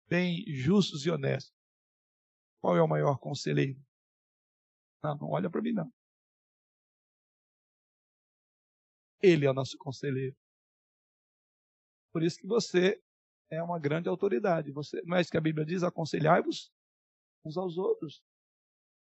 bem 0.10 0.44
justos 0.48 1.06
e 1.06 1.12
honestos. 1.12 1.54
Qual 2.60 2.76
é 2.76 2.82
o 2.82 2.88
maior 2.88 3.20
conselheiro? 3.20 3.80
Não, 5.04 5.16
não 5.16 5.30
olha 5.30 5.50
para 5.50 5.62
mim 5.62 5.74
não. 5.74 5.92
Ele 9.22 9.46
é 9.46 9.52
o 9.52 9.54
nosso 9.54 9.78
conselheiro. 9.78 10.36
Por 12.12 12.24
isso 12.24 12.40
que 12.40 12.48
você 12.48 13.00
é 13.50 13.62
uma 13.62 13.80
grande 13.80 14.10
autoridade. 14.10 14.72
Você, 14.72 15.02
não 15.06 15.18
é 15.18 15.22
isso 15.22 15.32
que 15.32 15.38
a 15.38 15.42
Bíblia 15.42 15.66
diz? 15.66 15.84
Aconselhai-vos 15.84 16.72
uns 17.46 17.58
aos 17.58 17.78
outros. 17.78 18.22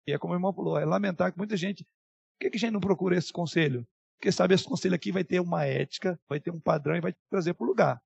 E 0.06 0.12
é 0.12 0.18
como 0.18 0.34
o 0.34 0.36
irmão 0.36 0.52
falou, 0.52 0.78
é 0.78 0.84
lamentar 0.84 1.32
que 1.32 1.38
muita 1.38 1.56
gente. 1.56 1.84
Por 1.84 2.40
que, 2.40 2.50
que 2.50 2.56
a 2.56 2.60
gente 2.60 2.72
não 2.72 2.80
procura 2.80 3.16
esse 3.16 3.32
conselho? 3.32 3.86
Porque 4.18 4.32
sabe, 4.32 4.54
esse 4.54 4.64
conselho 4.64 4.94
aqui 4.94 5.12
vai 5.12 5.24
ter 5.24 5.40
uma 5.40 5.64
ética, 5.64 6.18
vai 6.28 6.40
ter 6.40 6.50
um 6.50 6.60
padrão 6.60 6.96
e 6.96 7.00
vai 7.00 7.12
te 7.12 7.18
trazer 7.30 7.54
para 7.54 7.64
o 7.64 7.68
lugar. 7.68 8.02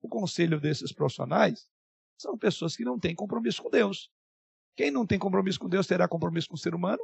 O 0.00 0.08
conselho 0.08 0.60
desses 0.60 0.92
profissionais 0.92 1.68
são 2.18 2.38
pessoas 2.38 2.76
que 2.76 2.84
não 2.84 2.98
têm 2.98 3.14
compromisso 3.14 3.62
com 3.62 3.70
Deus. 3.70 4.10
Quem 4.76 4.90
não 4.90 5.06
tem 5.06 5.18
compromisso 5.18 5.58
com 5.58 5.68
Deus 5.68 5.86
terá 5.86 6.08
compromisso 6.08 6.48
com 6.48 6.54
o 6.54 6.58
ser 6.58 6.74
humano? 6.74 7.02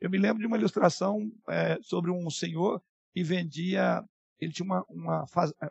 Eu 0.00 0.10
me 0.10 0.18
lembro 0.18 0.40
de 0.40 0.46
uma 0.46 0.56
ilustração 0.56 1.30
é, 1.48 1.78
sobre 1.82 2.10
um 2.10 2.30
senhor 2.30 2.82
que 3.12 3.22
vendia, 3.22 4.04
ele 4.38 4.52
tinha 4.52 4.64
uma, 4.64 4.84
uma 4.88 5.26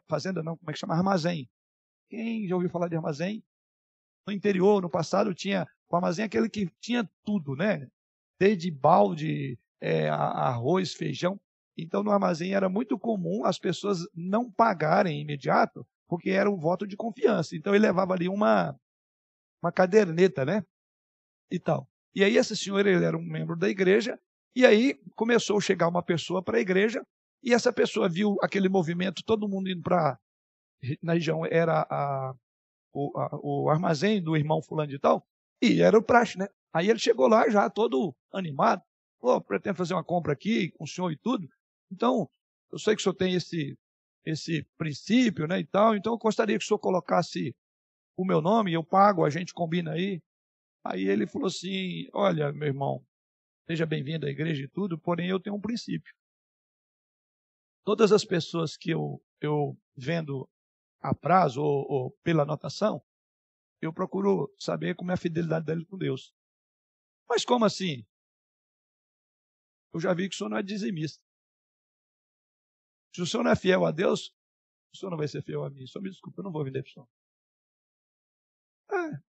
fazenda, 0.07 0.43
não, 0.43 0.57
como 0.57 0.69
é 0.69 0.73
que 0.73 0.79
chama? 0.79 0.95
Armazém. 0.95 1.49
Quem 2.09 2.47
já 2.47 2.55
ouviu 2.55 2.69
falar 2.69 2.87
de 2.87 2.95
armazém? 2.95 3.43
No 4.27 4.33
interior, 4.33 4.81
no 4.81 4.89
passado, 4.89 5.33
tinha 5.33 5.67
o 5.89 5.95
armazém 5.95 6.25
aquele 6.25 6.49
que 6.49 6.69
tinha 6.81 7.09
tudo, 7.23 7.55
né? 7.55 7.87
Desde 8.39 8.71
balde, 8.71 9.57
é, 9.81 10.09
arroz, 10.09 10.93
feijão. 10.93 11.39
Então, 11.77 12.03
no 12.03 12.11
armazém 12.11 12.53
era 12.53 12.67
muito 12.67 12.97
comum 12.97 13.45
as 13.45 13.57
pessoas 13.57 13.99
não 14.13 14.51
pagarem 14.51 15.21
imediato, 15.21 15.85
porque 16.07 16.29
era 16.29 16.49
um 16.49 16.57
voto 16.57 16.85
de 16.85 16.97
confiança. 16.97 17.55
Então, 17.55 17.73
ele 17.73 17.85
levava 17.85 18.13
ali 18.13 18.27
uma, 18.27 18.75
uma 19.61 19.71
caderneta, 19.71 20.43
né? 20.43 20.63
E 21.51 21.59
tal. 21.59 21.87
E 22.13 22.23
aí, 22.23 22.37
esse 22.37 22.55
senhor, 22.57 22.85
ele 22.85 23.03
era 23.03 23.17
um 23.17 23.23
membro 23.23 23.55
da 23.55 23.69
igreja, 23.69 24.19
e 24.55 24.65
aí 24.65 24.99
começou 25.15 25.57
a 25.57 25.61
chegar 25.61 25.87
uma 25.87 26.03
pessoa 26.03 26.43
para 26.43 26.57
a 26.57 26.61
igreja, 26.61 27.05
e 27.41 27.53
essa 27.53 27.71
pessoa 27.71 28.09
viu 28.09 28.35
aquele 28.41 28.67
movimento, 28.67 29.23
todo 29.23 29.47
mundo 29.47 29.69
indo 29.69 29.81
para. 29.81 30.19
Na 31.01 31.13
região 31.13 31.45
era 31.45 31.85
a, 31.89 32.33
o, 32.93 33.17
a, 33.17 33.39
o 33.41 33.69
armazém 33.69 34.21
do 34.21 34.35
irmão 34.35 34.61
Fulano 34.61 34.89
de 34.89 34.99
Tal, 34.99 35.25
e 35.61 35.81
era 35.81 35.97
o 35.97 36.03
praxe, 36.03 36.37
né? 36.37 36.47
Aí 36.73 36.89
ele 36.89 36.99
chegou 36.99 37.27
lá 37.27 37.49
já 37.49 37.69
todo 37.69 38.15
animado. 38.31 38.81
Pô, 39.19 39.41
pretendo 39.41 39.75
fazer 39.75 39.93
uma 39.93 40.03
compra 40.03 40.33
aqui 40.33 40.71
com 40.71 40.85
o 40.85 40.87
senhor 40.87 41.11
e 41.11 41.17
tudo. 41.17 41.49
Então, 41.91 42.29
eu 42.71 42.79
sei 42.79 42.95
que 42.95 43.01
o 43.01 43.03
senhor 43.03 43.15
tem 43.15 43.33
esse, 43.33 43.77
esse 44.25 44.63
princípio, 44.77 45.47
né, 45.47 45.59
e 45.59 45.65
tal. 45.65 45.95
Então, 45.95 46.13
eu 46.13 46.17
gostaria 46.17 46.57
que 46.57 46.63
o 46.63 46.67
senhor 46.67 46.79
colocasse 46.79 47.53
o 48.15 48.25
meu 48.25 48.41
nome, 48.41 48.73
eu 48.73 48.83
pago, 48.83 49.25
a 49.25 49.29
gente 49.29 49.53
combina 49.53 49.91
aí. 49.93 50.21
Aí 50.83 51.07
ele 51.07 51.27
falou 51.27 51.47
assim: 51.47 52.07
Olha, 52.13 52.51
meu 52.51 52.67
irmão, 52.67 53.05
seja 53.67 53.85
bem-vindo 53.85 54.25
à 54.25 54.29
igreja 54.29 54.63
e 54.63 54.67
tudo, 54.67 54.97
porém 54.97 55.29
eu 55.29 55.39
tenho 55.39 55.55
um 55.55 55.61
princípio. 55.61 56.13
Todas 57.85 58.11
as 58.11 58.23
pessoas 58.23 58.77
que 58.77 58.91
eu, 58.91 59.21
eu 59.41 59.77
vendo 59.95 60.47
a 61.01 61.13
prazo 61.13 61.61
ou, 61.61 61.85
ou 61.89 62.11
pela 62.23 62.43
anotação, 62.43 63.01
eu 63.81 63.93
procuro 63.93 64.53
saber 64.59 64.95
como 64.95 65.11
é 65.11 65.13
a 65.13 65.17
fidelidade 65.17 65.65
dele 65.65 65.85
com 65.85 65.97
Deus. 65.97 66.33
Mas 67.27 67.45
como 67.45 67.65
assim? 67.65 68.05
Eu 69.93 69.99
já 69.99 70.13
vi 70.13 70.27
que 70.27 70.35
o 70.35 70.37
senhor 70.37 70.49
não 70.49 70.57
é 70.57 70.63
dizimista. 70.63 71.23
Se 73.15 73.21
o 73.21 73.25
senhor 73.25 73.43
não 73.43 73.51
é 73.51 73.55
fiel 73.55 73.85
a 73.85 73.91
Deus, 73.91 74.35
o 74.93 74.97
senhor 74.97 75.09
não 75.09 75.17
vai 75.17 75.27
ser 75.27 75.41
fiel 75.41 75.63
a 75.63 75.69
mim. 75.69 75.85
Só 75.87 75.99
me 75.99 76.09
desculpa, 76.09 76.39
eu 76.39 76.43
não 76.43 76.51
vou 76.51 76.63
vender 76.63 76.83
para 76.83 76.89
o 76.89 76.93
senhor. 76.93 77.09
É. 78.91 79.29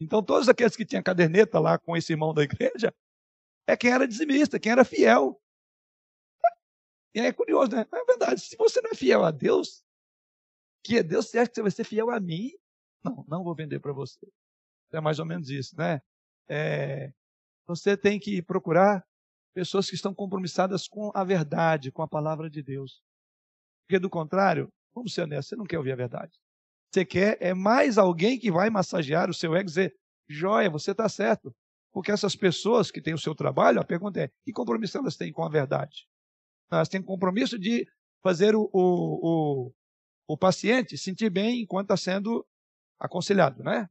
Então, 0.00 0.22
todos 0.22 0.48
aqueles 0.48 0.76
que 0.76 0.84
tinham 0.84 1.02
caderneta 1.02 1.58
lá 1.58 1.78
com 1.78 1.96
esse 1.96 2.12
irmão 2.12 2.34
da 2.34 2.42
igreja, 2.42 2.94
é 3.66 3.76
quem 3.76 3.90
era 3.90 4.06
dizimista, 4.06 4.60
quem 4.60 4.72
era 4.72 4.84
fiel. 4.84 5.40
E 7.14 7.20
é 7.20 7.32
curioso, 7.32 7.70
né? 7.74 7.86
É 7.92 8.04
verdade. 8.04 8.40
Se 8.40 8.56
você 8.56 8.80
não 8.82 8.90
é 8.90 8.94
fiel 8.94 9.24
a 9.24 9.30
Deus, 9.30 9.85
que 10.86 10.98
é 10.98 11.02
Deus, 11.02 11.28
você 11.28 11.38
acha 11.38 11.48
que 11.48 11.54
você 11.56 11.62
vai 11.62 11.70
ser 11.70 11.84
fiel 11.84 12.10
a 12.10 12.20
mim? 12.20 12.50
Não, 13.04 13.24
não 13.28 13.44
vou 13.44 13.54
vender 13.54 13.80
para 13.80 13.92
você. 13.92 14.26
É 14.92 15.00
mais 15.00 15.18
ou 15.18 15.26
menos 15.26 15.50
isso, 15.50 15.76
né? 15.76 16.00
É, 16.48 17.12
você 17.66 17.96
tem 17.96 18.18
que 18.18 18.40
procurar 18.40 19.04
pessoas 19.54 19.88
que 19.88 19.94
estão 19.94 20.14
compromissadas 20.14 20.86
com 20.86 21.10
a 21.14 21.24
verdade, 21.24 21.90
com 21.90 22.02
a 22.02 22.08
palavra 22.08 22.48
de 22.48 22.62
Deus. 22.62 23.02
Porque 23.86 23.98
do 23.98 24.10
contrário, 24.10 24.68
vamos 24.94 25.14
ser 25.14 25.22
honestos, 25.22 25.48
você 25.48 25.56
não 25.56 25.64
quer 25.64 25.78
ouvir 25.78 25.92
a 25.92 25.96
verdade. 25.96 26.32
Você 26.92 27.04
quer 27.04 27.36
é 27.40 27.52
mais 27.52 27.98
alguém 27.98 28.38
que 28.38 28.50
vai 28.50 28.70
massagear 28.70 29.28
o 29.28 29.34
seu 29.34 29.54
ego 29.54 29.62
e 29.62 29.72
dizer, 29.72 29.94
joia, 30.28 30.70
você 30.70 30.92
está 30.92 31.08
certo. 31.08 31.54
Porque 31.92 32.12
essas 32.12 32.36
pessoas 32.36 32.90
que 32.90 33.00
têm 33.00 33.14
o 33.14 33.18
seu 33.18 33.34
trabalho, 33.34 33.80
a 33.80 33.84
pergunta 33.84 34.20
é, 34.20 34.30
que 34.44 34.52
compromisso 34.52 34.98
elas 34.98 35.16
têm 35.16 35.32
com 35.32 35.42
a 35.42 35.48
verdade? 35.48 36.06
Elas 36.70 36.88
têm 36.88 37.02
compromisso 37.02 37.58
de 37.58 37.86
fazer 38.22 38.54
o, 38.54 38.68
o, 38.72 39.68
o, 39.68 39.72
o 40.26 40.36
paciente 40.36 40.98
sentir 40.98 41.30
bem 41.30 41.62
enquanto 41.62 41.92
está 41.92 41.96
sendo 41.96 42.46
aconselhado, 42.98 43.62
né? 43.62 43.88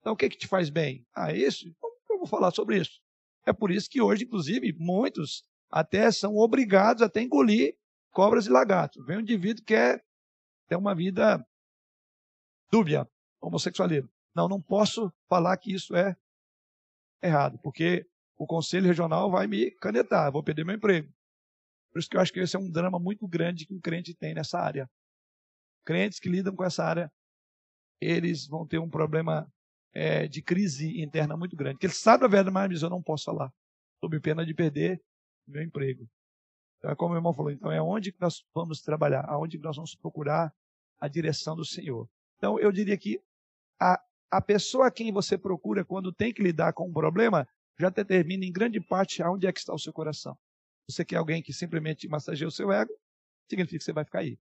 Então, 0.00 0.12
o 0.12 0.16
que, 0.16 0.28
que 0.28 0.38
te 0.38 0.46
faz 0.46 0.70
bem? 0.70 1.06
Ah, 1.14 1.32
isso? 1.32 1.68
Então, 1.68 1.90
eu 2.10 2.18
vou 2.18 2.26
falar 2.26 2.50
sobre 2.52 2.78
isso. 2.80 3.00
É 3.44 3.52
por 3.52 3.70
isso 3.70 3.88
que 3.88 4.00
hoje, 4.00 4.24
inclusive, 4.24 4.74
muitos 4.78 5.44
até 5.70 6.10
são 6.10 6.36
obrigados 6.36 7.02
a 7.02 7.10
engolir 7.20 7.76
cobras 8.10 8.46
e 8.46 8.50
lagartos. 8.50 9.04
Vem 9.04 9.18
um 9.18 9.20
indivíduo 9.20 9.64
que 9.64 9.74
quer 9.74 10.04
ter 10.68 10.76
uma 10.76 10.94
vida 10.94 11.44
dúbia, 12.70 13.08
homossexualismo. 13.40 14.10
Não, 14.34 14.48
não 14.48 14.60
posso 14.60 15.12
falar 15.28 15.56
que 15.56 15.72
isso 15.72 15.94
é 15.94 16.16
errado, 17.22 17.58
porque 17.62 18.06
o 18.36 18.46
Conselho 18.46 18.86
Regional 18.86 19.30
vai 19.30 19.46
me 19.46 19.70
canetar, 19.72 20.30
vou 20.30 20.42
perder 20.42 20.64
meu 20.64 20.76
emprego. 20.76 21.12
Por 21.90 22.00
isso 22.00 22.08
que 22.08 22.16
eu 22.16 22.20
acho 22.20 22.32
que 22.32 22.40
esse 22.40 22.56
é 22.56 22.58
um 22.58 22.70
drama 22.70 22.98
muito 22.98 23.26
grande 23.26 23.66
que 23.66 23.72
um 23.72 23.80
crente 23.80 24.14
tem 24.14 24.34
nessa 24.34 24.58
área. 24.58 24.88
Crentes 25.86 26.18
que 26.18 26.28
lidam 26.28 26.54
com 26.54 26.64
essa 26.64 26.84
área 26.84 27.10
eles 28.00 28.46
vão 28.46 28.66
ter 28.66 28.78
um 28.78 28.90
problema 28.90 29.50
é, 29.94 30.28
de 30.28 30.42
crise 30.42 31.00
interna 31.00 31.36
muito 31.36 31.56
grande. 31.56 31.76
Porque 31.76 31.86
eles 31.86 31.96
sabem 31.96 32.26
a 32.26 32.30
verdade, 32.30 32.52
mas 32.52 32.82
eu 32.82 32.90
não 32.90 33.02
posso 33.02 33.24
falar, 33.24 33.50
sob 34.00 34.20
pena 34.20 34.44
de 34.44 34.52
perder 34.52 35.00
meu 35.46 35.62
emprego. 35.62 36.06
Então, 36.78 36.90
é 36.90 36.96
como 36.96 37.14
o 37.14 37.16
irmão 37.16 37.32
falou, 37.32 37.50
então 37.50 37.72
é 37.72 37.80
onde 37.80 38.12
que 38.12 38.20
nós 38.20 38.44
vamos 38.54 38.82
trabalhar, 38.82 39.24
aonde 39.28 39.56
que 39.56 39.64
nós 39.64 39.76
vamos 39.76 39.94
procurar 39.94 40.52
a 41.00 41.08
direção 41.08 41.56
do 41.56 41.64
Senhor. 41.64 42.08
Então, 42.36 42.58
eu 42.60 42.70
diria 42.70 42.96
que 42.98 43.22
a, 43.80 43.98
a 44.30 44.42
pessoa 44.42 44.88
a 44.88 44.90
quem 44.90 45.12
você 45.12 45.38
procura 45.38 45.84
quando 45.84 46.12
tem 46.12 46.32
que 46.32 46.42
lidar 46.42 46.72
com 46.74 46.88
um 46.88 46.92
problema 46.92 47.48
já 47.78 47.88
determina 47.88 48.44
em 48.44 48.52
grande 48.52 48.80
parte 48.80 49.22
aonde 49.22 49.46
é 49.46 49.52
que 49.52 49.60
está 49.60 49.72
o 49.72 49.78
seu 49.78 49.92
coração. 49.92 50.36
Você 50.88 51.04
quer 51.04 51.16
alguém 51.16 51.42
que 51.42 51.52
simplesmente 51.52 52.08
massageia 52.08 52.48
o 52.48 52.52
seu 52.52 52.70
ego, 52.70 52.92
significa 53.48 53.78
que 53.78 53.84
você 53.84 53.92
vai 53.92 54.04
ficar 54.04 54.20
aí. 54.20 54.38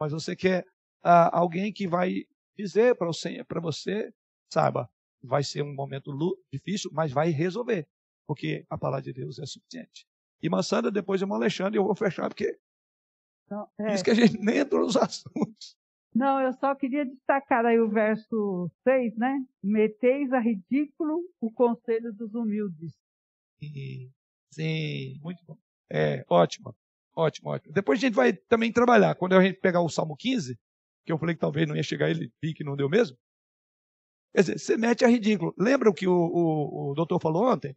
Mas 0.00 0.12
você 0.12 0.34
quer 0.34 0.64
ah, 1.02 1.36
alguém 1.36 1.72
que 1.72 1.86
vai 1.86 2.26
dizer 2.56 2.96
para 2.96 3.06
você, 3.06 3.44
para 3.44 3.60
você, 3.60 4.12
saiba, 4.52 4.90
vai 5.22 5.42
ser 5.42 5.62
um 5.62 5.74
momento 5.74 6.12
difícil, 6.52 6.90
mas 6.92 7.12
vai 7.12 7.30
resolver, 7.30 7.86
porque 8.26 8.64
a 8.68 8.76
palavra 8.76 9.02
de 9.02 9.12
Deus 9.12 9.38
é 9.38 9.46
suficiente. 9.46 10.06
E 10.42 10.48
Mansanda, 10.48 10.90
depois 10.90 11.20
de 11.20 11.30
Alexandre, 11.30 11.78
eu 11.78 11.84
vou 11.84 11.94
fechar, 11.94 12.28
porque 12.28 12.58
Não, 13.50 13.68
é. 13.78 13.94
isso 13.94 14.04
que 14.04 14.10
a 14.10 14.14
gente 14.14 14.38
nem 14.38 14.58
entrou 14.58 14.82
nos 14.82 14.96
assuntos. 14.96 15.76
Não, 16.14 16.40
eu 16.40 16.52
só 16.54 16.74
queria 16.74 17.04
destacar 17.04 17.64
aí 17.64 17.78
o 17.78 17.88
verso 17.88 18.70
6, 18.82 19.16
né? 19.16 19.44
Meteis 19.62 20.32
a 20.32 20.40
ridículo 20.40 21.22
o 21.40 21.50
conselho 21.50 22.12
dos 22.12 22.34
humildes. 22.34 22.92
Sim, 23.60 24.12
sim, 24.50 25.20
muito 25.20 25.44
bom. 25.44 25.56
É, 25.90 26.24
ótimo, 26.28 26.74
ótimo, 27.14 27.50
ótimo. 27.50 27.72
Depois 27.72 27.98
a 27.98 28.00
gente 28.00 28.14
vai 28.14 28.32
também 28.32 28.72
trabalhar. 28.72 29.14
Quando 29.14 29.34
a 29.34 29.42
gente 29.42 29.60
pegar 29.60 29.80
o 29.80 29.88
Salmo 29.88 30.16
15, 30.16 30.58
que 31.08 31.12
eu 31.12 31.18
falei 31.18 31.34
que 31.34 31.40
talvez 31.40 31.66
não 31.66 31.74
ia 31.74 31.82
chegar 31.82 32.10
ele, 32.10 32.30
vi 32.42 32.52
que 32.52 32.62
não 32.62 32.76
deu 32.76 32.86
mesmo. 32.86 33.16
Quer 34.34 34.42
dizer, 34.42 34.58
você 34.58 34.76
mete 34.76 35.06
a 35.06 35.08
ridículo. 35.08 35.54
Lembra 35.58 35.88
o 35.88 35.94
que 35.94 36.06
o, 36.06 36.12
o, 36.12 36.90
o 36.90 36.94
doutor 36.94 37.18
falou 37.18 37.50
ontem? 37.50 37.74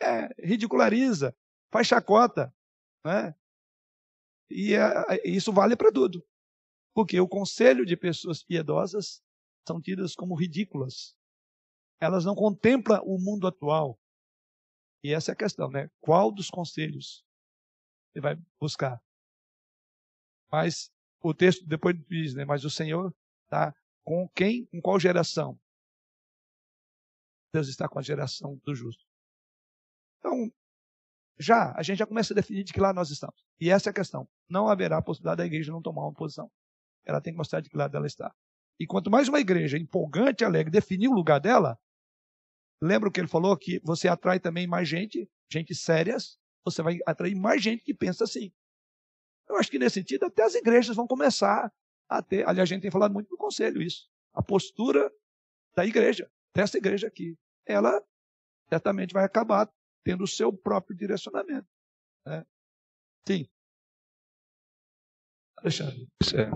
É, 0.00 0.28
ridiculariza, 0.38 1.36
faz 1.72 1.88
chacota, 1.88 2.54
né? 3.04 3.34
E 4.48 4.74
é, 4.74 5.28
isso 5.28 5.52
vale 5.52 5.74
para 5.74 5.90
tudo. 5.90 6.24
Porque 6.94 7.18
o 7.18 7.26
conselho 7.26 7.84
de 7.84 7.96
pessoas 7.96 8.44
piedosas 8.44 9.20
são 9.66 9.80
tidas 9.80 10.14
como 10.14 10.36
ridículas. 10.36 11.16
Elas 12.00 12.24
não 12.24 12.36
contemplam 12.36 13.02
o 13.04 13.18
mundo 13.18 13.48
atual. 13.48 13.98
E 15.02 15.12
essa 15.12 15.32
é 15.32 15.34
a 15.34 15.36
questão, 15.36 15.68
né? 15.68 15.90
Qual 16.00 16.30
dos 16.30 16.48
conselhos 16.48 17.24
você 18.12 18.20
vai 18.20 18.36
buscar? 18.60 19.02
Mas 20.50 20.92
o 21.20 21.34
texto 21.34 21.66
depois 21.66 21.96
diz, 22.08 22.34
né? 22.34 22.44
Mas 22.44 22.64
o 22.64 22.70
Senhor 22.70 23.14
está 23.44 23.74
com 24.04 24.28
quem? 24.34 24.66
Com 24.66 24.80
qual 24.80 24.98
geração? 24.98 25.58
Deus 27.52 27.68
está 27.68 27.88
com 27.88 27.98
a 27.98 28.02
geração 28.02 28.60
do 28.64 28.74
justo. 28.74 29.04
Então, 30.18 30.52
já, 31.38 31.72
a 31.76 31.82
gente 31.82 31.98
já 31.98 32.06
começa 32.06 32.34
a 32.34 32.36
definir 32.36 32.64
de 32.64 32.72
que 32.72 32.80
lado 32.80 32.96
nós 32.96 33.10
estamos. 33.10 33.46
E 33.60 33.70
essa 33.70 33.88
é 33.88 33.92
a 33.92 33.94
questão. 33.94 34.28
Não 34.48 34.68
haverá 34.68 35.00
possibilidade 35.00 35.38
da 35.38 35.46
igreja 35.46 35.72
não 35.72 35.82
tomar 35.82 36.02
uma 36.02 36.12
posição 36.12 36.50
ela 37.08 37.20
tem 37.20 37.32
que 37.32 37.38
mostrar 37.38 37.60
de 37.60 37.70
que 37.70 37.76
lado 37.76 37.96
ela 37.96 38.06
está. 38.06 38.32
E 38.78 38.86
quanto 38.86 39.10
mais 39.10 39.28
uma 39.28 39.40
igreja 39.40 39.78
empolgante, 39.78 40.44
alegre, 40.44 40.70
definir 40.70 41.08
o 41.08 41.14
lugar 41.14 41.40
dela, 41.40 41.78
lembra 42.80 43.08
o 43.08 43.12
que 43.12 43.18
ele 43.18 43.26
falou? 43.26 43.56
Que 43.56 43.80
você 43.82 44.06
atrai 44.06 44.38
também 44.38 44.66
mais 44.66 44.86
gente, 44.86 45.28
gente 45.50 45.74
sérias, 45.74 46.38
você 46.64 46.82
vai 46.82 46.98
atrair 47.06 47.34
mais 47.34 47.62
gente 47.62 47.82
que 47.82 47.94
pensa 47.94 48.24
assim. 48.24 48.52
Eu 49.48 49.56
acho 49.56 49.70
que 49.70 49.78
nesse 49.78 49.94
sentido 49.94 50.26
até 50.26 50.42
as 50.42 50.54
igrejas 50.54 50.94
vão 50.94 51.06
começar 51.06 51.72
a 52.08 52.22
ter, 52.22 52.46
aliás, 52.46 52.68
a 52.68 52.72
gente 52.72 52.82
tem 52.82 52.90
falado 52.90 53.12
muito 53.12 53.30
no 53.30 53.36
conselho 53.36 53.82
isso, 53.82 54.08
a 54.32 54.42
postura 54.42 55.10
da 55.74 55.84
igreja, 55.84 56.30
dessa 56.54 56.78
igreja 56.78 57.06
aqui, 57.06 57.36
ela 57.66 58.02
certamente 58.68 59.12
vai 59.12 59.24
acabar 59.24 59.70
tendo 60.04 60.24
o 60.24 60.28
seu 60.28 60.52
próprio 60.52 60.96
direcionamento. 60.96 61.68
Né? 62.26 62.44
Sim. 63.26 63.48
Alexandre. 65.58 66.08
É. 66.34 66.50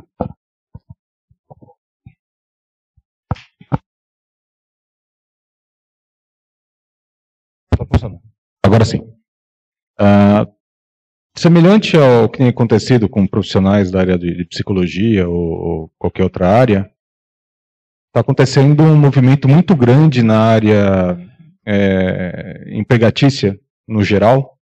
Agora 8.64 8.84
sim. 8.84 9.00
Uh, 10.00 10.61
semelhante 11.34 11.96
ao 11.96 12.28
que 12.28 12.38
tem 12.38 12.48
acontecido 12.48 13.08
com 13.08 13.26
profissionais 13.26 13.90
da 13.90 14.00
área 14.00 14.18
de, 14.18 14.34
de 14.34 14.44
psicologia 14.44 15.28
ou, 15.28 15.36
ou, 15.36 15.92
qualquer 15.98 16.24
outra 16.24 16.48
área, 16.48 16.90
está 18.08 18.20
acontecendo 18.20 18.82
um 18.82 18.96
movimento 18.96 19.48
muito 19.48 19.74
grande 19.74 20.22
na 20.22 20.38
área 20.38 21.18
é, 21.66 22.64
empregatícia, 22.68 23.58
no 23.88 24.04
geral, 24.04 24.58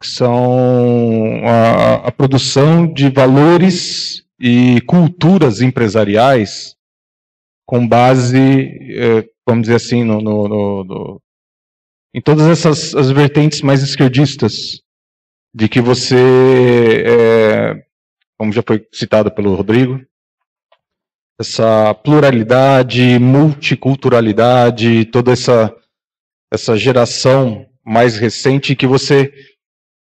que 0.00 0.08
são 0.08 1.42
a, 1.44 2.08
a 2.08 2.12
produção 2.12 2.86
de 2.92 3.08
valores 3.08 4.22
e 4.38 4.80
culturas 4.82 5.60
empresariais 5.60 6.76
com 7.66 7.86
base, 7.86 8.38
é, 8.38 9.28
vamos 9.46 9.62
dizer 9.62 9.76
assim, 9.76 10.04
no, 10.04 10.20
no, 10.20 10.84
no, 10.84 11.22
em 12.14 12.20
todas 12.20 12.46
essas 12.46 12.94
as 12.94 13.10
vertentes 13.10 13.60
mais 13.62 13.82
esquerdistas, 13.82 14.82
de 15.54 15.68
que 15.68 15.80
você, 15.80 17.04
é, 17.06 17.84
como 18.38 18.52
já 18.52 18.62
foi 18.66 18.86
citado 18.92 19.30
pelo 19.30 19.54
Rodrigo, 19.54 20.00
essa 21.40 21.94
pluralidade, 21.94 23.18
multiculturalidade, 23.18 25.04
toda 25.06 25.32
essa, 25.32 25.74
essa 26.52 26.76
geração 26.76 27.66
mais 27.84 28.16
recente 28.16 28.74
que 28.74 28.86
você, 28.86 29.32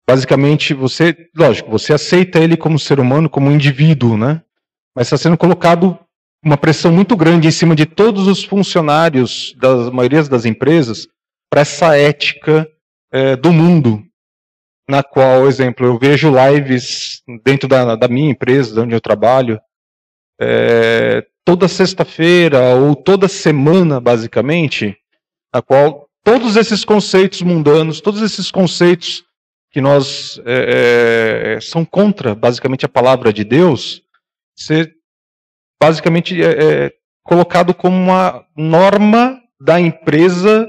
basicamente, 0.06 0.74
você, 0.74 1.16
lógico, 1.34 1.70
você 1.70 1.92
aceita 1.92 2.40
ele 2.40 2.56
como 2.56 2.78
ser 2.78 2.98
humano, 2.98 3.30
como 3.30 3.50
indivíduo, 3.50 4.16
né? 4.16 4.42
Mas 4.94 5.06
está 5.06 5.16
sendo 5.16 5.38
colocado 5.38 5.98
uma 6.44 6.56
pressão 6.56 6.90
muito 6.90 7.16
grande 7.16 7.46
em 7.46 7.52
cima 7.52 7.76
de 7.76 7.86
todos 7.86 8.26
os 8.26 8.42
funcionários 8.42 9.54
das 9.58 9.90
maiorias 9.90 10.28
das 10.28 10.44
empresas 10.44 11.06
para 11.48 11.60
essa 11.60 11.96
ética 11.96 12.68
é, 13.12 13.36
do 13.36 13.52
mundo, 13.52 14.04
na 14.90 15.02
qual, 15.02 15.46
exemplo, 15.46 15.86
eu 15.86 15.98
vejo 15.98 16.30
lives 16.30 17.22
dentro 17.44 17.68
da, 17.68 17.94
da 17.94 18.08
minha 18.08 18.30
empresa, 18.30 18.82
onde 18.82 18.94
eu 18.94 19.00
trabalho, 19.00 19.60
é, 20.40 21.24
toda 21.44 21.68
sexta-feira 21.68 22.74
ou 22.74 22.96
toda 22.96 23.28
semana, 23.28 24.00
basicamente, 24.00 24.96
na 25.54 25.62
qual 25.62 26.08
todos 26.24 26.56
esses 26.56 26.84
conceitos 26.84 27.40
mundanos, 27.40 28.00
todos 28.00 28.20
esses 28.20 28.50
conceitos 28.50 29.24
que 29.70 29.80
nós 29.80 30.40
é, 30.44 31.54
é, 31.56 31.60
são 31.60 31.84
contra, 31.84 32.34
basicamente, 32.34 32.84
a 32.84 32.88
palavra 32.88 33.32
de 33.32 33.44
Deus, 33.44 34.02
ser 34.56 34.92
basicamente 35.80 36.42
é, 36.42 36.86
é 36.86 36.92
colocado 37.22 37.72
como 37.72 37.96
uma 37.96 38.44
norma 38.56 39.40
da 39.60 39.80
empresa 39.80 40.66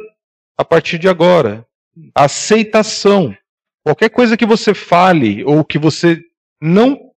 a 0.57 0.63
partir 0.63 0.99
de 0.99 1.09
agora. 1.09 1.65
Aceitação. 2.13 3.35
Qualquer 3.83 4.09
coisa 4.09 4.37
que 4.37 4.45
você 4.45 4.73
fale 4.73 5.43
ou 5.43 5.65
que 5.65 5.79
você 5.79 6.21
não 6.61 7.11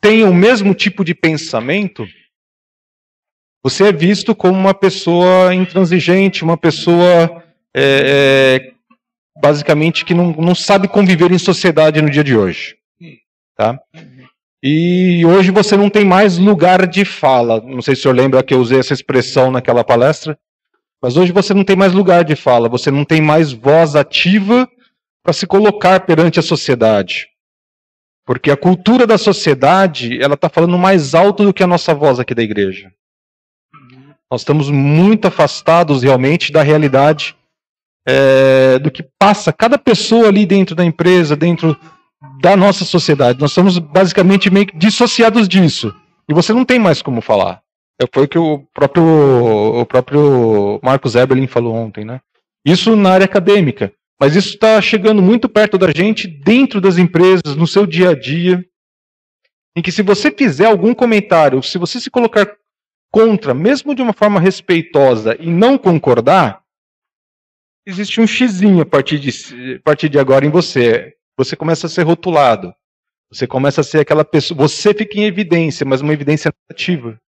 tenha 0.00 0.28
o 0.28 0.34
mesmo 0.34 0.74
tipo 0.74 1.04
de 1.04 1.14
pensamento, 1.14 2.06
você 3.62 3.88
é 3.88 3.92
visto 3.92 4.34
como 4.34 4.58
uma 4.58 4.72
pessoa 4.72 5.54
intransigente, 5.54 6.44
uma 6.44 6.56
pessoa 6.56 7.42
é, 7.74 8.62
é, 8.64 8.72
basicamente 9.40 10.04
que 10.04 10.14
não, 10.14 10.32
não 10.32 10.54
sabe 10.54 10.88
conviver 10.88 11.30
em 11.32 11.38
sociedade 11.38 12.00
no 12.00 12.10
dia 12.10 12.24
de 12.24 12.36
hoje. 12.36 12.76
Tá? 13.56 13.78
E 14.62 15.24
hoje 15.24 15.50
você 15.50 15.76
não 15.76 15.90
tem 15.90 16.04
mais 16.04 16.38
lugar 16.38 16.86
de 16.86 17.04
fala. 17.04 17.60
Não 17.60 17.82
sei 17.82 17.94
se 17.94 18.00
o 18.00 18.02
senhor 18.02 18.14
lembra 18.14 18.42
que 18.42 18.54
eu 18.54 18.60
usei 18.60 18.78
essa 18.78 18.94
expressão 18.94 19.50
naquela 19.50 19.84
palestra. 19.84 20.38
Mas 21.02 21.16
hoje 21.16 21.30
você 21.30 21.52
não 21.52 21.64
tem 21.64 21.76
mais 21.76 21.92
lugar 21.92 22.24
de 22.24 22.34
fala, 22.34 22.68
você 22.68 22.90
não 22.90 23.04
tem 23.04 23.20
mais 23.20 23.52
voz 23.52 23.94
ativa 23.94 24.68
para 25.26 25.32
se 25.32 25.44
colocar 25.44 26.06
perante 26.06 26.38
a 26.38 26.42
sociedade. 26.42 27.26
Porque 28.24 28.48
a 28.48 28.56
cultura 28.56 29.08
da 29.08 29.18
sociedade, 29.18 30.22
ela 30.22 30.34
está 30.34 30.48
falando 30.48 30.78
mais 30.78 31.16
alto 31.16 31.44
do 31.44 31.52
que 31.52 31.64
a 31.64 31.66
nossa 31.66 31.92
voz 31.92 32.20
aqui 32.20 32.32
da 32.32 32.44
igreja. 32.44 32.92
Nós 34.30 34.42
estamos 34.42 34.70
muito 34.70 35.26
afastados 35.26 36.04
realmente 36.04 36.52
da 36.52 36.62
realidade 36.62 37.34
é, 38.06 38.78
do 38.78 38.88
que 38.88 39.04
passa 39.18 39.52
cada 39.52 39.76
pessoa 39.76 40.28
ali 40.28 40.46
dentro 40.46 40.76
da 40.76 40.84
empresa, 40.84 41.34
dentro 41.34 41.76
da 42.40 42.56
nossa 42.56 42.84
sociedade. 42.84 43.40
Nós 43.40 43.50
estamos 43.50 43.78
basicamente 43.78 44.48
meio 44.48 44.66
dissociados 44.76 45.48
disso. 45.48 45.92
E 46.28 46.34
você 46.34 46.52
não 46.52 46.64
tem 46.64 46.78
mais 46.78 47.02
como 47.02 47.20
falar. 47.20 47.60
É, 48.00 48.04
foi 48.12 48.24
o 48.24 48.28
que 48.28 48.38
o 48.38 48.60
próprio, 48.72 49.80
o 49.80 49.86
próprio 49.86 50.78
Marcos 50.84 51.16
Eberlin 51.16 51.48
falou 51.48 51.74
ontem, 51.74 52.04
né? 52.04 52.20
Isso 52.64 52.94
na 52.94 53.10
área 53.10 53.24
acadêmica. 53.24 53.92
Mas 54.18 54.34
isso 54.34 54.50
está 54.50 54.80
chegando 54.80 55.20
muito 55.20 55.48
perto 55.48 55.76
da 55.76 55.90
gente, 55.90 56.26
dentro 56.26 56.80
das 56.80 56.96
empresas, 56.96 57.54
no 57.54 57.66
seu 57.66 57.86
dia 57.86 58.10
a 58.10 58.14
dia. 58.14 58.64
Em 59.76 59.82
que 59.82 59.92
se 59.92 60.02
você 60.02 60.30
fizer 60.30 60.66
algum 60.66 60.94
comentário, 60.94 61.62
se 61.62 61.76
você 61.76 62.00
se 62.00 62.10
colocar 62.10 62.50
contra, 63.10 63.52
mesmo 63.52 63.94
de 63.94 64.00
uma 64.02 64.14
forma 64.14 64.40
respeitosa, 64.40 65.36
e 65.38 65.50
não 65.50 65.76
concordar, 65.76 66.62
existe 67.86 68.20
um 68.20 68.26
xizinho 68.26 68.80
a 68.80 68.86
partir 68.86 69.18
de, 69.18 69.30
a 69.76 69.82
partir 69.82 70.08
de 70.08 70.18
agora 70.18 70.46
em 70.46 70.50
você. 70.50 71.14
Você 71.36 71.54
começa 71.54 71.86
a 71.86 71.90
ser 71.90 72.02
rotulado. 72.02 72.74
Você 73.30 73.46
começa 73.46 73.82
a 73.82 73.84
ser 73.84 74.00
aquela 74.00 74.24
pessoa. 74.24 74.56
Você 74.58 74.94
fica 74.94 75.18
em 75.18 75.24
evidência, 75.24 75.84
mas 75.84 76.00
uma 76.00 76.12
evidência 76.12 76.52
negativa 76.68 77.20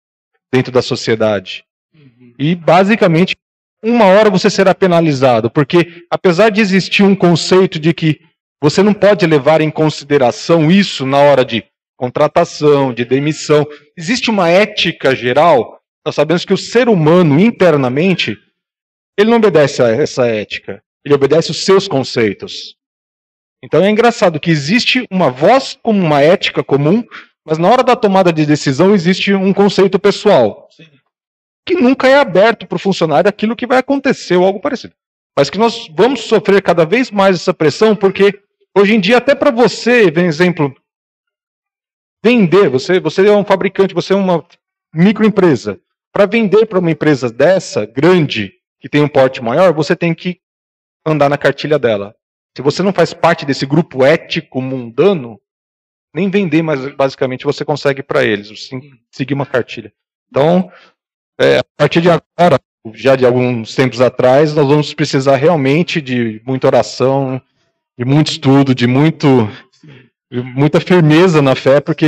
dentro 0.50 0.72
da 0.72 0.80
sociedade. 0.80 1.64
Uhum. 1.94 2.32
E, 2.38 2.54
basicamente, 2.54 3.36
uma 3.82 4.06
hora 4.06 4.30
você 4.30 4.50
será 4.50 4.74
penalizado, 4.74 5.50
porque, 5.50 6.04
apesar 6.10 6.50
de 6.50 6.60
existir 6.60 7.02
um 7.02 7.14
conceito 7.14 7.78
de 7.78 7.94
que 7.94 8.20
você 8.60 8.82
não 8.82 8.92
pode 8.92 9.24
levar 9.26 9.60
em 9.60 9.70
consideração 9.70 10.70
isso 10.70 11.06
na 11.06 11.18
hora 11.18 11.44
de 11.44 11.64
contratação, 11.96 12.92
de 12.92 13.04
demissão, 13.04 13.66
existe 13.96 14.30
uma 14.30 14.48
ética 14.48 15.14
geral 15.14 15.80
Nós 16.06 16.14
sabemos 16.14 16.44
que 16.44 16.54
o 16.54 16.56
ser 16.56 16.88
humano, 16.88 17.38
internamente, 17.38 18.36
ele 19.18 19.30
não 19.30 19.36
obedece 19.36 19.82
a 19.82 19.88
essa 19.88 20.26
ética. 20.26 20.82
Ele 21.04 21.14
obedece 21.14 21.50
os 21.50 21.64
seus 21.64 21.86
conceitos. 21.86 22.76
Então 23.62 23.82
é 23.82 23.90
engraçado 23.90 24.38
que 24.38 24.50
existe 24.50 25.04
uma 25.10 25.30
voz 25.30 25.76
como 25.82 26.00
uma 26.00 26.22
ética 26.22 26.62
comum, 26.62 27.04
mas 27.44 27.58
na 27.58 27.68
hora 27.68 27.82
da 27.82 27.96
tomada 27.96 28.32
de 28.32 28.46
decisão 28.46 28.94
existe 28.94 29.34
um 29.34 29.52
conceito 29.52 29.98
pessoal. 29.98 30.67
Que 31.68 31.74
nunca 31.74 32.08
é 32.08 32.14
aberto 32.14 32.66
para 32.66 32.76
o 32.76 32.78
funcionário 32.78 33.28
aquilo 33.28 33.54
que 33.54 33.66
vai 33.66 33.76
acontecer 33.76 34.36
ou 34.36 34.46
algo 34.46 34.58
parecido. 34.58 34.94
Mas 35.36 35.50
que 35.50 35.58
nós 35.58 35.86
vamos 35.94 36.20
sofrer 36.20 36.62
cada 36.62 36.86
vez 36.86 37.10
mais 37.10 37.36
essa 37.36 37.52
pressão, 37.52 37.94
porque 37.94 38.40
hoje 38.74 38.94
em 38.94 39.00
dia, 39.00 39.18
até 39.18 39.34
para 39.34 39.50
você, 39.50 40.10
por 40.10 40.22
exemplo, 40.22 40.74
vender, 42.24 42.70
você, 42.70 42.98
você 42.98 43.28
é 43.28 43.36
um 43.36 43.44
fabricante, 43.44 43.92
você 43.92 44.14
é 44.14 44.16
uma 44.16 44.42
microempresa. 44.94 45.78
Para 46.10 46.24
vender 46.24 46.64
para 46.64 46.78
uma 46.78 46.90
empresa 46.90 47.30
dessa, 47.30 47.84
grande, 47.84 48.50
que 48.80 48.88
tem 48.88 49.02
um 49.02 49.08
porte 49.08 49.42
maior, 49.42 49.74
você 49.74 49.94
tem 49.94 50.14
que 50.14 50.40
andar 51.04 51.28
na 51.28 51.36
cartilha 51.36 51.78
dela. 51.78 52.16
Se 52.56 52.62
você 52.62 52.82
não 52.82 52.94
faz 52.94 53.12
parte 53.12 53.44
desse 53.44 53.66
grupo 53.66 54.06
ético 54.06 54.62
mundano, 54.62 55.38
nem 56.14 56.30
vender 56.30 56.62
mais 56.62 56.96
basicamente 56.96 57.44
você 57.44 57.62
consegue 57.62 58.02
para 58.02 58.24
eles, 58.24 58.70
seguir 59.10 59.34
uma 59.34 59.44
cartilha. 59.44 59.92
Então, 60.30 60.72
é, 61.38 61.58
a 61.58 61.64
partir 61.76 62.00
de 62.00 62.08
agora, 62.10 62.60
já 62.94 63.16
de 63.16 63.24
alguns 63.24 63.74
tempos 63.74 64.00
atrás, 64.00 64.54
nós 64.54 64.66
vamos 64.66 64.94
precisar 64.94 65.36
realmente 65.36 66.00
de 66.00 66.42
muita 66.44 66.66
oração, 66.66 67.40
de 67.98 68.04
muito 68.04 68.32
estudo, 68.32 68.74
de 68.74 68.86
muito 68.86 69.26
muita 70.30 70.78
firmeza 70.78 71.40
na 71.40 71.54
fé, 71.54 71.80
porque 71.80 72.04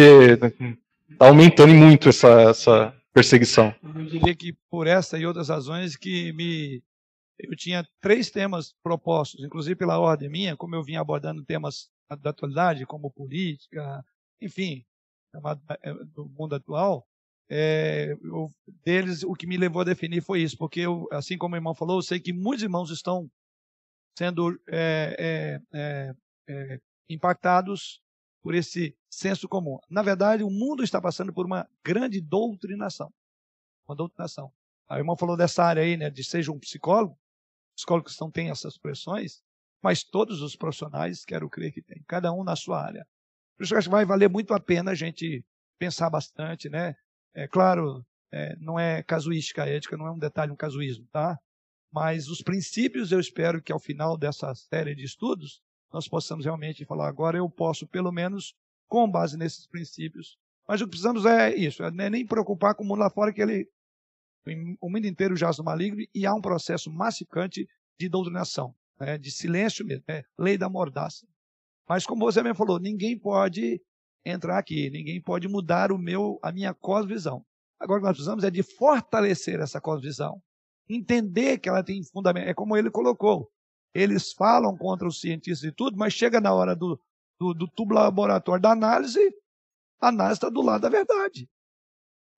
está 1.10 1.26
aumentando 1.26 1.72
muito 1.72 2.10
essa, 2.10 2.42
essa 2.42 2.94
perseguição. 3.12 3.74
Eu 3.82 4.04
diria 4.04 4.34
que 4.34 4.54
por 4.70 4.86
essa 4.86 5.18
e 5.18 5.24
outras 5.24 5.48
razões 5.48 5.96
que 5.96 6.32
me 6.32 6.82
eu 7.38 7.56
tinha 7.56 7.86
três 8.02 8.30
temas 8.30 8.74
propostos, 8.82 9.42
inclusive 9.42 9.74
pela 9.74 9.98
ordem 9.98 10.28
minha, 10.28 10.56
como 10.56 10.74
eu 10.74 10.82
vinha 10.82 11.00
abordando 11.00 11.42
temas 11.42 11.88
da 12.20 12.30
atualidade, 12.30 12.84
como 12.84 13.10
política, 13.10 14.04
enfim, 14.42 14.84
é, 15.82 15.94
do 16.14 16.28
mundo 16.28 16.54
atual, 16.54 17.06
é, 17.50 18.12
eu, 18.22 18.48
deles, 18.84 19.24
o 19.24 19.34
que 19.34 19.46
me 19.46 19.56
levou 19.56 19.82
a 19.82 19.84
definir 19.84 20.22
foi 20.22 20.40
isso, 20.40 20.56
porque 20.56 20.80
eu, 20.80 21.08
assim 21.10 21.36
como 21.36 21.54
o 21.54 21.58
irmão 21.58 21.74
falou, 21.74 21.98
eu 21.98 22.02
sei 22.02 22.20
que 22.20 22.32
muitos 22.32 22.62
irmãos 22.62 22.90
estão 22.90 23.28
sendo 24.16 24.56
é, 24.68 25.16
é, 25.18 25.78
é, 25.78 26.14
é 26.48 26.80
impactados 27.08 28.00
por 28.40 28.54
esse 28.54 28.96
senso 29.10 29.48
comum. 29.48 29.78
Na 29.90 30.00
verdade, 30.00 30.44
o 30.44 30.50
mundo 30.50 30.84
está 30.84 31.00
passando 31.00 31.32
por 31.32 31.44
uma 31.44 31.68
grande 31.84 32.20
doutrinação. 32.20 33.12
Uma 33.86 33.96
doutrinação. 33.96 34.52
A 34.88 34.98
irmã 34.98 35.16
falou 35.16 35.36
dessa 35.36 35.64
área 35.64 35.82
aí, 35.82 35.96
né, 35.96 36.08
de 36.08 36.22
seja 36.22 36.52
um 36.52 36.58
psicólogo. 36.58 37.18
Psicólogos 37.74 38.16
não 38.20 38.30
têm 38.30 38.50
essas 38.50 38.78
pressões, 38.78 39.42
mas 39.82 40.04
todos 40.04 40.40
os 40.40 40.54
profissionais, 40.54 41.24
quero 41.24 41.50
crer 41.50 41.72
que 41.72 41.82
têm, 41.82 42.02
cada 42.06 42.32
um 42.32 42.44
na 42.44 42.54
sua 42.54 42.80
área. 42.80 43.04
Por 43.56 43.64
isso 43.64 43.74
eu 43.74 43.78
acho 43.78 43.88
que 43.88 43.92
vai 43.92 44.04
valer 44.04 44.28
muito 44.28 44.54
a 44.54 44.60
pena 44.60 44.92
a 44.92 44.94
gente 44.94 45.44
pensar 45.78 46.08
bastante, 46.08 46.68
né? 46.68 46.94
É 47.34 47.46
claro, 47.46 48.04
é, 48.32 48.56
não 48.56 48.78
é 48.78 49.02
casuística 49.02 49.66
ética, 49.66 49.96
não 49.96 50.06
é 50.06 50.12
um 50.12 50.18
detalhe, 50.18 50.52
um 50.52 50.56
casuísmo, 50.56 51.06
tá? 51.12 51.38
Mas 51.92 52.28
os 52.28 52.42
princípios 52.42 53.10
eu 53.12 53.20
espero 53.20 53.62
que 53.62 53.72
ao 53.72 53.80
final 53.80 54.16
dessa 54.16 54.54
série 54.54 54.94
de 54.94 55.04
estudos 55.04 55.60
nós 55.92 56.08
possamos 56.08 56.44
realmente 56.44 56.84
falar 56.84 57.08
agora 57.08 57.38
eu 57.38 57.50
posso 57.50 57.86
pelo 57.86 58.12
menos 58.12 58.54
com 58.88 59.10
base 59.10 59.36
nesses 59.36 59.66
princípios. 59.66 60.36
Mas 60.68 60.80
o 60.80 60.84
que 60.84 60.90
precisamos 60.90 61.26
é 61.26 61.54
isso, 61.54 61.82
é 61.82 61.90
nem 61.90 62.24
preocupar 62.24 62.74
com 62.74 62.84
o 62.84 62.86
mundo 62.86 63.00
lá 63.00 63.10
fora 63.10 63.32
que 63.32 63.42
ele 63.42 63.68
o 64.80 64.88
mundo 64.90 65.06
inteiro 65.06 65.36
jaz 65.36 65.58
no 65.58 65.64
maligno 65.64 66.02
e 66.14 66.24
há 66.24 66.34
um 66.34 66.40
processo 66.40 66.90
massificante 66.90 67.68
de 67.98 68.08
doutrinação, 68.08 68.74
né, 68.98 69.18
de 69.18 69.30
silêncio 69.30 69.84
mesmo, 69.84 70.04
é, 70.08 70.22
lei 70.38 70.56
da 70.56 70.68
mordaça. 70.68 71.26
Mas 71.88 72.06
como 72.06 72.24
você 72.24 72.42
mesmo 72.42 72.56
falou, 72.56 72.80
ninguém 72.80 73.18
pode 73.18 73.80
entrar 74.24 74.58
aqui, 74.58 74.90
ninguém 74.90 75.20
pode 75.20 75.48
mudar 75.48 75.92
o 75.92 75.98
meu, 75.98 76.38
a 76.42 76.52
minha 76.52 76.74
cosvisão. 76.74 77.44
Agora 77.78 77.98
o 77.98 78.02
que 78.02 78.08
nós 78.08 78.16
precisamos 78.16 78.44
é 78.44 78.50
de 78.50 78.62
fortalecer 78.62 79.60
essa 79.60 79.80
cosvisão, 79.80 80.42
entender 80.88 81.58
que 81.58 81.68
ela 81.68 81.82
tem 81.82 82.02
fundamento. 82.04 82.48
É 82.48 82.54
como 82.54 82.76
ele 82.76 82.90
colocou. 82.90 83.50
Eles 83.94 84.32
falam 84.32 84.76
contra 84.76 85.08
os 85.08 85.20
cientistas 85.20 85.68
e 85.68 85.72
tudo, 85.72 85.96
mas 85.96 86.12
chega 86.12 86.40
na 86.40 86.52
hora 86.52 86.76
do, 86.76 87.00
do, 87.38 87.54
do 87.54 87.66
tubo 87.66 87.94
laboratório 87.94 88.62
da 88.62 88.70
análise, 88.70 89.20
a 90.00 90.08
análise 90.08 90.34
está 90.34 90.48
do 90.48 90.62
lado 90.62 90.82
da 90.82 90.88
verdade. 90.88 91.48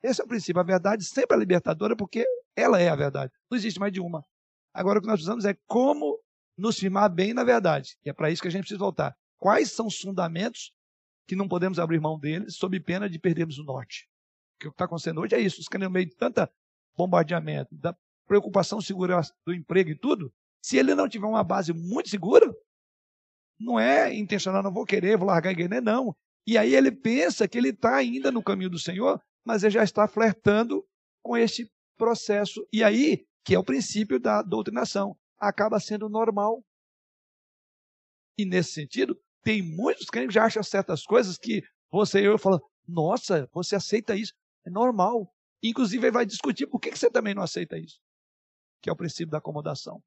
Esse 0.02 0.20
é 0.20 0.24
o 0.24 0.28
princípio. 0.28 0.60
A 0.60 0.64
verdade 0.64 1.04
sempre 1.04 1.36
é 1.36 1.38
libertadora 1.38 1.94
porque 1.94 2.24
ela 2.56 2.80
é 2.80 2.88
a 2.88 2.96
verdade. 2.96 3.32
Não 3.50 3.56
existe 3.56 3.78
mais 3.78 3.92
de 3.92 4.00
uma. 4.00 4.24
Agora, 4.74 4.98
o 4.98 5.02
que 5.02 5.06
nós 5.06 5.16
precisamos 5.16 5.44
é 5.44 5.56
como 5.66 6.18
nos 6.56 6.78
firmar 6.78 7.10
bem 7.10 7.32
na 7.32 7.44
verdade. 7.44 7.96
E 8.04 8.10
é 8.10 8.12
para 8.12 8.30
isso 8.30 8.42
que 8.42 8.48
a 8.48 8.50
gente 8.50 8.62
precisa 8.62 8.78
voltar. 8.78 9.16
Quais 9.38 9.72
são 9.72 9.86
os 9.86 9.98
fundamentos 9.98 10.72
que 11.26 11.36
não 11.36 11.48
podemos 11.48 11.78
abrir 11.78 12.00
mão 12.00 12.18
deles 12.18 12.56
sob 12.56 12.78
pena 12.80 13.08
de 13.08 13.18
perdermos 13.18 13.58
o 13.58 13.64
norte? 13.64 14.08
O 14.56 14.60
que 14.60 14.68
está 14.68 14.84
acontecendo 14.84 15.20
hoje 15.20 15.34
é 15.34 15.40
isso. 15.40 15.60
Os 15.60 15.68
caras, 15.68 15.88
no 15.88 15.92
meio 15.92 16.06
de 16.06 16.16
tanta 16.16 16.50
bombardeamento, 16.96 17.74
da 17.74 17.96
preocupação 18.26 18.80
segura 18.80 19.20
do 19.46 19.52
emprego 19.52 19.90
e 19.90 19.98
tudo, 19.98 20.32
se 20.62 20.76
ele 20.76 20.94
não 20.94 21.08
tiver 21.08 21.26
uma 21.26 21.42
base 21.42 21.72
muito 21.72 22.08
segura, 22.08 22.52
não 23.58 23.78
é 23.78 24.14
intencional, 24.14 24.62
não 24.62 24.72
vou 24.72 24.84
querer, 24.84 25.16
vou 25.16 25.26
largar 25.26 25.50
a 25.50 25.52
igreja, 25.52 25.80
não. 25.80 26.14
E 26.46 26.58
aí 26.58 26.74
ele 26.74 26.90
pensa 26.90 27.46
que 27.46 27.56
ele 27.56 27.70
está 27.70 27.96
ainda 27.96 28.30
no 28.30 28.42
caminho 28.42 28.70
do 28.70 28.78
Senhor, 28.78 29.20
mas 29.44 29.62
ele 29.62 29.72
já 29.72 29.84
está 29.84 30.06
flertando 30.08 30.84
com 31.22 31.36
este 31.36 31.70
processo. 31.96 32.66
E 32.72 32.82
aí, 32.82 33.24
que 33.44 33.54
é 33.54 33.58
o 33.58 33.64
princípio 33.64 34.18
da 34.18 34.42
doutrinação, 34.42 35.16
acaba 35.38 35.78
sendo 35.78 36.08
normal. 36.08 36.64
E 38.38 38.44
nesse 38.44 38.72
sentido, 38.72 39.20
tem 39.42 39.62
muitos 39.62 40.06
crentes 40.06 40.28
que 40.28 40.34
já 40.34 40.44
acham 40.44 40.62
certas 40.62 41.04
coisas 41.04 41.36
que 41.36 41.62
você 41.90 42.20
e 42.20 42.24
eu 42.24 42.38
falamos, 42.38 42.66
nossa, 42.86 43.48
você 43.52 43.76
aceita 43.76 44.14
isso? 44.16 44.32
É 44.66 44.70
normal. 44.70 45.32
Inclusive, 45.62 46.04
ele 46.04 46.12
vai 46.12 46.26
discutir 46.26 46.66
por 46.66 46.80
que 46.80 46.90
você 46.90 47.10
também 47.10 47.34
não 47.34 47.42
aceita 47.42 47.78
isso, 47.78 48.00
que 48.80 48.90
é 48.90 48.92
o 48.92 48.96
princípio 48.96 49.30
da 49.30 49.38
acomodação. 49.38 50.02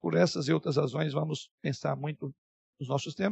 Por 0.00 0.14
essas 0.14 0.48
e 0.48 0.52
outras 0.52 0.76
razões, 0.76 1.12
vamos 1.12 1.50
pensar 1.60 1.94
muito 1.94 2.34
nos 2.78 2.88
nossos 2.88 3.14
temas. 3.14 3.28